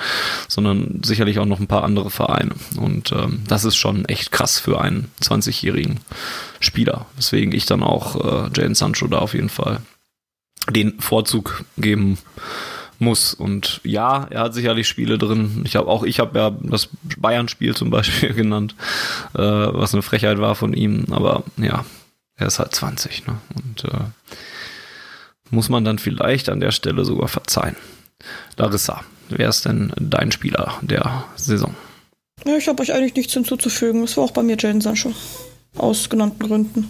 sondern 0.48 1.00
sicherlich 1.04 1.38
auch 1.38 1.46
noch 1.46 1.60
ein 1.60 1.66
paar 1.66 1.84
andere 1.84 2.10
Vereine. 2.10 2.54
Und 2.76 3.12
ähm, 3.12 3.42
das 3.46 3.64
ist 3.64 3.76
schon 3.76 4.04
echt 4.06 4.32
krass 4.32 4.58
für 4.58 4.80
einen 4.80 5.08
20-jährigen 5.22 6.00
Spieler, 6.60 7.06
weswegen 7.16 7.52
ich 7.52 7.66
dann 7.66 7.82
auch 7.82 8.16
äh, 8.16 8.50
Jaden 8.56 8.74
Sancho 8.74 9.06
da 9.06 9.18
auf 9.18 9.34
jeden 9.34 9.48
Fall 9.48 9.80
den 10.70 11.00
Vorzug 11.00 11.64
geben 11.76 12.18
muss. 13.02 13.34
Und 13.34 13.80
ja, 13.84 14.26
er 14.30 14.40
hat 14.40 14.54
sicherlich 14.54 14.88
Spiele 14.88 15.18
drin. 15.18 15.62
Ich 15.64 15.76
habe 15.76 15.88
auch, 15.88 16.04
ich 16.04 16.20
habe 16.20 16.38
ja 16.38 16.50
das 16.62 16.88
Bayern-Spiel 17.18 17.76
zum 17.76 17.90
Beispiel 17.90 18.32
genannt, 18.34 18.74
äh, 19.34 19.38
was 19.38 19.92
eine 19.92 20.02
Frechheit 20.02 20.38
war 20.38 20.54
von 20.54 20.72
ihm. 20.72 21.06
Aber 21.10 21.44
ja, 21.58 21.84
er 22.36 22.46
ist 22.46 22.58
halt 22.58 22.74
20, 22.74 23.26
ne? 23.26 23.38
Und 23.54 23.84
äh, 23.84 24.04
muss 25.50 25.68
man 25.68 25.84
dann 25.84 25.98
vielleicht 25.98 26.48
an 26.48 26.60
der 26.60 26.70
Stelle 26.70 27.04
sogar 27.04 27.28
verzeihen. 27.28 27.76
Larissa, 28.56 29.02
wer 29.28 29.48
ist 29.48 29.66
denn 29.66 29.92
dein 29.96 30.32
Spieler 30.32 30.78
der 30.80 31.24
Saison? 31.36 31.74
Ja, 32.44 32.56
ich 32.56 32.68
habe 32.68 32.82
euch 32.82 32.92
eigentlich 32.92 33.14
nichts 33.14 33.34
hinzuzufügen. 33.34 34.00
Das 34.00 34.16
war 34.16 34.24
auch 34.24 34.30
bei 34.30 34.42
mir 34.42 34.56
Jaden 34.58 34.80
Sancho. 34.80 35.12
Aus 35.76 36.08
genannten 36.08 36.46
Gründen. 36.46 36.88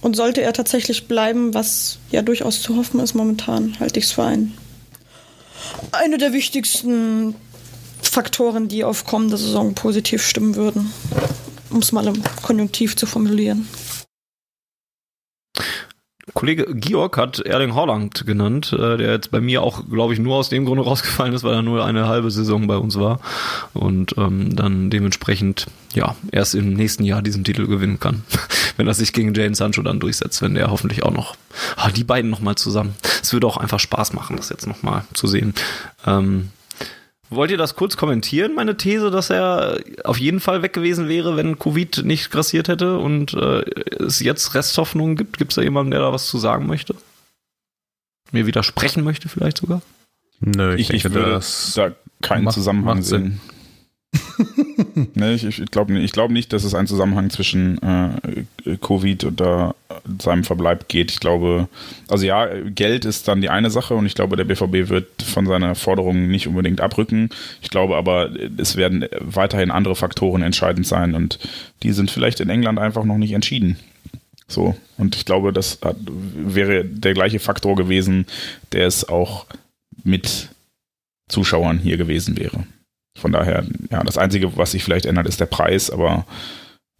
Und 0.00 0.14
sollte 0.14 0.42
er 0.42 0.52
tatsächlich 0.52 1.08
bleiben, 1.08 1.54
was 1.54 1.98
ja 2.10 2.22
durchaus 2.22 2.62
zu 2.62 2.76
hoffen 2.76 3.00
ist 3.00 3.14
momentan, 3.14 3.76
halte 3.80 3.98
ich 3.98 4.06
es 4.06 4.12
für 4.12 4.24
ein, 4.24 4.54
eine 5.92 6.18
der 6.18 6.32
wichtigsten 6.32 7.34
Faktoren, 8.00 8.68
die 8.68 8.84
auf 8.84 9.04
kommende 9.04 9.36
Saison 9.36 9.74
positiv 9.74 10.24
stimmen 10.24 10.54
würden. 10.54 10.92
Um 11.70 11.78
es 11.80 11.92
mal 11.92 12.06
im 12.06 12.22
Konjunktiv 12.42 12.96
zu 12.96 13.06
formulieren. 13.06 13.68
Kollege 16.38 16.72
Georg 16.72 17.16
hat 17.16 17.40
Erling 17.40 17.74
Haaland 17.74 18.24
genannt, 18.24 18.72
äh, 18.72 18.96
der 18.96 19.10
jetzt 19.10 19.32
bei 19.32 19.40
mir 19.40 19.60
auch, 19.60 19.82
glaube 19.90 20.12
ich, 20.12 20.20
nur 20.20 20.36
aus 20.36 20.48
dem 20.48 20.66
Grunde 20.66 20.84
rausgefallen 20.84 21.34
ist, 21.34 21.42
weil 21.42 21.52
er 21.52 21.62
nur 21.62 21.84
eine 21.84 22.06
halbe 22.06 22.30
Saison 22.30 22.68
bei 22.68 22.76
uns 22.76 22.96
war 22.96 23.18
und 23.74 24.16
ähm, 24.16 24.54
dann 24.54 24.88
dementsprechend 24.88 25.66
ja 25.94 26.14
erst 26.30 26.54
im 26.54 26.74
nächsten 26.74 27.02
Jahr 27.02 27.22
diesen 27.22 27.42
Titel 27.42 27.66
gewinnen 27.66 27.98
kann, 27.98 28.22
wenn 28.76 28.86
er 28.86 28.94
sich 28.94 29.12
gegen 29.12 29.34
Jane 29.34 29.56
Sancho 29.56 29.82
dann 29.82 29.98
durchsetzt, 29.98 30.40
wenn 30.40 30.54
der 30.54 30.70
hoffentlich 30.70 31.02
auch 31.02 31.10
noch 31.10 31.34
ah, 31.74 31.90
die 31.90 32.04
beiden 32.04 32.30
noch 32.30 32.40
mal 32.40 32.54
zusammen. 32.54 32.94
Es 33.20 33.32
würde 33.32 33.48
auch 33.48 33.56
einfach 33.56 33.80
Spaß 33.80 34.12
machen, 34.12 34.36
das 34.36 34.48
jetzt 34.48 34.68
noch 34.68 34.84
mal 34.84 35.04
zu 35.14 35.26
sehen. 35.26 35.54
Ähm, 36.06 36.50
Wollt 37.30 37.50
ihr 37.50 37.58
das 37.58 37.76
kurz 37.76 37.96
kommentieren, 37.98 38.54
meine 38.54 38.76
These, 38.78 39.10
dass 39.10 39.28
er 39.28 39.78
auf 40.04 40.18
jeden 40.18 40.40
Fall 40.40 40.62
weg 40.62 40.72
gewesen 40.72 41.08
wäre, 41.08 41.36
wenn 41.36 41.58
Covid 41.58 42.04
nicht 42.04 42.30
grassiert 42.30 42.68
hätte 42.68 42.98
und 42.98 43.34
äh, 43.34 43.60
es 44.02 44.20
jetzt 44.20 44.54
Resthoffnungen 44.54 45.16
gibt? 45.16 45.36
Gibt 45.36 45.52
es 45.52 45.56
da 45.56 45.62
jemanden, 45.62 45.90
der 45.90 46.00
da 46.00 46.12
was 46.12 46.26
zu 46.26 46.38
sagen 46.38 46.66
möchte? 46.66 46.94
Mir 48.32 48.46
widersprechen 48.46 49.04
möchte 49.04 49.28
vielleicht 49.28 49.58
sogar? 49.58 49.82
Nö, 50.40 50.74
ich, 50.74 50.88
Ich, 50.88 50.96
ich 50.96 51.02
denke, 51.02 51.18
würde 51.18 51.30
das 51.32 51.72
da 51.74 51.92
keinen 52.22 52.44
macht- 52.44 52.54
Zusammenhang 52.54 52.96
macht 52.98 53.06
Sinn. 53.06 53.40
sehen. 54.14 54.66
nee, 55.14 55.34
ich 55.34 55.44
ich 55.44 55.70
glaube 55.70 55.98
ich 55.98 56.12
glaub 56.12 56.30
nicht, 56.30 56.52
dass 56.52 56.64
es 56.64 56.74
einen 56.74 56.86
Zusammenhang 56.86 57.30
zwischen 57.30 57.78
äh, 57.82 58.76
Covid 58.76 59.24
und 59.24 59.40
da 59.40 59.74
seinem 60.20 60.44
Verbleib 60.44 60.88
geht. 60.88 61.10
Ich 61.10 61.20
glaube, 61.20 61.68
also 62.08 62.24
ja, 62.24 62.46
Geld 62.70 63.04
ist 63.04 63.26
dann 63.28 63.40
die 63.40 63.50
eine 63.50 63.70
Sache 63.70 63.94
und 63.94 64.06
ich 64.06 64.14
glaube, 64.14 64.36
der 64.36 64.44
BVB 64.44 64.88
wird 64.88 65.22
von 65.22 65.46
seiner 65.46 65.74
Forderung 65.74 66.28
nicht 66.28 66.46
unbedingt 66.46 66.80
abrücken. 66.80 67.30
Ich 67.60 67.70
glaube 67.70 67.96
aber, 67.96 68.30
es 68.56 68.76
werden 68.76 69.04
weiterhin 69.20 69.70
andere 69.70 69.96
Faktoren 69.96 70.42
entscheidend 70.42 70.86
sein 70.86 71.14
und 71.14 71.38
die 71.82 71.92
sind 71.92 72.10
vielleicht 72.10 72.40
in 72.40 72.50
England 72.50 72.78
einfach 72.78 73.04
noch 73.04 73.18
nicht 73.18 73.32
entschieden. 73.32 73.78
So, 74.46 74.76
und 74.96 75.14
ich 75.16 75.26
glaube, 75.26 75.52
das 75.52 75.80
hat, 75.82 75.96
wäre 76.06 76.84
der 76.84 77.14
gleiche 77.14 77.38
Faktor 77.38 77.76
gewesen, 77.76 78.26
der 78.72 78.86
es 78.86 79.06
auch 79.08 79.46
mit 80.04 80.48
Zuschauern 81.28 81.78
hier 81.78 81.98
gewesen 81.98 82.38
wäre. 82.38 82.64
Von 83.18 83.32
daher, 83.32 83.64
ja, 83.90 84.02
das 84.04 84.18
Einzige, 84.18 84.56
was 84.56 84.72
sich 84.72 84.84
vielleicht 84.84 85.06
ändert, 85.06 85.26
ist 85.26 85.40
der 85.40 85.46
Preis, 85.46 85.90
aber 85.90 86.26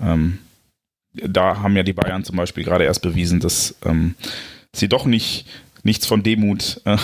ähm, 0.00 0.38
da 1.14 1.60
haben 1.62 1.76
ja 1.76 1.82
die 1.82 1.92
Bayern 1.92 2.24
zum 2.24 2.36
Beispiel 2.36 2.64
gerade 2.64 2.84
erst 2.84 3.02
bewiesen, 3.02 3.40
dass 3.40 3.76
ähm, 3.84 4.14
sie 4.72 4.88
doch 4.88 5.06
nicht 5.06 5.46
nichts 5.82 6.06
von 6.06 6.22
Demut, 6.22 6.80
äh, 6.84 6.96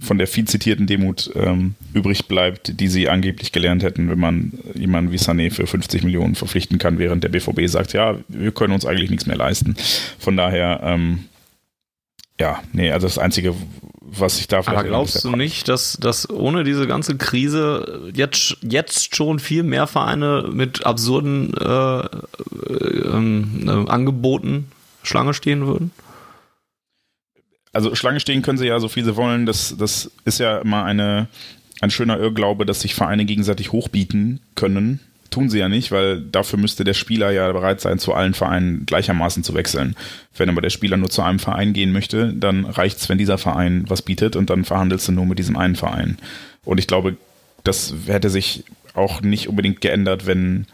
von 0.00 0.18
der 0.18 0.26
viel 0.26 0.46
zitierten 0.46 0.86
Demut 0.86 1.30
ähm, 1.34 1.74
übrig 1.92 2.26
bleibt, 2.26 2.80
die 2.80 2.88
sie 2.88 3.08
angeblich 3.08 3.52
gelernt 3.52 3.82
hätten, 3.82 4.08
wenn 4.08 4.18
man 4.18 4.52
jemanden 4.74 5.12
wie 5.12 5.18
Sané 5.18 5.50
für 5.50 5.66
50 5.66 6.02
Millionen 6.02 6.34
verpflichten 6.34 6.78
kann, 6.78 6.98
während 6.98 7.22
der 7.24 7.28
BVB 7.28 7.66
sagt, 7.66 7.92
ja, 7.92 8.16
wir 8.28 8.52
können 8.52 8.72
uns 8.72 8.86
eigentlich 8.86 9.10
nichts 9.10 9.26
mehr 9.26 9.36
leisten. 9.36 9.76
Von 10.18 10.36
daher, 10.36 10.80
ähm, 10.82 11.24
ja, 12.40 12.62
nee, 12.72 12.90
also 12.90 13.06
das 13.06 13.18
Einzige, 13.18 13.54
was 14.18 14.38
ich 14.38 14.48
da 14.48 14.62
vielleicht 14.62 14.78
Aber 14.78 14.88
glaubst 14.88 15.24
du 15.24 15.30
nicht, 15.30 15.68
dass, 15.68 15.96
dass 16.00 16.28
ohne 16.28 16.64
diese 16.64 16.86
ganze 16.86 17.16
Krise 17.16 18.10
jetzt, 18.14 18.56
jetzt 18.62 19.16
schon 19.16 19.38
viel 19.38 19.62
mehr 19.62 19.86
Vereine 19.86 20.50
mit 20.52 20.84
absurden 20.84 21.54
äh, 21.54 21.64
äh, 21.64 22.08
ähm, 23.06 23.64
äh, 23.66 23.90
Angeboten 23.90 24.70
Schlange 25.02 25.34
stehen 25.34 25.66
würden? 25.66 25.90
also 27.72 27.94
Schlange 27.94 28.20
stehen 28.20 28.42
können 28.42 28.58
sie 28.58 28.66
ja 28.66 28.78
so 28.80 28.88
viel 28.88 29.04
sie 29.04 29.16
wollen. 29.16 29.46
Das, 29.46 29.74
das 29.78 30.10
ist 30.24 30.38
ja 30.38 30.58
immer 30.58 30.84
eine, 30.84 31.28
ein 31.80 31.90
schöner 31.90 32.18
Irrglaube, 32.18 32.66
dass 32.66 32.80
sich 32.80 32.94
Vereine 32.94 33.24
gegenseitig 33.24 33.72
hochbieten 33.72 34.40
können. 34.54 35.00
Tun 35.32 35.50
sie 35.50 35.58
ja 35.58 35.68
nicht, 35.68 35.90
weil 35.90 36.20
dafür 36.20 36.58
müsste 36.58 36.84
der 36.84 36.94
Spieler 36.94 37.32
ja 37.32 37.50
bereit 37.50 37.80
sein, 37.80 37.98
zu 37.98 38.14
allen 38.14 38.34
Vereinen 38.34 38.86
gleichermaßen 38.86 39.42
zu 39.42 39.54
wechseln. 39.54 39.96
Wenn 40.36 40.48
aber 40.48 40.60
der 40.60 40.70
Spieler 40.70 40.96
nur 40.96 41.10
zu 41.10 41.22
einem 41.22 41.40
Verein 41.40 41.72
gehen 41.72 41.90
möchte, 41.90 42.32
dann 42.32 42.64
reicht's, 42.64 43.08
wenn 43.08 43.18
dieser 43.18 43.38
Verein 43.38 43.84
was 43.88 44.02
bietet 44.02 44.36
und 44.36 44.50
dann 44.50 44.64
verhandelst 44.64 45.08
du 45.08 45.12
nur 45.12 45.26
mit 45.26 45.38
diesem 45.40 45.56
einen 45.56 45.74
Verein. 45.74 46.18
Und 46.64 46.78
ich 46.78 46.86
glaube, 46.86 47.16
das 47.64 47.94
hätte 48.06 48.30
sich 48.30 48.64
auch 48.94 49.22
nicht 49.22 49.48
unbedingt 49.48 49.80
geändert, 49.80 50.26
wenn 50.26 50.66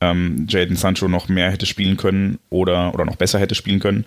ähm, 0.00 0.46
Jaden 0.48 0.76
Sancho 0.76 1.08
noch 1.08 1.28
mehr 1.28 1.50
hätte 1.50 1.66
spielen 1.66 1.96
können 1.96 2.38
oder, 2.50 2.92
oder 2.92 3.04
noch 3.04 3.16
besser 3.16 3.38
hätte 3.38 3.54
spielen 3.54 3.80
können. 3.80 4.04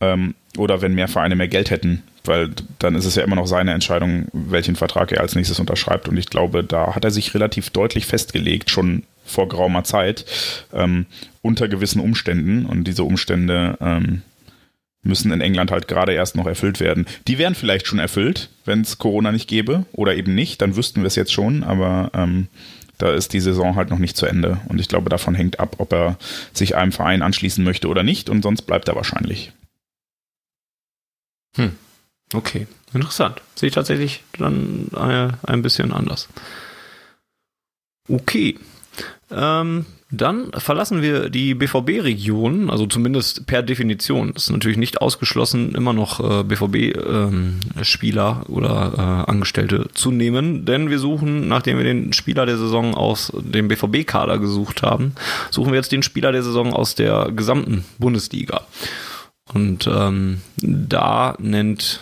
Ähm, 0.00 0.34
oder 0.56 0.82
wenn 0.82 0.94
mehr 0.94 1.08
Vereine 1.08 1.36
mehr 1.36 1.48
Geld 1.48 1.70
hätten, 1.70 2.02
weil 2.24 2.50
dann 2.78 2.94
ist 2.94 3.04
es 3.04 3.14
ja 3.14 3.22
immer 3.22 3.36
noch 3.36 3.46
seine 3.46 3.72
Entscheidung, 3.72 4.26
welchen 4.32 4.76
Vertrag 4.76 5.12
er 5.12 5.20
als 5.20 5.34
nächstes 5.34 5.60
unterschreibt. 5.60 6.08
Und 6.08 6.16
ich 6.16 6.26
glaube, 6.26 6.64
da 6.64 6.94
hat 6.94 7.04
er 7.04 7.10
sich 7.10 7.34
relativ 7.34 7.70
deutlich 7.70 8.06
festgelegt, 8.06 8.70
schon 8.70 9.04
vor 9.26 9.48
geraumer 9.48 9.84
Zeit, 9.84 10.24
ähm, 10.72 11.06
unter 11.42 11.68
gewissen 11.68 12.00
Umständen. 12.00 12.66
Und 12.66 12.84
diese 12.84 13.04
Umstände 13.04 13.76
ähm, 13.80 14.22
müssen 15.02 15.32
in 15.32 15.40
England 15.40 15.70
halt 15.70 15.88
gerade 15.88 16.12
erst 16.12 16.36
noch 16.36 16.46
erfüllt 16.46 16.80
werden. 16.80 17.06
Die 17.28 17.38
wären 17.38 17.54
vielleicht 17.54 17.86
schon 17.86 17.98
erfüllt, 17.98 18.50
wenn 18.64 18.80
es 18.80 18.98
Corona 18.98 19.32
nicht 19.32 19.48
gäbe 19.48 19.86
oder 19.92 20.14
eben 20.16 20.34
nicht, 20.34 20.60
dann 20.62 20.76
wüssten 20.76 21.02
wir 21.02 21.06
es 21.06 21.16
jetzt 21.16 21.32
schon, 21.32 21.62
aber 21.62 22.10
ähm, 22.14 22.48
da 22.98 23.12
ist 23.12 23.32
die 23.32 23.40
Saison 23.40 23.76
halt 23.76 23.90
noch 23.90 23.98
nicht 23.98 24.16
zu 24.16 24.26
Ende. 24.26 24.60
Und 24.68 24.80
ich 24.80 24.88
glaube, 24.88 25.10
davon 25.10 25.34
hängt 25.34 25.60
ab, 25.60 25.76
ob 25.78 25.92
er 25.92 26.18
sich 26.52 26.76
einem 26.76 26.92
Verein 26.92 27.22
anschließen 27.22 27.62
möchte 27.62 27.88
oder 27.88 28.02
nicht. 28.02 28.30
Und 28.30 28.42
sonst 28.42 28.62
bleibt 28.62 28.88
er 28.88 28.96
wahrscheinlich. 28.96 29.52
Okay, 32.32 32.66
interessant. 32.94 33.42
Sehe 33.54 33.68
ich 33.68 33.74
tatsächlich 33.74 34.24
dann 34.38 34.88
äh, 34.94 35.28
ein 35.46 35.62
bisschen 35.62 35.92
anders. 35.92 36.28
Okay. 38.08 38.58
Ähm, 39.30 39.86
dann 40.10 40.52
verlassen 40.52 41.02
wir 41.02 41.30
die 41.30 41.54
BVB-Region, 41.54 42.70
also 42.70 42.86
zumindest 42.86 43.46
per 43.46 43.62
Definition. 43.62 44.30
Ist 44.30 44.50
natürlich 44.50 44.76
nicht 44.76 45.00
ausgeschlossen, 45.00 45.74
immer 45.74 45.92
noch 45.92 46.20
äh, 46.20 46.44
BVB-Spieler 46.44 48.44
oder 48.48 48.92
äh, 48.96 49.30
Angestellte 49.30 49.88
zu 49.94 50.12
nehmen, 50.12 50.64
denn 50.64 50.90
wir 50.90 51.00
suchen, 51.00 51.48
nachdem 51.48 51.76
wir 51.76 51.84
den 51.84 52.12
Spieler 52.12 52.46
der 52.46 52.56
Saison 52.56 52.94
aus 52.94 53.32
dem 53.34 53.66
BVB-Kader 53.66 54.38
gesucht 54.38 54.82
haben, 54.82 55.12
suchen 55.50 55.72
wir 55.72 55.78
jetzt 55.78 55.92
den 55.92 56.04
Spieler 56.04 56.30
der 56.30 56.44
Saison 56.44 56.72
aus 56.72 56.94
der 56.94 57.32
gesamten 57.32 57.84
Bundesliga. 57.98 58.62
Und 59.52 59.88
ähm, 59.92 60.40
da 60.58 61.34
nennt 61.38 62.00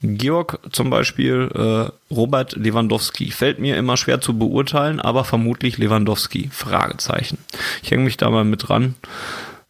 Georg 0.00 0.60
zum 0.70 0.90
Beispiel 0.90 1.48
äh, 1.54 2.14
Robert 2.14 2.54
Lewandowski. 2.56 3.30
Fällt 3.32 3.58
mir 3.58 3.76
immer 3.76 3.96
schwer 3.96 4.20
zu 4.20 4.38
beurteilen, 4.38 5.00
aber 5.00 5.24
vermutlich 5.24 5.76
Lewandowski. 5.78 6.50
Fragezeichen. 6.52 7.38
Ich 7.82 7.90
hänge 7.90 8.04
mich 8.04 8.16
da 8.16 8.30
mal 8.30 8.44
mit 8.44 8.68
dran, 8.68 8.94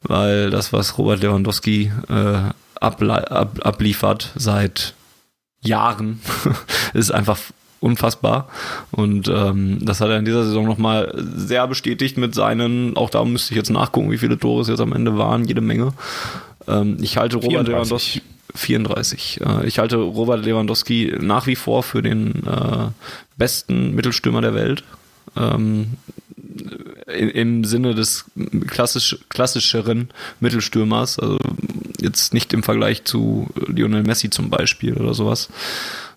weil 0.02 0.50
das, 0.50 0.72
was 0.72 0.98
Robert 0.98 1.22
Lewandowski 1.22 1.90
äh, 2.10 2.50
ablei- 2.80 3.24
ab, 3.24 3.60
abliefert 3.62 4.30
seit 4.36 4.94
Jahren, 5.62 6.20
ist 6.92 7.10
einfach 7.10 7.38
unfassbar. 7.80 8.48
Und 8.90 9.28
ähm, 9.28 9.78
das 9.80 10.00
hat 10.02 10.10
er 10.10 10.18
in 10.18 10.24
dieser 10.26 10.44
Saison 10.44 10.66
nochmal 10.66 11.10
sehr 11.36 11.66
bestätigt 11.68 12.18
mit 12.18 12.34
seinen, 12.34 12.96
auch 12.98 13.08
da 13.08 13.24
müsste 13.24 13.54
ich 13.54 13.56
jetzt 13.56 13.70
nachgucken, 13.70 14.10
wie 14.10 14.18
viele 14.18 14.38
Tore 14.38 14.60
es 14.62 14.68
jetzt 14.68 14.80
am 14.80 14.92
Ende 14.92 15.16
waren, 15.16 15.44
jede 15.44 15.60
Menge. 15.62 15.94
Ähm, 16.66 16.98
ich 17.00 17.16
halte 17.16 17.36
Robert 17.36 17.66
34. 17.66 18.14
Lewandowski 18.16 18.22
34. 18.54 19.40
Äh, 19.40 19.66
ich 19.66 19.78
halte 19.78 19.96
Robert 19.96 20.44
Lewandowski 20.44 21.14
nach 21.20 21.46
wie 21.46 21.56
vor 21.56 21.82
für 21.82 22.02
den 22.02 22.46
äh, 22.46 22.88
besten 23.36 23.94
Mittelstürmer 23.94 24.40
der 24.40 24.54
Welt. 24.54 24.84
Ähm, 25.36 25.94
Im 27.06 27.64
Sinne 27.64 27.94
des 27.94 28.24
klassisch, 28.66 29.18
klassischeren 29.28 30.10
Mittelstürmers, 30.40 31.18
also 31.18 31.38
jetzt 32.00 32.34
nicht 32.34 32.52
im 32.52 32.62
Vergleich 32.62 33.04
zu 33.04 33.48
Lionel 33.66 34.02
Messi 34.02 34.30
zum 34.30 34.50
Beispiel 34.50 34.94
oder 34.94 35.14
sowas. 35.14 35.48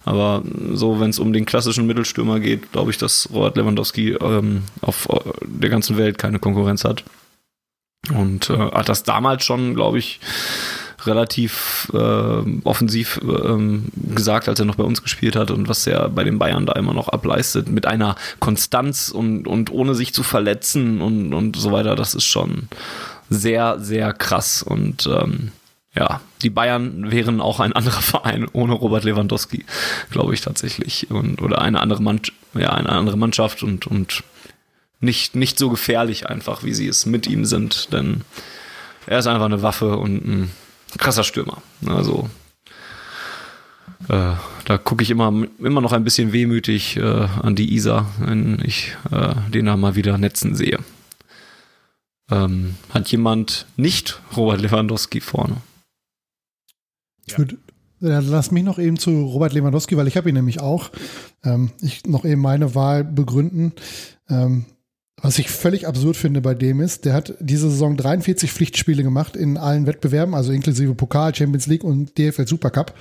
Aber 0.04 0.44
so, 0.74 1.00
wenn 1.00 1.12
es 1.12 1.20
um 1.20 1.32
den 1.32 1.46
klassischen 1.46 1.86
Mittelstürmer 1.86 2.40
geht, 2.40 2.72
glaube 2.72 2.92
ich, 2.92 2.98
dass 2.98 3.30
Robert 3.32 3.56
Lewandowski 3.56 4.14
ähm, 4.14 4.64
auf 4.82 5.08
äh, 5.10 5.20
der 5.44 5.70
ganzen 5.70 5.98
Welt 5.98 6.18
keine 6.18 6.40
Konkurrenz 6.40 6.84
hat. 6.84 7.04
Und 8.10 8.50
äh, 8.50 8.58
hat 8.58 8.90
das 8.90 9.04
damals 9.04 9.46
schon, 9.46 9.76
glaube 9.76 10.00
ich, 10.00 10.20
relativ 11.06 11.89
äh, 11.93 12.62
offensiv 12.64 13.20
ähm, 13.24 13.89
gesagt, 13.93 14.47
als 14.49 14.60
er 14.60 14.66
noch 14.66 14.76
bei 14.76 14.84
uns 14.84 15.02
gespielt 15.02 15.36
hat 15.36 15.52
und 15.52 15.68
was 15.68 15.86
er 15.88 16.10
bei 16.10 16.24
den 16.24 16.39
Bayern 16.39 16.66
da 16.66 16.74
immer 16.74 16.93
noch 16.93 17.10
ableistet, 17.10 17.70
mit 17.70 17.86
einer 17.86 18.16
Konstanz 18.39 19.10
und, 19.10 19.47
und 19.47 19.72
ohne 19.72 19.95
sich 19.95 20.14
zu 20.14 20.24
verletzen 20.24 21.02
und, 21.02 21.34
und 21.34 21.56
so 21.56 21.72
weiter, 21.72 21.95
das 21.95 22.14
ist 22.14 22.26
schon 22.26 22.68
sehr, 23.30 23.80
sehr 23.80 24.14
krass. 24.14 24.62
Und 24.62 25.08
ähm, 25.08 25.52
ja, 25.95 26.22
die 26.41 26.49
Bayern 26.49 27.12
wären 27.12 27.41
auch 27.41 27.60
ein 27.60 27.74
anderer 27.74 28.02
Verein 28.02 28.47
ohne 28.52 28.74
Robert 28.74 29.04
Lewandowski, 29.04 29.66
glaube 30.12 30.34
ich 30.34 30.41
tatsächlich. 30.41 31.10
Und, 31.10 31.41
oder 31.41 31.62
eine 31.62 31.80
andere, 31.80 32.02
Mann, 32.02 32.22
ja, 32.54 32.72
eine 32.72 32.89
andere 32.89 33.18
Mannschaft 33.18 33.64
und, 33.64 33.88
und 33.88 34.24
nicht, 34.99 35.36
nicht 35.36 35.58
so 35.58 35.70
gefährlich 35.70 36.28
einfach, 36.28 36.64
wie 36.64 36.74
sie 36.74 36.88
es 36.88 37.06
mit 37.06 37.26
ihm 37.26 37.45
sind, 37.45 37.91
denn 37.91 38.22
er 39.08 39.20
ist 39.20 39.28
einfach 39.28 39.45
eine 39.45 39.64
Waffe 39.64 39.97
und 39.97 40.26
ein 40.26 40.52
krasser 40.98 41.24
Stürmer. 41.24 41.62
Also 41.86 42.30
äh, 44.10 44.34
da 44.66 44.78
gucke 44.78 45.04
ich 45.04 45.10
immer, 45.10 45.34
immer 45.60 45.82
noch 45.82 45.94
ein 45.94 46.04
bisschen 46.04 46.34
wehmütig 46.34 46.98
äh, 46.98 47.02
an 47.02 47.56
die 47.56 47.74
Isa, 47.74 48.08
wenn 48.20 48.62
ich 48.64 48.96
äh, 49.12 49.36
den 49.52 49.66
da 49.66 49.78
mal 49.78 49.96
wieder 49.96 50.18
netzen 50.18 50.56
sehe. 50.56 50.80
Ähm, 52.30 52.76
hat 52.89 53.12
jemand 53.12 53.68
nicht 53.76 54.22
Robert 54.36 54.62
Lewandowski 54.62 55.20
vorne? 55.20 55.58
Ich 57.26 57.38
würde, 57.38 57.58
lass 58.00 58.52
mich 58.52 58.64
noch 58.64 58.80
eben 58.80 58.97
zu 58.97 59.26
Robert 59.26 59.54
Lewandowski, 59.54 59.97
weil 59.97 60.08
ich 60.08 60.18
habe 60.18 60.30
ihn 60.30 60.36
nämlich 60.36 60.62
auch. 60.62 60.92
Ähm, 61.43 61.72
ich 61.82 62.05
noch 62.05 62.26
eben 62.26 62.42
meine 62.42 62.74
Wahl 62.74 63.04
begründen. 63.04 63.74
Ähm, 64.30 64.66
was 65.20 65.39
ich 65.39 65.50
völlig 65.50 65.88
absurd 65.88 66.17
finde 66.17 66.42
bei 66.42 66.54
dem 66.54 66.82
ist, 66.82 67.05
der 67.05 67.13
hat 67.13 67.36
diese 67.39 67.70
Saison 67.70 67.97
43 67.97 68.51
Pflichtspiele 68.51 69.04
gemacht 69.04 69.36
in 69.36 69.58
allen 69.58 69.86
Wettbewerben, 69.86 70.33
also 70.33 70.51
inklusive 70.51 70.96
Pokal, 70.96 71.36
Champions 71.36 71.67
League 71.67 71.83
und 71.83 72.17
DFL 72.17 72.47
Supercup. 72.47 72.93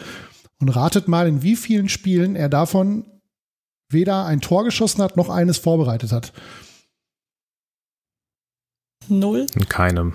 Und 0.61 0.69
ratet 0.69 1.09
mal, 1.09 1.27
in 1.27 1.43
wie 1.43 1.57
vielen 1.57 1.89
Spielen 1.89 2.37
er 2.37 2.51
davon 2.51 3.07
weder 3.91 4.27
ein 4.27 4.41
Tor 4.41 4.65
geschossen 4.65 5.03
hat, 5.03 5.17
noch 5.17 5.31
eines 5.31 5.57
vorbereitet 5.59 6.13
hat? 6.13 6.33
Null. 9.09 9.47
In 9.55 9.69
keinem. 9.69 10.13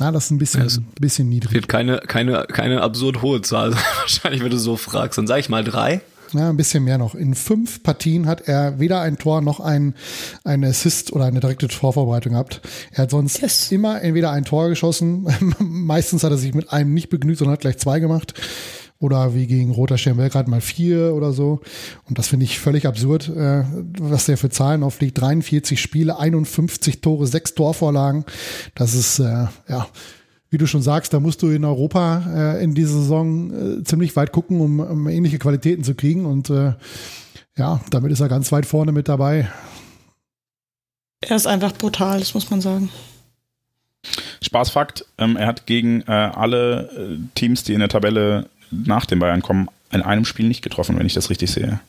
Ja, 0.00 0.10
das 0.10 0.24
ist 0.24 0.30
ein 0.32 0.38
bisschen, 0.38 0.62
es 0.62 0.80
bisschen 1.00 1.28
niedrig. 1.28 1.52
Wird 1.52 1.68
keine, 1.68 1.98
keine, 2.00 2.46
keine 2.46 2.80
absurd 2.82 3.22
hohe 3.22 3.42
Zahl 3.42 3.70
sein, 3.72 3.82
wahrscheinlich, 3.98 4.42
wenn 4.42 4.50
du 4.50 4.58
so 4.58 4.76
fragst. 4.76 5.16
Dann 5.16 5.26
sage 5.26 5.40
ich 5.40 5.48
mal 5.48 5.62
drei. 5.62 6.00
Ja, 6.34 6.48
ein 6.48 6.56
bisschen 6.56 6.84
mehr 6.84 6.96
noch. 6.98 7.14
In 7.14 7.34
fünf 7.34 7.82
Partien 7.82 8.26
hat 8.26 8.42
er 8.48 8.78
weder 8.80 9.00
ein 9.02 9.18
Tor 9.18 9.42
noch 9.42 9.60
ein, 9.60 9.94
ein 10.44 10.64
Assist 10.64 11.12
oder 11.12 11.26
eine 11.26 11.40
direkte 11.40 11.68
Torvorbereitung 11.68 12.32
gehabt. 12.32 12.62
Er 12.90 13.02
hat 13.04 13.10
sonst 13.10 13.40
Yes. 13.42 13.70
immer 13.70 14.00
entweder 14.02 14.30
ein 14.30 14.44
Tor 14.44 14.68
geschossen, 14.68 15.26
meistens 15.58 16.24
hat 16.24 16.30
er 16.30 16.38
sich 16.38 16.54
mit 16.54 16.72
einem 16.72 16.94
nicht 16.94 17.10
begnügt, 17.10 17.38
sondern 17.38 17.54
hat 17.54 17.60
gleich 17.60 17.78
zwei 17.78 18.00
gemacht. 18.00 18.34
Oder 18.98 19.34
wie 19.34 19.48
gegen 19.48 19.72
Roter 19.72 19.98
Stern 19.98 20.16
Belgrad 20.16 20.46
mal 20.46 20.60
vier 20.60 21.12
oder 21.14 21.32
so. 21.32 21.60
Und 22.08 22.18
das 22.18 22.28
finde 22.28 22.44
ich 22.44 22.60
völlig 22.60 22.86
absurd, 22.86 23.28
äh, 23.28 23.64
was 23.98 24.26
der 24.26 24.38
für 24.38 24.48
Zahlen 24.48 24.84
auflegt. 24.84 25.20
43 25.20 25.80
Spiele, 25.80 26.20
51 26.20 27.00
Tore, 27.00 27.26
sechs 27.26 27.54
Torvorlagen. 27.54 28.24
Das 28.76 28.94
ist, 28.94 29.18
äh, 29.18 29.46
ja, 29.68 29.88
wie 30.52 30.58
du 30.58 30.66
schon 30.66 30.82
sagst, 30.82 31.14
da 31.14 31.18
musst 31.18 31.40
du 31.40 31.48
in 31.48 31.64
Europa 31.64 32.22
äh, 32.28 32.62
in 32.62 32.74
dieser 32.74 32.92
Saison 32.92 33.80
äh, 33.80 33.84
ziemlich 33.84 34.14
weit 34.16 34.32
gucken, 34.32 34.60
um, 34.60 34.80
um 34.80 35.08
ähnliche 35.08 35.38
Qualitäten 35.38 35.82
zu 35.82 35.94
kriegen. 35.94 36.26
Und 36.26 36.50
äh, 36.50 36.74
ja, 37.56 37.80
damit 37.88 38.12
ist 38.12 38.20
er 38.20 38.28
ganz 38.28 38.52
weit 38.52 38.66
vorne 38.66 38.92
mit 38.92 39.08
dabei. 39.08 39.50
Er 41.22 41.36
ist 41.36 41.46
einfach 41.46 41.72
brutal, 41.72 42.18
das 42.18 42.34
muss 42.34 42.50
man 42.50 42.60
sagen. 42.60 42.90
Spaßfakt, 44.42 45.06
ähm, 45.16 45.36
er 45.36 45.46
hat 45.46 45.64
gegen 45.64 46.02
äh, 46.02 46.10
alle 46.10 46.90
äh, 46.90 47.18
Teams, 47.34 47.64
die 47.64 47.72
in 47.72 47.80
der 47.80 47.88
Tabelle 47.88 48.50
nach 48.70 49.06
den 49.06 49.20
Bayern 49.20 49.40
kommen, 49.40 49.68
in 49.90 50.02
einem 50.02 50.26
Spiel 50.26 50.48
nicht 50.48 50.62
getroffen, 50.62 50.98
wenn 50.98 51.06
ich 51.06 51.14
das 51.14 51.30
richtig 51.30 51.50
sehe. 51.50 51.80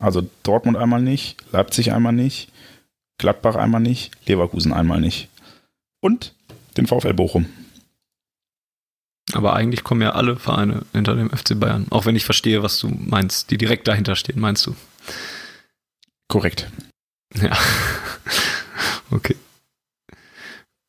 Also 0.00 0.28
Dortmund 0.42 0.76
einmal 0.76 1.00
nicht, 1.00 1.36
Leipzig 1.52 1.92
einmal 1.92 2.12
nicht, 2.12 2.50
Gladbach 3.18 3.54
einmal 3.54 3.80
nicht, 3.80 4.10
Leverkusen 4.26 4.72
einmal 4.72 5.00
nicht. 5.00 5.28
Und 6.00 6.34
den 6.76 6.88
VfL 6.88 7.14
Bochum. 7.14 7.46
Aber 9.32 9.54
eigentlich 9.54 9.84
kommen 9.84 10.02
ja 10.02 10.12
alle 10.12 10.36
Vereine 10.36 10.82
hinter 10.92 11.14
dem 11.14 11.30
FC 11.30 11.58
Bayern. 11.58 11.86
Auch 11.90 12.06
wenn 12.06 12.16
ich 12.16 12.24
verstehe, 12.24 12.62
was 12.62 12.78
du 12.78 12.88
meinst, 12.88 13.50
die 13.50 13.58
direkt 13.58 13.86
dahinter 13.88 14.16
stehen, 14.16 14.40
meinst 14.40 14.66
du? 14.66 14.74
Korrekt. 16.28 16.68
Ja. 17.40 17.56
okay. 19.10 19.36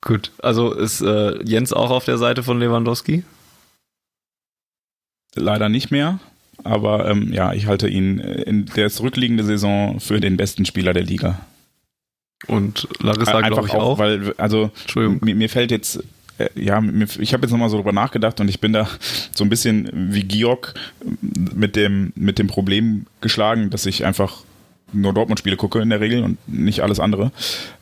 Gut. 0.02 0.32
Also 0.40 0.74
ist 0.74 1.02
äh, 1.02 1.44
Jens 1.44 1.74
auch 1.74 1.92
auf 1.92 2.06
der 2.06 2.18
Seite 2.18 2.44
von 2.44 2.60
Lewandowski? 2.60 3.24
Leider 5.36 5.70
nicht 5.70 5.92
mehr, 5.92 6.20
aber 6.64 7.10
ähm, 7.10 7.32
ja, 7.32 7.54
ich 7.54 7.68
halte 7.68 7.88
ihn 7.88 8.20
äh, 8.20 8.42
in 8.42 8.66
der 8.66 8.90
zurückliegende 8.90 9.44
Saison 9.44 10.00
für 10.00 10.20
den 10.20 10.36
besten 10.36 10.66
Spieler 10.66 10.94
der 10.94 11.04
Liga. 11.04 11.46
Und 12.48 12.88
Larissa, 13.00 13.38
Einfach 13.38 13.50
glaube 13.50 13.68
ich, 13.68 13.74
auch, 13.76 13.98
weil, 14.00 14.34
also 14.38 14.72
Entschuldigung. 14.82 15.20
mir, 15.22 15.36
mir 15.36 15.50
fällt 15.50 15.72
jetzt, 15.72 15.98
äh, 15.98 16.04
ja, 16.56 16.82
mir, 16.82 17.08
ich 17.20 17.34
habe 17.34 17.44
jetzt 17.44 17.52
nochmal 17.52 17.70
so 17.70 17.78
drüber 17.78 17.92
nachgedacht 17.92 18.40
und 18.40 18.50
ich 18.50 18.60
bin 18.60 18.74
da 18.74 18.88
so 19.34 19.44
ein 19.44 19.50
bisschen 19.50 19.90
wie 19.94 20.24
Georg 20.24 20.74
mit 21.22 21.76
dem, 21.76 22.14
mit 22.16 22.40
dem 22.40 22.48
Problem 22.48 23.06
geschlagen, 23.22 23.70
dass 23.70 23.86
ich 23.86 24.06
einfach 24.06 24.44
nur 24.94 25.14
Dortmund-Spiele 25.14 25.58
gucke 25.58 25.82
in 25.82 25.90
der 25.90 26.02
Regel 26.02 26.24
und 26.24 26.38
nicht 26.48 26.82
alles 26.82 27.00
andere. 27.00 27.32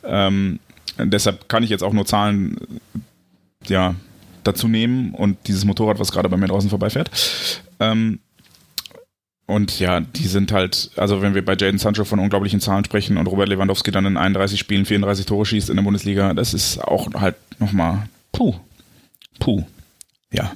Ähm, 0.04 0.60
deshalb 0.98 1.48
kann 1.48 1.62
ich 1.62 1.70
jetzt 1.70 1.82
auch 1.82 1.92
nur 1.92 2.06
Zahlen 2.06 2.56
ja, 3.66 3.94
dazu 4.44 4.68
nehmen 4.68 5.14
und 5.14 5.36
dieses 5.46 5.64
Motorrad, 5.64 5.98
was 5.98 6.12
gerade 6.12 6.28
bei 6.28 6.36
mir 6.36 6.48
draußen 6.48 6.70
vorbeifährt. 6.70 7.10
Ähm, 7.78 8.20
und 9.50 9.80
ja, 9.80 9.98
die 9.98 10.28
sind 10.28 10.52
halt, 10.52 10.92
also 10.94 11.22
wenn 11.22 11.34
wir 11.34 11.44
bei 11.44 11.56
Jaden 11.56 11.78
Sancho 11.78 12.04
von 12.04 12.20
unglaublichen 12.20 12.60
Zahlen 12.60 12.84
sprechen 12.84 13.16
und 13.16 13.26
Robert 13.26 13.48
Lewandowski 13.48 13.90
dann 13.90 14.06
in 14.06 14.16
31 14.16 14.60
Spielen 14.60 14.84
34 14.84 15.26
Tore 15.26 15.44
schießt 15.44 15.70
in 15.70 15.76
der 15.76 15.82
Bundesliga, 15.82 16.34
das 16.34 16.54
ist 16.54 16.78
auch 16.78 17.12
halt 17.14 17.34
nochmal, 17.58 18.08
puh, 18.32 18.54
puh, 19.38 19.64
ja. 20.32 20.52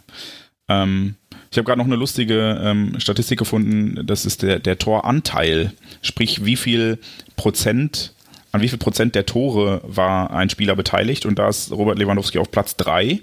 Ähm, 0.68 1.16
ich 1.50 1.58
habe 1.58 1.66
gerade 1.66 1.78
noch 1.78 1.86
eine 1.86 1.96
lustige 1.96 2.60
ähm, 2.62 2.98
Statistik 2.98 3.38
gefunden, 3.38 4.06
das 4.06 4.26
ist 4.26 4.42
der, 4.42 4.58
der 4.58 4.78
Toranteil, 4.78 5.72
sprich 6.02 6.44
wie 6.44 6.56
viel 6.56 6.98
Prozent, 7.36 8.12
an 8.50 8.60
wie 8.60 8.68
viel 8.68 8.78
Prozent 8.78 9.14
der 9.14 9.26
Tore 9.26 9.80
war 9.84 10.32
ein 10.32 10.50
Spieler 10.50 10.74
beteiligt. 10.74 11.26
Und 11.26 11.38
da 11.38 11.48
ist 11.48 11.70
Robert 11.70 11.98
Lewandowski 11.98 12.38
auf 12.38 12.50
Platz 12.50 12.76
3. 12.76 13.20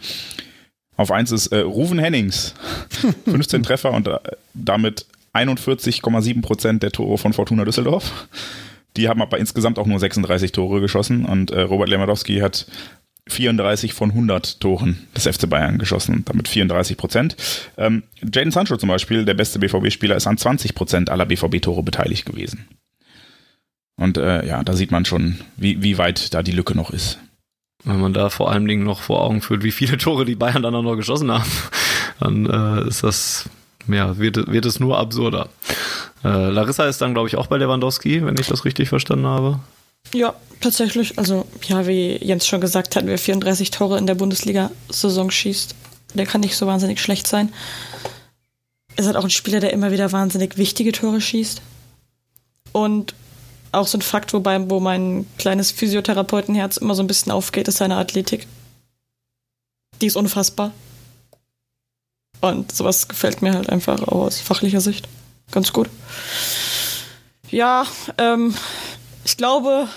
Auf 0.96 1.12
1 1.12 1.32
ist 1.32 1.48
äh, 1.48 1.60
Ruven 1.60 2.00
Hennings, 2.00 2.54
15 3.26 3.64
Treffer 3.64 3.92
und 3.92 4.08
äh, 4.08 4.18
damit 4.54 5.06
41,7 5.34 6.42
Prozent 6.42 6.84
der 6.84 6.92
Tore 6.92 7.18
von 7.18 7.34
Fortuna 7.34 7.66
Düsseldorf. 7.66 8.28
Die 8.98 9.08
haben 9.08 9.22
aber 9.22 9.40
insgesamt 9.40 9.80
auch 9.80 9.88
nur 9.88 10.00
36 10.00 10.52
Tore 10.52 10.82
geschossen. 10.82 11.26
Und 11.26 11.52
äh, 11.52 11.62
Robert 11.62 11.90
Lewandowski 11.90 12.40
hat 12.40 12.66
34 13.30 13.94
von 13.94 14.10
100 14.10 14.60
Toren 14.60 15.08
des 15.16 15.28
FC 15.28 15.50
Bayern 15.50 15.78
geschossen, 15.78 16.24
damit 16.26 16.48
34 16.48 16.98
Prozent. 16.98 17.36
Ähm, 17.78 18.04
Jaden 18.22 18.52
Sancho 18.52 18.78
zum 18.78 18.90
Beispiel, 18.90 19.26
der 19.26 19.36
beste 19.36 19.60
BVB-Spieler, 19.60 20.16
ist 20.16 20.28
an 20.28 20.38
20 20.38 20.76
Prozent 20.76 21.10
aller 21.10 21.26
BVB-Tore 21.26 21.84
beteiligt 21.84 22.26
gewesen. 22.26 22.68
Und 23.96 24.18
äh, 24.18 24.46
ja, 24.46 24.64
da 24.64 24.74
sieht 24.74 24.92
man 24.92 25.06
schon, 25.06 25.40
wie, 25.58 25.84
wie 25.84 25.98
weit 25.98 26.34
da 26.34 26.42
die 26.42 26.52
Lücke 26.52 26.76
noch 26.76 26.90
ist. 26.90 27.20
Wenn 27.84 28.00
man 28.00 28.14
da 28.14 28.30
vor 28.30 28.52
allen 28.52 28.68
Dingen 28.68 28.84
noch 28.84 29.02
vor 29.02 29.22
Augen 29.22 29.42
führt, 29.42 29.64
wie 29.64 29.72
viele 29.72 29.98
Tore 30.00 30.26
die 30.26 30.36
Bayern 30.36 30.64
dann 30.64 30.76
auch 30.76 30.84
noch 30.84 30.96
geschossen 30.96 31.32
haben, 31.32 31.52
dann 32.20 32.46
äh, 32.48 32.88
ist 32.88 33.04
das, 33.04 33.50
ja, 33.88 34.18
wird, 34.18 34.52
wird 34.52 34.66
es 34.66 34.80
nur 34.80 34.98
absurder. 34.98 35.50
Äh, 36.24 36.50
Larissa 36.50 36.86
ist 36.86 37.02
dann, 37.02 37.14
glaube 37.14 37.28
ich, 37.28 37.36
auch 37.36 37.48
bei 37.48 37.58
Lewandowski, 37.58 38.26
wenn 38.26 38.38
ich 38.40 38.48
das 38.48 38.66
richtig 38.66 38.90
verstanden 38.90 39.28
habe. 39.28 39.60
Ja, 40.14 40.36
tatsächlich. 40.60 41.18
Also, 41.18 41.46
ja, 41.64 41.88
wie 41.88 42.18
Jens 42.24 42.48
schon 42.48 42.62
gesagt 42.62 42.96
hat, 42.96 43.06
wer 43.06 43.18
34 43.18 43.72
Tore 43.72 43.98
in 43.98 44.08
der 44.08 44.16
Bundesliga-Saison 44.16 45.32
schießt, 45.32 45.76
der 46.14 46.26
kann 46.26 46.42
nicht 46.42 46.58
so 46.58 46.68
wahnsinnig 46.68 47.00
schlecht 47.00 47.28
sein. 47.28 47.54
Ist 48.98 49.06
halt 49.06 49.16
auch 49.16 49.24
ein 49.24 49.30
Spieler, 49.30 49.60
der 49.60 49.74
immer 49.74 49.92
wieder 49.92 50.12
wahnsinnig 50.12 50.58
wichtige 50.58 50.92
Tore 50.92 51.22
schießt. 51.22 51.62
Und 52.74 53.14
auch 53.72 53.88
so 53.88 53.98
ein 53.98 54.02
Fakt, 54.02 54.34
wobei, 54.34 54.70
wo 54.70 54.80
mein 54.80 55.26
kleines 55.38 55.72
Physiotherapeutenherz 55.72 56.78
immer 56.78 56.96
so 56.96 57.04
ein 57.04 57.08
bisschen 57.08 57.32
aufgeht, 57.32 57.68
ist 57.68 57.78
seine 57.78 57.96
Athletik. 57.96 58.48
Die 60.02 60.08
ist 60.08 60.18
unfassbar. 60.18 60.72
Und 62.42 62.72
sowas 62.72 63.08
gefällt 63.08 63.42
mir 63.42 63.54
halt 63.54 63.70
einfach 63.70 64.02
auch 64.02 64.26
aus 64.26 64.40
fachlicher 64.40 64.82
Sicht 64.82 65.08
ganz 65.52 65.72
gut. 65.72 65.90
Ja, 67.50 67.86
ähm, 68.18 68.56
ich 69.24 69.38
glaube, 69.38 69.88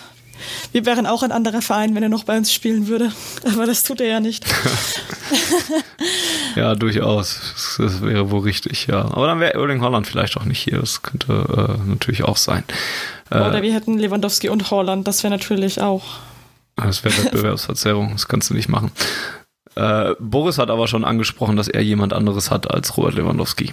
wir 0.73 0.87
wären 0.87 1.07
auch 1.07 1.23
ein 1.23 1.33
anderer 1.33 1.63
Verein, 1.63 1.95
wenn 1.95 2.03
er 2.03 2.09
noch 2.09 2.25
bei 2.25 2.37
uns 2.37 2.53
spielen 2.53 2.89
würde. 2.89 3.13
Aber 3.53 3.67
das 3.67 3.83
tut 3.83 4.01
er 4.01 4.09
ja 4.09 4.21
nicht. 4.21 4.45
Ja, 6.57 6.75
durchaus. 6.75 7.77
Das, 7.79 8.03
wäre 8.03 8.31
wohl 8.31 8.43
richtig, 8.43 8.87
ja. 8.87 9.01
Aber 9.01 9.27
dann 9.27 9.41
wäre 9.41 9.55
Erling 9.55 9.81
Holland 9.81 10.07
vielleicht 10.07 10.37
auch 10.37 10.45
nicht 10.45 10.61
hier. 10.61 10.79
Das 10.79 11.03
könnte 11.03 11.79
äh, 11.83 11.89
natürlich 11.89 12.23
auch 12.25 12.37
sein. 12.37 12.63
Oder 13.31 13.63
wir 13.63 13.75
hätten 13.75 13.99
Lewandowski 13.99 14.49
und 14.49 14.71
Holland. 14.71 15.09
Das 15.09 15.23
wäre 15.25 15.33
natürlich 15.33 15.81
auch. 15.81 16.05
Das 16.77 17.05
wäre 17.05 17.25
Wettbewerbsverzerrung. 17.25 18.13
Das 18.13 18.29
kannst 18.29 18.51
du 18.51 18.55
nicht 18.55 18.69
machen. 18.69 18.93
Äh, 19.75 20.15
Boris 20.21 20.59
hat 20.59 20.71
aber 20.71 20.87
schon 20.87 21.05
angesprochen, 21.05 21.57
dass 21.57 21.69
er 21.69 21.83
jemand 21.83 22.13
anderes 22.13 22.51
hat 22.51 22.71
als 22.71 22.97
Robert 22.97 23.15
Lewandowski. 23.15 23.73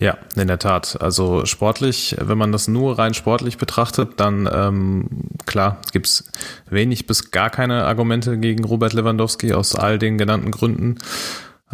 Ja, 0.00 0.16
in 0.34 0.48
der 0.48 0.58
Tat. 0.58 0.96
Also 1.02 1.44
sportlich, 1.44 2.16
wenn 2.18 2.38
man 2.38 2.52
das 2.52 2.68
nur 2.68 2.98
rein 2.98 3.12
sportlich 3.12 3.58
betrachtet, 3.58 4.18
dann 4.18 4.48
ähm, 4.50 5.08
klar 5.44 5.76
gibt's 5.92 6.24
wenig 6.70 7.06
bis 7.06 7.30
gar 7.30 7.50
keine 7.50 7.84
Argumente 7.84 8.38
gegen 8.38 8.64
Robert 8.64 8.94
Lewandowski 8.94 9.52
aus 9.52 9.74
all 9.74 9.98
den 9.98 10.16
genannten 10.16 10.52
Gründen. 10.52 10.96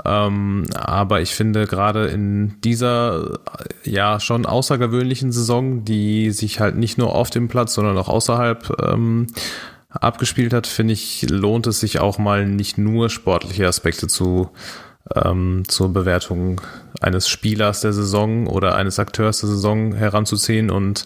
Ähm, 0.04 0.66
aber 0.74 1.20
ich 1.20 1.36
finde 1.36 1.68
gerade 1.68 2.08
in 2.08 2.60
dieser 2.62 3.38
ja 3.84 4.18
schon 4.18 4.44
außergewöhnlichen 4.44 5.30
Saison, 5.30 5.84
die 5.84 6.32
sich 6.32 6.58
halt 6.58 6.74
nicht 6.74 6.98
nur 6.98 7.14
auf 7.14 7.30
dem 7.30 7.46
Platz, 7.46 7.74
sondern 7.74 7.96
auch 7.96 8.08
außerhalb 8.08 8.82
ähm, 8.82 9.28
abgespielt 9.88 10.52
hat, 10.52 10.66
finde 10.66 10.94
ich, 10.94 11.30
lohnt 11.30 11.68
es 11.68 11.78
sich 11.78 12.00
auch 12.00 12.18
mal 12.18 12.44
nicht 12.44 12.76
nur 12.76 13.08
sportliche 13.08 13.68
Aspekte 13.68 14.08
zu 14.08 14.50
ähm, 15.14 15.64
zur 15.68 15.92
Bewertung 15.92 16.60
eines 17.00 17.28
Spielers 17.28 17.80
der 17.80 17.92
Saison 17.92 18.46
oder 18.46 18.74
eines 18.74 18.98
Akteurs 18.98 19.40
der 19.40 19.50
Saison 19.50 19.94
heranzuziehen 19.94 20.70
und 20.70 21.04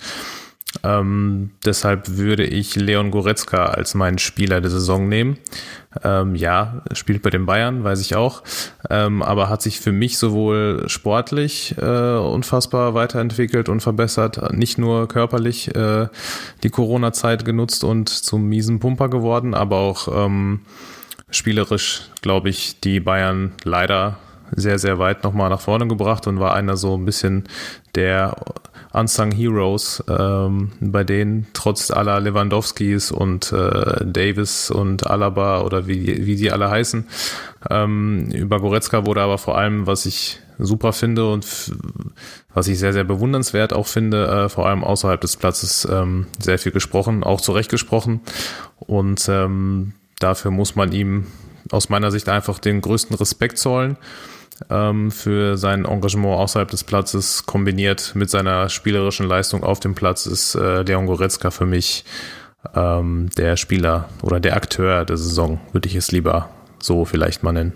ähm, 0.84 1.50
deshalb 1.64 2.16
würde 2.16 2.44
ich 2.44 2.76
Leon 2.76 3.10
Goretzka 3.10 3.66
als 3.66 3.94
meinen 3.94 4.18
Spieler 4.18 4.60
der 4.60 4.70
Saison 4.70 5.08
nehmen. 5.08 5.38
Ähm, 6.04 6.36
ja, 6.36 6.82
spielt 6.92 7.22
bei 7.22 7.30
den 7.30 7.44
Bayern, 7.44 7.82
weiß 7.82 8.00
ich 8.00 8.14
auch, 8.14 8.44
ähm, 8.88 9.22
aber 9.22 9.48
hat 9.48 9.62
sich 9.62 9.80
für 9.80 9.90
mich 9.90 10.18
sowohl 10.18 10.84
sportlich 10.86 11.74
äh, 11.76 12.16
unfassbar 12.16 12.94
weiterentwickelt 12.94 13.68
und 13.68 13.80
verbessert, 13.80 14.54
nicht 14.54 14.78
nur 14.78 15.08
körperlich 15.08 15.74
äh, 15.74 16.06
die 16.62 16.70
Corona-Zeit 16.70 17.44
genutzt 17.44 17.82
und 17.82 18.08
zum 18.08 18.48
miesen 18.48 18.78
Pumper 18.78 19.08
geworden, 19.08 19.54
aber 19.54 19.78
auch 19.78 20.26
ähm, 20.26 20.60
spielerisch, 21.30 22.02
glaube 22.22 22.48
ich, 22.48 22.80
die 22.80 23.00
Bayern 23.00 23.52
leider 23.64 24.18
sehr, 24.52 24.78
sehr 24.78 24.98
weit 24.98 25.22
nochmal 25.24 25.50
nach 25.50 25.60
vorne 25.60 25.86
gebracht 25.86 26.26
und 26.26 26.40
war 26.40 26.54
einer 26.54 26.76
so 26.76 26.96
ein 26.96 27.04
bisschen 27.04 27.44
der 27.94 28.36
Unsung 28.92 29.30
Heroes, 29.30 30.02
ähm, 30.08 30.72
bei 30.80 31.04
denen 31.04 31.46
trotz 31.52 31.92
aller 31.92 32.18
Lewandowskis 32.18 33.12
und 33.12 33.52
äh, 33.52 34.04
Davis 34.04 34.70
und 34.70 35.06
Alaba 35.06 35.60
oder 35.62 35.86
wie, 35.86 36.26
wie 36.26 36.34
die 36.34 36.50
alle 36.50 36.70
heißen, 36.70 37.06
ähm, 37.70 38.30
über 38.32 38.58
Goretzka 38.58 39.06
wurde 39.06 39.22
aber 39.22 39.38
vor 39.38 39.56
allem, 39.56 39.86
was 39.86 40.06
ich 40.06 40.40
super 40.58 40.92
finde 40.92 41.30
und 41.30 41.72
was 42.52 42.68
ich 42.68 42.78
sehr, 42.78 42.92
sehr 42.92 43.04
bewundernswert 43.04 43.72
auch 43.72 43.86
finde, 43.86 44.26
äh, 44.26 44.48
vor 44.48 44.66
allem 44.66 44.82
außerhalb 44.82 45.20
des 45.20 45.36
Platzes 45.36 45.86
ähm, 45.90 46.26
sehr 46.38 46.58
viel 46.58 46.72
gesprochen, 46.72 47.22
auch 47.22 47.40
zurecht 47.40 47.70
gesprochen. 47.70 48.20
Und 48.78 49.28
ähm, 49.28 49.92
dafür 50.20 50.52
muss 50.52 50.76
man 50.76 50.92
ihm 50.92 51.26
aus 51.72 51.88
meiner 51.88 52.10
Sicht 52.10 52.28
einfach 52.28 52.58
den 52.58 52.80
größten 52.80 53.16
Respekt 53.16 53.58
zollen 53.58 53.96
ähm, 54.68 55.10
für 55.10 55.56
sein 55.56 55.84
Engagement 55.84 56.36
außerhalb 56.38 56.70
des 56.70 56.84
Platzes 56.84 57.46
kombiniert 57.46 58.12
mit 58.14 58.30
seiner 58.30 58.68
spielerischen 58.68 59.26
Leistung 59.26 59.64
auf 59.64 59.80
dem 59.80 59.94
Platz 59.94 60.26
ist 60.26 60.54
äh, 60.54 60.82
Leon 60.82 61.06
Goretzka 61.06 61.50
für 61.50 61.66
mich 61.66 62.04
ähm, 62.74 63.30
der 63.36 63.56
Spieler 63.56 64.08
oder 64.22 64.40
der 64.40 64.56
Akteur 64.56 65.04
der 65.04 65.16
Saison, 65.16 65.60
würde 65.72 65.88
ich 65.88 65.94
es 65.94 66.12
lieber 66.12 66.50
so 66.78 67.04
vielleicht 67.04 67.42
mal 67.42 67.52
nennen. 67.52 67.72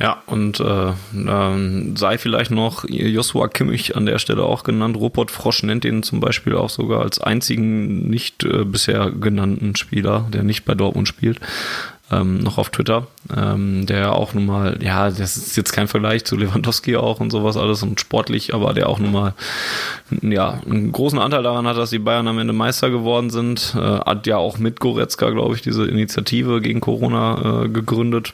Ja, 0.00 0.22
und 0.26 0.60
äh, 0.60 0.92
ähm, 1.12 1.96
sei 1.96 2.18
vielleicht 2.18 2.52
noch 2.52 2.84
Joshua 2.88 3.48
Kimmich 3.48 3.96
an 3.96 4.06
der 4.06 4.20
Stelle 4.20 4.44
auch 4.44 4.62
genannt. 4.62 4.96
Robert 4.96 5.32
Frosch 5.32 5.64
nennt 5.64 5.84
ihn 5.84 6.04
zum 6.04 6.20
Beispiel 6.20 6.54
auch 6.54 6.70
sogar 6.70 7.02
als 7.02 7.20
einzigen 7.20 8.08
nicht 8.08 8.44
äh, 8.44 8.64
bisher 8.64 9.10
genannten 9.10 9.74
Spieler, 9.74 10.26
der 10.32 10.44
nicht 10.44 10.64
bei 10.64 10.74
Dortmund 10.74 11.08
spielt 11.08 11.40
ähm, 12.10 12.38
noch 12.38 12.58
auf 12.58 12.70
Twitter, 12.70 13.06
ähm, 13.36 13.86
der 13.86 14.14
auch 14.14 14.32
nun 14.34 14.46
mal, 14.46 14.78
ja, 14.82 15.10
das 15.10 15.36
ist 15.36 15.56
jetzt 15.56 15.72
kein 15.72 15.88
Vergleich 15.88 16.24
zu 16.24 16.36
Lewandowski 16.36 16.96
auch 16.96 17.20
und 17.20 17.30
sowas 17.30 17.56
alles 17.56 17.82
und 17.82 18.00
sportlich, 18.00 18.54
aber 18.54 18.72
der 18.72 18.88
auch 18.88 18.98
nun 18.98 19.12
mal, 19.12 19.34
ja, 20.22 20.60
einen 20.64 20.92
großen 20.92 21.18
Anteil 21.18 21.42
daran 21.42 21.66
hat, 21.66 21.76
dass 21.76 21.90
die 21.90 21.98
Bayern 21.98 22.28
am 22.28 22.38
Ende 22.38 22.52
Meister 22.52 22.90
geworden 22.90 23.30
sind, 23.30 23.74
äh, 23.76 23.80
hat 23.80 24.26
ja 24.26 24.38
auch 24.38 24.58
mit 24.58 24.80
Goretzka, 24.80 25.30
glaube 25.30 25.54
ich, 25.54 25.62
diese 25.62 25.86
Initiative 25.86 26.60
gegen 26.60 26.80
Corona 26.80 27.64
äh, 27.64 27.68
gegründet. 27.68 28.32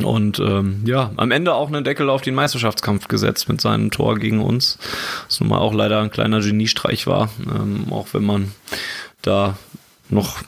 Und 0.00 0.38
ähm, 0.38 0.82
ja, 0.86 1.10
am 1.16 1.30
Ende 1.30 1.52
auch 1.54 1.68
einen 1.68 1.84
Deckel 1.84 2.08
auf 2.08 2.22
den 2.22 2.34
Meisterschaftskampf 2.34 3.08
gesetzt 3.08 3.48
mit 3.48 3.60
seinem 3.60 3.90
Tor 3.90 4.18
gegen 4.18 4.40
uns. 4.40 4.78
Was 5.26 5.40
nun 5.40 5.50
mal 5.50 5.58
auch 5.58 5.74
leider 5.74 6.00
ein 6.00 6.10
kleiner 6.10 6.40
Geniestreich 6.40 7.06
war, 7.06 7.28
ähm, 7.46 7.92
auch 7.92 8.08
wenn 8.12 8.24
man 8.24 8.52
da 9.20 9.58
noch 10.08 10.38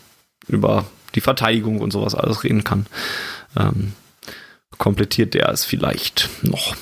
über 0.48 0.86
die 1.14 1.20
Verteidigung 1.20 1.80
und 1.80 1.92
sowas 1.92 2.14
alles 2.14 2.42
reden 2.42 2.64
kann. 2.64 2.86
Ähm, 3.56 3.92
komplettiert 4.78 5.34
der 5.34 5.50
es 5.50 5.64
vielleicht 5.64 6.30
noch. 6.42 6.74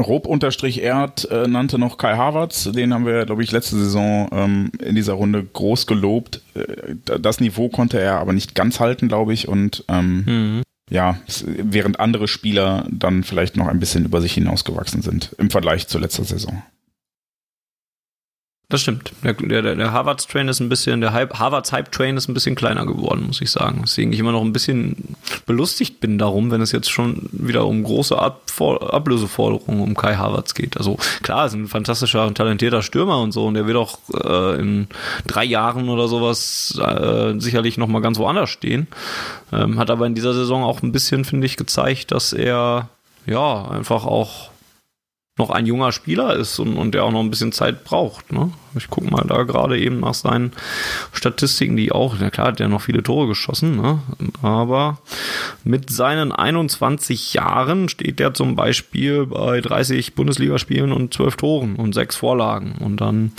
Rob-Erd 0.00 1.30
äh, 1.30 1.46
nannte 1.46 1.78
noch 1.78 1.96
Kai 1.96 2.16
Havertz, 2.16 2.64
den 2.72 2.92
haben 2.92 3.06
wir, 3.06 3.24
glaube 3.24 3.44
ich, 3.44 3.52
letzte 3.52 3.76
Saison 3.76 4.28
ähm, 4.32 4.72
in 4.80 4.96
dieser 4.96 5.12
Runde 5.12 5.44
groß 5.44 5.86
gelobt. 5.86 6.42
Äh, 6.54 6.96
das 7.20 7.38
Niveau 7.38 7.68
konnte 7.68 8.00
er 8.00 8.18
aber 8.18 8.32
nicht 8.32 8.56
ganz 8.56 8.80
halten, 8.80 9.06
glaube 9.06 9.32
ich. 9.32 9.46
Und 9.46 9.84
ähm, 9.88 10.24
mhm. 10.26 10.62
Ja, 10.92 11.18
während 11.46 12.00
andere 12.00 12.28
Spieler 12.28 12.86
dann 12.90 13.24
vielleicht 13.24 13.56
noch 13.56 13.66
ein 13.66 13.80
bisschen 13.80 14.04
über 14.04 14.20
sich 14.20 14.34
hinausgewachsen 14.34 15.00
sind 15.00 15.34
im 15.38 15.50
Vergleich 15.50 15.88
zur 15.88 16.02
letzten 16.02 16.24
Saison. 16.24 16.62
Das 18.72 18.80
stimmt. 18.80 19.12
Der, 19.22 19.34
der, 19.34 19.74
der 19.76 19.92
Harvards 19.92 20.26
Train 20.26 20.48
ist 20.48 20.58
ein 20.58 20.70
bisschen, 20.70 21.02
der 21.02 21.12
Hype, 21.12 21.38
Harvards 21.38 21.72
Hype 21.72 21.92
Train 21.92 22.16
ist 22.16 22.26
ein 22.26 22.32
bisschen 22.32 22.54
kleiner 22.54 22.86
geworden, 22.86 23.26
muss 23.26 23.42
ich 23.42 23.50
sagen. 23.50 23.80
Deswegen 23.82 24.14
ich 24.14 24.18
immer 24.18 24.32
noch 24.32 24.40
ein 24.40 24.54
bisschen 24.54 25.14
belustigt 25.44 26.00
bin 26.00 26.16
darum, 26.16 26.50
wenn 26.50 26.62
es 26.62 26.72
jetzt 26.72 26.90
schon 26.90 27.28
wieder 27.32 27.66
um 27.66 27.82
große 27.82 28.18
Ablöseforderungen 28.18 29.82
um 29.82 29.94
Kai 29.94 30.14
Harvards 30.14 30.54
geht. 30.54 30.78
Also 30.78 30.96
klar, 31.22 31.44
ist 31.44 31.52
ein 31.52 31.68
fantastischer 31.68 32.26
und 32.26 32.38
talentierter 32.38 32.80
Stürmer 32.80 33.20
und 33.20 33.32
so 33.32 33.44
und 33.44 33.52
der 33.52 33.66
wird 33.66 33.76
auch 33.76 33.98
äh, 34.24 34.58
in 34.58 34.86
drei 35.26 35.44
Jahren 35.44 35.90
oder 35.90 36.08
sowas 36.08 36.80
äh, 36.82 37.38
sicherlich 37.38 37.76
nochmal 37.76 38.00
ganz 38.00 38.18
woanders 38.18 38.48
stehen. 38.48 38.86
Ähm, 39.52 39.78
hat 39.78 39.90
aber 39.90 40.06
in 40.06 40.14
dieser 40.14 40.32
Saison 40.32 40.64
auch 40.64 40.82
ein 40.82 40.92
bisschen, 40.92 41.26
finde 41.26 41.44
ich, 41.44 41.58
gezeigt, 41.58 42.10
dass 42.10 42.32
er 42.32 42.88
ja 43.26 43.68
einfach 43.68 44.06
auch 44.06 44.51
noch 45.38 45.48
ein 45.48 45.64
junger 45.64 45.92
Spieler 45.92 46.36
ist 46.36 46.58
und, 46.58 46.76
und 46.76 46.92
der 46.92 47.04
auch 47.04 47.10
noch 47.10 47.20
ein 47.20 47.30
bisschen 47.30 47.52
Zeit 47.52 47.84
braucht. 47.84 48.32
Ne? 48.32 48.52
Ich 48.76 48.90
gucke 48.90 49.10
mal 49.10 49.24
da 49.26 49.44
gerade 49.44 49.78
eben 49.78 50.00
nach 50.00 50.12
seinen 50.12 50.52
Statistiken, 51.12 51.76
die 51.76 51.90
auch, 51.90 52.16
na 52.20 52.28
klar, 52.28 52.48
hat 52.48 52.60
er 52.60 52.68
noch 52.68 52.82
viele 52.82 53.02
Tore 53.02 53.28
geschossen, 53.28 53.76
ne? 53.76 54.00
aber 54.42 54.98
mit 55.64 55.90
seinen 55.90 56.32
21 56.32 57.32
Jahren 57.32 57.88
steht 57.88 58.20
er 58.20 58.34
zum 58.34 58.56
Beispiel 58.56 59.24
bei 59.24 59.62
30 59.62 60.14
Bundesligaspielen 60.14 60.92
und 60.92 61.14
12 61.14 61.36
Toren 61.36 61.76
und 61.76 61.94
6 61.94 62.14
Vorlagen. 62.16 62.74
Und 62.80 63.00
dann 63.00 63.32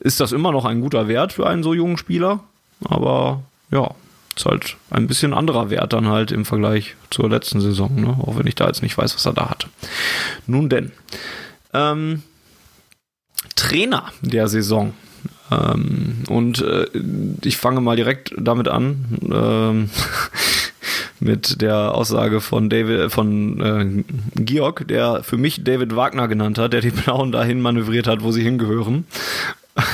ist 0.00 0.20
das 0.20 0.32
immer 0.32 0.52
noch 0.52 0.66
ein 0.66 0.82
guter 0.82 1.08
Wert 1.08 1.32
für 1.32 1.46
einen 1.46 1.62
so 1.62 1.72
jungen 1.72 1.96
Spieler, 1.96 2.40
aber 2.84 3.42
ja, 3.70 3.92
ist 4.38 4.46
halt 4.46 4.76
ein 4.90 5.06
bisschen 5.06 5.34
anderer 5.34 5.70
Wert 5.70 5.92
dann 5.92 6.08
halt 6.08 6.32
im 6.32 6.44
Vergleich 6.44 6.94
zur 7.10 7.28
letzten 7.28 7.60
Saison, 7.60 7.94
ne? 8.00 8.16
auch 8.20 8.38
wenn 8.38 8.46
ich 8.46 8.54
da 8.54 8.66
jetzt 8.66 8.82
nicht 8.82 8.96
weiß, 8.96 9.14
was 9.14 9.26
er 9.26 9.32
da 9.32 9.50
hat. 9.50 9.66
Nun 10.46 10.68
denn, 10.68 10.92
ähm, 11.74 12.22
Trainer 13.56 14.12
der 14.22 14.48
Saison. 14.48 14.94
Ähm, 15.50 16.24
und 16.28 16.60
äh, 16.60 16.86
ich 17.42 17.56
fange 17.56 17.80
mal 17.80 17.96
direkt 17.96 18.32
damit 18.36 18.68
an. 18.68 19.18
Ähm, 19.30 19.90
mit 21.20 21.60
der 21.60 21.94
Aussage 21.94 22.40
von 22.40 22.70
David, 22.70 23.10
von 23.10 23.60
äh, 23.60 24.40
Georg, 24.40 24.86
der 24.86 25.24
für 25.24 25.36
mich 25.36 25.64
David 25.64 25.96
Wagner 25.96 26.28
genannt 26.28 26.58
hat, 26.58 26.72
der 26.72 26.80
die 26.80 26.90
Blauen 26.90 27.32
dahin 27.32 27.60
manövriert 27.60 28.06
hat, 28.06 28.22
wo 28.22 28.30
sie 28.30 28.42
hingehören. 28.42 29.04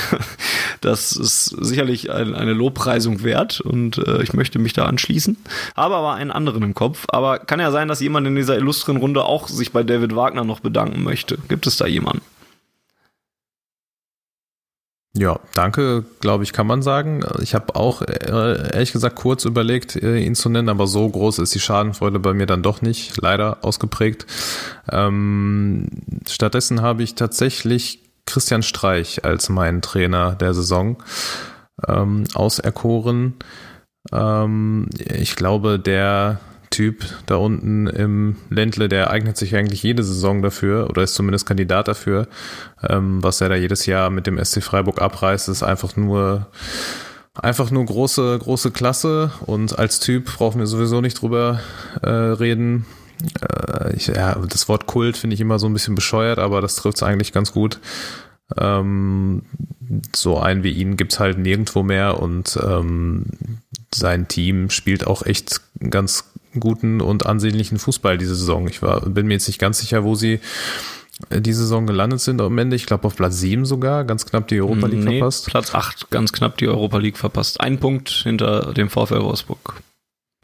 Das 0.85 1.13
ist 1.13 1.45
sicherlich 1.47 2.11
ein, 2.11 2.35
eine 2.35 2.53
Lobpreisung 2.53 3.23
wert 3.23 3.59
und 3.59 3.97
äh, 3.97 4.21
ich 4.21 4.33
möchte 4.33 4.59
mich 4.59 4.73
da 4.73 4.85
anschließen. 4.85 5.35
Habe 5.75 5.95
aber 5.95 6.13
einen 6.13 6.29
anderen 6.29 6.61
im 6.61 6.75
Kopf. 6.75 7.05
Aber 7.07 7.39
kann 7.39 7.59
ja 7.59 7.71
sein, 7.71 7.87
dass 7.87 8.01
jemand 8.01 8.27
in 8.27 8.35
dieser 8.35 8.55
illustren 8.55 8.97
Runde 8.97 9.23
auch 9.23 9.47
sich 9.47 9.71
bei 9.71 9.81
David 9.81 10.15
Wagner 10.15 10.43
noch 10.43 10.59
bedanken 10.59 11.01
möchte. 11.01 11.39
Gibt 11.47 11.65
es 11.65 11.77
da 11.77 11.87
jemanden? 11.87 12.21
Ja, 15.17 15.39
danke, 15.55 16.05
glaube 16.19 16.43
ich, 16.43 16.53
kann 16.53 16.67
man 16.67 16.83
sagen. 16.83 17.23
Ich 17.41 17.55
habe 17.55 17.75
auch 17.75 18.03
äh, 18.03 18.73
ehrlich 18.73 18.91
gesagt 18.91 19.15
kurz 19.15 19.45
überlegt, 19.45 19.95
äh, 19.95 20.19
ihn 20.19 20.35
zu 20.35 20.49
nennen, 20.49 20.69
aber 20.69 20.85
so 20.85 21.09
groß 21.09 21.39
ist 21.39 21.55
die 21.55 21.59
Schadenfreude 21.59 22.19
bei 22.19 22.33
mir 22.33 22.45
dann 22.45 22.61
doch 22.61 22.83
nicht, 22.83 23.19
leider 23.19 23.63
ausgeprägt. 23.63 24.27
Ähm, 24.91 25.87
stattdessen 26.27 26.83
habe 26.83 27.01
ich 27.01 27.15
tatsächlich 27.15 28.04
Christian 28.25 28.63
Streich 28.63 29.23
als 29.23 29.49
mein 29.49 29.81
Trainer 29.81 30.35
der 30.35 30.53
Saison 30.53 30.97
ähm, 31.87 32.25
auserkoren. 32.33 33.35
Ähm, 34.11 34.89
ich 34.97 35.35
glaube, 35.35 35.79
der 35.79 36.39
Typ 36.69 37.05
da 37.25 37.35
unten 37.35 37.87
im 37.87 38.35
Ländle, 38.49 38.89
der 38.89 39.09
eignet 39.09 39.37
sich 39.37 39.55
eigentlich 39.55 39.83
jede 39.83 40.03
Saison 40.03 40.41
dafür 40.41 40.89
oder 40.89 41.03
ist 41.03 41.15
zumindest 41.15 41.45
Kandidat 41.45 41.87
dafür. 41.87 42.27
Ähm, 42.87 43.23
was 43.23 43.39
er 43.39 43.49
da 43.49 43.55
jedes 43.55 43.85
Jahr 43.85 44.09
mit 44.09 44.27
dem 44.27 44.43
SC 44.43 44.61
Freiburg 44.61 45.01
abreißt, 45.01 45.47
ist 45.47 45.63
einfach 45.63 45.95
nur 45.95 46.47
einfach 47.41 47.69
nur 47.69 47.85
große 47.85 48.39
große 48.39 48.71
Klasse 48.71 49.31
und 49.45 49.77
als 49.77 49.99
Typ 49.99 50.37
brauchen 50.37 50.59
wir 50.59 50.67
sowieso 50.67 51.01
nicht 51.01 51.21
drüber 51.21 51.59
äh, 52.01 52.09
reden 52.09 52.85
äh, 53.41 53.95
ich, 53.95 54.07
ja, 54.07 54.35
das 54.35 54.67
Wort 54.67 54.85
Kult 54.85 55.17
finde 55.17 55.33
ich 55.33 55.41
immer 55.41 55.59
so 55.59 55.67
ein 55.67 55.73
bisschen 55.73 55.95
bescheuert, 55.95 56.39
aber 56.39 56.61
das 56.61 56.75
trifft 56.75 56.97
es 56.97 57.03
eigentlich 57.03 57.33
ganz 57.33 57.51
gut. 57.51 57.79
Ähm, 58.57 59.43
so 60.15 60.37
einen 60.37 60.63
wie 60.63 60.71
ihn 60.71 60.97
gibt's 60.97 61.19
halt 61.19 61.37
nirgendwo 61.37 61.83
mehr 61.83 62.19
und 62.19 62.59
ähm, 62.63 63.25
sein 63.93 64.27
Team 64.27 64.69
spielt 64.69 65.07
auch 65.07 65.25
echt 65.25 65.61
ganz 65.89 66.31
guten 66.59 67.01
und 67.01 67.25
ansehnlichen 67.25 67.79
Fußball 67.79 68.17
diese 68.17 68.35
Saison. 68.35 68.67
Ich 68.67 68.81
war, 68.81 69.01
bin 69.01 69.27
mir 69.27 69.33
jetzt 69.33 69.47
nicht 69.47 69.59
ganz 69.59 69.79
sicher, 69.79 70.03
wo 70.03 70.15
sie 70.15 70.39
diese 71.29 71.61
Saison 71.61 71.87
gelandet 71.87 72.19
sind 72.19 72.41
am 72.41 72.57
Ende. 72.57 72.75
Ich 72.75 72.85
glaube 72.85 73.05
auf 73.05 73.15
Platz 73.15 73.39
7 73.39 73.65
sogar, 73.65 74.03
ganz 74.03 74.25
knapp 74.25 74.47
die 74.47 74.59
Europa 74.59 74.87
League 74.87 75.03
nee, 75.03 75.19
verpasst. 75.19 75.47
Platz 75.47 75.73
8, 75.73 76.09
ganz 76.11 76.33
knapp 76.33 76.57
die 76.57 76.67
Europa 76.67 76.97
League 76.97 77.17
verpasst. 77.17 77.61
Ein 77.61 77.79
Punkt 77.79 78.09
hinter 78.09 78.73
dem 78.73 78.89
VfL 78.89 79.21
Wolfsburg. 79.21 79.81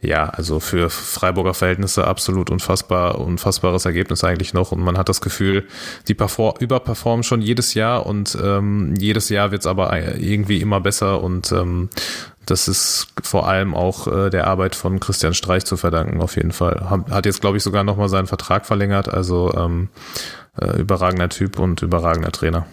Ja, 0.04 0.26
also 0.30 0.60
für 0.60 0.90
Freiburger 0.90 1.54
Verhältnisse 1.54 2.08
absolut 2.08 2.50
unfassbar, 2.50 3.20
unfassbares 3.20 3.86
Ergebnis 3.86 4.24
eigentlich 4.24 4.52
noch. 4.52 4.72
Und 4.72 4.82
man 4.82 4.98
hat 4.98 5.10
das 5.10 5.22
Gefühl, 5.22 5.68
die 6.08 6.16
perform 6.16 6.56
überperformen 6.60 7.24
schon 7.24 7.44
jedes 7.44 7.76
Jahr 7.76 8.08
und 8.08 8.36
ähm, 8.44 8.96
jedes 8.98 9.30
Jahr 9.30 9.52
wird's 9.52 9.68
aber 9.68 9.96
irgendwie 10.18 10.60
immer 10.60 10.82
besser. 10.82 11.22
Und 11.22 11.52
ähm, 11.52 11.90
das 12.48 12.68
ist 12.68 13.14
vor 13.22 13.48
allem 13.48 13.76
auch 13.76 14.08
äh, 14.08 14.32
der 14.32 14.48
Arbeit 14.48 14.74
von 14.74 15.00
Christian 15.00 15.36
Streich 15.36 15.66
zu 15.66 15.78
verdanken, 15.78 16.20
auf 16.20 16.36
jeden 16.36 16.52
Fall. 16.52 16.90
Hat 16.90 17.28
jetzt, 17.28 17.42
glaube 17.42 17.58
ich, 17.58 17.64
sogar 17.64 17.84
nochmal 17.84 18.10
seinen 18.10 18.28
Vertrag 18.28 18.66
verlängert. 18.66 19.08
Also 19.08 19.54
ähm, 19.56 19.90
äh, 20.60 20.80
überragender 20.80 21.30
Typ 21.30 21.60
und 21.60 21.84
überragender 21.84 22.32
Trainer. 22.32 22.66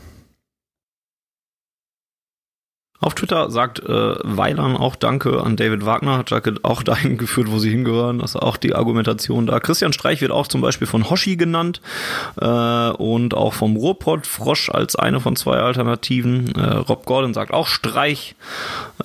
Auf 3.01 3.15
Twitter 3.15 3.49
sagt 3.51 3.79
äh, 3.79 4.15
Weilan 4.25 4.77
auch 4.77 4.97
Danke 4.97 5.41
an 5.41 5.55
David 5.55 5.87
Wagner, 5.87 6.19
hat 6.19 6.31
Jacke 6.31 6.55
auch 6.65 6.83
dahin 6.83 7.17
geführt, 7.17 7.49
wo 7.49 7.61
sie 7.61 7.71
hingehören. 7.71 8.19
Das 8.19 8.35
ist 8.35 8.43
auch 8.43 8.57
die 8.57 8.75
Argumentation 8.75 9.47
da. 9.47 9.61
Christian 9.61 9.93
Streich 9.93 10.21
wird 10.21 10.33
auch 10.33 10.49
zum 10.49 10.61
Beispiel 10.63 10.89
von 10.89 11.09
Hoshi 11.09 11.37
genannt 11.37 11.81
äh, 12.41 12.47
und 12.91 13.35
auch 13.35 13.55
vom 13.55 13.77
Ruhrpott 13.77 14.27
Frosch 14.27 14.69
als 14.71 14.97
eine 14.97 15.21
von 15.21 15.37
zwei 15.37 15.59
Alternativen. 15.59 16.57
Äh, 16.57 16.75
Rob 16.75 17.07
Gordon 17.07 17.35
sagt 17.35 17.53
auch 17.53 17.69
Streich 17.69 18.35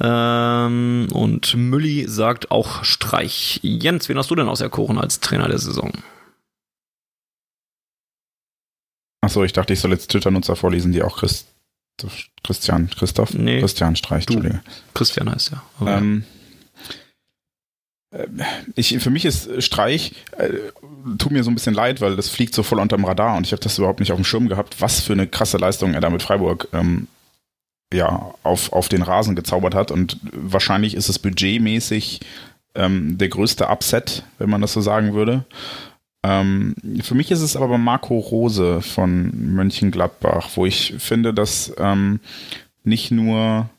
ähm, 0.02 1.08
und 1.12 1.56
Mülli 1.56 2.08
sagt 2.08 2.50
auch 2.50 2.84
Streich. 2.84 3.60
Jens, 3.62 4.10
wen 4.10 4.18
hast 4.18 4.32
du 4.32 4.36
denn 4.36 4.50
auserkoren 4.50 4.98
als 4.98 5.20
Trainer 5.20 5.48
der 5.48 5.60
Saison? 5.60 5.92
Achso, 9.22 9.44
ich 9.44 9.54
dachte, 9.54 9.72
ich 9.72 9.80
soll 9.80 9.92
jetzt 9.92 10.10
Twitter-Nutzer 10.10 10.56
vorlesen, 10.56 10.92
die 10.92 11.04
auch 11.04 11.18
Christ 11.18 11.53
Christian, 12.44 12.90
Christoph? 12.90 13.34
Nee. 13.34 13.60
Christian 13.60 13.96
Streich, 13.96 14.26
Du. 14.26 14.34
Entschuldige. 14.34 14.64
Christian 14.94 15.32
heißt 15.32 15.52
ja. 15.52 15.64
Ähm, 15.98 16.26
äh, 18.12 18.28
ich, 18.76 18.98
für 19.00 19.10
mich 19.10 19.26
ist 19.26 19.64
Streich, 19.64 20.14
äh, 20.38 20.50
tut 21.18 21.32
mir 21.32 21.44
so 21.44 21.52
ein 21.52 21.56
bisschen 21.56 21.74
leid, 21.74 22.02
weil 22.02 22.16
das 22.16 22.30
fliegt 22.30 22.54
so 22.54 22.64
voll 22.64 22.80
unterm 22.80 23.06
Radar 23.06 23.38
und 23.38 23.46
ich 23.46 23.52
habe 23.52 23.62
das 23.62 23.78
überhaupt 23.78 24.00
nicht 24.00 24.12
auf 24.12 24.18
dem 24.18 24.26
Schirm 24.26 24.50
gehabt, 24.50 24.82
was 24.82 25.02
für 25.02 25.14
eine 25.14 25.28
krasse 25.28 25.58
Leistung 25.58 25.94
er 25.94 26.02
da 26.02 26.10
mit 26.10 26.24
Freiburg 26.24 26.68
ähm, 26.74 27.08
ja, 27.94 28.34
auf, 28.44 28.74
auf 28.74 28.90
den 28.90 29.04
Rasen 29.04 29.36
gezaubert 29.36 29.76
hat. 29.76 29.92
Und 29.92 30.18
wahrscheinlich 30.24 30.96
ist 30.96 31.10
es 31.10 31.20
budgetmäßig 31.20 32.22
ähm, 32.76 33.18
der 33.18 33.30
größte 33.30 33.68
Upset, 33.68 34.24
wenn 34.40 34.50
man 34.50 34.62
das 34.62 34.74
so 34.74 34.82
sagen 34.82 35.14
würde. 35.14 35.46
Ähm, 36.24 36.76
für 37.02 37.16
mich 37.16 37.32
ist 37.32 37.42
es 37.42 37.56
aber 37.56 37.78
Marco 37.78 38.18
Rose 38.18 38.82
von 38.82 39.32
Mönchengladbach, 39.56 40.52
wo 40.56 40.66
ich 40.66 40.96
finde, 40.98 41.34
dass 41.34 41.74
ähm, 41.78 42.22
nicht 42.84 43.12
nur 43.12 43.70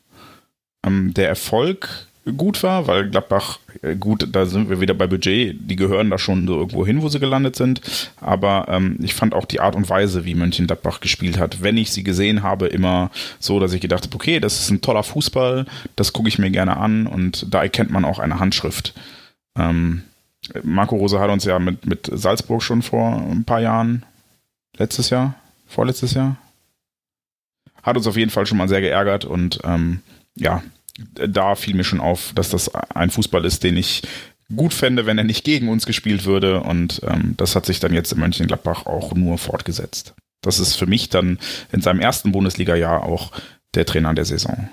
ähm, 0.85 1.13
der 1.13 1.27
Erfolg 1.27 2.07
gut 2.37 2.63
war, 2.63 2.87
weil 2.87 3.09
Gladbach, 3.09 3.59
äh, 3.81 3.95
gut, 3.95 4.27
da 4.31 4.45
sind 4.45 4.69
wir 4.69 4.81
wieder 4.81 4.93
bei 4.93 5.07
Budget, 5.07 5.57
die 5.59 5.75
gehören 5.75 6.09
da 6.09 6.17
schon 6.17 6.47
so 6.47 6.55
irgendwo 6.55 6.85
hin, 6.85 7.01
wo 7.01 7.09
sie 7.09 7.19
gelandet 7.19 7.55
sind, 7.55 7.81
aber 8.19 8.65
ähm, 8.69 8.97
ich 9.01 9.13
fand 9.13 9.33
auch 9.33 9.45
die 9.45 9.59
Art 9.59 9.75
und 9.75 9.89
Weise, 9.89 10.25
wie 10.25 10.33
Mönchengladbach 10.33 11.01
gespielt 11.01 11.37
hat, 11.37 11.61
wenn 11.61 11.77
ich 11.77 11.91
sie 11.91 12.03
gesehen 12.03 12.41
habe, 12.41 12.67
immer 12.67 13.11
so, 13.39 13.59
dass 13.59 13.73
ich 13.73 13.81
gedacht 13.81 14.05
habe, 14.05 14.15
okay, 14.15 14.39
das 14.39 14.59
ist 14.59 14.71
ein 14.71 14.81
toller 14.81 15.03
Fußball, 15.03 15.65
das 15.95 16.13
gucke 16.13 16.29
ich 16.29 16.39
mir 16.39 16.49
gerne 16.49 16.77
an 16.77 17.05
und 17.07 17.45
da 17.53 17.61
erkennt 17.61 17.91
man 17.91 18.05
auch 18.05 18.19
eine 18.19 18.39
Handschrift. 18.39 18.93
Ähm, 19.57 20.03
Marco 20.63 20.95
Rose 20.95 21.19
hat 21.19 21.29
uns 21.29 21.45
ja 21.45 21.59
mit, 21.59 21.85
mit 21.85 22.09
Salzburg 22.11 22.61
schon 22.61 22.81
vor 22.81 23.15
ein 23.15 23.45
paar 23.45 23.61
Jahren, 23.61 24.03
letztes 24.77 25.09
Jahr, 25.09 25.35
vorletztes 25.65 26.13
Jahr, 26.13 26.37
hat 27.83 27.97
uns 27.97 28.07
auf 28.07 28.17
jeden 28.17 28.31
Fall 28.31 28.45
schon 28.45 28.57
mal 28.57 28.69
sehr 28.69 28.81
geärgert 28.81 29.25
und 29.25 29.59
ähm, 29.63 30.01
ja, 30.35 30.63
da 30.97 31.55
fiel 31.55 31.75
mir 31.75 31.83
schon 31.83 31.99
auf, 31.99 32.31
dass 32.33 32.49
das 32.49 32.73
ein 32.73 33.09
Fußball 33.09 33.45
ist, 33.45 33.63
den 33.63 33.77
ich 33.77 34.03
gut 34.55 34.73
fände, 34.73 35.05
wenn 35.05 35.17
er 35.17 35.23
nicht 35.23 35.43
gegen 35.43 35.69
uns 35.69 35.85
gespielt 35.85 36.25
würde 36.25 36.61
und 36.61 37.01
ähm, 37.03 37.33
das 37.37 37.55
hat 37.55 37.65
sich 37.65 37.79
dann 37.79 37.93
jetzt 37.93 38.11
in 38.11 38.19
Mönchengladbach 38.19 38.85
auch 38.85 39.13
nur 39.13 39.37
fortgesetzt. 39.37 40.13
Das 40.41 40.59
ist 40.59 40.75
für 40.75 40.85
mich 40.85 41.09
dann 41.09 41.39
in 41.71 41.81
seinem 41.81 41.99
ersten 41.99 42.31
Bundesliga-Jahr 42.31 43.03
auch 43.03 43.31
der 43.73 43.85
Trainer 43.85 44.13
der 44.13 44.25
Saison. 44.25 44.69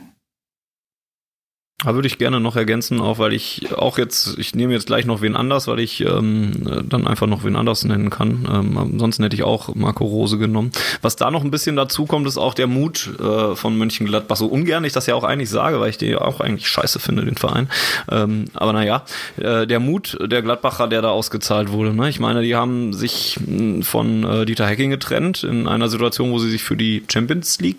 Da 1.84 1.94
würde 1.94 2.06
ich 2.06 2.18
gerne 2.18 2.38
noch 2.38 2.54
ergänzen, 2.54 3.00
auch 3.00 3.18
weil 3.18 3.32
ich 3.32 3.72
auch 3.76 3.98
jetzt, 3.98 4.38
ich 4.38 4.54
nehme 4.54 4.72
jetzt 4.72 4.86
gleich 4.86 5.04
noch 5.04 5.20
wen 5.20 5.34
anders, 5.34 5.66
weil 5.66 5.80
ich 5.80 6.00
ähm, 6.00 6.52
dann 6.88 7.06
einfach 7.06 7.26
noch 7.26 7.44
wen 7.44 7.56
anders 7.56 7.84
nennen 7.84 8.08
kann. 8.08 8.48
Ähm, 8.50 8.78
ansonsten 8.78 9.24
hätte 9.24 9.34
ich 9.34 9.42
auch 9.42 9.74
Marco 9.74 10.04
Rose 10.04 10.38
genommen. 10.38 10.70
Was 11.00 11.16
da 11.16 11.30
noch 11.30 11.42
ein 11.42 11.50
bisschen 11.50 11.74
dazu 11.74 12.06
kommt, 12.06 12.26
ist 12.28 12.38
auch 12.38 12.54
der 12.54 12.68
Mut 12.68 13.10
äh, 13.18 13.56
von 13.56 13.76
Mönchengladbach. 13.76 14.36
So 14.36 14.46
ungern 14.46 14.84
ich 14.84 14.92
das 14.92 15.06
ja 15.06 15.16
auch 15.16 15.24
eigentlich 15.24 15.50
sage, 15.50 15.80
weil 15.80 15.90
ich 15.90 15.98
den 15.98 16.16
auch 16.16 16.40
eigentlich 16.40 16.68
scheiße 16.68 17.00
finde, 17.00 17.24
den 17.24 17.36
Verein. 17.36 17.68
Ähm, 18.10 18.44
aber 18.54 18.72
naja, 18.72 19.04
äh, 19.38 19.66
der 19.66 19.80
Mut 19.80 20.16
der 20.20 20.42
Gladbacher, 20.42 20.86
der 20.86 21.02
da 21.02 21.10
ausgezahlt 21.10 21.72
wurde. 21.72 21.92
Ne? 21.94 22.08
Ich 22.08 22.20
meine, 22.20 22.42
die 22.42 22.54
haben 22.54 22.92
sich 22.92 23.38
mh, 23.44 23.84
von 23.84 24.22
äh, 24.22 24.44
Dieter 24.44 24.66
Hecking 24.66 24.90
getrennt 24.90 25.42
in 25.42 25.66
einer 25.66 25.88
Situation, 25.88 26.30
wo 26.30 26.38
sie 26.38 26.50
sich 26.50 26.62
für 26.62 26.76
die 26.76 27.04
Champions 27.10 27.60
League, 27.60 27.78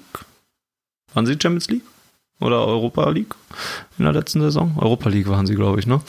waren 1.14 1.26
sie 1.26 1.38
Champions 1.42 1.70
League? 1.70 1.84
Oder 2.44 2.66
Europa 2.66 3.10
League 3.10 3.36
in 3.98 4.06
der 4.06 4.14
letzten 4.14 4.42
Saison. 4.42 4.76
Europa 4.80 5.10
League 5.10 5.28
waren 5.28 5.46
sie, 5.46 5.56
glaube 5.56 5.80
ich, 5.80 5.88
ne? 5.88 6.02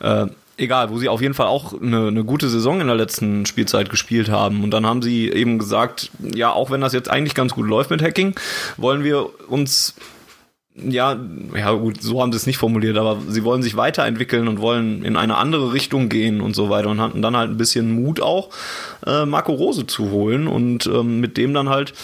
Äh, 0.00 0.26
egal, 0.56 0.90
wo 0.90 0.98
sie 0.98 1.08
auf 1.08 1.20
jeden 1.20 1.34
Fall 1.34 1.46
auch 1.46 1.80
eine, 1.80 2.08
eine 2.08 2.24
gute 2.24 2.48
Saison 2.48 2.80
in 2.80 2.86
der 2.86 2.96
letzten 2.96 3.46
Spielzeit 3.46 3.90
gespielt 3.90 4.28
haben. 4.28 4.62
Und 4.62 4.70
dann 4.70 4.86
haben 4.86 5.02
sie 5.02 5.30
eben 5.30 5.58
gesagt, 5.58 6.10
ja, 6.20 6.52
auch 6.52 6.70
wenn 6.70 6.80
das 6.80 6.92
jetzt 6.92 7.10
eigentlich 7.10 7.34
ganz 7.34 7.54
gut 7.54 7.66
läuft 7.66 7.90
mit 7.90 8.02
Hacking, 8.02 8.34
wollen 8.76 9.04
wir 9.04 9.28
uns 9.48 9.94
ja, 10.76 11.16
ja 11.54 11.72
gut, 11.72 12.02
so 12.02 12.20
haben 12.20 12.32
sie 12.32 12.36
es 12.36 12.46
nicht 12.46 12.58
formuliert, 12.58 12.96
aber 12.96 13.18
sie 13.28 13.44
wollen 13.44 13.62
sich 13.62 13.76
weiterentwickeln 13.76 14.48
und 14.48 14.60
wollen 14.60 15.04
in 15.04 15.16
eine 15.16 15.36
andere 15.36 15.72
Richtung 15.72 16.08
gehen 16.08 16.40
und 16.40 16.56
so 16.56 16.68
weiter 16.68 16.88
und 16.88 17.00
hatten 17.00 17.22
dann 17.22 17.36
halt 17.36 17.50
ein 17.50 17.56
bisschen 17.56 17.92
Mut 17.92 18.20
auch, 18.20 18.50
äh, 19.06 19.24
Marco 19.24 19.52
Rose 19.52 19.86
zu 19.86 20.10
holen 20.10 20.48
und 20.48 20.86
ähm, 20.86 21.20
mit 21.20 21.36
dem 21.36 21.54
dann 21.54 21.68
halt 21.68 21.94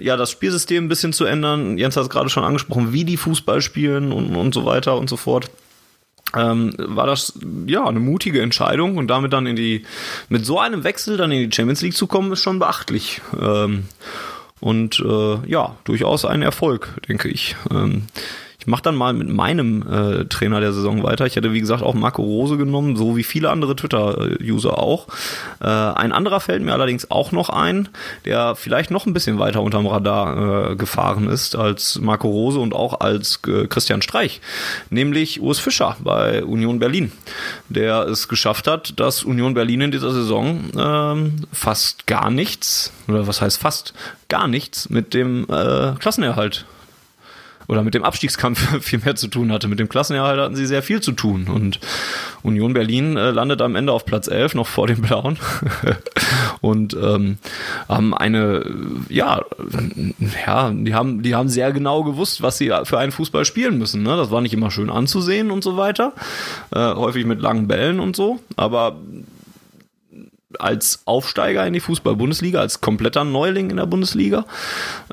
ja 0.00 0.16
das 0.16 0.30
Spielsystem 0.30 0.84
ein 0.84 0.88
bisschen 0.88 1.12
zu 1.12 1.24
ändern. 1.24 1.78
Jens 1.78 1.96
hat 1.96 2.04
es 2.04 2.10
gerade 2.10 2.28
schon 2.28 2.44
angesprochen, 2.44 2.92
wie 2.92 3.04
die 3.04 3.16
Fußball 3.16 3.60
spielen 3.60 4.12
und, 4.12 4.34
und 4.36 4.54
so 4.54 4.64
weiter 4.64 4.96
und 4.96 5.08
so 5.08 5.16
fort. 5.16 5.50
Ähm, 6.34 6.72
war 6.78 7.06
das 7.06 7.38
ja 7.66 7.86
eine 7.86 8.00
mutige 8.00 8.40
Entscheidung 8.40 8.96
und 8.96 9.08
damit 9.08 9.32
dann 9.32 9.46
in 9.46 9.56
die 9.56 9.84
mit 10.30 10.46
so 10.46 10.58
einem 10.58 10.82
Wechsel 10.82 11.16
dann 11.18 11.30
in 11.30 11.50
die 11.50 11.54
Champions 11.54 11.82
League 11.82 11.96
zu 11.96 12.06
kommen, 12.06 12.32
ist 12.32 12.42
schon 12.42 12.58
beachtlich. 12.58 13.20
Ähm, 13.38 13.84
und 14.60 15.00
äh, 15.00 15.50
ja, 15.50 15.76
durchaus 15.84 16.24
ein 16.24 16.42
Erfolg, 16.42 16.94
denke 17.08 17.28
ich. 17.28 17.56
Ähm, 17.70 18.04
ich 18.62 18.68
mache 18.68 18.82
dann 18.82 18.94
mal 18.94 19.12
mit 19.12 19.28
meinem 19.28 19.82
äh, 19.82 20.24
Trainer 20.26 20.60
der 20.60 20.72
Saison 20.72 21.02
weiter. 21.02 21.26
Ich 21.26 21.34
hätte, 21.34 21.52
wie 21.52 21.58
gesagt, 21.58 21.82
auch 21.82 21.94
Marco 21.94 22.22
Rose 22.22 22.56
genommen, 22.56 22.94
so 22.94 23.16
wie 23.16 23.24
viele 23.24 23.50
andere 23.50 23.74
Twitter-User 23.74 24.78
auch. 24.78 25.08
Äh, 25.60 25.66
ein 25.66 26.12
anderer 26.12 26.38
fällt 26.38 26.62
mir 26.62 26.72
allerdings 26.72 27.10
auch 27.10 27.32
noch 27.32 27.48
ein, 27.48 27.88
der 28.24 28.54
vielleicht 28.54 28.92
noch 28.92 29.04
ein 29.04 29.14
bisschen 29.14 29.40
weiter 29.40 29.62
unterm 29.62 29.88
Radar 29.88 30.70
äh, 30.70 30.76
gefahren 30.76 31.28
ist 31.28 31.56
als 31.56 31.98
Marco 31.98 32.28
Rose 32.28 32.60
und 32.60 32.72
auch 32.72 33.00
als 33.00 33.40
äh, 33.48 33.66
Christian 33.66 34.00
Streich, 34.00 34.40
nämlich 34.90 35.42
Urs 35.42 35.58
Fischer 35.58 35.96
bei 35.98 36.44
Union 36.44 36.78
Berlin, 36.78 37.10
der 37.68 38.06
es 38.06 38.28
geschafft 38.28 38.68
hat, 38.68 39.00
dass 39.00 39.24
Union 39.24 39.54
Berlin 39.54 39.80
in 39.80 39.90
dieser 39.90 40.12
Saison 40.12 40.70
ähm, 40.78 41.46
fast 41.52 42.06
gar 42.06 42.30
nichts, 42.30 42.92
oder 43.08 43.26
was 43.26 43.40
heißt 43.42 43.60
fast, 43.60 43.92
gar 44.28 44.46
nichts 44.46 44.88
mit 44.88 45.14
dem 45.14 45.48
äh, 45.50 45.94
Klassenerhalt 45.98 46.64
oder 47.72 47.82
mit 47.82 47.94
dem 47.94 48.04
Abstiegskampf 48.04 48.80
viel 48.82 49.00
mehr 49.00 49.16
zu 49.16 49.28
tun 49.28 49.50
hatte. 49.50 49.66
Mit 49.66 49.78
dem 49.78 49.88
Klassenerhalt 49.88 50.38
hatten 50.38 50.56
sie 50.56 50.66
sehr 50.66 50.82
viel 50.82 51.00
zu 51.00 51.12
tun. 51.12 51.46
Und 51.48 51.80
Union 52.42 52.74
Berlin 52.74 53.16
äh, 53.16 53.30
landet 53.30 53.62
am 53.62 53.74
Ende 53.76 53.92
auf 53.92 54.04
Platz 54.04 54.28
11, 54.28 54.54
noch 54.54 54.66
vor 54.66 54.86
den 54.86 55.00
Blauen. 55.00 55.38
und 56.60 56.94
ähm, 56.94 57.38
haben 57.88 58.14
eine, 58.14 58.64
ja, 59.08 59.42
ja, 60.46 60.70
die 60.70 60.94
haben, 60.94 61.22
die 61.22 61.34
haben 61.34 61.48
sehr 61.48 61.72
genau 61.72 62.04
gewusst, 62.04 62.42
was 62.42 62.58
sie 62.58 62.70
für 62.84 62.98
einen 62.98 63.12
Fußball 63.12 63.46
spielen 63.46 63.78
müssen. 63.78 64.02
Ne? 64.02 64.16
Das 64.16 64.30
war 64.30 64.42
nicht 64.42 64.52
immer 64.52 64.70
schön 64.70 64.90
anzusehen 64.90 65.50
und 65.50 65.64
so 65.64 65.78
weiter. 65.78 66.12
Äh, 66.74 66.94
häufig 66.94 67.24
mit 67.24 67.40
langen 67.40 67.68
Bällen 67.68 68.00
und 68.00 68.14
so. 68.14 68.38
Aber 68.56 68.96
als 70.58 71.02
Aufsteiger 71.04 71.66
in 71.66 71.72
die 71.72 71.80
Fußball-Bundesliga, 71.80 72.60
als 72.60 72.80
kompletter 72.80 73.24
Neuling 73.24 73.70
in 73.70 73.76
der 73.76 73.86
Bundesliga, 73.86 74.44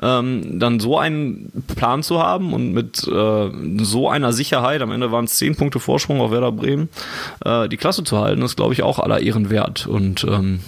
ähm, 0.02 0.58
dann 0.58 0.80
so 0.80 0.98
einen 0.98 1.50
Plan 1.76 2.02
zu 2.02 2.22
haben 2.22 2.52
und 2.52 2.72
mit 2.72 3.06
äh, 3.06 3.50
so 3.82 4.08
einer 4.08 4.32
Sicherheit, 4.32 4.82
am 4.82 4.92
Ende 4.92 5.12
waren 5.12 5.24
es 5.24 5.36
zehn 5.36 5.56
Punkte 5.56 5.80
Vorsprung 5.80 6.20
auf 6.20 6.30
Werder 6.30 6.52
Bremen, 6.52 6.88
äh, 7.44 7.68
die 7.68 7.76
Klasse 7.76 8.04
zu 8.04 8.18
halten, 8.18 8.42
ist, 8.42 8.56
glaube 8.56 8.72
ich, 8.72 8.82
auch 8.82 8.98
aller 8.98 9.20
Ehren 9.20 9.50
wert. 9.50 9.86
Und 9.86 10.24
ähm, 10.24 10.60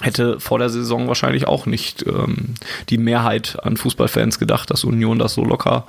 hätte 0.00 0.40
vor 0.40 0.58
der 0.58 0.70
Saison 0.70 1.08
wahrscheinlich 1.08 1.46
auch 1.46 1.66
nicht 1.66 2.06
ähm, 2.06 2.54
die 2.88 2.98
Mehrheit 2.98 3.58
an 3.62 3.76
Fußballfans 3.76 4.38
gedacht, 4.38 4.70
dass 4.70 4.84
Union 4.84 5.18
das 5.18 5.34
so 5.34 5.44
locker 5.44 5.84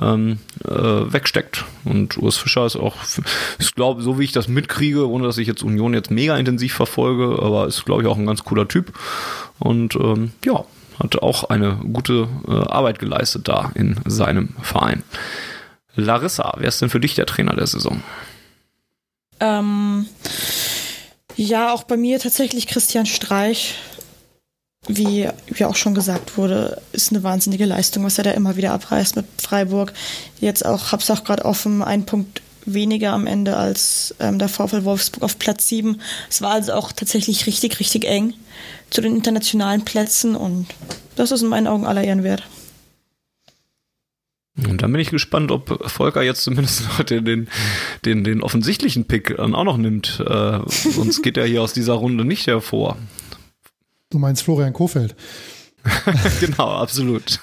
ähm, 0.00 0.38
äh, 0.64 0.70
wegsteckt. 0.72 1.64
Und 1.84 2.16
Urs 2.18 2.38
Fischer 2.38 2.66
ist 2.66 2.76
auch, 2.76 2.96
ich 3.58 3.74
glaube, 3.74 4.02
so 4.02 4.18
wie 4.18 4.24
ich 4.24 4.32
das 4.32 4.48
mitkriege, 4.48 5.08
ohne 5.08 5.26
dass 5.26 5.38
ich 5.38 5.48
jetzt 5.48 5.62
Union 5.62 5.94
jetzt 5.94 6.10
mega 6.10 6.36
intensiv 6.36 6.74
verfolge, 6.74 7.42
aber 7.42 7.66
ist, 7.66 7.84
glaube 7.84 8.02
ich, 8.02 8.08
auch 8.08 8.16
ein 8.16 8.26
ganz 8.26 8.44
cooler 8.44 8.68
Typ. 8.68 8.92
Und 9.58 9.96
ähm, 9.96 10.32
ja, 10.44 10.64
hat 11.02 11.20
auch 11.20 11.44
eine 11.44 11.76
gute 11.92 12.28
äh, 12.46 12.52
Arbeit 12.52 12.98
geleistet 12.98 13.48
da 13.48 13.72
in 13.74 13.96
seinem 14.06 14.50
Verein. 14.62 15.02
Larissa, 15.94 16.54
wer 16.58 16.68
ist 16.68 16.80
denn 16.80 16.90
für 16.90 17.00
dich 17.00 17.14
der 17.14 17.26
Trainer 17.26 17.54
der 17.54 17.66
Saison? 17.66 18.02
Ähm, 19.40 20.06
ja, 21.36 21.72
auch 21.72 21.84
bei 21.84 21.96
mir 21.96 22.18
tatsächlich 22.18 22.66
Christian 22.66 23.06
Streich. 23.06 23.74
Wie 24.88 25.28
ja 25.54 25.68
auch 25.68 25.76
schon 25.76 25.94
gesagt 25.94 26.36
wurde, 26.36 26.82
ist 26.90 27.12
eine 27.12 27.22
wahnsinnige 27.22 27.66
Leistung, 27.66 28.04
was 28.04 28.18
er 28.18 28.24
da 28.24 28.32
immer 28.32 28.56
wieder 28.56 28.72
abreißt 28.72 29.14
mit 29.14 29.26
Freiburg. 29.40 29.92
Jetzt 30.40 30.66
auch, 30.66 30.90
hab's 30.90 31.08
auch 31.08 31.22
gerade 31.22 31.44
offen, 31.44 31.82
ein 31.82 32.04
Punkt 32.04 32.42
weniger 32.64 33.12
am 33.12 33.26
Ende 33.26 33.56
als 33.56 34.14
ähm, 34.18 34.38
der 34.38 34.48
VfL 34.48 34.84
Wolfsburg 34.84 35.22
auf 35.22 35.38
Platz 35.38 35.68
7. 35.68 36.00
Es 36.28 36.42
war 36.42 36.52
also 36.52 36.72
auch 36.72 36.92
tatsächlich 36.92 37.46
richtig, 37.46 37.78
richtig 37.80 38.04
eng 38.04 38.34
zu 38.90 39.00
den 39.00 39.16
internationalen 39.16 39.84
Plätzen 39.84 40.36
und 40.36 40.66
das 41.16 41.30
ist 41.30 41.42
in 41.42 41.48
meinen 41.48 41.66
Augen 41.66 41.86
aller 41.86 42.04
Ehren 42.04 42.24
wert. 42.24 42.42
Und 44.56 44.82
dann 44.82 44.92
bin 44.92 45.00
ich 45.00 45.10
gespannt, 45.10 45.50
ob 45.50 45.90
Volker 45.90 46.22
jetzt 46.22 46.44
zumindest 46.44 46.82
noch 46.98 47.02
den, 47.02 47.48
den, 48.04 48.24
den, 48.24 48.42
offensichtlichen 48.42 49.06
Pick 49.06 49.36
dann 49.36 49.54
auch 49.54 49.64
noch 49.64 49.78
nimmt. 49.78 50.22
Äh, 50.26 50.60
sonst 50.66 51.22
geht 51.22 51.36
er 51.36 51.46
hier 51.46 51.62
aus 51.62 51.72
dieser 51.72 51.94
Runde 51.94 52.24
nicht 52.24 52.46
hervor. 52.46 52.98
Du 54.10 54.18
meinst 54.18 54.42
Florian 54.42 54.74
Kofeld? 54.74 55.16
genau, 56.40 56.68
absolut. 56.68 57.40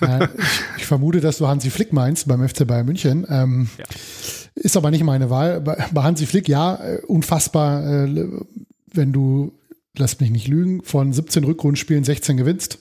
Ich, 0.77 0.85
vermute, 0.85 1.19
dass 1.19 1.39
du 1.39 1.47
Hansi 1.47 1.69
Flick 1.71 1.91
meinst 1.91 2.27
beim 2.27 2.47
FC 2.47 2.65
Bayern 2.65 2.85
München. 2.85 3.25
Ähm, 3.27 3.69
ja. 3.77 3.85
Ist 4.55 4.77
aber 4.77 4.91
nicht 4.91 5.03
meine 5.03 5.29
Wahl. 5.29 5.61
Bei, 5.61 6.03
Hansi 6.03 6.25
Flick, 6.25 6.47
ja, 6.47 6.75
äh, 6.75 7.01
unfassbar, 7.07 8.05
äh, 8.05 8.27
wenn 8.93 9.11
du, 9.11 9.57
lass 9.97 10.19
mich 10.19 10.29
nicht 10.29 10.47
lügen, 10.47 10.83
von 10.83 11.11
17 11.11 11.43
Rückrundenspielen 11.43 12.03
16 12.03 12.37
gewinnst 12.37 12.79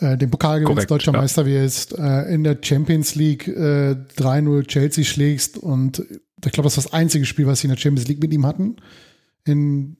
äh, 0.00 0.16
den 0.16 0.30
Pokal 0.30 0.60
gewinnst, 0.60 0.74
Korrekt, 0.74 0.90
deutscher 0.90 1.12
ja. 1.12 1.20
Meister 1.20 1.46
wirst, 1.46 1.98
äh, 1.98 2.32
in 2.32 2.44
der 2.44 2.58
Champions 2.60 3.14
League 3.14 3.48
äh, 3.48 3.96
3-0 4.16 4.66
Chelsea 4.66 5.04
schlägst 5.04 5.58
und 5.58 6.02
ich 6.44 6.52
glaube, 6.52 6.66
das 6.66 6.76
ist 6.76 6.86
das 6.86 6.92
einzige 6.92 7.24
Spiel, 7.24 7.46
was 7.46 7.60
sie 7.60 7.66
in 7.66 7.74
der 7.74 7.80
Champions 7.80 8.08
League 8.08 8.20
mit 8.20 8.32
ihm 8.32 8.46
hatten. 8.46 8.76
In 9.44 9.96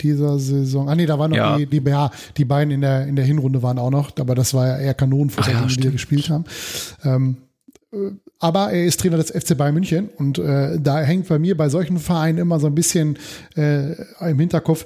dieser 0.00 0.38
Saison. 0.38 0.88
Ah 0.88 0.94
nee, 0.94 1.06
da 1.06 1.18
waren 1.18 1.30
noch 1.30 1.36
ja. 1.36 1.56
Die, 1.56 1.66
die, 1.66 1.82
ja, 1.88 2.10
die 2.36 2.44
beiden 2.44 2.72
in 2.72 2.80
der, 2.80 3.06
in 3.06 3.16
der 3.16 3.24
Hinrunde 3.24 3.62
waren 3.62 3.78
auch 3.78 3.90
noch, 3.90 4.16
aber 4.18 4.34
das 4.34 4.54
war 4.54 4.66
ja 4.66 4.78
eher 4.78 4.94
Kanonenfutter, 4.94 5.50
ja, 5.50 5.66
die 5.66 5.82
wir 5.82 5.90
gespielt 5.90 6.30
haben. 6.30 6.44
Ähm, 7.04 7.36
äh, 7.92 8.10
aber 8.38 8.70
er 8.70 8.84
ist 8.84 9.00
Trainer 9.00 9.16
des 9.16 9.30
FC 9.30 9.56
Bayern 9.56 9.74
München 9.74 10.10
und 10.16 10.38
äh, 10.38 10.78
da 10.80 11.00
hängt 11.00 11.28
bei 11.28 11.38
mir 11.38 11.56
bei 11.56 11.68
solchen 11.68 11.98
Vereinen 11.98 12.38
immer 12.38 12.60
so 12.60 12.68
ein 12.68 12.74
bisschen 12.74 13.18
äh, 13.56 13.94
im 14.20 14.38
Hinterkopf, 14.38 14.84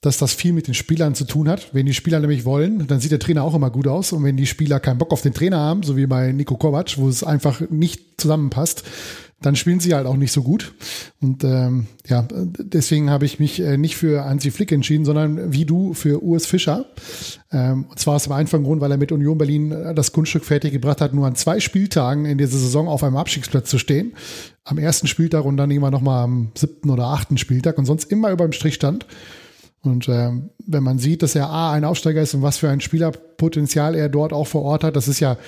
dass 0.00 0.16
das 0.16 0.32
viel 0.32 0.52
mit 0.52 0.66
den 0.66 0.74
Spielern 0.74 1.14
zu 1.14 1.24
tun 1.24 1.48
hat. 1.48 1.74
Wenn 1.74 1.86
die 1.86 1.94
Spieler 1.94 2.20
nämlich 2.20 2.44
wollen, 2.44 2.86
dann 2.86 3.00
sieht 3.00 3.12
der 3.12 3.18
Trainer 3.18 3.44
auch 3.44 3.54
immer 3.54 3.70
gut 3.70 3.86
aus. 3.86 4.12
Und 4.12 4.24
wenn 4.24 4.36
die 4.36 4.46
Spieler 4.46 4.80
keinen 4.80 4.98
Bock 4.98 5.12
auf 5.12 5.22
den 5.22 5.34
Trainer 5.34 5.58
haben, 5.58 5.82
so 5.82 5.96
wie 5.96 6.06
bei 6.06 6.32
Nico 6.32 6.56
Kovac, 6.56 6.96
wo 6.96 7.08
es 7.08 7.22
einfach 7.22 7.60
nicht 7.68 8.20
zusammenpasst, 8.20 8.84
dann 9.42 9.56
spielen 9.56 9.80
sie 9.80 9.94
halt 9.94 10.06
auch 10.06 10.16
nicht 10.16 10.32
so 10.32 10.42
gut. 10.42 10.74
Und 11.20 11.44
ähm, 11.44 11.86
ja, 12.06 12.26
deswegen 12.30 13.08
habe 13.08 13.24
ich 13.24 13.38
mich 13.38 13.60
äh, 13.60 13.78
nicht 13.78 13.96
für 13.96 14.24
Hansi 14.24 14.50
Flick 14.50 14.70
entschieden, 14.70 15.06
sondern 15.06 15.52
wie 15.52 15.64
du 15.64 15.94
für 15.94 16.22
Urs 16.22 16.44
Fischer. 16.44 16.86
Ähm, 17.50 17.86
und 17.88 17.98
zwar 17.98 18.16
aus 18.16 18.24
dem 18.24 18.32
einfachen 18.32 18.64
Grund, 18.64 18.82
weil 18.82 18.90
er 18.90 18.98
mit 18.98 19.12
Union 19.12 19.38
Berlin 19.38 19.72
äh, 19.72 19.94
das 19.94 20.12
Kunststück 20.12 20.44
fertiggebracht 20.44 21.00
hat, 21.00 21.14
nur 21.14 21.26
an 21.26 21.36
zwei 21.36 21.58
Spieltagen 21.58 22.26
in 22.26 22.36
dieser 22.36 22.58
Saison 22.58 22.86
auf 22.86 23.02
einem 23.02 23.16
Abstiegsplatz 23.16 23.70
zu 23.70 23.78
stehen. 23.78 24.12
Am 24.64 24.76
ersten 24.76 25.06
Spieltag 25.06 25.46
und 25.46 25.56
dann 25.56 25.70
immer 25.70 25.90
noch 25.90 26.02
mal 26.02 26.22
am 26.22 26.52
siebten 26.54 26.90
oder 26.90 27.06
achten 27.06 27.38
Spieltag 27.38 27.78
und 27.78 27.86
sonst 27.86 28.12
immer 28.12 28.30
über 28.30 28.46
dem 28.46 28.52
Strich 28.52 28.74
stand. 28.74 29.06
Und 29.82 30.08
äh, 30.08 30.30
wenn 30.66 30.82
man 30.82 30.98
sieht, 30.98 31.22
dass 31.22 31.34
er 31.34 31.48
A 31.48 31.72
ein 31.72 31.84
Aufsteiger 31.84 32.20
ist 32.20 32.34
und 32.34 32.42
was 32.42 32.58
für 32.58 32.68
ein 32.68 32.80
Spielerpotenzial 32.80 33.94
er 33.94 34.08
dort 34.08 34.32
auch 34.32 34.46
vor 34.46 34.62
Ort 34.62 34.84
hat, 34.84 34.96
das 34.96 35.08
ist 35.08 35.20
ja 35.20 35.38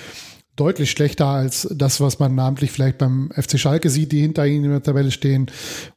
deutlich 0.55 0.91
schlechter 0.91 1.25
als 1.25 1.67
das, 1.71 1.99
was 1.99 2.19
man 2.19 2.35
namentlich 2.35 2.71
vielleicht 2.71 2.99
beim 2.99 3.31
FC 3.33 3.59
Schalke 3.59 3.89
sieht, 3.89 4.11
die 4.11 4.21
hinter 4.21 4.45
ihnen 4.45 4.65
in 4.65 4.71
der 4.71 4.83
Tabelle 4.83 5.09
stehen, 5.09 5.47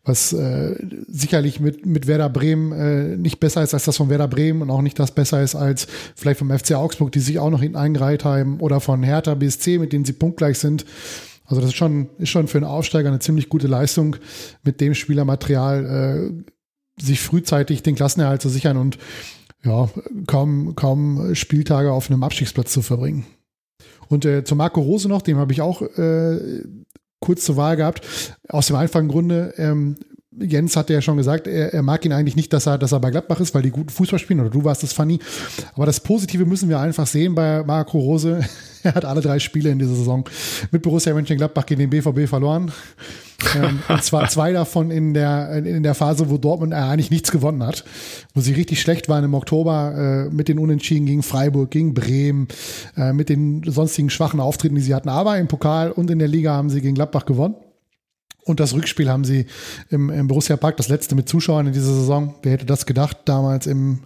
was 0.05 0.33
äh, 0.33 0.77
sicherlich 1.09 1.61
mit, 1.61 1.85
mit 1.85 2.07
Werder 2.07 2.31
Bremen 2.31 2.73
äh, 2.73 3.17
nicht 3.17 3.39
besser 3.39 3.63
ist 3.63 3.75
als 3.75 3.85
das 3.85 3.99
von 3.99 4.09
Werder 4.09 4.29
Bremen 4.29 4.63
und 4.63 4.71
auch 4.71 4.81
nicht 4.81 4.99
das 4.99 5.11
besser 5.11 5.43
ist 5.43 5.55
als 5.55 5.87
vielleicht 6.15 6.39
vom 6.39 6.51
FC 6.51 6.73
Augsburg, 6.73 7.13
die 7.13 7.21
sich 7.21 7.39
auch 7.39 7.51
noch 7.51 7.61
hinten 7.61 7.77
eingereiht 7.77 8.25
haben, 8.25 8.61
oder 8.61 8.81
von 8.81 9.03
Hertha 9.03 9.35
BSC, 9.35 9.79
mit 9.79 9.93
denen 9.93 10.07
sie 10.07 10.15
punktgleich 10.15 10.59
sind. 10.59 10.87
Also 11.45 11.61
das 11.61 11.71
ist 11.71 11.77
schon, 11.77 12.09
ist 12.19 12.31
schon 12.31 12.49
für 12.49 12.59
einen 12.59 12.67
Aufsteiger 12.67 13.09
eine 13.09 13.19
ziemlich 13.19 13.49
gute 13.49 13.67
Leistung, 13.67 14.17
mit 14.65 14.81
dem 14.81 14.95
Spielermaterial 14.95 16.33
äh, 16.35 16.53
sich 17.01 17.21
frühzeitig 17.21 17.83
den 17.83 17.95
Klassenerhalt 17.95 18.43
zu 18.43 18.49
sichern 18.49 18.77
und 18.77 18.99
ja, 19.65 19.89
kaum, 20.27 20.75
kaum 20.77 21.35
Spieltage 21.35 21.93
auf 21.93 22.11
einem 22.11 22.23
Abstiegsplatz 22.23 22.73
zu 22.73 22.83
verbringen. 22.83 23.27
Und 24.09 24.25
äh, 24.25 24.45
zu 24.45 24.55
Marco 24.55 24.81
Rose 24.81 25.09
noch, 25.09 25.23
dem 25.23 25.39
habe 25.39 25.53
ich 25.53 25.61
auch 25.61 25.83
äh, 25.83 26.63
kurz 27.21 27.45
zur 27.45 27.57
Wahl 27.57 27.77
gehabt. 27.77 28.07
Aus 28.49 28.69
dem 28.69 28.77
einfachen 28.77 29.09
Grunde, 29.09 29.55
ähm, 29.57 29.97
Jens 30.39 30.77
hatte 30.77 30.93
ja 30.93 31.01
schon 31.01 31.17
gesagt, 31.17 31.47
er, 31.47 31.73
er, 31.73 31.83
mag 31.83 32.05
ihn 32.05 32.13
eigentlich 32.13 32.37
nicht, 32.37 32.53
dass 32.53 32.67
er, 32.67 32.77
dass 32.77 32.93
er 32.93 33.01
bei 33.01 33.11
Gladbach 33.11 33.41
ist, 33.41 33.55
weil 33.55 33.63
die 33.63 33.71
guten 33.71 33.89
Fußball 33.89 34.19
spielen, 34.19 34.41
oder 34.41 34.51
du 34.51 34.65
warst 34.65 34.83
das 34.83 34.93
funny. 34.93 35.19
Aber 35.75 35.87
das 35.87 36.01
Positive 36.01 36.45
müssen 36.45 36.69
wir 36.69 36.79
einfach 36.79 37.07
sehen 37.07 37.35
bei 37.35 37.63
Marco 37.65 37.99
Rose. 37.99 38.41
er 38.83 38.95
hat 38.95 39.05
alle 39.05 39.23
drei 39.23 39.39
Spiele 39.39 39.71
in 39.71 39.79
dieser 39.79 39.95
Saison 39.95 40.29
mit 40.71 40.83
Borussia 40.83 41.15
Mönchengladbach 41.15 41.65
gegen 41.65 41.81
den 41.81 41.91
BVB 41.91 42.29
verloren. 42.29 42.71
ähm, 43.55 43.81
und 43.89 44.05
zwar 44.05 44.29
zwei 44.29 44.53
davon 44.53 44.91
in 44.91 45.15
der, 45.15 45.65
in 45.65 45.83
der 45.83 45.95
Phase, 45.95 46.29
wo 46.29 46.37
Dortmund 46.37 46.75
eigentlich 46.75 47.11
nichts 47.11 47.33
gewonnen 47.33 47.65
hat, 47.65 47.85
wo 48.35 48.41
sie 48.41 48.53
richtig 48.53 48.81
schlecht 48.81 49.09
waren 49.09 49.25
im 49.25 49.35
Oktober 49.35 50.27
äh, 50.29 50.35
mit 50.35 50.49
den 50.49 50.59
Unentschieden 50.59 51.07
gegen 51.07 51.23
Freiburg, 51.23 51.71
gegen 51.71 51.95
Bremen, 51.95 52.49
äh, 52.97 53.15
mit 53.15 53.31
den 53.31 53.63
sonstigen 53.65 54.11
schwachen 54.11 54.41
Auftritten, 54.41 54.75
die 54.75 54.83
sie 54.83 54.95
hatten. 54.95 55.09
Aber 55.09 55.39
im 55.39 55.49
Pokal 55.49 55.91
und 55.91 56.11
in 56.11 56.19
der 56.19 56.29
Liga 56.29 56.53
haben 56.53 56.69
sie 56.69 56.83
gegen 56.83 56.95
Gladbach 56.95 57.25
gewonnen. 57.25 57.55
Und 58.47 58.61
das 58.61 58.75
Rückspiel 58.75 59.11
haben 59.11 59.25
sie 59.25 59.47
im, 59.91 60.09
im 60.09 60.29
Borussia 60.29 60.57
Park, 60.57 60.77
das 60.77 60.89
letzte 60.89 61.17
mit 61.17 61.29
Zuschauern 61.29 61.67
in 61.67 61.73
dieser 61.73 61.93
Saison. 61.93 62.37
Wer 62.43 62.53
hätte 62.53 62.65
das 62.65 62.87
gedacht? 62.87 63.19
Damals 63.25 63.67
im, 63.67 64.05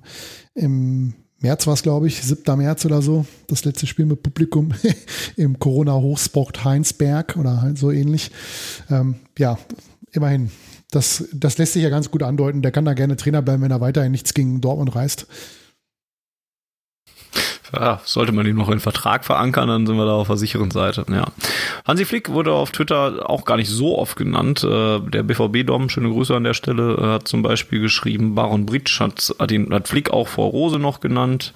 im 0.55 1.13
März 1.41 1.67
war 1.67 1.75
es, 1.75 1.83
glaube 1.83 2.07
ich, 2.07 2.23
7. 2.23 2.57
März 2.57 2.87
oder 2.87 3.03
so, 3.03 3.27
das 3.49 3.67
letzte 3.67 3.87
Spiel 3.87 4.07
mit 4.07 4.23
Publikum 4.23 4.73
im 5.37 5.59
Corona-Hochsport 5.59 6.65
Heinsberg 6.65 7.37
oder 7.37 7.73
so 7.75 7.91
ähnlich. 7.91 8.31
Ähm, 8.91 9.17
ja, 9.39 9.59
immerhin. 10.13 10.51
Das, 10.91 11.29
das 11.33 11.59
lässt 11.59 11.75
sich 11.75 11.83
ja 11.83 11.91
ganz 11.91 12.11
gut 12.11 12.23
andeuten. 12.23 12.63
Der 12.63 12.73
kann 12.73 12.87
da 12.87 12.95
gerne 12.95 13.17
Trainer 13.17 13.43
bleiben, 13.43 13.63
wenn 13.63 13.71
er 13.71 13.83
weiterhin 13.83 14.11
nichts 14.11 14.33
gegen 14.33 14.63
Dortmund 14.63 14.95
reißt 14.95 15.27
ja, 17.75 18.01
sollte 18.05 18.33
man 18.33 18.47
ihn 18.47 18.57
noch 18.57 18.71
in 18.71 18.81
Vertrag 18.81 19.25
verankern, 19.25 19.69
dann 19.69 19.87
sind 19.87 19.97
wir 19.97 20.07
da 20.07 20.13
auf 20.13 20.27
der 20.27 20.37
sicheren 20.37 20.71
Seite. 20.71 21.05
Ja. 21.11 21.27
Hansi 21.87 22.05
Flick 22.05 22.31
wurde 22.31 22.53
auf 22.53 22.71
Twitter 22.71 23.29
auch 23.29 23.45
gar 23.45 23.57
nicht 23.57 23.69
so 23.69 23.99
oft 23.99 24.17
genannt. 24.17 24.65
Äh, 24.65 25.01
der 25.01 25.23
BVB-Dom, 25.23 25.89
schöne 25.89 26.11
Grüße 26.11 26.35
an 26.35 26.45
der 26.45 26.55
Stelle, 26.55 26.95
äh, 26.95 27.07
hat 27.15 27.29
zum 27.29 27.43
Beispiel 27.43 27.81
geschrieben, 27.81 28.35
Baron 28.35 28.67
Britsch 28.67 29.01
hat, 29.01 29.35
hat, 29.39 29.53
ihn, 29.53 29.73
hat 29.73 29.89
Flick 29.89 30.11
auch 30.11 30.29
vor 30.29 30.51
Rose 30.51 30.79
noch 30.79 31.01
genannt. 31.01 31.53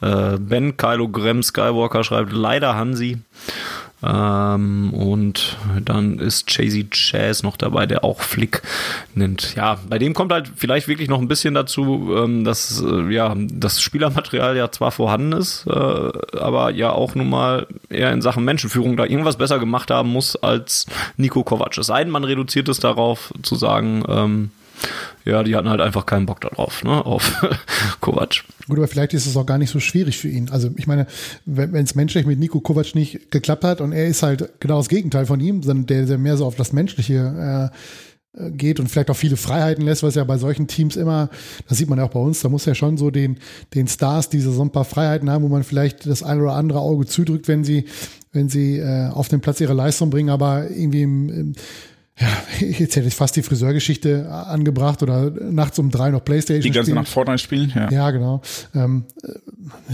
Äh, 0.00 0.36
ben 0.38 0.76
Kylo 0.76 1.08
Grem 1.08 1.42
Skywalker 1.42 2.04
schreibt, 2.04 2.32
leider 2.32 2.74
Hansi. 2.74 3.18
Ähm, 4.04 4.92
und 4.92 5.56
dann 5.82 6.18
ist 6.18 6.50
Jay-Z 6.50 6.90
Chaz 6.90 7.42
noch 7.42 7.56
dabei, 7.56 7.86
der 7.86 8.04
auch 8.04 8.20
Flick 8.20 8.62
nennt. 9.14 9.54
Ja, 9.54 9.78
bei 9.88 9.98
dem 9.98 10.12
kommt 10.12 10.32
halt 10.32 10.50
vielleicht 10.54 10.88
wirklich 10.88 11.08
noch 11.08 11.20
ein 11.20 11.28
bisschen 11.28 11.54
dazu, 11.54 12.14
ähm, 12.14 12.44
dass 12.44 12.82
äh, 12.82 13.10
ja 13.12 13.34
das 13.36 13.80
Spielermaterial 13.80 14.56
ja 14.56 14.70
zwar 14.70 14.90
vorhanden 14.90 15.32
ist, 15.32 15.66
äh, 15.66 15.70
aber 15.70 16.70
ja 16.70 16.90
auch 16.90 17.14
nun 17.14 17.30
mal 17.30 17.66
eher 17.88 18.12
in 18.12 18.20
Sachen 18.20 18.44
Menschenführung 18.44 18.96
da 18.96 19.04
irgendwas 19.04 19.38
besser 19.38 19.58
gemacht 19.58 19.90
haben 19.90 20.10
muss 20.10 20.36
als 20.36 20.86
Nico 21.16 21.42
Kovac. 21.42 21.78
Es 21.78 21.86
sei 21.86 22.04
denn, 22.04 22.12
man 22.12 22.24
reduziert 22.24 22.68
es 22.68 22.80
darauf 22.80 23.32
zu 23.42 23.54
sagen, 23.54 24.04
ähm, 24.08 24.50
ja, 25.24 25.42
die 25.42 25.56
hatten 25.56 25.68
halt 25.68 25.80
einfach 25.80 26.06
keinen 26.06 26.26
Bock 26.26 26.40
darauf, 26.40 26.84
ne, 26.84 27.04
auf 27.04 27.44
Kovac. 28.00 28.44
Gut, 28.68 28.78
aber 28.78 28.88
vielleicht 28.88 29.14
ist 29.14 29.26
es 29.26 29.36
auch 29.36 29.46
gar 29.46 29.58
nicht 29.58 29.70
so 29.70 29.80
schwierig 29.80 30.18
für 30.18 30.28
ihn. 30.28 30.50
Also 30.50 30.70
ich 30.76 30.86
meine, 30.86 31.06
wenn 31.46 31.74
es 31.84 31.94
menschlich 31.94 32.26
mit 32.26 32.38
Nico 32.38 32.60
Kovac 32.60 32.94
nicht 32.94 33.30
geklappt 33.30 33.64
hat 33.64 33.80
und 33.80 33.92
er 33.92 34.06
ist 34.06 34.22
halt 34.22 34.60
genau 34.60 34.78
das 34.78 34.88
Gegenteil 34.88 35.26
von 35.26 35.40
ihm, 35.40 35.62
der, 35.86 36.06
der 36.06 36.18
mehr 36.18 36.36
so 36.36 36.46
auf 36.46 36.56
das 36.56 36.72
Menschliche 36.72 37.70
äh, 37.72 38.50
geht 38.50 38.80
und 38.80 38.88
vielleicht 38.88 39.10
auch 39.10 39.16
viele 39.16 39.36
Freiheiten 39.36 39.84
lässt, 39.84 40.02
was 40.02 40.16
ja 40.16 40.24
bei 40.24 40.38
solchen 40.38 40.66
Teams 40.66 40.96
immer, 40.96 41.30
das 41.68 41.78
sieht 41.78 41.88
man 41.88 41.98
ja 41.98 42.04
auch 42.04 42.10
bei 42.10 42.20
uns, 42.20 42.40
da 42.40 42.48
muss 42.48 42.64
ja 42.64 42.74
schon 42.74 42.96
so 42.96 43.10
den, 43.10 43.38
den 43.74 43.86
Stars 43.86 44.28
diese 44.28 44.50
so 44.50 44.62
ein 44.62 44.72
paar 44.72 44.84
Freiheiten 44.84 45.30
haben, 45.30 45.44
wo 45.44 45.48
man 45.48 45.62
vielleicht 45.62 46.06
das 46.06 46.22
ein 46.22 46.40
oder 46.40 46.54
andere 46.54 46.80
Auge 46.80 47.06
zudrückt, 47.06 47.46
wenn 47.46 47.62
sie, 47.62 47.84
wenn 48.32 48.48
sie 48.48 48.78
äh, 48.78 49.08
auf 49.08 49.28
den 49.28 49.40
Platz 49.40 49.60
ihre 49.60 49.74
Leistung 49.74 50.10
bringen, 50.10 50.30
aber 50.30 50.68
irgendwie 50.68 51.02
im, 51.02 51.28
im 51.28 51.52
ja, 52.20 52.28
jetzt 52.60 52.94
hätte 52.94 53.08
ich 53.08 53.14
fast 53.14 53.34
die 53.34 53.42
Friseurgeschichte 53.42 54.30
angebracht 54.30 55.02
oder 55.02 55.30
nachts 55.30 55.80
um 55.80 55.90
drei 55.90 56.10
noch 56.10 56.24
Playstation 56.24 56.62
Die 56.62 56.70
ganze 56.70 56.94
Nacht 56.94 57.08
Fortnite 57.08 57.38
spielen, 57.38 57.72
ja. 57.74 57.90
Ja, 57.90 58.10
genau. 58.12 58.40
Ähm, 58.72 59.04
äh, 59.24 59.30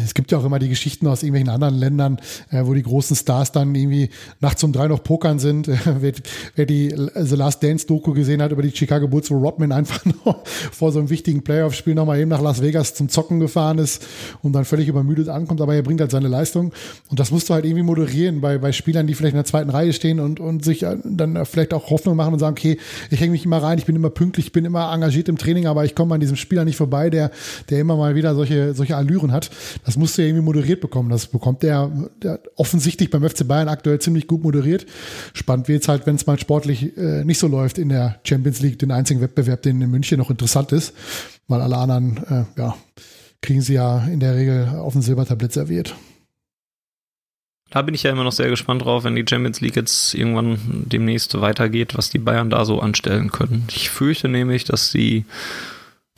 es 0.05 0.13
gibt 0.13 0.31
ja 0.31 0.39
auch 0.39 0.45
immer 0.45 0.59
die 0.59 0.69
Geschichten 0.69 1.07
aus 1.07 1.23
irgendwelchen 1.23 1.49
anderen 1.49 1.77
Ländern, 1.77 2.21
äh, 2.51 2.67
wo 2.67 2.75
die 2.75 2.83
großen 2.83 3.17
Stars 3.17 3.53
dann 3.53 3.75
irgendwie 3.75 4.11
nachts 4.41 4.63
um 4.65 4.73
drei 4.73 4.89
noch 4.89 5.03
pokern 5.03 5.39
sind. 5.39 5.69
wer, 5.85 6.13
wer 6.57 6.67
die 6.67 6.95
The 7.15 7.37
Last 7.37 7.63
Dance 7.63 7.87
Doku 7.87 8.13
gesehen 8.13 8.43
hat 8.43 8.53
über 8.53 8.63
die 8.63 8.71
Chicago 8.71 9.09
Bulls, 9.09 9.31
wo 9.31 9.39
Rodman 9.39 9.73
einfach 9.81 10.05
noch 10.05 10.45
vor 10.45 10.93
so 10.93 10.99
einem 10.99 11.09
wichtigen 11.09 11.43
Playoff-Spiel 11.43 11.95
nochmal 11.95 12.21
eben 12.21 12.29
nach 12.29 12.43
Las 12.43 12.61
Vegas 12.61 12.95
zum 12.95 13.09
Zocken 13.09 13.41
gefahren 13.41 13.79
ist 13.79 14.07
und 14.43 14.53
dann 14.53 14.67
völlig 14.67 14.89
übermüdet 14.89 15.31
ankommt, 15.31 15.63
aber 15.63 15.75
er 15.75 15.83
bringt 15.83 16.03
halt 16.03 16.11
seine 16.11 16.29
Leistung. 16.29 16.75
Und 17.09 17.19
das 17.19 17.31
musst 17.31 17.49
du 17.49 17.55
halt 17.55 17.65
irgendwie 17.65 17.83
moderieren 17.83 18.43
bei, 18.43 18.59
bei 18.59 18.73
Spielern, 18.73 19.07
die 19.07 19.15
vielleicht 19.15 19.33
in 19.33 19.39
der 19.39 19.47
zweiten 19.47 19.71
Reihe 19.71 19.95
stehen 19.95 20.21
und, 20.21 20.39
und 20.39 20.63
sich 20.67 20.83
äh, 20.83 20.99
dann 21.03 21.47
vielleicht 21.47 21.73
auch 21.73 21.89
Hoffnung 21.89 22.10
Hoffnung 22.11 22.17
machen 22.17 22.33
und 22.33 22.39
sagen, 22.39 22.57
okay, 22.57 22.79
ich 23.11 23.21
hänge 23.21 23.33
mich 23.33 23.45
immer 23.45 23.63
rein, 23.63 23.79
ich 23.79 23.87
bin 23.87 23.97
immer 23.97 24.11
pünktlich, 24.11 24.47
ich 24.47 24.53
bin 24.53 24.65
immer 24.65 24.93
engagiert 24.93 25.29
im 25.29 25.39
Training, 25.39 25.67
aber 25.67 25.85
ich 25.85 25.95
komme 25.95 26.15
an 26.15 26.21
diesem 26.21 26.37
Spieler 26.37 26.65
nicht 26.65 26.77
vorbei, 26.77 27.11
der, 27.11 27.31
der 27.69 27.81
immer 27.81 27.97
mal 27.97 28.15
wieder 28.15 28.35
solche, 28.35 28.75
solche 28.75 28.97
Allüren 28.97 29.33
hat. 29.33 29.51
Das 29.85 29.97
musst 29.97 30.19
du 30.19 30.23
ja 30.23 30.29
irgendwie 30.29 30.45
moderiert 30.45 30.81
bekommen. 30.81 31.11
Das 31.11 31.27
bekommt 31.27 31.63
der, 31.63 31.91
der 32.23 32.41
offensichtlich 32.57 33.11
beim 33.11 33.29
FC 33.29 33.47
Bayern 33.47 33.69
aktuell 33.69 33.99
ziemlich 34.01 34.27
gut 34.27 34.43
moderiert. 34.43 34.87
Spannend 35.33 35.69
wird 35.69 35.83
es 35.83 35.89
halt, 35.89 36.07
wenn 36.07 36.17
es 36.17 36.27
mal 36.27 36.39
sportlich 36.39 36.97
äh, 36.97 37.25
nicht 37.25 37.39
so 37.39 37.47
läuft 37.47 37.79
in 37.79 37.89
der 37.89 38.17
Champions 38.25 38.61
League, 38.61 38.79
den 38.79 38.91
einzigen 38.91 39.21
Wettbewerb, 39.21 39.63
den 39.63 39.81
in 39.81 39.91
München 39.91 40.19
noch 40.19 40.31
interessant 40.31 40.73
ist, 40.73 40.93
weil 41.49 41.61
alle 41.61 41.77
anderen, 41.77 42.17
äh, 42.29 42.45
ja, 42.61 42.77
kriegen 43.43 43.63
sie 43.63 43.75
ja 43.75 44.05
in 44.05 44.21
der 44.21 44.35
Regel 44.35 44.69
auf 44.69 44.93
dem 44.93 45.03
Silbertablett 45.03 45.53
serviert. 45.53 45.95
Da 47.71 47.83
bin 47.83 47.95
ich 47.95 48.03
ja 48.03 48.11
immer 48.11 48.25
noch 48.25 48.33
sehr 48.33 48.51
gespannt 48.51 48.85
drauf, 48.85 49.05
wenn 49.05 49.15
die 49.15 49.25
Champions 49.29 49.61
League 49.61 49.77
jetzt 49.77 50.15
irgendwann 50.15 50.59
demnächst 50.87 51.41
weitergeht, 51.41 51.97
was 51.97 52.11
die 52.11 52.19
Bayern 52.19 52.51
da 52.51 52.65
so 52.65 52.81
anstellen 52.81 53.31
können. 53.31 53.67
Ich 53.71 53.91
fürchte 53.91 54.29
nämlich, 54.29 54.65
dass 54.65 54.91
sie 54.91 55.25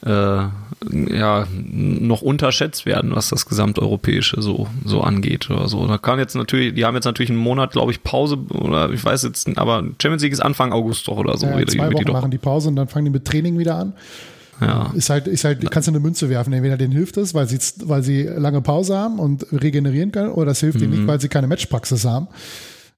äh, 0.05 0.45
ja 0.91 1.47
noch 1.53 2.23
unterschätzt 2.23 2.87
werden, 2.87 3.15
was 3.15 3.29
das 3.29 3.47
gesamteuropäische 3.47 4.41
so 4.41 4.67
so 4.85 5.03
angeht 5.03 5.51
oder 5.51 5.69
so. 5.69 5.87
Da 5.87 5.99
kann 5.99 6.19
jetzt 6.19 6.35
natürlich, 6.35 6.75
die 6.75 6.85
haben 6.85 6.95
jetzt 6.95 7.05
natürlich 7.05 7.31
einen 7.31 7.39
Monat, 7.39 7.73
glaube 7.73 7.93
ich, 7.93 8.03
Pause 8.03 8.39
oder 8.51 8.91
ich 8.91 9.05
weiß 9.05 9.23
jetzt, 9.23 9.47
aber 9.59 9.85
Champions 10.01 10.23
League 10.23 10.33
ist 10.33 10.41
Anfang 10.41 10.73
August 10.73 11.07
doch 11.07 11.19
oder 11.19 11.37
so. 11.37 11.47
Ja, 11.47 11.67
zwei 11.67 11.89
die 11.89 11.95
Wochen 11.95 12.05
doch. 12.07 12.15
machen 12.15 12.31
die 12.31 12.39
Pause 12.39 12.71
und 12.71 12.77
dann 12.77 12.89
fangen 12.89 13.05
die 13.05 13.11
mit 13.11 13.25
Training 13.25 13.59
wieder 13.59 13.77
an. 13.77 13.93
Ja. 14.67 14.93
Ist 14.95 15.11
halt, 15.11 15.27
ist 15.27 15.45
halt, 15.45 15.71
kannst 15.71 15.89
du 15.89 15.93
eine 15.93 16.01
Münze 16.01 16.29
werfen. 16.29 16.53
Entweder 16.53 16.77
denen 16.77 16.93
hilft 16.93 17.17
es, 17.17 17.35
weil 17.35 17.49
sie, 17.49 17.59
weil 17.85 18.03
sie 18.03 18.23
lange 18.23 18.61
Pause 18.61 18.97
haben 18.97 19.19
und 19.19 19.47
regenerieren 19.53 20.13
können, 20.13 20.31
oder 20.31 20.47
das 20.47 20.61
hilft 20.61 20.81
ihnen 20.81 20.91
nicht, 20.91 21.07
weil 21.07 21.21
sie 21.21 21.29
keine 21.29 21.47
Matchpraxis 21.47 22.05
haben. 22.05 22.29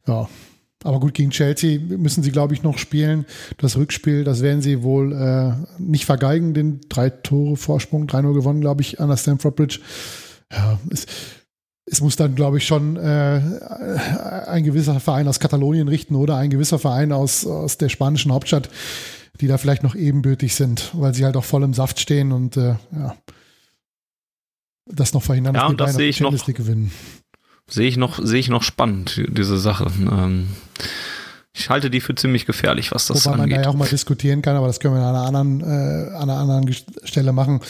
Ja. 0.07 0.29
Aber 0.85 1.01
gut, 1.01 1.15
gegen 1.15 1.31
Chelsea 1.31 1.81
müssen 1.81 2.23
sie, 2.23 2.31
glaube 2.31 2.53
ich, 2.53 2.63
noch 2.63 2.77
spielen. 2.77 3.25
Das 3.57 3.77
Rückspiel, 3.77 4.23
das 4.23 4.43
werden 4.43 4.61
sie 4.61 4.83
wohl 4.83 5.13
äh, 5.13 5.53
nicht 5.79 6.05
vergeigen, 6.05 6.53
den 6.53 6.83
drei 6.91 7.09
Tore 7.09 7.57
Vorsprung, 7.57 8.07
3-0 8.07 8.35
gewonnen, 8.35 8.61
glaube 8.61 8.83
ich, 8.83 9.01
an 9.01 9.09
der 9.09 9.17
Stamford 9.17 9.57
Bridge. 9.57 9.81
Ja, 10.53 10.79
es, 10.91 11.07
es 11.87 12.01
muss 12.03 12.17
dann, 12.17 12.35
glaube 12.35 12.59
ich, 12.59 12.67
schon 12.67 12.97
äh, 12.97 13.41
ein 14.47 14.65
gewisser 14.65 15.01
Verein 15.01 15.27
aus 15.27 15.41
Katalonien 15.41 15.89
richten 15.89 16.17
oder 16.17 16.37
ein 16.37 16.51
gewisser 16.51 16.79
Verein 16.79 17.13
aus, 17.13 17.47
aus 17.47 17.79
der 17.79 17.89
spanischen 17.89 18.33
Hauptstadt, 18.33 18.69
die 19.41 19.47
da 19.47 19.59
vielleicht 19.59 19.83
noch 19.83 19.95
ebenbürtig 19.95 20.55
sind, 20.55 20.91
weil 20.95 21.15
sie 21.15 21.25
halt 21.25 21.37
auch 21.37 21.45
voll 21.45 21.63
im 21.63 21.75
Saft 21.75 22.01
stehen 22.01 22.33
und 22.33 22.57
äh, 22.57 22.77
ja, 22.93 23.17
das 24.87 25.13
noch 25.15 25.23
verhindern, 25.23 25.55
Ja, 25.55 25.61
dass 25.63 25.69
die 25.69 25.73
und 25.73 25.81
das 25.81 25.95
sehe 25.95 26.09
ich 26.09 26.21
noch. 26.21 26.45
Gewinnen. 26.47 26.93
Sehe 27.67 27.89
ich 27.89 27.97
noch, 27.97 28.19
sehe 28.23 28.41
ich 28.41 28.49
noch 28.51 28.63
spannend, 28.63 29.23
diese 29.29 29.59
Sache. 29.59 29.91
Ähm, 29.99 30.49
ich 31.57 31.71
halte 31.71 31.89
die 31.89 32.01
für 32.01 32.15
ziemlich 32.17 32.47
gefährlich, 32.47 32.91
was 32.93 33.07
das 33.07 33.25
Wobei 33.25 33.37
man 33.37 33.39
da 33.49 33.55
angeht. 33.57 33.65
ja 33.67 33.71
auch 33.71 33.77
mal 33.77 33.89
diskutieren 33.89 34.43
kann, 34.43 34.57
aber 34.57 34.67
das 34.67 34.81
können 34.81 34.95
wir 34.95 35.03
an 35.03 35.15
einer 35.15 35.27
anderen, 35.27 35.61
äh, 35.61 36.15
an 36.15 36.29
einer 36.29 36.37
anderen 36.39 36.75
Stelle 37.05 37.33
machen, 37.33 37.61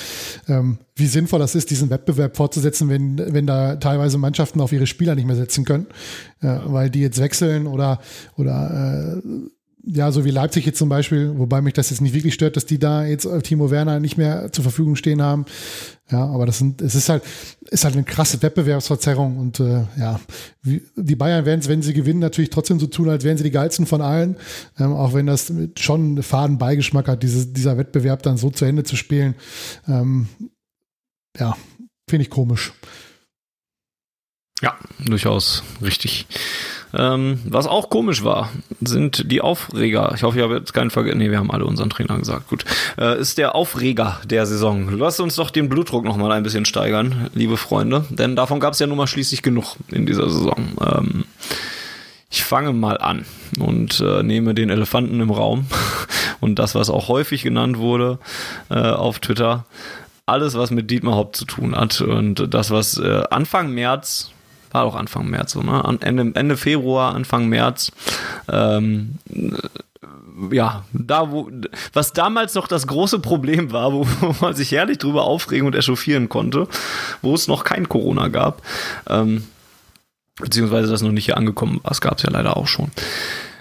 ähm, 0.48 0.78
wie 0.96 1.06
sinnvoll 1.06 1.38
das 1.38 1.54
ist, 1.54 1.70
diesen 1.70 1.90
Wettbewerb 1.90 2.34
fortzusetzen, 2.36 2.88
wenn, 2.88 3.18
wenn 3.34 3.46
da 3.46 3.76
teilweise 3.76 4.16
Mannschaften 4.18 4.60
auf 4.62 4.72
ihre 4.72 4.86
Spieler 4.86 5.14
nicht 5.14 5.26
mehr 5.26 5.36
setzen 5.36 5.64
können, 5.66 5.86
äh, 6.40 6.58
weil 6.64 6.88
die 6.88 7.00
jetzt 7.00 7.20
wechseln 7.20 7.66
oder, 7.66 8.00
oder 8.36 9.20
äh, 9.22 9.28
ja, 9.86 10.10
so 10.12 10.24
wie 10.24 10.30
Leipzig 10.30 10.64
jetzt 10.64 10.78
zum 10.78 10.88
Beispiel, 10.88 11.32
wobei 11.36 11.60
mich 11.60 11.74
das 11.74 11.90
jetzt 11.90 12.00
nicht 12.00 12.14
wirklich 12.14 12.34
stört, 12.34 12.56
dass 12.56 12.64
die 12.64 12.78
da 12.78 13.04
jetzt 13.04 13.26
äh, 13.26 13.42
Timo 13.42 13.70
Werner 13.70 14.00
nicht 14.00 14.16
mehr 14.16 14.50
zur 14.52 14.62
Verfügung 14.62 14.96
stehen 14.96 15.20
haben. 15.20 15.44
Ja, 16.10 16.24
aber 16.26 16.46
das 16.46 16.58
sind, 16.58 16.80
es 16.82 16.94
ist 16.94 17.08
halt, 17.08 17.22
ist 17.70 17.84
halt 17.84 17.94
eine 17.94 18.04
krasse 18.04 18.42
Wettbewerbsverzerrung 18.42 19.38
und 19.38 19.60
äh, 19.60 19.84
ja, 19.98 20.20
wie, 20.62 20.82
die 20.96 21.16
Bayern 21.16 21.46
werden 21.46 21.60
es, 21.60 21.68
wenn 21.68 21.82
sie 21.82 21.94
gewinnen, 21.94 22.20
natürlich 22.20 22.50
trotzdem 22.50 22.78
so 22.78 22.86
tun, 22.86 23.08
als 23.08 23.24
wären 23.24 23.36
sie 23.36 23.44
die 23.44 23.50
geilsten 23.50 23.86
von 23.86 24.00
allen, 24.00 24.36
ähm, 24.78 24.92
auch 24.92 25.14
wenn 25.14 25.26
das 25.26 25.52
schon 25.78 26.00
einen 26.00 26.22
faden 26.22 26.58
Beigeschmack 26.58 27.08
hat, 27.08 27.22
diese, 27.22 27.46
dieser 27.46 27.78
Wettbewerb 27.78 28.22
dann 28.22 28.36
so 28.36 28.50
zu 28.50 28.64
Ende 28.64 28.84
zu 28.84 28.96
spielen. 28.96 29.34
Ähm, 29.88 30.28
ja, 31.38 31.56
finde 32.08 32.22
ich 32.22 32.30
komisch. 32.30 32.72
Ja, 34.62 34.78
durchaus 35.04 35.62
richtig. 35.82 36.26
Ähm, 36.96 37.40
was 37.44 37.66
auch 37.66 37.90
komisch 37.90 38.24
war, 38.24 38.50
sind 38.80 39.30
die 39.30 39.40
Aufreger. 39.40 40.12
Ich 40.14 40.22
hoffe, 40.22 40.38
ich 40.38 40.44
habe 40.44 40.56
jetzt 40.56 40.72
keinen 40.72 40.90
vergessen. 40.90 41.18
Nee, 41.18 41.30
wir 41.30 41.38
haben 41.38 41.50
alle 41.50 41.64
unseren 41.64 41.90
Trainer 41.90 42.18
gesagt. 42.18 42.48
Gut. 42.48 42.64
Äh, 42.98 43.18
ist 43.20 43.38
der 43.38 43.54
Aufreger 43.54 44.20
der 44.24 44.46
Saison. 44.46 44.88
Lasst 44.98 45.20
uns 45.20 45.36
doch 45.36 45.50
den 45.50 45.68
Blutdruck 45.68 46.04
noch 46.04 46.16
mal 46.16 46.32
ein 46.32 46.42
bisschen 46.42 46.64
steigern, 46.64 47.30
liebe 47.34 47.56
Freunde. 47.56 48.04
Denn 48.10 48.36
davon 48.36 48.60
gab 48.60 48.74
es 48.74 48.78
ja 48.78 48.86
nun 48.86 48.96
mal 48.96 49.06
schließlich 49.06 49.42
genug 49.42 49.76
in 49.90 50.06
dieser 50.06 50.28
Saison. 50.30 50.72
Ähm, 50.80 51.24
ich 52.30 52.42
fange 52.42 52.72
mal 52.72 52.98
an 52.98 53.24
und 53.60 54.00
äh, 54.00 54.22
nehme 54.22 54.54
den 54.54 54.70
Elefanten 54.70 55.20
im 55.20 55.30
Raum 55.30 55.66
und 56.40 56.58
das, 56.58 56.74
was 56.74 56.90
auch 56.90 57.08
häufig 57.08 57.42
genannt 57.42 57.78
wurde 57.78 58.18
äh, 58.70 58.74
auf 58.74 59.20
Twitter. 59.20 59.66
Alles, 60.26 60.56
was 60.56 60.70
mit 60.70 60.90
Dietmar 60.90 61.14
Haupt 61.14 61.36
zu 61.36 61.44
tun 61.44 61.76
hat 61.76 62.00
und 62.00 62.52
das, 62.52 62.70
was 62.70 62.98
äh, 62.98 63.22
Anfang 63.30 63.72
März 63.72 64.32
war 64.74 64.84
auch 64.84 64.96
Anfang 64.96 65.28
März, 65.28 65.52
so, 65.52 65.62
ne? 65.62 65.82
Ende, 66.00 66.32
Ende 66.34 66.56
Februar, 66.56 67.14
Anfang 67.14 67.48
März. 67.48 67.92
Ähm, 68.50 69.18
ja, 70.50 70.84
da 70.92 71.30
wo, 71.30 71.48
was 71.92 72.12
damals 72.12 72.54
noch 72.54 72.66
das 72.66 72.86
große 72.88 73.20
Problem 73.20 73.72
war, 73.72 73.92
wo, 73.92 74.06
wo 74.20 74.34
man 74.40 74.54
sich 74.54 74.72
herrlich 74.72 74.98
drüber 74.98 75.24
aufregen 75.24 75.66
und 75.66 75.76
echauffieren 75.76 76.28
konnte, 76.28 76.66
wo 77.22 77.34
es 77.34 77.46
noch 77.46 77.64
kein 77.64 77.88
Corona 77.88 78.28
gab, 78.28 78.62
ähm, 79.08 79.44
beziehungsweise 80.40 80.90
das 80.90 81.02
noch 81.02 81.12
nicht 81.12 81.26
hier 81.26 81.36
angekommen 81.36 81.80
war, 81.82 81.92
es 81.92 82.00
gab 82.00 82.18
es 82.18 82.24
ja 82.24 82.30
leider 82.30 82.56
auch 82.56 82.66
schon. 82.66 82.90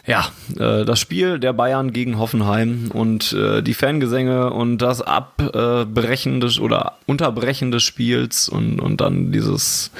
Ja, 0.05 0.27
äh, 0.57 0.83
das 0.83 0.99
Spiel 0.99 1.39
der 1.39 1.53
Bayern 1.53 1.93
gegen 1.93 2.17
Hoffenheim 2.17 2.89
und 2.91 3.33
äh, 3.33 3.61
die 3.61 3.75
Fangesänge 3.75 4.51
und 4.51 4.79
das 4.79 5.01
Abbrechen 5.01 6.41
des 6.41 6.59
oder 6.59 6.97
Unterbrechen 7.05 7.71
des 7.71 7.83
Spiels 7.83 8.49
und, 8.49 8.81
und 8.81 8.99
dann 8.99 9.31
dieses 9.31 9.91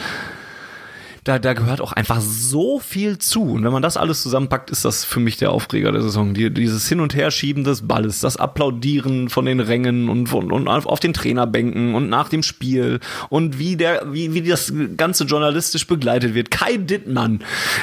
da, 1.24 1.40
da 1.40 1.54
gehört 1.54 1.80
auch 1.80 1.94
einfach 1.94 2.20
so 2.22 2.80
viel 2.80 3.18
zu. 3.18 3.44
Und 3.44 3.64
wenn 3.64 3.72
man 3.72 3.82
das 3.82 3.96
alles 3.96 4.22
zusammenpackt, 4.22 4.70
ist 4.70 4.84
das 4.84 5.06
für 5.06 5.20
mich 5.20 5.38
der 5.38 5.52
Aufreger 5.52 5.92
der 5.92 6.02
Saison. 6.02 6.34
Die, 6.34 6.54
dieses 6.54 6.88
Hin- 6.88 7.00
und 7.00 7.16
Herschieben 7.16 7.64
des 7.64 7.88
Balles, 7.88 8.20
das 8.20 8.36
Applaudieren 8.36 9.30
von 9.30 9.46
den 9.46 9.60
Rängen 9.60 10.10
und, 10.10 10.28
von, 10.28 10.52
und 10.52 10.68
auf 10.68 11.00
den 11.00 11.14
Trainerbänken 11.14 11.96
und 11.96 12.10
nach 12.10 12.30
dem 12.30 12.44
Spiel 12.44 13.00
und 13.30 13.58
wie 13.58 13.78
der, 13.78 14.12
wie, 14.12 14.34
wie 14.34 14.42
das 14.42 14.74
Ganze 14.98 15.24
journalistisch 15.24 15.88
begleitet 15.88 16.34
wird. 16.34 16.52
Kai 16.52 16.78
Dittmann, 16.78 17.40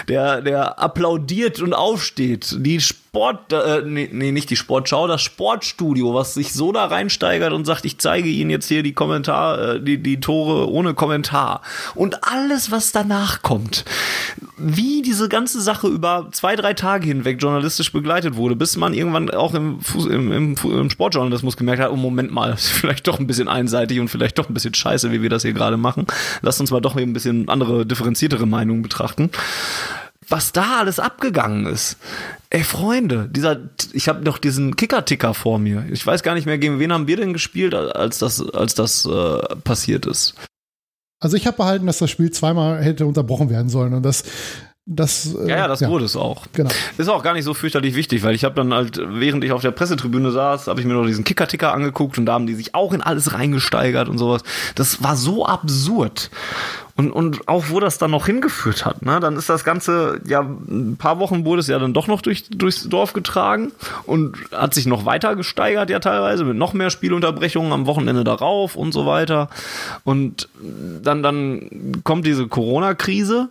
der, 0.08 0.42
der 0.42 0.78
applaudiert 0.78 1.60
und 1.60 1.72
aufsteht. 1.72 2.56
Die 2.58 2.80
Sport, 3.10 3.52
äh, 3.52 3.82
nee, 3.84 4.08
nee, 4.12 4.30
nicht 4.30 4.50
die 4.50 4.56
Sportschau, 4.56 5.08
das 5.08 5.20
Sportstudio, 5.20 6.14
was 6.14 6.34
sich 6.34 6.52
so 6.52 6.70
da 6.70 6.84
reinsteigert 6.84 7.52
und 7.52 7.64
sagt, 7.64 7.84
ich 7.84 7.98
zeige 7.98 8.28
Ihnen 8.28 8.50
jetzt 8.50 8.68
hier 8.68 8.84
die 8.84 8.92
Kommentar, 8.92 9.58
äh, 9.58 9.82
die, 9.82 9.98
die 9.98 10.20
Tore 10.20 10.70
ohne 10.70 10.94
Kommentar. 10.94 11.62
Und 11.96 12.22
alles, 12.22 12.70
was 12.70 12.92
danach 12.92 13.42
kommt. 13.42 13.84
Wie 14.56 15.02
diese 15.02 15.28
ganze 15.28 15.60
Sache 15.60 15.88
über 15.88 16.28
zwei, 16.30 16.54
drei 16.54 16.72
Tage 16.72 17.08
hinweg 17.08 17.42
journalistisch 17.42 17.90
begleitet 17.90 18.36
wurde, 18.36 18.54
bis 18.54 18.76
man 18.76 18.94
irgendwann 18.94 19.28
auch 19.30 19.54
im, 19.54 19.80
Fuß, 19.80 20.06
im, 20.06 20.30
im, 20.30 20.54
im 20.62 20.88
Sportjournalismus 20.88 21.56
gemerkt 21.56 21.82
hat, 21.82 21.90
oh 21.90 21.96
Moment 21.96 22.30
mal, 22.30 22.52
ist 22.54 22.68
vielleicht 22.68 23.08
doch 23.08 23.18
ein 23.18 23.26
bisschen 23.26 23.48
einseitig 23.48 23.98
und 23.98 24.06
vielleicht 24.06 24.38
doch 24.38 24.48
ein 24.48 24.54
bisschen 24.54 24.74
scheiße, 24.74 25.10
wie 25.10 25.20
wir 25.20 25.30
das 25.30 25.42
hier 25.42 25.52
gerade 25.52 25.78
machen. 25.78 26.06
Lasst 26.42 26.60
uns 26.60 26.70
mal 26.70 26.80
doch 26.80 26.96
eben 26.96 27.10
ein 27.10 27.14
bisschen 27.14 27.48
andere, 27.48 27.84
differenziertere 27.84 28.46
Meinungen 28.46 28.82
betrachten 28.82 29.30
was 30.30 30.52
da 30.52 30.78
alles 30.78 30.98
abgegangen 30.98 31.66
ist. 31.66 31.96
Ey, 32.48 32.64
Freunde, 32.64 33.28
dieser, 33.30 33.58
ich 33.92 34.08
habe 34.08 34.24
noch 34.24 34.38
diesen 34.38 34.76
Kicker-Ticker 34.76 35.34
vor 35.34 35.58
mir. 35.58 35.84
Ich 35.90 36.06
weiß 36.06 36.22
gar 36.22 36.34
nicht 36.34 36.46
mehr, 36.46 36.58
gegen 36.58 36.78
wen 36.78 36.92
haben 36.92 37.06
wir 37.06 37.16
denn 37.16 37.32
gespielt, 37.32 37.74
als 37.74 38.18
das, 38.18 38.40
als 38.50 38.74
das 38.74 39.06
äh, 39.06 39.56
passiert 39.62 40.06
ist. 40.06 40.34
Also 41.20 41.36
ich 41.36 41.46
habe 41.46 41.58
behalten, 41.58 41.86
dass 41.86 41.98
das 41.98 42.10
Spiel 42.10 42.30
zweimal 42.30 42.82
hätte 42.82 43.06
unterbrochen 43.06 43.50
werden 43.50 43.68
sollen 43.68 43.92
und 43.92 44.02
das, 44.02 44.24
das 44.86 45.34
äh, 45.34 45.48
Ja, 45.48 45.58
ja, 45.58 45.68
das 45.68 45.86
wurde 45.86 46.06
es 46.06 46.16
auch. 46.16 46.46
Genau. 46.54 46.70
Ist 46.96 47.08
auch 47.08 47.22
gar 47.22 47.34
nicht 47.34 47.44
so 47.44 47.52
fürchterlich 47.52 47.94
wichtig, 47.94 48.22
weil 48.22 48.34
ich 48.34 48.44
habe 48.44 48.54
dann 48.54 48.72
halt, 48.72 48.98
während 48.98 49.44
ich 49.44 49.52
auf 49.52 49.60
der 49.60 49.70
Pressetribüne 49.70 50.30
saß, 50.30 50.66
habe 50.66 50.80
ich 50.80 50.86
mir 50.86 50.94
noch 50.94 51.06
diesen 51.06 51.24
Kicker-Ticker 51.24 51.72
angeguckt 51.72 52.18
und 52.18 52.26
da 52.26 52.32
haben 52.32 52.46
die 52.46 52.54
sich 52.54 52.74
auch 52.74 52.92
in 52.92 53.02
alles 53.02 53.34
reingesteigert 53.34 54.08
und 54.08 54.18
sowas. 54.18 54.42
Das 54.74 55.02
war 55.02 55.16
so 55.16 55.44
absurd. 55.44 56.30
Und, 57.00 57.12
und 57.12 57.48
auch 57.48 57.70
wo 57.70 57.80
das 57.80 57.96
dann 57.96 58.10
noch 58.10 58.26
hingeführt 58.26 58.84
hat, 58.84 59.00
ne? 59.00 59.20
Dann 59.20 59.34
ist 59.36 59.48
das 59.48 59.64
Ganze, 59.64 60.20
ja, 60.26 60.40
ein 60.42 60.98
paar 60.98 61.18
Wochen 61.18 61.46
wurde 61.46 61.60
es 61.60 61.66
ja 61.66 61.78
dann 61.78 61.94
doch 61.94 62.08
noch 62.08 62.20
durch, 62.20 62.50
durchs 62.50 62.86
Dorf 62.90 63.14
getragen 63.14 63.72
und 64.04 64.36
hat 64.52 64.74
sich 64.74 64.84
noch 64.84 65.06
weiter 65.06 65.34
gesteigert, 65.34 65.88
ja, 65.88 65.98
teilweise, 65.98 66.44
mit 66.44 66.58
noch 66.58 66.74
mehr 66.74 66.90
Spielunterbrechungen 66.90 67.72
am 67.72 67.86
Wochenende 67.86 68.22
darauf 68.22 68.76
und 68.76 68.92
so 68.92 69.06
weiter. 69.06 69.48
Und 70.04 70.50
dann, 71.02 71.22
dann 71.22 72.02
kommt 72.04 72.26
diese 72.26 72.48
Corona-Krise 72.48 73.48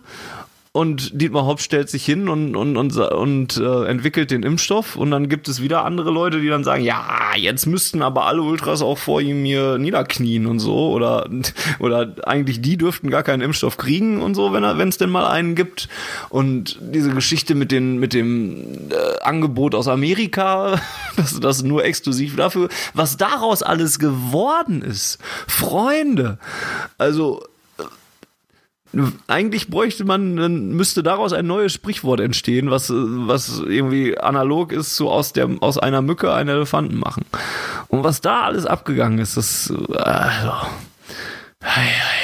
und 0.72 1.20
Dietmar 1.20 1.46
Hopp 1.46 1.60
stellt 1.60 1.90
sich 1.90 2.04
hin 2.04 2.28
und, 2.28 2.54
und, 2.54 2.76
und, 2.76 2.96
und 2.96 3.56
äh, 3.56 3.84
entwickelt 3.86 4.30
den 4.30 4.44
Impfstoff. 4.44 4.94
Und 4.94 5.10
dann 5.10 5.28
gibt 5.28 5.48
es 5.48 5.60
wieder 5.60 5.84
andere 5.84 6.12
Leute, 6.12 6.40
die 6.40 6.48
dann 6.48 6.62
sagen, 6.62 6.84
ja, 6.84 7.32
jetzt 7.36 7.66
müssten 7.66 8.02
aber 8.02 8.26
alle 8.26 8.42
Ultras 8.42 8.80
auch 8.80 8.96
vor 8.96 9.20
ihm 9.20 9.44
hier 9.44 9.78
niederknien 9.78 10.46
und 10.46 10.60
so. 10.60 10.92
Oder, 10.92 11.28
oder 11.80 12.14
eigentlich 12.22 12.60
die 12.60 12.76
dürften 12.76 13.10
gar 13.10 13.24
keinen 13.24 13.40
Impfstoff 13.40 13.78
kriegen 13.78 14.22
und 14.22 14.36
so, 14.36 14.52
wenn 14.52 14.62
er, 14.62 14.78
wenn 14.78 14.90
es 14.90 14.96
denn 14.96 15.10
mal 15.10 15.26
einen 15.26 15.56
gibt. 15.56 15.88
Und 16.28 16.78
diese 16.80 17.10
Geschichte 17.10 17.56
mit, 17.56 17.72
den, 17.72 17.98
mit 17.98 18.12
dem 18.12 18.90
äh, 18.90 19.22
Angebot 19.22 19.74
aus 19.74 19.88
Amerika, 19.88 20.80
das, 21.16 21.40
das 21.40 21.64
nur 21.64 21.84
exklusiv 21.84 22.36
dafür, 22.36 22.68
was 22.94 23.16
daraus 23.16 23.64
alles 23.64 23.98
geworden 23.98 24.82
ist. 24.82 25.18
Freunde, 25.48 26.38
also 26.96 27.42
eigentlich 29.28 29.68
bräuchte 29.68 30.04
man, 30.04 30.36
dann 30.36 30.68
müsste 30.70 31.02
daraus 31.02 31.32
ein 31.32 31.46
neues 31.46 31.72
Sprichwort 31.72 32.20
entstehen, 32.20 32.70
was, 32.70 32.90
was 32.90 33.60
irgendwie 33.60 34.18
analog 34.18 34.72
ist 34.72 34.96
zu 34.96 35.08
aus, 35.08 35.32
der, 35.32 35.48
aus 35.60 35.78
einer 35.78 36.02
Mücke 36.02 36.32
einen 36.34 36.48
Elefanten 36.48 36.98
machen. 36.98 37.24
Und 37.88 38.02
was 38.02 38.20
da 38.20 38.42
alles 38.42 38.66
abgegangen 38.66 39.18
ist, 39.18 39.36
das, 39.36 39.72
also, 39.92 40.52
ei, 41.60 41.82
ei, 41.82 42.19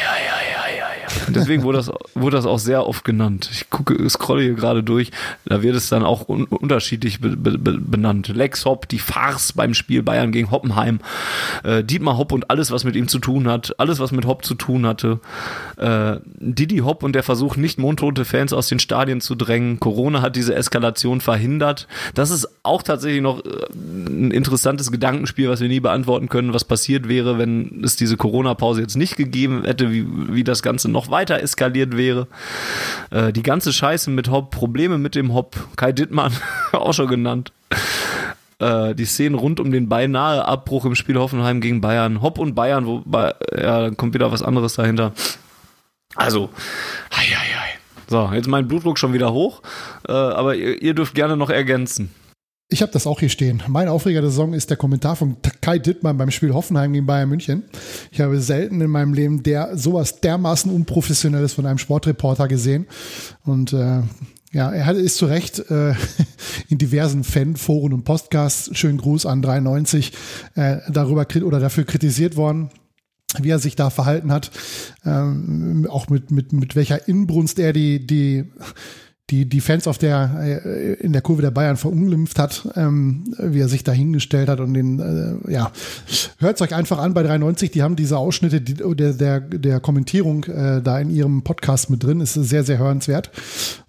ei. 1.29 1.33
Deswegen 1.35 1.63
wurde 1.63 1.79
das, 1.79 1.91
wurde 2.15 2.37
das 2.37 2.47
auch 2.47 2.59
sehr 2.59 2.87
oft 2.87 3.05
genannt. 3.05 3.49
Ich 3.53 3.71
gucke, 3.71 4.09
scrolle 4.09 4.43
hier 4.43 4.55
gerade 4.55 4.83
durch, 4.83 5.11
da 5.45 5.63
wird 5.63 5.77
es 5.77 5.89
dann 5.89 6.03
auch 6.03 6.29
un 6.29 6.45
unterschiedlich 6.45 7.21
be 7.21 7.37
be 7.37 7.59
benannt. 7.59 8.29
Lex 8.29 8.65
Hopp, 8.65 8.89
die 8.89 8.99
Farce 8.99 9.53
beim 9.53 9.75
Spiel 9.75 10.03
Bayern 10.03 10.33
gegen 10.33 10.51
Hoppenheim, 10.51 11.01
äh, 11.65 11.83
Dietmar 11.85 12.17
Hopp 12.17 12.33
und 12.33 12.51
alles, 12.51 12.71
was 12.71 12.85
mit 12.85 12.97
ihm 12.97 13.09
zu 13.09 13.19
tun 13.19 13.49
hat, 13.49 13.79
alles, 13.79 13.99
was 13.99 14.13
mit 14.13 14.27
Hopp 14.27 14.45
zu 14.45 14.55
tun 14.55 14.87
hatte, 14.87 15.21
äh, 15.77 16.17
Didi 16.39 16.79
Hopp 16.79 17.03
und 17.03 17.15
der 17.15 17.23
Versuch, 17.23 17.57
nicht 17.57 17.79
mondtote 17.79 18.25
Fans 18.25 18.53
aus 18.53 18.69
den 18.69 18.79
Stadien 18.79 19.21
zu 19.21 19.35
drängen. 19.35 19.81
Corona 19.81 20.23
hat 20.23 20.37
diese 20.37 20.55
Eskalation 20.55 21.21
verhindert. 21.21 21.87
Das 22.15 22.31
ist 22.31 22.49
auch 22.63 22.83
tatsächlich 22.83 23.23
noch 23.23 23.45
äh, 23.45 23.49
ein 23.75 24.31
interessantes 24.31 24.91
Gedankenspiel, 24.91 25.49
was 25.49 25.61
wir 25.61 25.69
nie 25.69 25.81
beantworten 25.81 26.29
können, 26.29 26.55
was 26.55 26.65
passiert 26.65 27.09
wäre, 27.09 27.39
wenn 27.39 27.83
es 27.85 27.97
diese 27.97 28.17
Corona-Pause 28.17 28.81
jetzt 28.81 28.97
nicht 28.97 29.17
gegeben 29.17 29.65
hätte, 29.65 29.91
wie, 29.93 30.07
wie 30.33 30.45
das 30.45 30.63
Ganze 30.63 30.91
noch 30.91 31.11
weiter 31.17 31.41
eskaliert 31.41 31.97
wäre. 31.97 32.27
Äh, 33.11 33.33
die 33.33 33.43
ganze 33.43 33.73
Scheiße 33.73 34.11
mit 34.11 34.31
Hopp, 34.31 34.51
Probleme 34.51 34.99
mit 34.99 35.15
dem 35.15 35.33
Hopp, 35.33 35.57
Kai 35.77 35.93
Dittmann, 35.93 36.33
auch 36.73 36.93
schon 36.93 37.09
genannt. 37.09 37.53
Äh, 38.59 38.95
die 38.95 39.07
Szenen 39.07 39.35
rund 39.35 39.59
um 39.59 39.71
den 39.71 39.89
beinahe 39.89 40.45
Abbruch 40.45 40.85
im 40.85 40.95
Spiel 40.95 41.17
Hoffenheim 41.17 41.63
gegen 41.63 41.81
Bayern, 41.81 42.21
Hopp 42.21 42.39
und 42.39 42.55
Bayern, 42.55 42.87
wobei, 42.87 43.35
ja, 43.53 43.81
dann 43.81 43.97
kommt 43.97 44.13
wieder 44.13 44.31
was 44.31 44.43
anderes 44.43 44.75
dahinter. 44.75 45.13
Also, 46.17 46.51
hei, 47.13 47.25
hei, 47.25 47.49
hei. 47.61 47.71
So, 48.09 48.31
jetzt 48.35 48.47
mein 48.47 48.69
Blutdruck 48.69 48.99
schon 48.99 49.15
wieder 49.15 49.33
hoch, 49.33 49.63
äh, 50.07 50.13
aber 50.13 50.55
ihr, 50.55 50.81
ihr 50.83 50.93
dürft 50.93 51.15
gerne 51.15 51.37
noch 51.39 51.51
ergänzen. 51.51 52.15
Ich 52.69 52.83
habe 52.83 52.91
das 52.91 53.07
auch 53.07 53.21
hier 53.21 53.29
stehen. 53.29 53.63
Mein 53.69 53.87
Aufreger 53.87 54.21
der 54.21 54.31
Saison 54.31 54.53
ist 54.53 54.71
der 54.71 54.77
Kommentar 54.77 55.15
von 55.15 55.37
Kai 55.61 55.79
Dittmann 55.79 56.17
beim 56.17 56.33
Spiel 56.33 56.53
Hoffenheim 56.53 56.93
gegen 56.93 57.07
Bayern 57.07 57.29
München. 57.29 57.63
Ich 58.11 58.21
habe 58.21 58.41
selten 58.41 58.81
in 58.81 58.91
meinem 58.91 59.15
Leben 59.15 59.45
der 59.45 59.79
sowas 59.79 60.21
dermaßen 60.21 60.73
unprofessionelles 60.73 61.53
von 61.53 61.65
einem 61.65 61.79
Sportreporter 61.79 62.49
gesehen. 62.49 62.87
Und 63.45 63.73
äh, 63.73 64.03
ja, 64.53 64.73
er 64.73 64.85
hat, 64.85 64.97
ist 64.97 65.17
zu 65.17 65.27
Recht 65.27 65.61
äh, 65.71 65.95
in 66.69 66.79
diversen 66.79 67.23
Fanforen 67.23 67.93
und 67.93 68.03
Podcasts, 68.03 68.77
schönen 68.77 68.99
Gruß 68.99 69.27
an 69.27 69.43
93, 69.43 70.13
äh, 70.57 70.79
darüber 70.91 71.25
oder 71.45 71.61
dafür 71.61 71.85
kritisiert 71.85 72.37
worden 72.37 72.71
wie 73.39 73.51
er 73.51 73.59
sich 73.59 73.77
da 73.77 73.91
verhalten 73.91 74.33
hat, 74.33 74.51
ähm, 75.05 75.87
auch 75.91 76.09
mit, 76.09 76.31
mit, 76.31 76.55
mit 76.55 76.75
welcher 76.75 77.07
Inbrunst 77.07 77.59
er 77.59 77.75
die, 77.75 78.07
die 78.07 78.45
die, 79.31 79.45
die 79.49 79.61
Fans 79.61 79.89
auf 79.89 79.99
der, 79.99 80.63
äh, 80.65 80.93
in 80.95 81.13
der 81.13 81.23
Kurve 81.23 81.43
der 81.43 81.51
Bayern 81.51 81.77
verunglimpft 81.77 82.39
hat, 82.39 82.69
ähm, 82.77 83.35
wie 83.39 83.61
er 83.61 83.69
sich 83.69 83.83
da 83.83 83.93
hingestellt 83.93 84.49
hat 84.49 84.61
und 84.61 84.75
den, 84.75 85.01
äh, 85.01 85.53
ja, 85.53 85.73
hört 86.39 86.61
euch 86.63 86.75
einfach 86.75 86.99
an 86.99 87.13
bei 87.13 87.25
93, 87.25 87.73
die 87.73 87.83
haben 87.83 87.97
diese 87.97 88.19
Ausschnitte 88.19 88.61
die, 88.61 88.75
der, 88.75 89.13
der, 89.15 89.41
der 89.41 89.81
Kommentierung 89.81 90.45
äh, 90.45 90.81
da 90.81 91.01
in 91.01 91.11
ihrem 91.11 91.43
Podcast 91.43 91.91
mit 91.91 92.05
drin, 92.05 92.21
ist 92.21 92.35
sehr, 92.35 92.63
sehr 92.63 92.79
hörenswert. 92.79 93.31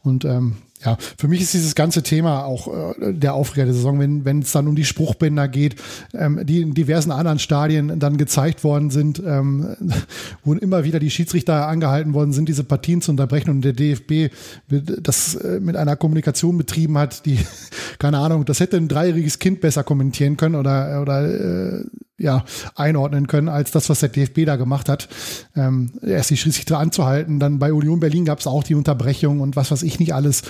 Und 0.01 0.25
ähm, 0.25 0.55
ja, 0.85 0.97
für 1.17 1.27
mich 1.27 1.41
ist 1.41 1.53
dieses 1.53 1.73
ganze 1.73 2.03
Thema 2.03 2.45
auch 2.45 2.67
äh, 2.67 3.13
der 3.13 3.33
Aufreger 3.33 3.65
der 3.65 3.73
Saison, 3.73 3.99
wenn 3.99 4.25
wenn 4.25 4.41
es 4.41 4.51
dann 4.51 4.67
um 4.67 4.75
die 4.75 4.85
Spruchbänder 4.85 5.47
geht, 5.47 5.75
ähm, 6.13 6.41
die 6.45 6.61
in 6.61 6.73
diversen 6.73 7.11
anderen 7.11 7.39
Stadien 7.39 7.99
dann 7.99 8.17
gezeigt 8.17 8.63
worden 8.63 8.91
sind, 8.91 9.21
ähm, 9.25 9.75
wo 10.43 10.53
immer 10.53 10.83
wieder 10.83 10.99
die 10.99 11.09
Schiedsrichter 11.09 11.67
angehalten 11.67 12.13
worden 12.13 12.31
sind, 12.31 12.47
diese 12.47 12.63
Partien 12.63 13.01
zu 13.01 13.11
unterbrechen 13.11 13.49
und 13.49 13.61
der 13.61 13.73
DFB 13.73 14.31
das 14.67 15.35
äh, 15.35 15.59
mit 15.59 15.75
einer 15.75 15.95
Kommunikation 15.95 16.57
betrieben 16.57 16.97
hat, 16.97 17.25
die, 17.25 17.39
keine 17.99 18.19
Ahnung, 18.19 18.45
das 18.45 18.59
hätte 18.59 18.77
ein 18.77 18.87
dreijähriges 18.87 19.39
Kind 19.39 19.61
besser 19.61 19.83
kommentieren 19.83 20.37
können 20.37 20.55
oder, 20.55 21.01
oder 21.01 21.79
äh, 21.79 21.85
ja, 22.19 22.43
einordnen 22.75 23.27
können, 23.27 23.47
als 23.47 23.69
das, 23.71 23.89
was 23.89 23.99
der 23.99 24.09
DFB 24.09 24.45
da 24.45 24.55
gemacht 24.55 24.89
hat. 24.89 25.07
Ähm, 25.55 25.91
erst 26.01 26.31
die 26.31 26.37
Schiedsrichter 26.37 26.79
anzuhalten, 26.79 27.39
dann 27.39 27.59
bei 27.59 27.71
Union 27.71 27.99
Berlin 27.99 28.25
gab 28.25 28.39
es 28.39 28.47
auch 28.47 28.63
die 28.63 28.73
Unterbrechung 28.73 29.39
und 29.39 29.55
was 29.55 29.69
weiß 29.69 29.83
ich 29.83 29.99
nicht 29.99 30.15
alles. 30.15 30.41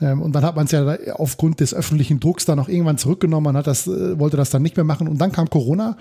Ähm, 0.00 0.20
und 0.20 0.32
dann 0.34 0.44
hat 0.44 0.56
man 0.56 0.66
es 0.66 0.72
ja 0.72 0.98
aufgrund 1.14 1.60
des 1.60 1.72
öffentlichen 1.72 2.20
Drucks 2.20 2.44
dann 2.44 2.58
auch 2.58 2.68
irgendwann 2.68 2.98
zurückgenommen, 2.98 3.44
man 3.44 3.56
hat 3.56 3.66
das, 3.66 3.86
äh, 3.86 4.18
wollte 4.18 4.36
das 4.36 4.50
dann 4.50 4.62
nicht 4.62 4.76
mehr 4.76 4.84
machen 4.84 5.08
und 5.08 5.18
dann 5.18 5.32
kam 5.32 5.48
Corona 5.48 5.96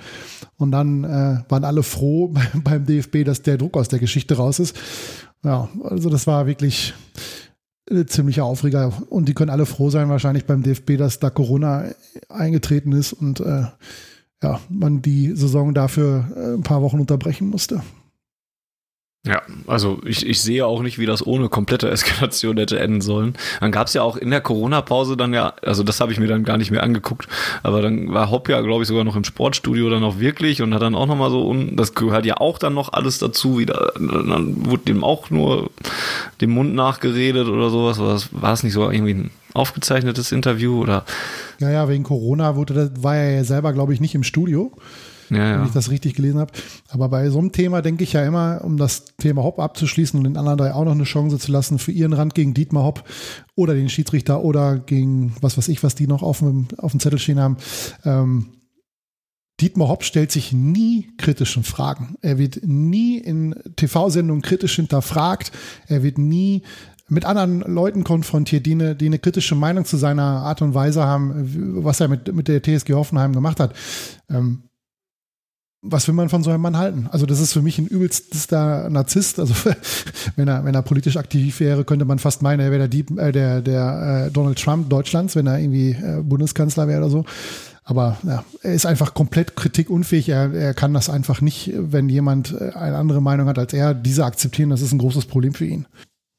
und 0.58 0.72
dann 0.72 1.06
äh, 1.06 1.40
waren 1.48 1.64
alle 1.64 1.84
froh 1.84 2.34
beim 2.54 2.86
DFB, 2.86 3.24
dass 3.24 3.42
der 3.42 3.58
Druck 3.58 3.78
aus 3.78 3.88
der 3.88 4.00
Geschichte 4.00 4.36
raus 4.36 4.60
ist. 4.60 4.76
Ja, 5.44 5.70
also 5.84 6.10
das 6.10 6.28
war 6.28 6.48
wirklich 6.48 6.94
ziemlicher 8.08 8.46
Aufreger 8.46 8.94
und 9.10 9.28
die 9.28 9.34
können 9.34 9.50
alle 9.50 9.66
froh 9.66 9.90
sein 9.90 10.10
wahrscheinlich 10.10 10.46
beim 10.46 10.64
DFB, 10.64 10.98
dass 10.98 11.20
da 11.20 11.30
Corona 11.30 11.86
eingetreten 12.30 12.94
ist 12.94 13.14
und 13.14 13.42
äh, 13.42 13.66
ja, 14.44 14.60
man 14.70 15.02
die 15.02 15.36
Saison 15.36 15.74
dafür 15.74 16.28
äh, 16.36 16.54
ein 16.54 16.64
paar 16.64 16.82
Wochen 16.82 17.00
unterbrechen 17.00 17.50
musste. 17.50 17.82
Ja, 19.26 19.42
also 19.68 20.02
ich, 20.04 20.28
ich 20.28 20.42
sehe 20.42 20.66
auch 20.66 20.82
nicht, 20.82 21.00
wie 21.00 21.06
das 21.06 21.26
ohne 21.26 21.48
komplette 21.48 21.90
Eskalation 21.90 22.58
hätte 22.58 22.78
enden 22.78 23.00
sollen. 23.00 23.36
Dann 23.62 23.72
gab 23.72 23.88
es 23.88 23.94
ja 23.94 24.02
auch 24.02 24.18
in 24.18 24.32
der 24.32 24.42
Corona-Pause 24.42 25.16
dann 25.16 25.34
ja, 25.34 25.54
also 25.62 25.84
das 25.84 26.02
habe 26.02 26.12
ich 26.12 26.20
mir 26.20 26.28
dann 26.28 26.44
gar 26.44 26.58
nicht 26.58 26.72
mehr 26.72 26.84
angeguckt, 26.84 27.30
aber 27.64 27.82
dann 27.82 28.14
war 28.14 28.30
Hopp 28.30 28.50
ja, 28.50 28.60
glaube 28.60 28.84
ich, 28.84 28.90
sogar 28.90 29.06
noch 29.06 29.16
im 29.16 29.24
Sportstudio 29.24 29.90
dann 29.90 30.04
auch 30.04 30.20
wirklich 30.20 30.62
und 30.62 30.74
hat 30.74 30.82
dann 30.82 30.94
auch 30.94 31.06
nochmal 31.06 31.32
so, 31.32 31.56
das 31.72 31.96
gehört 31.96 32.26
ja 32.26 32.36
auch 32.36 32.58
dann 32.58 32.74
noch 32.74 32.92
alles 32.92 33.18
dazu, 33.18 33.60
wieder, 33.60 33.94
dann 33.96 34.66
wurde 34.66 34.84
dem 34.84 35.06
auch 35.06 35.30
nur 35.30 35.72
dem 36.42 36.50
Mund 36.50 36.76
nachgeredet 36.76 37.48
oder 37.48 37.70
sowas, 37.70 38.00
das, 38.00 38.34
war 38.34 38.50
das 38.50 38.64
nicht 38.64 38.74
so 38.74 38.92
irgendwie 38.92 39.14
ein 39.14 39.32
aufgezeichnetes 39.54 40.34
Interview 40.34 40.82
oder? 40.82 41.06
Ja, 41.60 41.72
ja, 41.72 41.88
wegen 41.88 42.04
Corona 42.04 42.58
wurde, 42.58 42.92
war 43.00 43.16
er 43.16 43.36
ja 43.36 43.44
selber, 43.46 43.72
glaube 43.72 43.94
ich, 43.94 44.02
nicht 44.02 44.16
im 44.16 44.24
Studio 44.24 44.74
ja, 45.30 45.38
ja. 45.38 45.60
wenn 45.60 45.68
ich 45.68 45.74
das 45.74 45.90
richtig 45.90 46.16
gelesen 46.16 46.40
habe. 46.40 46.52
Aber 46.90 47.10
bei 47.10 47.30
so 47.30 47.40
einem 47.40 47.52
Thema 47.52 47.82
denke 47.82 48.04
ich 48.04 48.14
ja 48.14 48.26
immer, 48.26 48.62
um 48.64 48.78
das 48.78 49.06
Thema 49.18 49.44
Hopp 49.44 49.60
abzuschließen 49.60 50.18
und 50.18 50.24
den 50.24 50.38
anderen 50.38 50.58
drei 50.58 50.74
auch 50.74 50.86
noch 50.86 50.92
eine 50.92 51.04
Chance 51.04 51.40
zu 51.40 51.52
lassen, 51.52 51.80
für 51.80 51.92
ihren 51.92 52.14
Rand 52.14 52.36
gegen 52.36 52.54
Dietmar 52.54 52.84
Hopp 52.84 53.04
oder 53.56 53.74
den 53.74 53.90
Schiedsrichter 53.90 54.44
oder 54.44 54.80
gegen 54.80 55.36
was 55.42 55.58
weiß 55.58 55.68
ich, 55.68 55.84
was 55.84 55.96
die 55.96 56.08
noch 56.08 56.24
auf 56.24 56.40
dem, 56.40 56.68
auf 56.78 56.92
dem 56.92 57.00
Zettel 57.00 57.20
stehen 57.20 57.40
haben. 57.40 57.58
Ähm, 58.06 58.48
Dietmar 59.62 59.88
Hopp 59.88 60.04
stellt 60.04 60.32
sich 60.32 60.52
nie 60.52 61.10
kritischen 61.18 61.64
Fragen. 61.64 62.16
Er 62.22 62.38
wird 62.38 62.62
nie 62.64 63.18
in 63.18 63.56
TV-Sendungen 63.76 64.42
kritisch 64.42 64.76
hinterfragt. 64.76 65.52
Er 65.88 66.02
wird 66.04 66.18
nie 66.18 66.64
mit 67.08 67.26
anderen 67.26 67.62
Leuten 67.62 68.04
konfrontiert, 68.04 68.66
die 68.66 68.72
eine, 68.72 68.96
die 68.96 69.06
eine 69.06 69.20
kritische 69.20 69.56
Meinung 69.56 69.86
zu 69.86 69.98
seiner 69.98 70.24
Art 70.24 70.62
und 70.62 70.74
Weise 70.74 71.04
haben, 71.04 71.84
was 71.84 72.00
er 72.00 72.08
mit, 72.08 72.34
mit 72.34 72.48
der 72.48 72.62
TSG 72.64 72.94
Hoffenheim 72.94 73.34
gemacht 73.34 73.60
hat. 73.60 73.76
Ähm, 74.30 74.64
was 75.84 76.08
will 76.08 76.16
man 76.16 76.30
von 76.30 76.44
so 76.44 76.50
einem 76.50 76.62
Mann 76.62 76.78
halten? 76.78 77.08
Also 77.12 77.26
das 77.26 77.42
ist 77.42 77.52
für 77.52 77.62
mich 77.62 77.78
ein 77.78 77.88
übelster 77.88 78.90
Narzisst. 78.90 79.40
Also 79.40 79.54
wenn 80.36 80.48
er, 80.48 80.64
wenn 80.64 80.74
er 80.74 80.82
politisch 80.82 81.18
aktiv 81.18 81.60
wäre, 81.60 81.84
könnte 81.84 82.06
man 82.06 82.20
fast 82.20 82.42
meinen, 82.42 82.62
er 82.62 82.72
wäre 82.72 82.80
der, 82.80 82.88
Dieb, 82.88 83.12
äh, 83.20 83.32
der, 83.32 83.62
der 83.62 84.28
äh, 84.28 84.32
Donald 84.32 84.58
Trump 84.58 84.90
Deutschlands, 84.90 85.36
wenn 85.36 85.46
er 85.46 85.60
irgendwie 85.60 85.92
äh, 85.92 86.22
Bundeskanzler 86.24 86.88
wäre 86.88 87.02
oder 87.02 87.10
so. 87.10 87.26
Aber 87.84 88.18
ja, 88.24 88.46
er 88.62 88.74
ist 88.74 88.86
einfach 88.86 89.14
komplett 89.14 89.58
kritikunfähig. 89.58 90.30
Er, 90.30 90.54
er 90.54 90.74
kann 90.74 90.94
das 90.94 91.10
einfach 91.10 91.42
nicht, 91.42 91.74
wenn 91.76 92.08
jemand 92.08 92.54
äh, 92.54 92.72
eine 92.72 92.98
andere 92.98 93.22
Meinung 93.22 93.48
hat 93.48 93.60
als 93.60 93.74
er, 93.74 93.94
diese 93.94 94.24
akzeptieren. 94.24 94.70
Das 94.70 94.82
ist 94.82 94.94
ein 94.94 95.00
großes 95.00 95.26
Problem 95.26 95.54
für 95.54 95.66
ihn. 95.66 95.86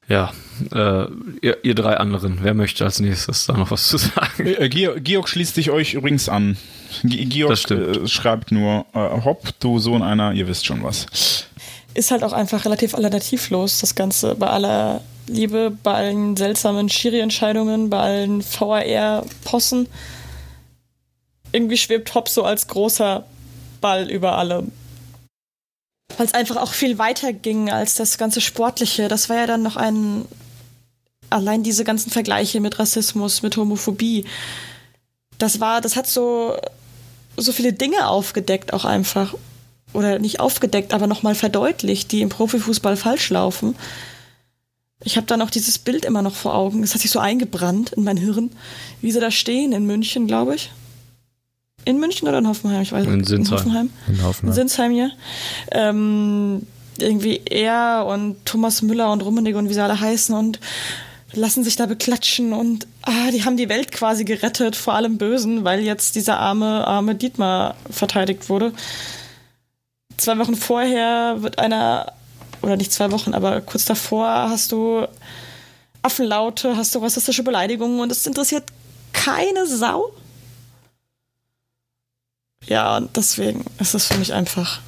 Ja, 0.07 0.31
äh, 0.71 1.05
ihr, 1.41 1.57
ihr, 1.63 1.73
drei 1.73 1.97
anderen, 1.97 2.39
wer 2.41 2.53
möchte 2.53 2.85
als 2.85 2.99
nächstes 2.99 3.47
da 3.47 3.53
noch 3.53 3.71
was 3.71 3.87
zu 3.87 3.97
sagen? 3.97 4.45
Äh, 4.45 4.69
Georg, 4.69 5.03
Georg 5.03 5.27
schließt 5.27 5.55
sich 5.55 5.71
euch 5.71 5.95
übrigens 5.95 6.29
an. 6.29 6.57
Georg 7.03 7.71
äh, 7.71 8.07
schreibt 8.07 8.51
nur, 8.51 8.85
äh, 8.93 8.99
hopp, 9.23 9.49
du 9.59 9.79
Sohn 9.79 10.03
einer, 10.03 10.33
ihr 10.33 10.47
wisst 10.47 10.65
schon 10.65 10.83
was. 10.83 11.47
Ist 11.95 12.11
halt 12.11 12.23
auch 12.23 12.33
einfach 12.33 12.65
relativ 12.65 12.93
alternativlos, 12.93 13.79
das 13.79 13.95
Ganze. 13.95 14.35
Bei 14.35 14.47
aller 14.47 15.01
Liebe, 15.27 15.71
bei 15.81 15.93
allen 15.93 16.37
seltsamen 16.37 16.89
Schiri-Entscheidungen, 16.89 17.89
bei 17.89 17.99
allen 17.99 18.43
VAR-Possen. 18.43 19.87
Irgendwie 21.51 21.77
schwebt 21.77 22.13
Hopp 22.13 22.29
so 22.29 22.43
als 22.43 22.67
großer 22.67 23.25
Ball 23.81 24.09
über 24.11 24.37
allem 24.37 24.71
weil 26.17 26.25
es 26.25 26.33
einfach 26.33 26.57
auch 26.57 26.73
viel 26.73 26.97
weiter 26.97 27.33
ging 27.33 27.69
als 27.69 27.95
das 27.95 28.17
ganze 28.17 28.41
Sportliche. 28.41 29.07
Das 29.07 29.29
war 29.29 29.37
ja 29.37 29.47
dann 29.47 29.63
noch 29.63 29.75
ein, 29.75 30.25
allein 31.29 31.63
diese 31.63 31.83
ganzen 31.83 32.11
Vergleiche 32.11 32.59
mit 32.59 32.79
Rassismus, 32.79 33.41
mit 33.41 33.57
Homophobie. 33.57 34.25
Das 35.37 35.59
war, 35.59 35.81
das 35.81 35.95
hat 35.95 36.07
so, 36.07 36.57
so 37.35 37.51
viele 37.51 37.73
Dinge 37.73 38.07
aufgedeckt 38.07 38.73
auch 38.73 38.85
einfach. 38.85 39.35
Oder 39.93 40.19
nicht 40.19 40.39
aufgedeckt, 40.39 40.93
aber 40.93 41.07
nochmal 41.07 41.35
verdeutlicht, 41.35 42.11
die 42.11 42.21
im 42.21 42.29
Profifußball 42.29 42.97
falsch 42.97 43.29
laufen. 43.29 43.75
Ich 45.03 45.15
habe 45.17 45.27
dann 45.27 45.41
auch 45.41 45.49
dieses 45.49 45.77
Bild 45.77 46.03
immer 46.03 46.21
noch 46.21 46.35
vor 46.35 46.53
Augen. 46.53 46.81
Das 46.81 46.93
hat 46.93 47.01
sich 47.01 47.11
so 47.11 47.19
eingebrannt 47.19 47.93
in 47.93 48.03
mein 48.03 48.17
Hirn, 48.17 48.51
wie 49.01 49.11
sie 49.11 49.19
da 49.19 49.31
stehen 49.31 49.71
in 49.71 49.85
München, 49.85 50.27
glaube 50.27 50.55
ich 50.55 50.71
in 51.85 51.99
München 51.99 52.27
oder 52.27 52.39
in 52.39 52.47
Hoffenheim? 52.47 52.81
Ich 52.81 52.91
weiß 52.91 53.05
in 53.05 53.23
Sinsheim. 53.23 53.57
In 53.57 53.63
Hoffenheim. 53.63 53.89
In 54.07 54.23
Hoffenheim. 54.23 54.49
In 54.49 54.53
Sinsheim, 54.53 54.91
ja. 54.91 55.09
Ähm, 55.71 56.67
irgendwie 56.97 57.41
er 57.45 58.05
und 58.07 58.45
Thomas 58.45 58.81
Müller 58.81 59.11
und 59.11 59.21
Rummenigge 59.21 59.57
und 59.57 59.69
wie 59.69 59.73
sie 59.73 59.83
alle 59.83 59.99
heißen 59.99 60.35
und 60.35 60.59
lassen 61.33 61.63
sich 61.63 61.75
da 61.75 61.85
beklatschen 61.85 62.53
und 62.53 62.87
ah, 63.01 63.31
die 63.31 63.43
haben 63.43 63.57
die 63.57 63.69
Welt 63.69 63.91
quasi 63.91 64.23
gerettet 64.23 64.75
vor 64.75 64.93
allem 64.93 65.17
Bösen, 65.17 65.63
weil 65.63 65.81
jetzt 65.81 66.15
dieser 66.15 66.39
arme, 66.39 66.87
arme 66.87 67.15
Dietmar 67.15 67.75
verteidigt 67.89 68.49
wurde. 68.49 68.71
Zwei 70.17 70.37
Wochen 70.37 70.55
vorher 70.55 71.41
wird 71.41 71.59
einer 71.59 72.13
oder 72.61 72.77
nicht 72.77 72.93
zwei 72.93 73.11
Wochen, 73.11 73.33
aber 73.33 73.61
kurz 73.61 73.85
davor 73.85 74.27
hast 74.27 74.71
du 74.71 75.05
Affenlaute, 76.01 76.77
hast 76.77 76.95
du 76.95 76.99
rassistische 76.99 77.43
Beleidigungen 77.43 77.99
und 77.99 78.11
es 78.11 78.25
interessiert 78.25 78.63
keine 79.11 79.65
Sau. 79.67 80.11
Ja, 82.67 82.97
und 82.97 83.15
deswegen 83.15 83.65
ist 83.79 83.93
es 83.93 84.07
für 84.07 84.17
mich 84.17 84.33
einfach, 84.33 84.81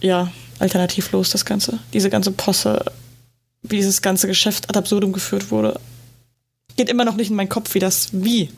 ja, 0.00 0.30
alternativlos, 0.58 1.30
das 1.30 1.44
Ganze. 1.44 1.78
Diese 1.92 2.10
ganze 2.10 2.32
Posse, 2.32 2.84
wie 3.62 3.76
dieses 3.76 4.02
ganze 4.02 4.26
Geschäft 4.26 4.68
ad 4.68 4.78
absurdum 4.78 5.12
geführt 5.12 5.50
wurde. 5.50 5.78
Geht 6.76 6.88
immer 6.88 7.04
noch 7.04 7.16
nicht 7.16 7.30
in 7.30 7.36
meinen 7.36 7.48
Kopf, 7.48 7.74
wie 7.74 7.80
das, 7.80 8.08
wie. 8.12 8.50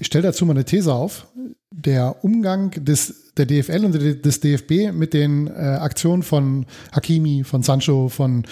ich 0.00 0.06
stelle 0.06 0.22
dazu 0.22 0.46
mal 0.46 0.52
eine 0.52 0.64
These 0.64 0.92
auf. 0.92 1.26
Der 1.70 2.24
Umgang 2.24 2.70
des, 2.84 3.32
der 3.36 3.46
DFL 3.46 3.84
und 3.84 3.92
des 3.92 4.40
DFB 4.40 4.92
mit 4.92 5.14
den 5.14 5.46
äh, 5.46 5.50
Aktionen 5.50 6.22
von 6.22 6.66
Hakimi, 6.92 7.44
von 7.44 7.62
Sancho, 7.62 8.08
von 8.08 8.46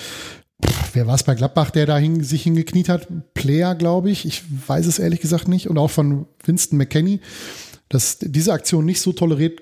wer 0.93 1.07
war 1.07 1.15
es 1.15 1.23
bei 1.23 1.35
Gladbach, 1.35 1.71
der 1.71 1.87
da 1.87 1.99
hin, 1.99 2.23
sich 2.23 2.43
hingekniet 2.43 2.89
hat? 2.89 3.09
Player, 3.35 3.75
glaube 3.75 4.11
ich. 4.11 4.27
Ich 4.27 4.43
weiß 4.67 4.87
es 4.87 4.99
ehrlich 4.99 5.21
gesagt 5.21 5.49
nicht. 5.49 5.69
Und 5.69 5.79
auch 5.79 5.91
von 5.91 6.27
Winston 6.45 6.79
McKenney, 6.79 7.21
dass 7.91 8.19
diese 8.21 8.53
Aktion 8.55 8.87
nicht 8.87 9.01
so 9.01 9.13
toleriert 9.13 9.61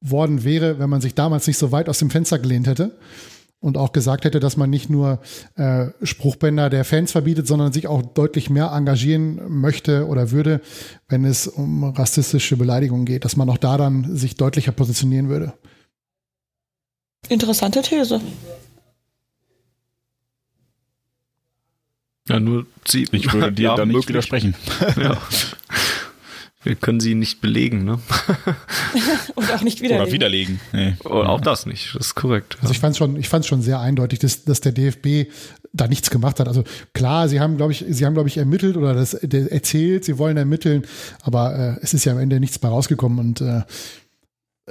worden 0.00 0.44
wäre, 0.44 0.78
wenn 0.78 0.90
man 0.90 1.00
sich 1.00 1.14
damals 1.14 1.46
nicht 1.46 1.58
so 1.58 1.72
weit 1.72 1.88
aus 1.88 1.98
dem 1.98 2.10
Fenster 2.10 2.38
gelehnt 2.38 2.66
hätte 2.66 2.98
und 3.60 3.76
auch 3.76 3.92
gesagt 3.92 4.24
hätte, 4.24 4.40
dass 4.40 4.56
man 4.56 4.68
nicht 4.68 4.90
nur 4.90 5.20
äh, 5.56 5.86
Spruchbänder 6.02 6.70
der 6.70 6.84
Fans 6.84 7.12
verbietet, 7.12 7.46
sondern 7.46 7.72
sich 7.72 7.86
auch 7.86 8.02
deutlich 8.02 8.50
mehr 8.50 8.72
engagieren 8.72 9.40
möchte 9.48 10.06
oder 10.06 10.30
würde, 10.30 10.60
wenn 11.08 11.24
es 11.24 11.46
um 11.46 11.84
rassistische 11.84 12.56
Beleidigungen 12.56 13.06
geht, 13.06 13.24
dass 13.24 13.36
man 13.36 13.48
auch 13.48 13.58
da 13.58 13.76
dann 13.76 14.16
sich 14.16 14.36
deutlicher 14.36 14.72
positionieren 14.72 15.28
würde. 15.28 15.54
Interessante 17.28 17.82
These. 17.82 18.20
Ja, 22.28 22.38
nur 22.40 22.66
sie. 22.86 23.06
Ich 23.10 23.32
würde 23.32 23.52
dir 23.52 23.62
ja, 23.62 23.74
da 23.76 23.86
nicht 23.86 24.08
widersprechen. 24.08 24.54
Ja. 24.96 25.20
Wir 26.64 26.74
können 26.74 26.98
sie 26.98 27.14
nicht 27.14 27.40
belegen, 27.40 27.84
ne? 27.84 28.00
Und 29.36 29.52
auch 29.52 29.62
nicht 29.62 29.80
widerlegen. 29.80 30.02
Oder 30.02 30.12
widerlegen. 30.12 30.60
Nee. 30.72 30.94
Oder 31.04 31.28
auch 31.28 31.40
das 31.40 31.66
nicht, 31.66 31.94
das 31.94 32.08
ist 32.08 32.14
korrekt. 32.16 32.58
Also 32.60 32.72
ich 32.72 32.80
fand 32.80 32.92
es 32.92 32.98
schon, 32.98 33.16
ich 33.16 33.28
fand's 33.28 33.46
schon 33.46 33.62
sehr 33.62 33.80
eindeutig, 33.80 34.18
dass, 34.18 34.44
dass 34.44 34.60
der 34.60 34.72
DFB 34.72 35.30
da 35.72 35.86
nichts 35.86 36.10
gemacht 36.10 36.40
hat. 36.40 36.48
Also 36.48 36.64
klar, 36.94 37.28
sie 37.28 37.38
haben, 37.38 37.56
glaube 37.56 37.72
ich, 37.72 37.84
sie 37.88 38.04
haben, 38.04 38.14
glaube 38.14 38.28
ich, 38.28 38.38
ermittelt 38.38 38.76
oder 38.76 38.92
das 38.94 39.14
erzählt, 39.14 40.04
sie 40.04 40.18
wollen 40.18 40.36
ermitteln, 40.36 40.82
aber 41.22 41.76
äh, 41.78 41.80
es 41.80 41.94
ist 41.94 42.04
ja 42.04 42.12
am 42.12 42.18
Ende 42.18 42.40
nichts 42.40 42.58
bei 42.58 42.68
rausgekommen 42.68 43.18
und 43.18 43.40
äh, 43.40 43.62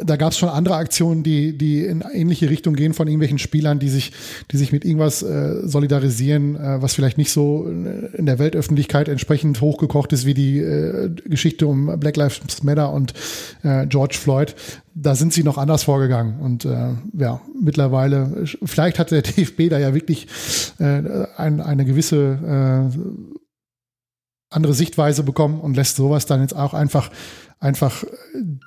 da 0.04 0.16
gab 0.16 0.32
es 0.32 0.38
schon 0.38 0.50
andere 0.50 0.76
Aktionen, 0.76 1.24
die, 1.24 1.58
die 1.58 1.86
in 1.86 2.02
ähnliche 2.02 2.50
Richtung 2.50 2.76
gehen 2.76 2.94
von 2.94 3.08
irgendwelchen 3.08 3.40
Spielern, 3.40 3.80
die 3.80 3.90
sich, 3.90 4.12
die 4.52 4.58
sich 4.58 4.72
mit 4.72 4.86
irgendwas 4.86 5.24
äh, 5.24 5.68
solidarisieren, 5.68 6.56
äh, 6.56 6.82
was 6.82 6.94
vielleicht 6.94 7.18
nicht 7.18 7.32
so 7.32 7.66
in 7.66 8.26
der 8.26 8.40
Weltöffentlichkeit 8.40 9.08
entsprechend 9.08 9.62
hochgekocht 9.62 10.14
ist 10.14 10.26
wie 10.26 10.34
die 10.34 10.60
äh, 10.60 11.10
Geschichte 11.26 11.68
um 11.68 12.00
Black 12.00 12.18
Lives 12.18 12.42
Matter 12.64 12.92
und 12.94 13.14
äh, 13.64 13.86
George 13.88 14.18
Floyd. 14.20 14.56
Da 14.94 15.16
sind 15.16 15.34
sie 15.34 15.44
noch 15.44 15.58
anders 15.58 15.84
vorgegangen. 15.84 16.40
Und 16.40 16.66
äh, 16.66 16.94
ja, 17.18 17.42
mittlerweile, 17.60 18.46
vielleicht 18.64 19.00
hat 19.00 19.12
der 19.12 19.22
DFB 19.24 19.70
da 19.70 19.80
ja 19.80 19.94
wirklich 19.94 20.28
äh, 20.80 21.26
ein, 21.38 21.62
eine 21.62 21.86
gewisse 21.86 22.90
äh, 22.94 22.98
andere 24.50 24.74
Sichtweise 24.74 25.24
bekommen 25.24 25.60
und 25.60 25.76
lässt 25.76 25.98
sowas 25.98 26.26
dann 26.26 26.42
jetzt 26.42 26.56
auch 26.56 26.74
einfach 26.74 27.12
einfach 27.60 28.04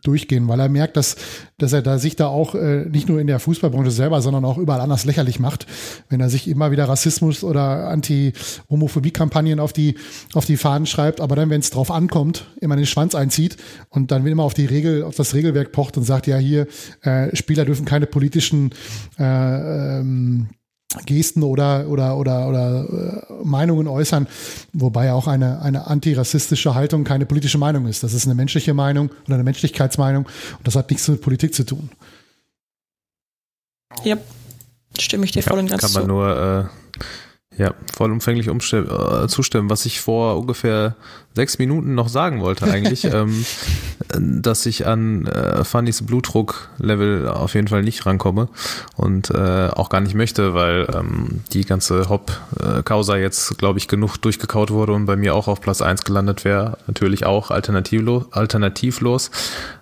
durchgehen, 0.03 0.49
weil 0.49 0.59
er 0.59 0.69
merkt, 0.69 0.97
dass, 0.97 1.17
dass 1.59 1.73
er 1.73 1.83
da 1.83 1.99
sich 1.99 2.17
da 2.17 2.27
auch 2.27 2.55
äh, 2.55 2.87
nicht 2.87 3.09
nur 3.09 3.21
in 3.21 3.29
der 3.29 3.39
Fußballbranche 3.39 3.93
selber, 3.93 4.21
sondern 4.21 4.45
auch 4.45 4.59
überall 4.59 4.81
anders 4.81 5.05
lächerlich 5.05 5.39
macht, 5.39 5.67
wenn 6.09 6.21
er 6.21 6.29
sich 6.29 6.49
immer 6.49 6.73
wieder 6.73 6.89
Rassismus 6.89 7.45
oder 7.45 7.89
Anti-Homophobie-Kampagnen 7.89 9.61
auf 9.61 9.73
die, 9.73 9.95
auf 10.35 10.45
die 10.45 10.57
Fahnen 10.57 10.87
schreibt, 10.87 11.21
aber 11.21 11.37
dann, 11.37 11.51
wenn 11.51 11.61
es 11.61 11.71
drauf 11.71 11.91
ankommt, 11.91 12.47
immer 12.61 12.77
den 12.77 12.87
Schwanz 12.87 13.15
einzieht 13.15 13.57
und 13.91 14.11
dann 14.11 14.27
immer 14.27 14.43
auf 14.43 14.55
die 14.55 14.67
Regel, 14.67 15.05
auf 15.05 15.15
das 15.15 15.35
Regelwerk 15.35 15.71
pocht 15.71 15.97
und 15.97 16.05
sagt, 16.05 16.27
ja, 16.27 16.39
hier, 16.39 16.67
äh, 17.03 17.35
Spieler 17.37 17.65
dürfen 17.65 17.85
keine 17.85 18.07
politischen 18.07 18.71
äh, 19.19 20.01
ähm, 20.01 20.49
Gesten 21.07 21.43
oder 21.43 21.87
oder 21.89 22.17
oder 22.17 22.49
oder 22.49 23.25
äh, 23.31 23.45
Meinungen 23.45 23.87
äußern, 23.87 24.27
wobei 24.73 25.12
auch 25.12 25.29
eine 25.29 25.62
eine 25.62 25.87
antirassistische 25.87 26.75
Haltung 26.75 27.05
keine 27.05 27.27
politische 27.27 27.59
Meinung 27.59 27.87
ist. 27.87 28.03
Das 28.03 28.12
ist 28.12 28.27
eine 28.27 28.35
menschliche 28.35 28.75
Meinung 28.75 29.11
oder 29.27 29.35
eine 29.35 29.45
Menschlichkeitsmeinung 29.45 30.25
und 30.27 30.67
das 30.67 30.75
hat 30.75 30.91
nichts 30.91 31.07
mit 31.07 31.21
Politik 31.21 31.55
zu 31.55 31.65
tun. 31.65 31.91
Ja, 34.05 34.17
stimme 34.99 35.25
ich 35.25 35.31
dir 35.31 35.43
voll 35.43 35.59
und 35.61 35.71
ganz 35.71 35.83
Kann 35.83 35.93
man 35.93 36.03
zu. 36.03 36.09
nur 36.09 36.71
äh, 37.57 37.61
ja, 37.61 37.75
vollumfänglich 37.93 38.47
äh, 38.49 39.29
zustimmen, 39.29 39.71
was 39.71 39.87
ich 39.87 40.01
vor 40.01 40.39
ungefähr 40.39 40.97
sechs 41.35 41.59
Minuten 41.59 41.94
noch 41.94 42.09
sagen 42.09 42.40
wollte 42.40 42.66
eigentlich, 42.66 43.05
ähm, 43.12 43.44
dass 44.19 44.66
ich 44.66 44.86
an 44.86 45.27
äh, 45.27 45.65
Fannys 45.65 46.02
Blutdruck-Level 46.02 47.28
auf 47.28 47.55
jeden 47.55 47.69
Fall 47.69 47.82
nicht 47.82 48.05
rankomme 48.05 48.48
und 48.97 49.31
äh, 49.31 49.69
auch 49.69 49.89
gar 49.89 50.01
nicht 50.01 50.15
möchte, 50.15 50.55
weil 50.55 50.89
ähm, 50.94 51.40
die 51.52 51.65
ganze 51.65 52.09
Hop-Causa 52.09 53.16
jetzt, 53.16 53.59
glaube 53.59 53.78
ich, 53.78 53.86
genug 53.86 54.16
durchgekaut 54.19 54.70
wurde 54.70 54.93
und 54.93 55.07
bei 55.07 55.16
mir 55.16 55.35
auch 55.35 55.47
auf 55.47 55.61
Platz 55.61 55.82
1 55.82 56.05
gelandet 56.05 56.44
wäre. 56.44 56.78
Natürlich 56.86 57.24
auch 57.24 57.51
alternativlos. 57.51 58.27
alternativlos. 58.32 59.31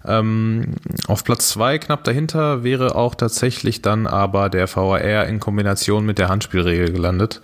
Ähm, 0.04 0.74
auf 1.06 1.24
Platz 1.24 1.48
2 1.48 1.78
knapp 1.78 2.04
dahinter 2.04 2.62
wäre 2.62 2.94
auch 2.94 3.14
tatsächlich 3.14 3.80
dann 3.80 4.06
aber 4.06 4.50
der 4.50 4.68
VAR 4.68 5.26
in 5.26 5.40
Kombination 5.40 6.04
mit 6.04 6.18
der 6.18 6.28
Handspielregel 6.28 6.92
gelandet. 6.92 7.40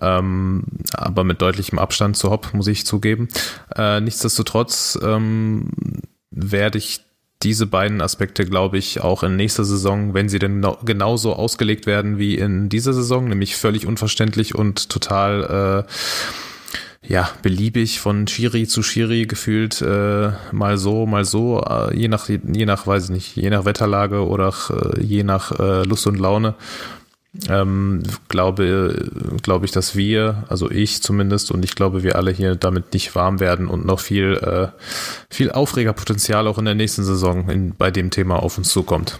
Ähm, 0.00 0.64
aber 0.92 1.24
mit 1.24 1.42
deutlichem 1.42 1.78
Abstand 1.78 2.16
zu 2.16 2.30
Hopp, 2.30 2.54
muss 2.54 2.66
ich 2.66 2.86
zugeben. 2.86 3.28
Äh, 3.76 4.00
nichtsdestotrotz 4.00 4.98
ähm, 5.02 5.70
werde 6.30 6.78
ich 6.78 7.00
diese 7.42 7.66
beiden 7.66 8.00
Aspekte, 8.00 8.46
glaube 8.46 8.78
ich, 8.78 9.00
auch 9.02 9.22
in 9.22 9.36
nächster 9.36 9.64
Saison, 9.64 10.14
wenn 10.14 10.28
sie 10.28 10.38
denn 10.38 10.66
genauso 10.84 11.34
ausgelegt 11.34 11.86
werden 11.86 12.18
wie 12.18 12.36
in 12.36 12.68
dieser 12.70 12.94
Saison, 12.94 13.28
nämlich 13.28 13.56
völlig 13.56 13.86
unverständlich 13.86 14.54
und 14.54 14.88
total 14.88 15.84
äh, 15.86 15.90
ja, 17.06 17.28
beliebig 17.42 18.00
von 18.00 18.26
Schiri 18.26 18.66
zu 18.66 18.82
Schiri 18.82 19.26
gefühlt, 19.26 19.82
äh, 19.82 20.30
mal 20.52 20.78
so, 20.78 21.04
mal 21.04 21.26
so, 21.26 21.60
äh, 21.60 21.94
je 21.94 22.08
nach, 22.08 22.28
je 22.28 22.64
nach, 22.64 22.86
weiß 22.86 23.04
ich 23.04 23.10
nicht, 23.10 23.36
je 23.36 23.50
nach 23.50 23.66
Wetterlage 23.66 24.26
oder 24.26 24.54
äh, 24.70 25.02
je 25.02 25.22
nach 25.22 25.52
äh, 25.58 25.82
Lust 25.82 26.06
und 26.06 26.18
Laune 26.18 26.54
ähm, 27.48 28.02
glaube, 28.28 29.10
glaube 29.42 29.66
ich, 29.66 29.72
dass 29.72 29.96
wir, 29.96 30.44
also 30.48 30.70
ich 30.70 31.02
zumindest 31.02 31.50
und 31.50 31.64
ich 31.64 31.74
glaube, 31.74 32.02
wir 32.02 32.16
alle 32.16 32.30
hier 32.30 32.54
damit 32.54 32.92
nicht 32.94 33.14
warm 33.14 33.40
werden 33.40 33.66
und 33.68 33.84
noch 33.84 34.00
viel, 34.00 34.34
äh, 34.34 34.68
viel 35.30 35.50
Aufregerpotenzial 35.50 36.46
auch 36.46 36.58
in 36.58 36.64
der 36.64 36.74
nächsten 36.74 37.04
Saison 37.04 37.48
in, 37.48 37.74
bei 37.74 37.90
dem 37.90 38.10
Thema 38.10 38.42
auf 38.42 38.56
uns 38.58 38.68
zukommt. 38.70 39.18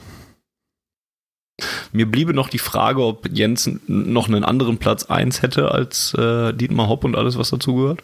Mir 1.93 2.11
bliebe 2.11 2.35
noch 2.35 2.49
die 2.49 2.59
Frage, 2.59 3.03
ob 3.05 3.29
Jens 3.33 3.67
n- 3.69 3.81
noch 3.87 4.29
einen 4.29 4.45
anderen 4.45 4.79
Platz 4.79 5.05
1 5.05 5.43
hätte 5.43 5.71
als 5.71 6.13
äh, 6.15 6.53
Dietmar 6.53 6.89
Hopp 6.89 7.05
und 7.05 7.17
alles, 7.17 7.39
was 7.39 7.51
dazugehört. 7.51 8.03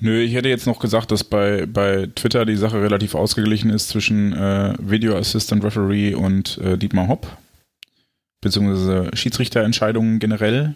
Nö, 0.00 0.20
ich 0.20 0.34
hätte 0.34 0.48
jetzt 0.48 0.66
noch 0.66 0.78
gesagt, 0.78 1.10
dass 1.10 1.24
bei, 1.24 1.66
bei 1.66 2.08
Twitter 2.14 2.44
die 2.44 2.56
Sache 2.56 2.80
relativ 2.80 3.14
ausgeglichen 3.16 3.70
ist 3.70 3.88
zwischen 3.88 4.32
äh, 4.32 4.74
Video 4.80 5.16
Assistant 5.16 5.64
Referee 5.64 6.14
und 6.14 6.58
äh, 6.58 6.76
Dietmar 6.78 7.08
Hopp, 7.08 7.26
beziehungsweise 8.40 9.10
Schiedsrichterentscheidungen 9.14 10.18
generell. 10.18 10.74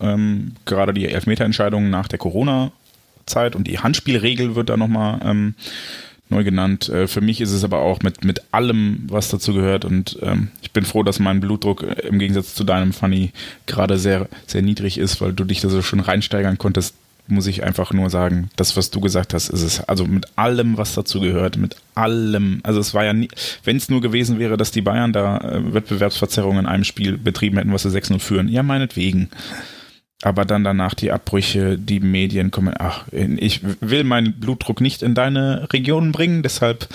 Ähm, 0.00 0.52
gerade 0.64 0.94
die 0.94 1.08
Elfmeterentscheidungen 1.08 1.90
nach 1.90 2.08
der 2.08 2.18
Corona-Zeit 2.18 3.54
und 3.54 3.66
die 3.68 3.78
Handspielregel 3.78 4.54
wird 4.56 4.68
da 4.68 4.76
nochmal 4.76 5.20
ähm, 5.24 5.54
neu 6.28 6.42
genannt. 6.42 6.88
Äh, 6.88 7.06
für 7.06 7.20
mich 7.20 7.40
ist 7.40 7.52
es 7.52 7.62
aber 7.62 7.80
auch 7.80 8.00
mit, 8.02 8.24
mit 8.24 8.42
allem, 8.50 9.04
was 9.08 9.28
dazu 9.28 9.54
gehört 9.54 9.84
und 9.84 10.18
ähm, 10.22 10.48
ich 10.62 10.72
bin 10.72 10.84
froh, 10.84 11.04
dass 11.04 11.20
mein 11.20 11.40
Blutdruck 11.40 11.82
äh, 11.82 12.06
im 12.08 12.18
Gegensatz 12.18 12.54
zu 12.54 12.64
deinem, 12.64 12.92
Funny, 12.92 13.30
gerade 13.66 13.98
sehr, 13.98 14.28
sehr 14.46 14.62
niedrig 14.62 14.98
ist, 14.98 15.20
weil 15.20 15.32
du 15.32 15.44
dich 15.44 15.60
da 15.60 15.68
so 15.68 15.82
schon 15.82 16.00
reinsteigern 16.00 16.58
konntest 16.58 16.96
muss 17.32 17.46
ich 17.46 17.64
einfach 17.64 17.92
nur 17.92 18.10
sagen, 18.10 18.50
das, 18.56 18.76
was 18.76 18.90
du 18.90 19.00
gesagt 19.00 19.34
hast, 19.34 19.48
ist 19.48 19.62
es. 19.62 19.80
Also 19.80 20.04
mit 20.04 20.26
allem, 20.36 20.76
was 20.76 20.94
dazu 20.94 21.20
gehört, 21.20 21.56
mit 21.56 21.76
allem. 21.94 22.60
Also 22.62 22.80
es 22.80 22.94
war 22.94 23.04
ja 23.04 23.12
nie, 23.12 23.28
wenn 23.64 23.76
es 23.76 23.88
nur 23.88 24.00
gewesen 24.00 24.38
wäre, 24.38 24.56
dass 24.56 24.70
die 24.70 24.82
Bayern 24.82 25.12
da 25.12 25.38
äh, 25.38 25.74
Wettbewerbsverzerrungen 25.74 26.60
in 26.60 26.66
einem 26.66 26.84
Spiel 26.84 27.18
betrieben 27.18 27.56
hätten, 27.58 27.72
was 27.72 27.82
sie 27.82 27.88
6-0 27.88 28.18
führen. 28.18 28.48
Ja, 28.48 28.62
meinetwegen. 28.62 29.30
Aber 30.22 30.44
dann 30.44 30.62
danach 30.62 30.94
die 30.94 31.10
Abbrüche, 31.10 31.76
die 31.76 31.98
Medien 31.98 32.52
kommen. 32.52 32.74
Ach, 32.78 33.06
ich 33.10 33.60
will 33.80 34.04
meinen 34.04 34.34
Blutdruck 34.38 34.80
nicht 34.80 35.02
in 35.02 35.16
deine 35.16 35.68
Region 35.72 36.12
bringen, 36.12 36.44
deshalb 36.44 36.88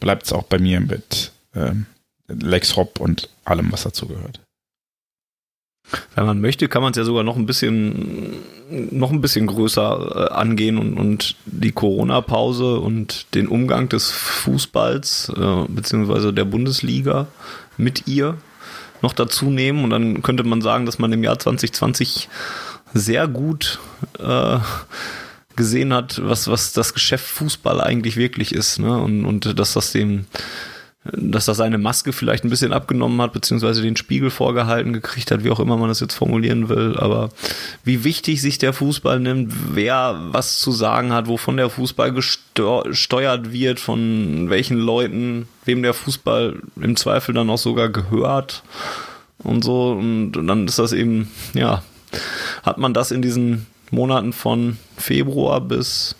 bleibt 0.00 0.26
es 0.26 0.34
auch 0.34 0.42
bei 0.42 0.58
mir 0.58 0.80
mit 0.80 1.32
ähm, 1.54 1.86
Lex 2.28 2.76
Hopp 2.76 3.00
und 3.00 3.30
allem, 3.44 3.72
was 3.72 3.84
dazu 3.84 4.06
gehört. 4.06 4.40
Wenn 6.14 6.26
man 6.26 6.40
möchte, 6.40 6.68
kann 6.68 6.82
man 6.82 6.90
es 6.90 6.98
ja 6.98 7.04
sogar 7.04 7.22
noch 7.22 7.36
ein 7.36 7.46
bisschen, 7.46 8.36
noch 8.90 9.10
ein 9.10 9.20
bisschen 9.20 9.46
größer 9.46 10.30
äh, 10.30 10.34
angehen 10.34 10.78
und, 10.78 10.94
und 10.98 11.36
die 11.46 11.72
Corona-Pause 11.72 12.78
und 12.78 13.34
den 13.34 13.48
Umgang 13.48 13.88
des 13.88 14.10
Fußballs 14.10 15.32
äh, 15.36 15.64
beziehungsweise 15.68 16.32
der 16.32 16.44
Bundesliga 16.44 17.26
mit 17.76 18.06
ihr 18.06 18.36
noch 19.02 19.12
dazu 19.12 19.46
nehmen. 19.46 19.84
Und 19.84 19.90
dann 19.90 20.22
könnte 20.22 20.44
man 20.44 20.60
sagen, 20.60 20.86
dass 20.86 20.98
man 20.98 21.12
im 21.12 21.22
Jahr 21.22 21.38
2020 21.38 22.28
sehr 22.94 23.28
gut 23.28 23.78
äh, 24.18 24.58
gesehen 25.56 25.92
hat, 25.92 26.20
was, 26.22 26.48
was 26.48 26.72
das 26.72 26.94
Geschäft 26.94 27.26
Fußball 27.26 27.80
eigentlich 27.80 28.16
wirklich 28.16 28.54
ist. 28.54 28.78
Ne? 28.78 28.96
Und, 28.96 29.24
und 29.24 29.58
dass 29.58 29.72
das 29.72 29.92
dem 29.92 30.26
dass 31.04 31.48
er 31.48 31.54
seine 31.54 31.78
Maske 31.78 32.12
vielleicht 32.12 32.44
ein 32.44 32.50
bisschen 32.50 32.72
abgenommen 32.72 33.20
hat, 33.22 33.32
beziehungsweise 33.32 33.82
den 33.82 33.96
Spiegel 33.96 34.30
vorgehalten 34.30 34.92
gekriegt 34.92 35.30
hat, 35.30 35.44
wie 35.44 35.50
auch 35.50 35.60
immer 35.60 35.76
man 35.76 35.88
das 35.88 36.00
jetzt 36.00 36.14
formulieren 36.14 36.68
will. 36.68 36.96
Aber 36.98 37.30
wie 37.84 38.04
wichtig 38.04 38.42
sich 38.42 38.58
der 38.58 38.72
Fußball 38.72 39.20
nimmt, 39.20 39.52
wer 39.74 40.18
was 40.32 40.58
zu 40.58 40.72
sagen 40.72 41.12
hat, 41.12 41.28
wovon 41.28 41.56
der 41.56 41.70
Fußball 41.70 42.12
gesteuert 42.12 43.52
wird, 43.52 43.80
von 43.80 44.50
welchen 44.50 44.76
Leuten, 44.76 45.48
wem 45.64 45.82
der 45.82 45.94
Fußball 45.94 46.60
im 46.80 46.96
Zweifel 46.96 47.34
dann 47.34 47.50
auch 47.50 47.58
sogar 47.58 47.88
gehört 47.88 48.62
und 49.42 49.64
so. 49.64 49.92
Und 49.92 50.32
dann 50.32 50.66
ist 50.66 50.78
das 50.78 50.92
eben, 50.92 51.30
ja, 51.54 51.82
hat 52.64 52.78
man 52.78 52.92
das 52.92 53.12
in 53.12 53.22
diesen 53.22 53.66
Monaten 53.90 54.32
von 54.32 54.76
Februar 54.96 55.60
bis 55.60 56.16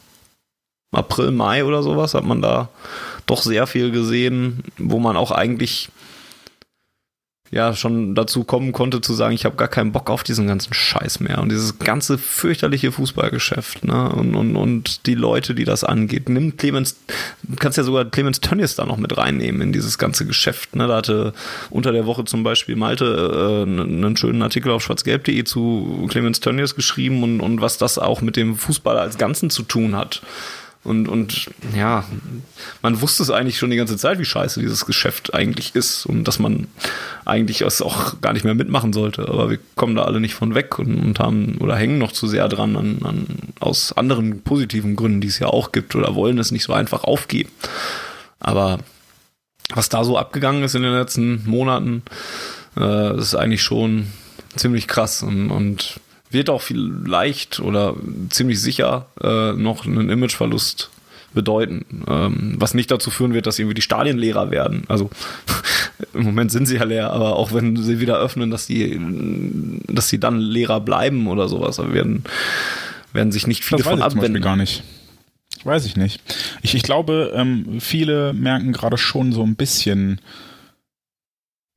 April, 0.92 1.32
Mai 1.32 1.64
oder 1.64 1.82
sowas, 1.82 2.14
hat 2.14 2.24
man 2.24 2.40
da 2.40 2.70
doch 3.30 3.42
sehr 3.42 3.66
viel 3.66 3.90
gesehen, 3.90 4.64
wo 4.76 4.98
man 4.98 5.16
auch 5.16 5.30
eigentlich 5.30 5.90
ja 7.50 7.74
schon 7.74 8.14
dazu 8.14 8.44
kommen 8.44 8.72
konnte 8.72 9.00
zu 9.00 9.14
sagen, 9.14 9.34
ich 9.34 9.44
habe 9.44 9.56
gar 9.56 9.68
keinen 9.68 9.92
Bock 9.92 10.10
auf 10.10 10.22
diesen 10.22 10.46
ganzen 10.46 10.74
Scheiß 10.74 11.20
mehr 11.20 11.40
und 11.40 11.50
dieses 11.50 11.78
ganze 11.78 12.18
fürchterliche 12.18 12.92
Fußballgeschäft 12.92 13.84
ne? 13.84 14.10
und, 14.10 14.34
und, 14.34 14.56
und 14.56 15.06
die 15.06 15.14
Leute, 15.14 15.54
die 15.54 15.64
das 15.64 15.84
angeht. 15.84 16.28
Nimm 16.28 16.56
Clemens, 16.56 16.96
kannst 17.58 17.78
ja 17.78 17.84
sogar 17.84 18.04
Clemens 18.04 18.40
Tönnies 18.40 18.74
da 18.74 18.84
noch 18.84 18.98
mit 18.98 19.16
reinnehmen 19.16 19.62
in 19.62 19.72
dieses 19.72 19.98
ganze 19.98 20.26
Geschäft. 20.26 20.76
Ne? 20.76 20.86
Da 20.88 20.96
hatte 20.96 21.32
unter 21.70 21.92
der 21.92 22.06
Woche 22.06 22.24
zum 22.24 22.42
Beispiel 22.42 22.76
Malte 22.76 23.04
äh, 23.04 23.62
einen 23.62 24.16
schönen 24.16 24.42
Artikel 24.42 24.70
auf 24.70 24.82
schwarzgelb.de 24.82 25.44
zu 25.44 26.06
Clemens 26.10 26.40
Tönnies 26.40 26.74
geschrieben 26.74 27.22
und, 27.22 27.40
und 27.40 27.60
was 27.60 27.78
das 27.78 27.98
auch 27.98 28.20
mit 28.20 28.36
dem 28.36 28.56
Fußball 28.56 28.98
als 28.98 29.16
Ganzen 29.16 29.50
zu 29.50 29.62
tun 29.62 29.96
hat. 29.96 30.22
Und, 30.84 31.08
und 31.08 31.50
ja, 31.76 32.04
man 32.82 33.00
wusste 33.00 33.22
es 33.22 33.30
eigentlich 33.30 33.58
schon 33.58 33.70
die 33.70 33.76
ganze 33.76 33.96
Zeit, 33.96 34.18
wie 34.18 34.24
scheiße 34.24 34.60
dieses 34.60 34.86
Geschäft 34.86 35.34
eigentlich 35.34 35.74
ist 35.74 36.06
und 36.06 36.24
dass 36.24 36.38
man 36.38 36.68
eigentlich 37.24 37.62
es 37.62 37.82
auch 37.82 38.20
gar 38.20 38.32
nicht 38.32 38.44
mehr 38.44 38.54
mitmachen 38.54 38.92
sollte. 38.92 39.28
Aber 39.28 39.50
wir 39.50 39.58
kommen 39.74 39.96
da 39.96 40.04
alle 40.04 40.20
nicht 40.20 40.34
von 40.34 40.54
weg 40.54 40.78
und, 40.78 40.98
und 40.98 41.18
haben 41.18 41.58
oder 41.58 41.76
hängen 41.76 41.98
noch 41.98 42.12
zu 42.12 42.26
sehr 42.26 42.48
dran 42.48 42.76
an, 42.76 43.00
an, 43.02 43.26
aus 43.60 43.92
anderen 43.92 44.42
positiven 44.42 44.96
Gründen, 44.96 45.20
die 45.20 45.28
es 45.28 45.40
ja 45.40 45.48
auch 45.48 45.72
gibt 45.72 45.94
oder 45.96 46.14
wollen 46.14 46.38
es 46.38 46.52
nicht 46.52 46.64
so 46.64 46.72
einfach 46.72 47.04
aufgeben. 47.04 47.50
Aber 48.40 48.78
was 49.74 49.88
da 49.88 50.04
so 50.04 50.16
abgegangen 50.16 50.62
ist 50.62 50.74
in 50.74 50.82
den 50.82 50.94
letzten 50.94 51.44
Monaten, 51.44 52.02
äh, 52.76 53.18
ist 53.18 53.34
eigentlich 53.34 53.62
schon 53.62 54.06
ziemlich 54.56 54.88
krass 54.88 55.22
und, 55.22 55.50
und 55.50 56.00
wird 56.30 56.50
auch 56.50 56.62
vielleicht 56.62 57.60
oder 57.60 57.94
ziemlich 58.30 58.60
sicher 58.60 59.06
äh, 59.22 59.52
noch 59.52 59.86
einen 59.86 60.10
Imageverlust 60.10 60.90
bedeuten, 61.34 61.84
ähm, 62.08 62.54
was 62.58 62.74
nicht 62.74 62.90
dazu 62.90 63.10
führen 63.10 63.34
wird, 63.34 63.46
dass 63.46 63.58
irgendwie 63.58 63.74
die 63.74 63.82
Stadien 63.82 64.18
leerer 64.18 64.50
werden. 64.50 64.84
Also 64.88 65.10
im 66.14 66.24
Moment 66.24 66.50
sind 66.50 66.66
sie 66.66 66.76
ja 66.76 66.84
leer, 66.84 67.10
aber 67.10 67.36
auch 67.36 67.52
wenn 67.52 67.76
sie 67.76 68.00
wieder 68.00 68.18
öffnen, 68.18 68.50
dass 68.50 68.66
die, 68.66 68.98
dass 69.86 70.08
sie 70.08 70.18
dann 70.18 70.38
leerer 70.38 70.80
bleiben 70.80 71.28
oder 71.28 71.48
sowas, 71.48 71.78
werden, 71.78 72.24
werden 73.12 73.32
sich 73.32 73.46
nicht 73.46 73.64
viele 73.64 73.82
das 73.82 73.88
von 73.88 74.02
abwenden. 74.02 74.42
gar 74.42 74.56
nicht. 74.56 74.82
Weiß 75.64 75.84
ich 75.86 75.96
nicht. 75.96 76.22
Ich, 76.62 76.74
ich 76.74 76.82
glaube, 76.82 77.32
ähm, 77.34 77.80
viele 77.80 78.32
merken 78.32 78.72
gerade 78.72 78.96
schon 78.96 79.32
so 79.32 79.42
ein 79.42 79.56
bisschen, 79.56 80.20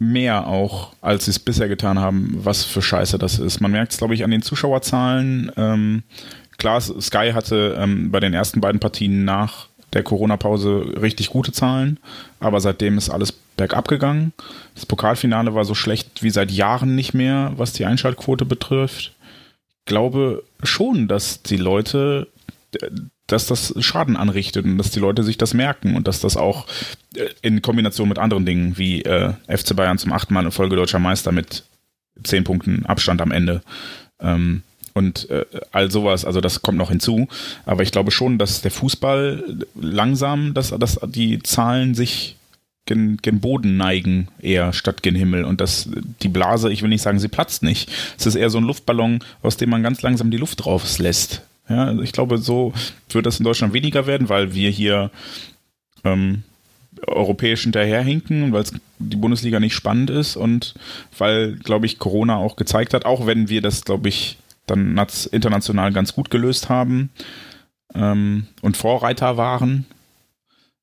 mehr 0.02 0.48
auch, 0.48 0.94
als 1.00 1.26
sie 1.26 1.32
es 1.32 1.38
bisher 1.38 1.68
getan 1.68 2.00
haben, 2.00 2.40
was 2.44 2.64
für 2.64 2.82
Scheiße 2.82 3.20
das 3.20 3.38
ist. 3.38 3.62
Man 3.62 3.72
merkt 3.72 3.92
es, 3.92 4.00
glaube 4.00 4.16
ich, 4.16 4.24
an 4.24 4.32
den 4.32 4.42
Zuschauerzahlen. 4.42 5.52
Ähm, 5.58 6.02
klar, 6.58 6.82
Sky 6.82 7.32
hatte 7.34 7.78
ähm, 7.78 8.10
bei 8.10 8.20
den 8.20 8.34
ersten 8.34 8.62
beiden 8.62 8.80
Partien 8.80 9.26
nach 9.26 9.68
der 9.94 10.02
Corona-Pause 10.02 10.96
richtig 11.00 11.30
gute 11.30 11.52
Zahlen, 11.52 12.00
aber 12.40 12.60
seitdem 12.62 12.98
ist 12.98 13.12
alles 13.12 13.32
bergab 13.32 13.88
gegangen. 13.88 14.34
Das 14.74 14.88
Pokalfinale 14.88 15.54
war 15.54 15.66
so 15.66 15.76
schlecht 15.76 16.24
wie 16.24 16.32
seit 16.32 16.50
Jahren 16.50 16.96
nicht 16.96 17.14
mehr, 17.14 17.54
was 17.58 17.74
die 17.74 17.86
Einschaltquote 17.86 18.46
betrifft. 18.46 19.14
Ich 19.80 19.86
glaube 19.86 20.44
schon, 20.64 21.08
dass 21.08 21.44
die 21.44 21.58
Leute 21.58 22.28
dass 23.32 23.48
das 23.48 23.74
Schaden 23.80 24.18
anrichtet 24.18 24.66
und 24.66 24.78
dass 24.78 24.92
die 24.92 25.00
Leute 25.00 25.24
sich 25.24 25.38
das 25.38 25.54
merken 25.54 25.96
und 25.96 26.08
dass 26.08 26.20
das 26.20 26.38
auch 26.38 26.68
äh, 27.16 27.30
in 27.42 27.62
Kombination 27.62 28.10
mit 28.10 28.20
anderen 28.20 28.46
Dingen 28.46 28.78
wie 28.78 29.02
äh, 29.04 29.34
FC 29.48 29.76
Bayern 29.76 29.98
zum 29.98 30.14
achten 30.14 30.34
Mal 30.34 30.46
in 30.46 30.52
Folge 30.52 30.76
deutscher 30.76 31.00
Meister 31.00 31.32
mit 31.32 31.64
zehn 32.24 32.44
Punkten 32.44 32.86
Abstand 32.86 33.22
am 33.22 33.32
Ende 33.32 33.62
ähm, 34.20 34.64
und 34.94 35.30
äh, 35.30 35.46
all 35.72 35.90
sowas, 35.90 36.26
also 36.26 36.42
das 36.42 36.62
kommt 36.62 36.78
noch 36.78 36.90
hinzu. 36.90 37.28
Aber 37.66 37.84
ich 37.84 37.92
glaube 37.92 38.12
schon, 38.12 38.38
dass 38.38 38.62
der 38.62 38.72
Fußball 38.72 39.60
langsam, 39.80 40.54
dass, 40.54 40.70
dass 40.70 41.00
die 41.08 41.42
Zahlen 41.44 41.96
sich 41.96 42.36
gen, 42.86 43.18
gen 43.18 43.40
Boden 43.40 43.78
neigen 43.78 44.28
eher 44.42 44.74
statt 44.74 45.04
gen 45.04 45.16
Himmel 45.16 45.46
und 45.46 45.62
dass 45.62 45.90
die 46.22 46.30
Blase, 46.30 46.72
ich 46.72 46.82
will 46.82 46.90
nicht 46.90 47.02
sagen, 47.02 47.20
sie 47.20 47.28
platzt 47.28 47.64
nicht. 47.64 47.90
Es 48.18 48.26
ist 48.26 48.36
eher 48.36 48.50
so 48.50 48.58
ein 48.58 48.66
Luftballon, 48.66 49.20
aus 49.42 49.58
dem 49.58 49.70
man 49.70 49.84
ganz 49.84 50.02
langsam 50.02 50.32
die 50.32 50.38
Luft 50.38 50.66
drauf 50.66 51.00
lässt. 51.00 51.44
Ja, 51.70 51.86
also 51.86 52.02
ich 52.02 52.12
glaube, 52.12 52.38
so 52.38 52.74
wird 53.10 53.26
das 53.26 53.40
in 53.40 53.46
Deutschland 53.46 53.74
weniger 53.74 54.08
werden, 54.08 54.30
weil 54.30 54.54
wir 54.54 54.70
hier 54.70 55.12
ähm, 56.04 56.44
europäisch 57.08 57.64
hinterherhinken, 57.64 58.52
weil 58.52 58.66
die 59.00 59.16
Bundesliga 59.16 59.60
nicht 59.60 59.74
spannend 59.74 60.10
ist 60.10 60.36
und 60.36 60.76
weil, 61.18 61.56
glaube 61.56 61.86
ich, 61.86 62.00
Corona 62.00 62.38
auch 62.38 62.56
gezeigt 62.56 62.94
hat, 62.94 63.06
auch 63.06 63.26
wenn 63.26 63.50
wir 63.50 63.62
das, 63.62 63.84
glaube 63.84 64.10
ich, 64.10 64.38
dann 64.68 65.00
international 65.32 65.92
ganz 65.92 66.14
gut 66.14 66.30
gelöst 66.30 66.70
haben 66.70 67.10
ähm, 67.96 68.48
und 68.62 68.78
Vorreiter 68.78 69.38
waren, 69.38 69.86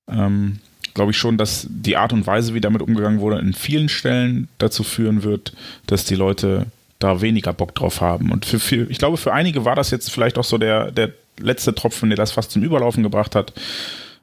ähm, 0.08 0.58
glaube 0.94 1.12
ich 1.12 1.16
schon, 1.16 1.38
dass 1.38 1.66
die 1.70 1.96
Art 1.96 2.12
und 2.12 2.26
Weise, 2.26 2.54
wie 2.54 2.60
damit 2.60 2.82
umgegangen 2.82 3.20
wurde, 3.20 3.38
in 3.38 3.54
vielen 3.54 3.88
Stellen 3.88 4.48
dazu 4.58 4.82
führen 4.82 5.22
wird, 5.22 5.54
dass 5.86 6.04
die 6.04 6.16
Leute 6.16 6.66
da 6.98 7.20
weniger 7.20 7.52
Bock 7.52 7.74
drauf 7.74 8.00
haben. 8.00 8.32
Und 8.32 8.44
für, 8.46 8.58
für, 8.58 8.90
ich 8.90 8.98
glaube, 8.98 9.16
für 9.16 9.32
einige 9.32 9.64
war 9.64 9.76
das 9.76 9.90
jetzt 9.90 10.10
vielleicht 10.10 10.38
auch 10.38 10.44
so 10.44 10.58
der, 10.58 10.90
der 10.90 11.12
letzte 11.38 11.74
Tropfen, 11.74 12.10
der 12.10 12.16
das 12.16 12.32
fast 12.32 12.50
zum 12.50 12.62
Überlaufen 12.62 13.02
gebracht 13.02 13.34
hat. 13.34 13.52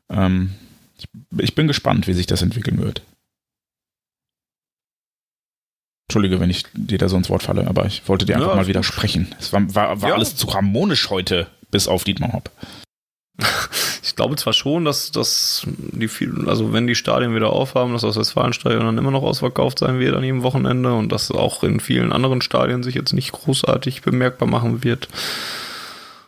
Ähm, 0.09 0.53
ich, 0.97 1.07
ich 1.39 1.55
bin 1.55 1.67
gespannt, 1.67 2.07
wie 2.07 2.13
sich 2.13 2.25
das 2.27 2.41
entwickeln 2.41 2.81
wird. 2.81 3.01
Entschuldige, 6.07 6.39
wenn 6.39 6.49
ich 6.49 6.63
dir 6.73 6.97
da 6.97 7.09
so 7.09 7.17
ins 7.17 7.29
Wort 7.29 7.43
falle, 7.43 7.67
aber 7.67 7.85
ich 7.85 8.07
wollte 8.07 8.25
dir 8.25 8.35
einfach 8.35 8.49
Ja, 8.49 8.55
mal 8.55 8.67
widersprechen. 8.67 9.33
Es 9.39 9.51
war, 9.53 9.73
war, 9.73 10.01
war 10.01 10.09
Ja. 10.09 10.15
alles 10.15 10.35
zu 10.35 10.53
harmonisch 10.53 11.09
heute, 11.09 11.47
bis 11.71 11.87
auf 11.87 12.03
Dietmar 12.03 12.33
Hopp. 12.33 12.51
Ich 14.15 14.17
glaube 14.17 14.37
zwar 14.37 14.53
schon, 14.53 14.85
dass, 14.85 15.11
dass 15.11 15.67
die 15.67 16.07
vielen, 16.07 16.47
also 16.47 16.71
wenn 16.71 16.87
die 16.87 16.95
Stadien 16.95 17.35
wieder 17.35 17.49
aufhaben, 17.49 17.91
dass 17.91 18.03
das 18.03 18.15
Westfalenstadion 18.15 18.85
dann 18.85 18.97
immer 18.97 19.11
noch 19.11 19.23
ausverkauft 19.23 19.79
sein 19.79 19.99
wird 19.99 20.15
an 20.15 20.23
jedem 20.23 20.41
Wochenende 20.41 20.93
und 20.93 21.11
dass 21.11 21.31
auch 21.31 21.65
in 21.65 21.81
vielen 21.81 22.13
anderen 22.13 22.39
Stadien 22.39 22.81
sich 22.81 22.95
jetzt 22.95 23.11
nicht 23.11 23.33
großartig 23.33 24.03
bemerkbar 24.03 24.47
machen 24.47 24.85
wird. 24.85 25.09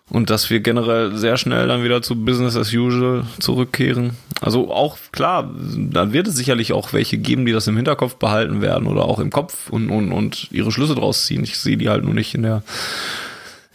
Und 0.10 0.30
dass 0.30 0.50
wir 0.50 0.60
generell 0.60 1.16
sehr 1.16 1.38
schnell 1.38 1.70
dann 1.70 1.82
wieder 1.82 2.02
zu 2.02 2.26
Business 2.26 2.58
as 2.58 2.74
usual 2.74 3.24
zurückkehren. 3.40 4.18
Also 4.42 4.70
auch 4.70 4.98
klar, 5.14 5.50
dann 5.56 6.12
wird 6.12 6.28
es 6.28 6.36
sicherlich 6.36 6.74
auch 6.74 6.92
welche 6.92 7.18
geben, 7.18 7.46
die 7.46 7.54
das 7.54 7.68
im 7.68 7.78
Hinterkopf 7.78 8.16
behalten 8.16 8.62
werden 8.62 8.88
oder 8.90 9.06
auch 9.06 9.20
im 9.20 9.30
Kopf 9.30 9.70
und, 9.70 9.90
und, 9.90 10.12
und 10.12 10.52
ihre 10.52 10.74
Schlüsse 10.74 10.96
draus 10.96 11.26
ziehen. 11.26 11.46
Ich 11.46 11.58
sehe 11.58 11.78
die 11.78 11.88
halt 11.88 12.04
nur 12.04 12.14
nicht 12.14 12.36
in 12.36 12.44
der 12.44 12.64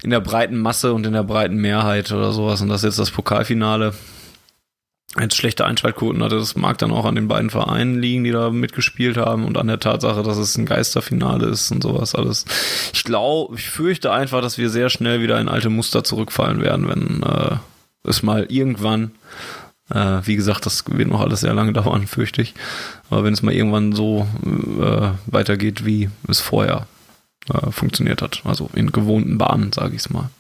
in 0.03 0.11
der 0.11 0.21
breiten 0.21 0.59
Masse 0.59 0.93
und 0.93 1.07
in 1.07 1.13
der 1.13 1.23
breiten 1.23 1.57
Mehrheit 1.57 2.11
oder 2.13 2.33
sowas. 2.33 2.61
Und 2.61 2.69
das 2.69 2.83
jetzt 2.83 2.99
das 2.99 3.11
Pokalfinale. 3.11 3.95
Jetzt 5.21 5.37
schlechte 5.37 5.67
Einschaltquoten 5.67 6.23
hatte, 6.23 6.39
das 6.39 6.57
mag 6.57 6.79
dann 6.79 6.91
auch 6.91 7.05
an 7.05 7.15
den 7.15 7.29
beiden 7.29 7.51
Vereinen 7.51 8.01
liegen, 8.01 8.25
die 8.25 8.31
da 8.31 8.49
mitgespielt 8.49 9.19
haben 9.19 9.45
und 9.45 9.59
an 9.59 9.67
der 9.67 9.79
Tatsache, 9.79 10.23
dass 10.23 10.39
es 10.39 10.57
ein 10.57 10.65
Geisterfinale 10.65 11.49
ist 11.49 11.71
und 11.71 11.83
sowas 11.83 12.15
alles. 12.15 12.47
Ich 12.95 13.05
glaube, 13.05 13.57
ich 13.57 13.69
fürchte 13.69 14.11
einfach, 14.11 14.41
dass 14.41 14.57
wir 14.57 14.71
sehr 14.71 14.89
schnell 14.89 15.21
wieder 15.21 15.39
in 15.39 15.51
alte 15.51 15.69
Muster 15.69 16.03
zurückfallen 16.03 16.63
werden, 16.63 16.89
wenn 16.89 17.23
äh, 17.23 17.57
es 18.05 18.23
mal 18.23 18.47
irgendwann, 18.49 19.11
äh, 19.91 20.21
wie 20.25 20.37
gesagt, 20.37 20.65
das 20.65 20.85
wird 20.89 21.11
noch 21.11 21.21
alles 21.21 21.41
sehr 21.41 21.53
lange 21.53 21.73
dauern, 21.75 22.07
fürchte 22.07 22.41
ich, 22.41 22.55
aber 23.11 23.23
wenn 23.23 23.35
es 23.35 23.43
mal 23.43 23.53
irgendwann 23.53 23.93
so 23.93 24.27
äh, 24.81 25.11
weitergeht, 25.27 25.85
wie 25.85 26.09
es 26.27 26.41
vorher 26.41 26.87
äh, 27.49 27.71
funktioniert 27.71 28.23
hat. 28.23 28.43
Also 28.45 28.71
in 28.75 28.93
gewohnten 28.93 29.39
Bahnen, 29.39 29.73
sage 29.73 29.95
ich 29.95 30.03
es 30.03 30.11
mal. 30.11 30.31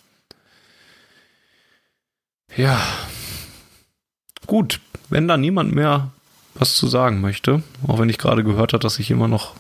Ja. 2.56 2.80
Gut, 4.46 4.80
wenn 5.08 5.28
da 5.28 5.36
niemand 5.36 5.74
mehr 5.74 6.10
was 6.54 6.76
zu 6.76 6.86
sagen 6.86 7.20
möchte, 7.20 7.62
auch 7.86 7.98
wenn 7.98 8.08
ich 8.08 8.18
gerade 8.18 8.44
gehört 8.44 8.72
habe, 8.72 8.82
dass 8.82 8.96
sich 8.96 9.10
immer 9.10 9.28
noch 9.28 9.54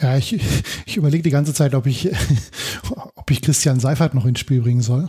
Ja, 0.00 0.16
ich, 0.16 0.38
ich 0.86 0.96
überlege 0.96 1.22
die 1.22 1.30
ganze 1.30 1.54
Zeit, 1.54 1.74
ob 1.74 1.86
ich, 1.86 2.10
ob 3.14 3.30
ich 3.30 3.42
Christian 3.42 3.80
Seifert 3.80 4.14
noch 4.14 4.26
ins 4.26 4.40
Spiel 4.40 4.60
bringen 4.60 4.82
soll. 4.82 5.08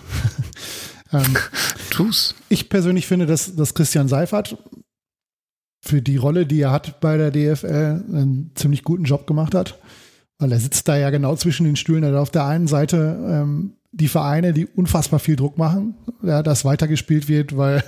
ähm, 1.14 1.38
Tu's. 1.90 2.36
Ich 2.48 2.70
persönlich 2.70 3.08
finde, 3.08 3.26
dass, 3.26 3.56
dass 3.56 3.74
Christian 3.74 4.08
Seifert 4.08 4.58
für 5.82 6.02
die 6.02 6.18
Rolle, 6.18 6.46
die 6.46 6.62
er 6.62 6.72
hat 6.72 7.00
bei 7.00 7.18
der 7.18 7.32
DFL, 7.32 8.04
einen 8.08 8.52
ziemlich 8.56 8.84
guten 8.84 9.04
Job 9.06 9.28
gemacht 9.28 9.56
hat. 9.56 9.78
Weil 10.40 10.54
er 10.54 10.60
sitzt 10.60 10.88
da 10.88 10.98
ja 10.98 11.10
genau 11.10 11.36
zwischen 11.36 11.66
den 11.66 11.76
Stühlen. 11.76 12.04
Er 12.04 12.12
hat 12.12 12.18
auf 12.18 12.32
der 12.32 12.46
einen 12.46 12.68
Seite 12.68 13.20
ähm, 13.28 13.74
die 13.92 14.08
Vereine, 14.08 14.54
die 14.54 14.66
unfassbar 14.66 15.20
viel 15.20 15.36
Druck 15.36 15.58
machen, 15.58 15.96
ja, 16.24 16.42
dass 16.42 16.64
weitergespielt 16.66 17.28
wird, 17.28 17.58
weil 17.58 17.84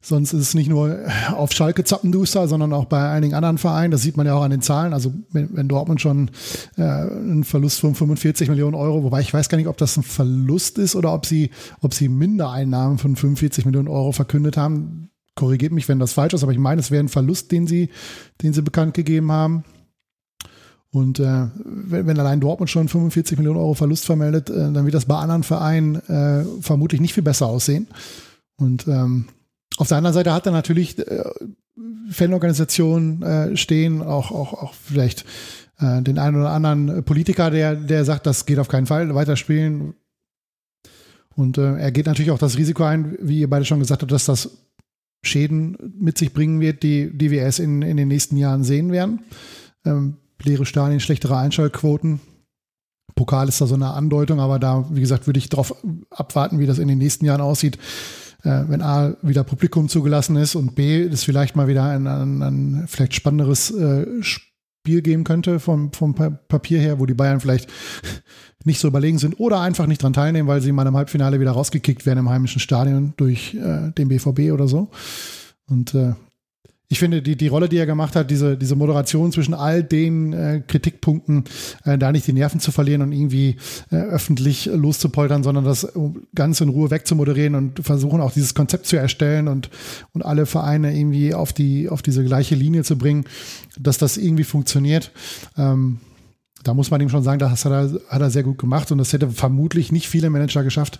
sonst 0.00 0.32
ist 0.32 0.40
es 0.40 0.54
nicht 0.54 0.68
nur 0.68 0.98
auf 1.32 1.52
Schalke 1.52 1.84
Zappenduster, 1.84 2.48
sondern 2.48 2.72
auch 2.72 2.86
bei 2.86 3.08
einigen 3.10 3.34
anderen 3.34 3.58
Vereinen. 3.58 3.92
Das 3.92 4.02
sieht 4.02 4.16
man 4.16 4.26
ja 4.26 4.34
auch 4.34 4.42
an 4.42 4.50
den 4.50 4.62
Zahlen. 4.62 4.92
Also 4.92 5.12
wenn, 5.30 5.54
wenn 5.54 5.68
Dortmund 5.68 6.00
schon 6.00 6.30
äh, 6.76 6.82
einen 6.82 7.44
Verlust 7.44 7.80
von 7.80 7.94
45 7.94 8.48
Millionen 8.48 8.74
Euro, 8.74 9.04
wobei 9.04 9.20
ich 9.20 9.32
weiß 9.32 9.48
gar 9.48 9.58
nicht, 9.58 9.68
ob 9.68 9.76
das 9.76 9.96
ein 9.96 10.02
Verlust 10.02 10.78
ist 10.78 10.96
oder 10.96 11.12
ob 11.14 11.26
sie, 11.26 11.50
ob 11.80 11.94
sie 11.94 12.08
Mindereinnahmen 12.08 12.98
von 12.98 13.14
45 13.14 13.66
Millionen 13.66 13.88
Euro 13.88 14.12
verkündet 14.12 14.56
haben. 14.56 15.10
Korrigiert 15.36 15.72
mich, 15.72 15.88
wenn 15.88 16.00
das 16.00 16.14
falsch 16.14 16.34
ist, 16.34 16.42
aber 16.42 16.50
ich 16.50 16.58
meine, 16.58 16.80
es 16.80 16.90
wäre 16.90 17.04
ein 17.04 17.08
Verlust, 17.08 17.52
den 17.52 17.68
sie, 17.68 17.90
den 18.42 18.52
sie 18.52 18.62
bekannt 18.62 18.94
gegeben 18.94 19.30
haben. 19.30 19.62
Und 20.90 21.20
äh, 21.20 21.48
wenn, 21.64 22.06
wenn 22.06 22.18
allein 22.18 22.40
Dortmund 22.40 22.70
schon 22.70 22.88
45 22.88 23.36
Millionen 23.36 23.58
Euro 23.58 23.74
Verlust 23.74 24.06
vermeldet, 24.06 24.48
äh, 24.48 24.72
dann 24.72 24.84
wird 24.84 24.94
das 24.94 25.04
bei 25.04 25.16
anderen 25.16 25.42
Vereinen 25.42 25.96
äh, 26.08 26.44
vermutlich 26.60 27.00
nicht 27.00 27.14
viel 27.14 27.22
besser 27.22 27.46
aussehen. 27.46 27.88
Und 28.56 28.88
ähm, 28.88 29.26
auf 29.76 29.88
der 29.88 29.98
anderen 29.98 30.14
Seite 30.14 30.32
hat 30.32 30.46
er 30.46 30.52
natürlich 30.52 30.98
äh, 30.98 31.24
Fanorganisationen 32.10 33.22
äh, 33.22 33.56
stehen, 33.56 34.02
auch, 34.02 34.30
auch, 34.30 34.54
auch 34.54 34.74
vielleicht 34.74 35.26
äh, 35.78 36.00
den 36.02 36.18
einen 36.18 36.36
oder 36.36 36.50
anderen 36.50 37.04
Politiker, 37.04 37.50
der, 37.50 37.76
der 37.76 38.04
sagt, 38.04 38.26
das 38.26 38.46
geht 38.46 38.58
auf 38.58 38.68
keinen 38.68 38.86
Fall, 38.86 39.14
weiterspielen. 39.14 39.94
Und 41.36 41.56
er 41.56 41.92
geht 41.92 42.06
natürlich 42.06 42.32
auch 42.32 42.38
das 42.38 42.58
Risiko 42.58 42.82
ein, 42.82 43.16
wie 43.20 43.38
ihr 43.38 43.48
beide 43.48 43.64
schon 43.64 43.78
gesagt 43.78 44.02
habt, 44.02 44.10
dass 44.10 44.24
das 44.24 44.50
Schäden 45.24 45.76
mit 45.96 46.18
sich 46.18 46.32
bringen 46.32 46.60
wird, 46.60 46.82
die, 46.82 47.16
die 47.16 47.30
wir 47.30 47.42
erst 47.42 47.60
in, 47.60 47.82
in 47.82 47.96
den 47.96 48.08
nächsten 48.08 48.36
Jahren 48.36 48.64
sehen 48.64 48.90
werden. 48.90 49.20
Ähm, 49.84 50.16
leere 50.42 50.66
Stadien, 50.66 51.00
schlechtere 51.00 51.36
Einschaltquoten. 51.36 52.20
Pokal 53.14 53.48
ist 53.48 53.60
da 53.60 53.66
so 53.66 53.74
eine 53.74 53.92
Andeutung, 53.94 54.40
aber 54.40 54.58
da, 54.58 54.86
wie 54.90 55.00
gesagt, 55.00 55.26
würde 55.26 55.38
ich 55.38 55.48
darauf 55.48 55.74
abwarten, 56.10 56.58
wie 56.58 56.66
das 56.66 56.78
in 56.78 56.88
den 56.88 56.98
nächsten 56.98 57.24
Jahren 57.24 57.40
aussieht. 57.40 57.78
Äh, 58.44 58.64
wenn 58.68 58.82
A 58.82 59.16
wieder 59.22 59.42
Publikum 59.42 59.88
zugelassen 59.88 60.36
ist 60.36 60.54
und 60.54 60.74
B 60.74 61.02
es 61.02 61.24
vielleicht 61.24 61.56
mal 61.56 61.66
wieder 61.66 61.84
ein, 61.84 62.06
ein, 62.06 62.42
ein 62.42 62.84
vielleicht 62.86 63.14
spannenderes 63.14 63.72
äh, 63.72 64.06
Spiel 64.22 65.02
geben 65.02 65.24
könnte 65.24 65.58
vom, 65.58 65.92
vom 65.92 66.14
Papier 66.14 66.78
her, 66.78 67.00
wo 67.00 67.06
die 67.06 67.14
Bayern 67.14 67.40
vielleicht 67.40 67.68
nicht 68.64 68.78
so 68.78 68.88
überlegen 68.88 69.18
sind 69.18 69.40
oder 69.40 69.60
einfach 69.60 69.86
nicht 69.86 70.02
dran 70.02 70.12
teilnehmen, 70.12 70.48
weil 70.48 70.60
sie 70.60 70.70
mal 70.70 70.86
im 70.86 70.96
Halbfinale 70.96 71.40
wieder 71.40 71.50
rausgekickt 71.50 72.06
werden 72.06 72.20
im 72.20 72.28
heimischen 72.28 72.60
Stadion 72.60 73.14
durch 73.16 73.54
äh, 73.54 73.90
den 73.90 74.08
BVB 74.08 74.52
oder 74.52 74.68
so. 74.68 74.90
Und 75.66 75.94
äh, 75.94 76.14
ich 76.90 76.98
finde, 76.98 77.20
die, 77.20 77.36
die 77.36 77.48
Rolle, 77.48 77.68
die 77.68 77.76
er 77.76 77.84
gemacht 77.84 78.16
hat, 78.16 78.30
diese, 78.30 78.56
diese 78.56 78.74
Moderation 78.74 79.30
zwischen 79.30 79.52
all 79.52 79.84
den 79.84 80.32
äh, 80.32 80.62
Kritikpunkten, 80.66 81.44
äh, 81.84 81.98
da 81.98 82.12
nicht 82.12 82.26
die 82.26 82.32
Nerven 82.32 82.60
zu 82.60 82.72
verlieren 82.72 83.02
und 83.02 83.12
irgendwie 83.12 83.56
äh, 83.90 83.96
öffentlich 83.96 84.66
loszupoltern, 84.66 85.42
sondern 85.42 85.64
das 85.64 85.92
ganz 86.34 86.62
in 86.62 86.70
Ruhe 86.70 86.90
wegzumoderieren 86.90 87.54
und 87.54 87.84
versuchen 87.84 88.22
auch 88.22 88.32
dieses 88.32 88.54
Konzept 88.54 88.86
zu 88.86 88.96
erstellen 88.96 89.48
und, 89.48 89.68
und 90.14 90.24
alle 90.24 90.46
Vereine 90.46 90.96
irgendwie 90.98 91.34
auf 91.34 91.52
die, 91.52 91.90
auf 91.90 92.00
diese 92.00 92.24
gleiche 92.24 92.54
Linie 92.54 92.84
zu 92.84 92.96
bringen, 92.96 93.24
dass 93.78 93.98
das 93.98 94.16
irgendwie 94.16 94.44
funktioniert. 94.44 95.12
Ähm, 95.58 96.00
da 96.64 96.74
muss 96.74 96.90
man 96.90 97.00
ihm 97.00 97.10
schon 97.10 97.22
sagen, 97.22 97.38
das 97.38 97.64
hat 97.64 97.72
er, 97.72 98.00
hat 98.08 98.20
er 98.20 98.30
sehr 98.30 98.42
gut 98.42 98.58
gemacht 98.58 98.90
und 98.90 98.98
das 98.98 99.12
hätte 99.12 99.30
vermutlich 99.30 99.92
nicht 99.92 100.08
viele 100.08 100.30
Manager 100.30 100.64
geschafft, 100.64 100.98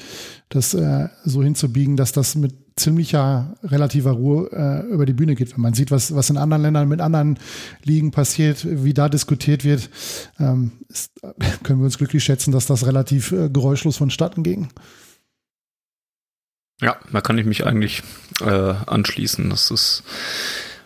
das 0.51 0.75
äh, 0.75 1.09
so 1.25 1.43
hinzubiegen, 1.43 1.97
dass 1.97 2.13
das 2.13 2.37
mit 2.37 2.55
ziemlicher 2.79 3.57
relativer 3.63 4.13
Ruhe 4.13 4.51
äh, 4.53 4.93
über 4.93 5.07
die 5.07 5.13
Bühne 5.13 5.35
geht. 5.35 5.55
Wenn 5.55 5.63
man 5.63 5.75
sieht, 5.75 5.91
was, 5.91 6.15
was 6.15 6.31
in 6.31 6.37
anderen 6.37 6.63
Ländern 6.63 6.89
mit 6.89 7.01
anderen 7.01 7.39
Ligen 7.85 8.11
passiert, 8.11 8.67
wie 8.85 8.95
da 8.95 9.09
diskutiert 9.09 9.65
wird, 9.65 9.91
ähm, 10.39 10.73
ist, 10.89 11.13
können 11.63 11.81
wir 11.81 11.85
uns 11.85 11.99
glücklich 11.99 12.25
schätzen, 12.25 12.53
dass 12.53 12.67
das 12.67 12.87
relativ 12.87 13.33
äh, 13.33 13.49
geräuschlos 13.49 13.97
vonstatten 13.97 14.43
ging. 14.43 14.69
Ja, 16.81 16.97
da 17.13 17.21
kann 17.21 17.39
ich 17.39 17.47
mich 17.47 17.67
eigentlich 17.67 18.03
äh, 18.41 18.45
anschließen. 18.47 19.51
Das 19.51 19.71
ist 19.71 20.05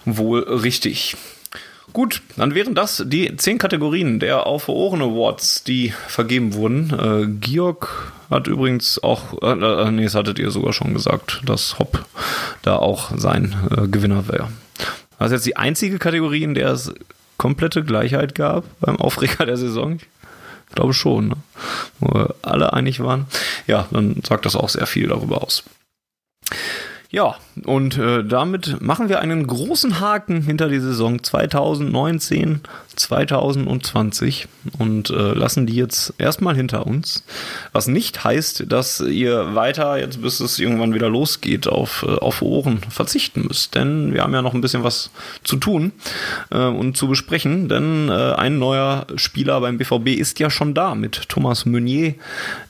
wohl 0.06 0.40
richtig. 0.40 1.16
Gut, 1.92 2.22
dann 2.36 2.54
wären 2.54 2.74
das 2.74 3.04
die 3.06 3.36
zehn 3.36 3.58
Kategorien 3.58 4.18
der 4.18 4.46
Auf 4.46 4.68
Ohren 4.70 5.02
Awards, 5.02 5.64
die 5.64 5.92
vergeben 6.08 6.54
wurden. 6.54 6.90
Äh, 6.90 7.26
Georg 7.38 8.12
hat 8.32 8.46
übrigens 8.46 9.02
auch, 9.02 9.42
äh, 9.42 9.52
äh, 9.52 9.90
nee, 9.90 10.04
das 10.04 10.14
hattet 10.14 10.38
ihr 10.38 10.50
sogar 10.50 10.72
schon 10.72 10.94
gesagt, 10.94 11.42
dass 11.44 11.78
Hopp 11.78 12.04
da 12.62 12.76
auch 12.76 13.12
sein 13.16 13.54
äh, 13.70 13.86
Gewinner 13.88 14.28
wäre. 14.28 14.48
Das 15.18 15.28
ist 15.28 15.32
jetzt 15.32 15.46
die 15.46 15.56
einzige 15.56 15.98
Kategorie, 15.98 16.42
in 16.42 16.54
der 16.54 16.70
es 16.70 16.92
komplette 17.36 17.84
Gleichheit 17.84 18.34
gab 18.34 18.64
beim 18.80 18.96
Aufreger 18.96 19.46
der 19.46 19.56
Saison. 19.56 19.98
Ich 20.68 20.74
glaube 20.74 20.94
schon, 20.94 21.28
ne? 21.28 21.36
wo 22.00 22.28
alle 22.42 22.72
einig 22.72 23.00
waren. 23.00 23.26
Ja, 23.66 23.86
dann 23.90 24.22
sagt 24.26 24.46
das 24.46 24.56
auch 24.56 24.68
sehr 24.68 24.86
viel 24.86 25.08
darüber 25.08 25.42
aus. 25.42 25.64
Ja, 27.14 27.36
und 27.66 27.98
äh, 27.98 28.24
damit 28.24 28.80
machen 28.80 29.10
wir 29.10 29.20
einen 29.20 29.46
großen 29.46 30.00
Haken 30.00 30.40
hinter 30.40 30.70
die 30.70 30.80
Saison 30.80 31.22
2019, 31.22 32.60
2020 32.96 34.48
und 34.78 35.10
äh, 35.10 35.34
lassen 35.34 35.66
die 35.66 35.74
jetzt 35.74 36.14
erstmal 36.16 36.56
hinter 36.56 36.86
uns. 36.86 37.22
Was 37.72 37.86
nicht 37.86 38.24
heißt, 38.24 38.72
dass 38.72 39.00
ihr 39.00 39.54
weiter, 39.54 39.98
jetzt 39.98 40.22
bis 40.22 40.40
es 40.40 40.58
irgendwann 40.58 40.94
wieder 40.94 41.10
losgeht, 41.10 41.68
auf, 41.68 42.02
äh, 42.08 42.14
auf 42.14 42.40
Ohren 42.40 42.78
verzichten 42.88 43.42
müsst. 43.46 43.74
Denn 43.74 44.14
wir 44.14 44.22
haben 44.22 44.32
ja 44.32 44.40
noch 44.40 44.54
ein 44.54 44.62
bisschen 44.62 44.82
was 44.82 45.10
zu 45.44 45.56
tun 45.56 45.92
äh, 46.50 46.64
und 46.64 46.96
zu 46.96 47.08
besprechen. 47.08 47.68
Denn 47.68 48.08
äh, 48.08 48.32
ein 48.36 48.58
neuer 48.58 49.06
Spieler 49.16 49.60
beim 49.60 49.76
BVB 49.76 50.18
ist 50.18 50.40
ja 50.40 50.48
schon 50.48 50.72
da. 50.72 50.94
Mit 50.94 51.28
Thomas 51.28 51.66
Meunier 51.66 52.14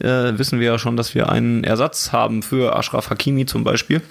äh, 0.01 0.33
wissen 0.37 0.59
wir 0.59 0.67
ja 0.67 0.79
schon, 0.81 0.97
dass 0.97 1.15
wir 1.15 1.29
einen 1.29 1.63
Ersatz 1.63 2.11
haben 2.11 2.43
für 2.43 2.75
Ashraf 2.75 3.09
Hakimi 3.09 3.47
zum 3.47 3.63
Beispiel 3.63 4.03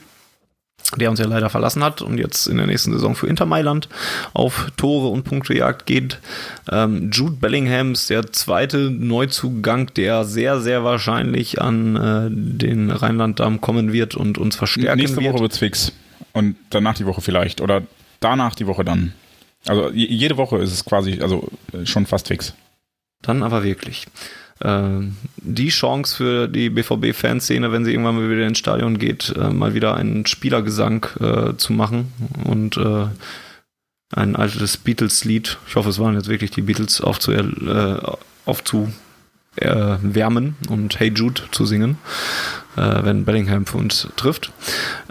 der 0.98 1.10
uns 1.10 1.20
ja 1.20 1.26
leider 1.26 1.50
verlassen 1.50 1.84
hat 1.84 2.02
und 2.02 2.18
jetzt 2.18 2.48
in 2.48 2.58
der 2.58 2.68
nächsten 2.68 2.92
Saison 2.92 3.16
für 3.16 3.28
Inter 3.28 3.46
Mailand 3.46 3.88
auf 4.34 4.72
Tore 4.78 5.08
und 5.08 5.24
Punktejagd 5.24 5.86
geht. 5.86 6.20
Ähm, 6.72 7.10
Jude 7.12 7.38
Bellingham 7.38 7.94
ist 7.94 8.10
der 8.10 8.32
zweite 8.32 8.90
Neuzugang, 8.92 9.94
der 9.96 10.26
sehr, 10.26 10.60
sehr 10.60 10.84
wahrscheinlich 10.84 11.62
an 11.62 11.96
äh, 11.96 12.30
den 12.30 12.92
Rheinland-Damm 12.92 13.62
kommen 13.62 13.94
wird 13.94 14.16
und 14.16 14.38
uns 14.38 14.56
verstärken 14.56 14.98
Nächste 14.98 15.18
wird. 15.18 15.24
Nächste 15.24 15.34
Woche 15.34 15.44
wird's 15.44 15.58
fix. 15.58 15.94
Und 16.34 16.56
danach 16.70 16.96
die 16.96 17.06
Woche 17.06 17.22
vielleicht. 17.22 17.62
Oder 17.62 17.84
danach 18.20 18.56
die 18.56 18.68
Woche 18.68 18.86
dann. 18.86 19.14
Also 19.68 19.92
jede 19.92 20.38
Woche 20.38 20.58
ist 20.58 20.72
es 20.72 20.86
quasi, 20.86 21.22
also 21.22 21.48
äh, 21.74 21.86
schon 21.86 22.06
fast 22.06 22.30
fix. 22.30 22.54
Dann 23.22 23.44
aber 23.44 23.64
wirklich. 23.64 24.08
Äh, 24.62 25.02
die 25.38 25.70
Chance 25.70 26.16
für 26.16 26.48
die 26.48 26.70
BVB-Fanszene, 26.70 27.72
wenn 27.72 27.84
sie 27.84 27.92
irgendwann 27.92 28.16
mal 28.16 28.30
wieder 28.30 28.46
ins 28.48 28.60
Stadion 28.60 29.00
geht, 29.00 29.34
äh, 29.36 29.50
mal 29.50 29.74
wieder 29.74 29.96
einen 29.96 30.26
Spielergesang 30.26 31.08
äh, 31.20 31.56
zu 31.58 31.74
machen 31.74 32.14
und 32.46 32.78
äh, 32.78 33.08
ein 34.14 34.36
altes 34.36 34.78
Beatles-Lied, 34.78 35.58
ich 35.68 35.76
hoffe, 35.76 35.90
es 35.90 36.00
waren 36.00 36.16
jetzt 36.16 36.28
wirklich 36.28 36.52
die 36.52 36.62
Beatles, 36.62 37.02
aufzu, 37.02 37.32
äh, 37.32 37.98
aufzuwärmen 38.46 38.96
und 40.70 41.00
Hey 41.00 41.12
Jude 41.16 41.42
zu 41.52 41.66
singen 41.66 41.98
äh, 42.78 43.04
wenn 43.04 43.26
Bellingham 43.26 43.66
für 43.66 43.78
uns 43.78 44.08
trifft. 44.16 44.52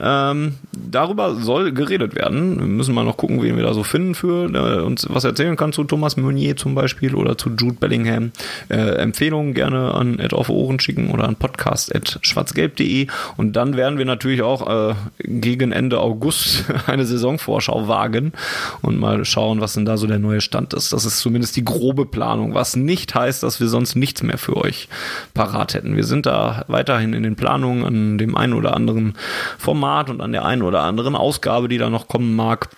Ähm, 0.01 0.55
darüber 0.73 1.35
soll 1.35 1.73
geredet 1.73 2.15
werden. 2.15 2.59
Wir 2.59 2.67
müssen 2.67 2.95
mal 2.95 3.05
noch 3.05 3.17
gucken, 3.17 3.43
wen 3.43 3.57
wir 3.57 3.65
da 3.65 3.75
so 3.75 3.83
finden 3.83 4.15
für 4.15 4.51
äh, 4.53 4.83
uns 4.83 5.07
was 5.11 5.25
erzählen 5.25 5.57
kann 5.57 5.73
zu 5.73 5.85
Thomas 5.85 6.17
Meunier 6.17 6.57
zum 6.57 6.75
Beispiel 6.75 7.15
oder 7.15 7.37
zu 7.37 7.51
Jude 7.51 7.77
Bellingham. 7.79 8.33
Äh, 8.69 8.97
Empfehlungen 8.97 9.55
gerne 9.55 9.95
an 9.95 10.19
Ed 10.19 10.33
auf 10.33 10.49
Ohren 10.49 10.81
schicken 10.81 11.11
oder 11.11 11.29
an 11.29 11.37
podcast.schwarzgelb.de 11.37 13.09
und 13.37 13.55
dann 13.55 13.77
werden 13.77 13.99
wir 13.99 14.07
natürlich 14.07 14.43
auch 14.43 14.91
äh, 14.91 14.95
gegen 15.19 15.73
Ende 15.73 16.01
August 16.01 16.65
eine 16.87 17.05
Saisonvorschau 17.05 17.89
wagen 17.89 18.33
und 18.81 18.99
mal 18.99 19.25
schauen, 19.25 19.61
was 19.61 19.75
denn 19.75 19.85
da 19.85 19.97
so 19.97 20.07
der 20.07 20.19
neue 20.19 20.41
Stand 20.41 20.73
ist. 20.73 20.93
Das 20.93 21.05
ist 21.05 21.19
zumindest 21.19 21.57
die 21.57 21.65
grobe 21.65 22.07
Planung, 22.07 22.55
was 22.55 22.77
nicht 22.77 23.15
heißt, 23.15 23.43
dass 23.43 23.61
wir 23.61 23.69
sonst 23.69 23.97
nichts 23.97 24.23
mehr 24.23 24.39
für 24.39 24.57
euch 24.57 24.89
parat 25.35 25.75
hätten. 25.75 25.97
Wir 25.97 26.05
sind 26.05 26.27
da 26.27 26.65
weiterhin 26.69 27.13
in 27.13 27.23
den 27.23 27.37
Planungen 27.37 27.50
Planung, 27.51 27.85
an 27.85 28.17
dem 28.17 28.37
einen 28.37 28.53
oder 28.53 28.75
anderen 28.77 29.15
Format 29.59 30.09
und 30.09 30.21
an 30.21 30.31
der 30.31 30.45
einen 30.45 30.63
oder 30.63 30.83
anderen 30.83 31.17
Ausgabe, 31.17 31.69
die 31.69 31.79
da 31.79 31.91
noch 31.91 32.07
kommen 32.07 32.37
mag, 32.37 32.69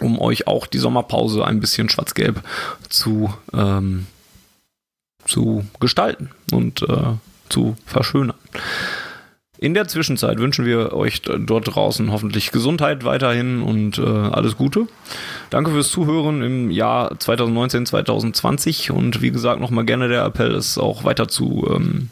um 0.00 0.20
euch 0.20 0.48
auch 0.48 0.66
die 0.66 0.78
Sommerpause 0.78 1.44
ein 1.44 1.60
bisschen 1.60 1.88
schwarz-gelb 1.88 2.42
zu, 2.88 3.32
ähm, 3.52 4.06
zu 5.24 5.64
gestalten 5.78 6.30
und 6.50 6.82
äh, 6.82 7.14
zu 7.48 7.76
verschönern. 7.86 8.36
In 9.60 9.74
der 9.74 9.86
Zwischenzeit 9.86 10.38
wünschen 10.38 10.64
wir 10.64 10.92
euch 10.92 11.22
dort 11.22 11.74
draußen 11.74 12.10
hoffentlich 12.10 12.50
Gesundheit 12.50 13.04
weiterhin 13.04 13.62
und 13.62 13.98
äh, 13.98 14.02
alles 14.02 14.56
Gute. 14.56 14.86
Danke 15.50 15.70
fürs 15.70 15.90
Zuhören 15.90 16.42
im 16.42 16.70
Jahr 16.70 17.18
2019, 17.18 17.86
2020 17.86 18.90
und 18.90 19.22
wie 19.22 19.30
gesagt 19.30 19.60
nochmal 19.60 19.84
gerne 19.84 20.08
der 20.08 20.24
Appell, 20.24 20.52
es 20.54 20.78
auch 20.78 21.04
weiter 21.04 21.28
zu 21.28 21.68
ähm, 21.72 22.10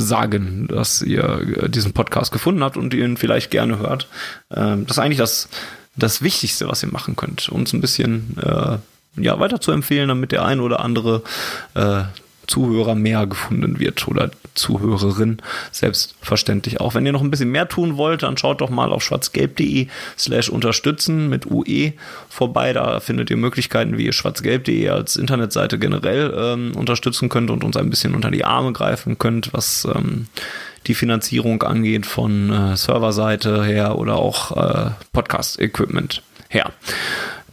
sagen, 0.00 0.66
dass 0.68 1.02
ihr 1.02 1.68
diesen 1.68 1.92
Podcast 1.92 2.32
gefunden 2.32 2.62
habt 2.64 2.76
und 2.76 2.94
ihn 2.94 3.16
vielleicht 3.16 3.50
gerne 3.50 3.78
hört. 3.78 4.08
Ähm, 4.54 4.86
das 4.86 4.96
ist 4.96 5.02
eigentlich 5.02 5.18
das, 5.18 5.48
das 5.96 6.22
Wichtigste, 6.22 6.68
was 6.68 6.82
ihr 6.82 6.90
machen 6.90 7.16
könnt, 7.16 7.48
uns 7.48 7.72
ein 7.72 7.80
bisschen 7.80 8.36
äh, 8.42 8.78
ja, 9.16 9.38
weiter 9.38 9.60
zu 9.60 9.72
empfehlen, 9.72 10.08
damit 10.08 10.32
der 10.32 10.44
ein 10.44 10.60
oder 10.60 10.80
andere 10.80 11.22
äh, 11.74 12.02
Zuhörer 12.50 12.96
mehr 12.96 13.28
gefunden 13.28 13.78
wird 13.78 14.08
oder 14.08 14.30
Zuhörerin 14.54 15.38
selbstverständlich 15.70 16.80
auch. 16.80 16.94
Wenn 16.94 17.06
ihr 17.06 17.12
noch 17.12 17.22
ein 17.22 17.30
bisschen 17.30 17.52
mehr 17.52 17.68
tun 17.68 17.96
wollt, 17.96 18.24
dann 18.24 18.36
schaut 18.36 18.60
doch 18.60 18.70
mal 18.70 18.92
auf 18.92 19.04
schwarzgelb.de 19.04 19.86
slash 20.18 20.48
unterstützen 20.48 21.28
mit 21.28 21.46
UE 21.46 21.92
vorbei. 22.28 22.72
Da 22.72 22.98
findet 22.98 23.30
ihr 23.30 23.36
Möglichkeiten, 23.36 23.98
wie 23.98 24.06
ihr 24.06 24.12
schwarzgelb.de 24.12 24.88
als 24.88 25.14
Internetseite 25.14 25.78
generell 25.78 26.34
ähm, 26.36 26.72
unterstützen 26.74 27.28
könnt 27.28 27.50
und 27.50 27.62
uns 27.62 27.76
ein 27.76 27.88
bisschen 27.88 28.16
unter 28.16 28.32
die 28.32 28.44
Arme 28.44 28.72
greifen 28.72 29.16
könnt, 29.16 29.52
was 29.52 29.86
ähm, 29.94 30.26
die 30.88 30.94
Finanzierung 30.94 31.62
angeht 31.62 32.04
von 32.04 32.50
äh, 32.50 32.76
Serverseite 32.76 33.64
her 33.64 33.96
oder 33.96 34.16
auch 34.16 34.56
äh, 34.56 34.90
Podcast-Equipment 35.12 36.22
her. 36.48 36.72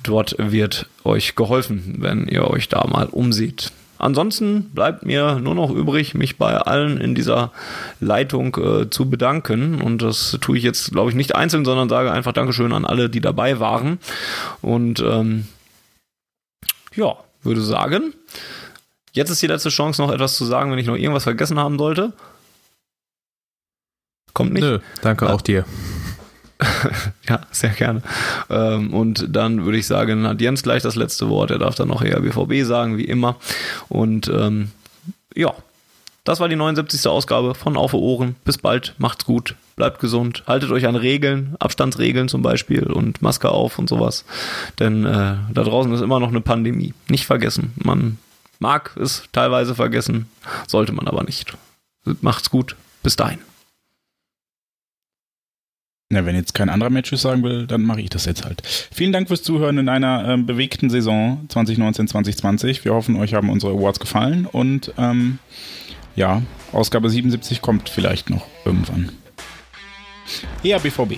Dort 0.02 0.36
wird 0.40 0.88
euch 1.04 1.36
geholfen, 1.36 1.98
wenn 2.00 2.28
ihr 2.28 2.50
euch 2.50 2.68
da 2.68 2.88
mal 2.88 3.06
umseht. 3.06 3.72
Ansonsten 4.00 4.70
bleibt 4.74 5.06
mir 5.06 5.40
nur 5.40 5.56
noch 5.56 5.72
übrig, 5.72 6.14
mich 6.14 6.38
bei 6.38 6.58
allen 6.58 7.00
in 7.00 7.16
dieser 7.16 7.52
Leitung 8.00 8.56
äh, 8.58 8.90
zu 8.90 9.10
bedanken. 9.10 9.82
Und 9.82 10.02
das 10.02 10.38
tue 10.42 10.58
ich 10.58 10.64
jetzt, 10.64 10.92
glaube 10.92 11.10
ich, 11.10 11.16
nicht 11.16 11.36
einzeln, 11.36 11.66
sondern 11.66 11.90
sage 11.90 12.12
einfach 12.12 12.34
Dankeschön 12.34 12.74
an 12.74 12.86
alle, 12.86 13.10
die 13.10 13.22
dabei 13.22 13.60
waren. 13.60 14.00
Und 14.62 15.00
ähm, 15.00 15.48
ja, 16.96 17.18
würde 17.44 17.62
sagen, 17.62 18.14
jetzt 19.14 19.30
ist 19.30 19.42
die 19.42 19.48
letzte 19.48 19.70
Chance, 19.70 20.02
noch 20.02 20.12
etwas 20.12 20.36
zu 20.36 20.46
sagen, 20.46 20.72
wenn 20.72 20.80
ich 20.80 20.88
noch 20.88 20.96
irgendwas 20.96 21.24
vergessen 21.24 21.60
haben 21.60 21.78
sollte. 21.78 22.14
Kommt 24.34 24.54
nicht? 24.54 24.64
Nö, 24.64 24.80
danke 25.02 25.26
ja. 25.26 25.34
auch 25.34 25.42
dir. 25.42 25.66
ja, 27.30 27.42
sehr 27.52 27.70
gerne. 27.70 28.02
Ähm, 28.50 28.94
und 28.94 29.28
dann 29.30 29.66
würde 29.66 29.78
ich 29.78 29.88
sagen, 29.88 30.28
hat 30.28 30.42
Jens 30.42 30.64
gleich 30.64 30.84
das 30.84 30.96
letzte 30.96 31.30
Wort. 31.30 31.52
Er 31.52 31.60
darf 31.60 31.76
dann 31.76 31.88
noch 31.88 32.02
eher 32.02 32.20
BVB 32.20 32.66
sagen, 32.66 32.98
wie 32.98 33.06
immer. 33.06 33.36
Und 33.90 34.28
ähm, 34.30 34.72
ja, 35.36 35.54
das 36.24 36.40
war 36.40 36.50
die 36.50 36.56
79. 36.56 37.08
Ausgabe 37.08 37.56
von 37.56 37.78
Auf 37.78 37.94
Ohren. 37.94 38.36
Bis 38.44 38.58
bald, 38.58 38.96
macht's 38.98 39.26
gut, 39.26 39.56
bleibt 39.76 40.00
gesund, 40.00 40.44
haltet 40.48 40.72
euch 40.72 40.88
an 40.88 40.96
Regeln, 40.96 41.56
Abstandsregeln 41.60 42.28
zum 42.28 42.42
Beispiel 42.42 42.84
und 42.84 43.22
Maske 43.22 43.50
auf 43.50 43.80
und 43.80 43.88
sowas. 43.88 44.26
Denn 44.80 45.06
äh, 45.06 45.36
da 45.54 45.64
draußen 45.64 45.94
ist 45.94 46.02
immer 46.02 46.20
noch 46.20 46.30
eine 46.30 46.42
Pandemie. 46.42 46.94
Nicht 47.08 47.26
vergessen. 47.26 47.72
Man 47.76 48.18
mag 48.60 48.98
es 48.98 49.24
teilweise 49.32 49.76
vergessen, 49.76 50.28
sollte 50.68 50.92
man 50.92 51.08
aber 51.08 51.24
nicht. 51.24 51.56
Macht's 52.22 52.50
gut, 52.50 52.76
bis 53.04 53.16
dahin. 53.16 53.40
Na, 56.10 56.26
wenn 56.26 56.36
jetzt 56.36 56.54
kein 56.54 56.70
anderer 56.70 56.90
Matches 56.90 57.22
sagen 57.22 57.44
will, 57.44 57.68
dann 57.68 57.82
mache 57.82 58.00
ich 58.00 58.10
das 58.10 58.24
jetzt 58.24 58.46
halt. 58.46 58.62
Vielen 58.66 59.12
Dank 59.12 59.28
fürs 59.28 59.44
Zuhören 59.44 59.78
in 59.78 59.90
einer 59.90 60.26
ähm, 60.26 60.46
bewegten 60.46 60.90
Saison 60.90 61.46
2019, 61.50 62.08
2020. 62.08 62.86
Wir 62.86 62.94
hoffen, 62.94 63.18
euch 63.18 63.34
haben 63.34 63.50
unsere 63.50 63.74
Awards 63.74 64.00
gefallen 64.00 64.46
und 64.46 64.94
ähm, 64.98 65.40
ja, 66.16 66.44
Ausgabe 66.72 67.10
77 67.10 67.62
kommt 67.62 67.90
vielleicht 67.90 68.30
noch 68.30 68.48
irgendwann. 68.64 69.10
Ja, 70.64 70.78
BVB. 70.78 71.18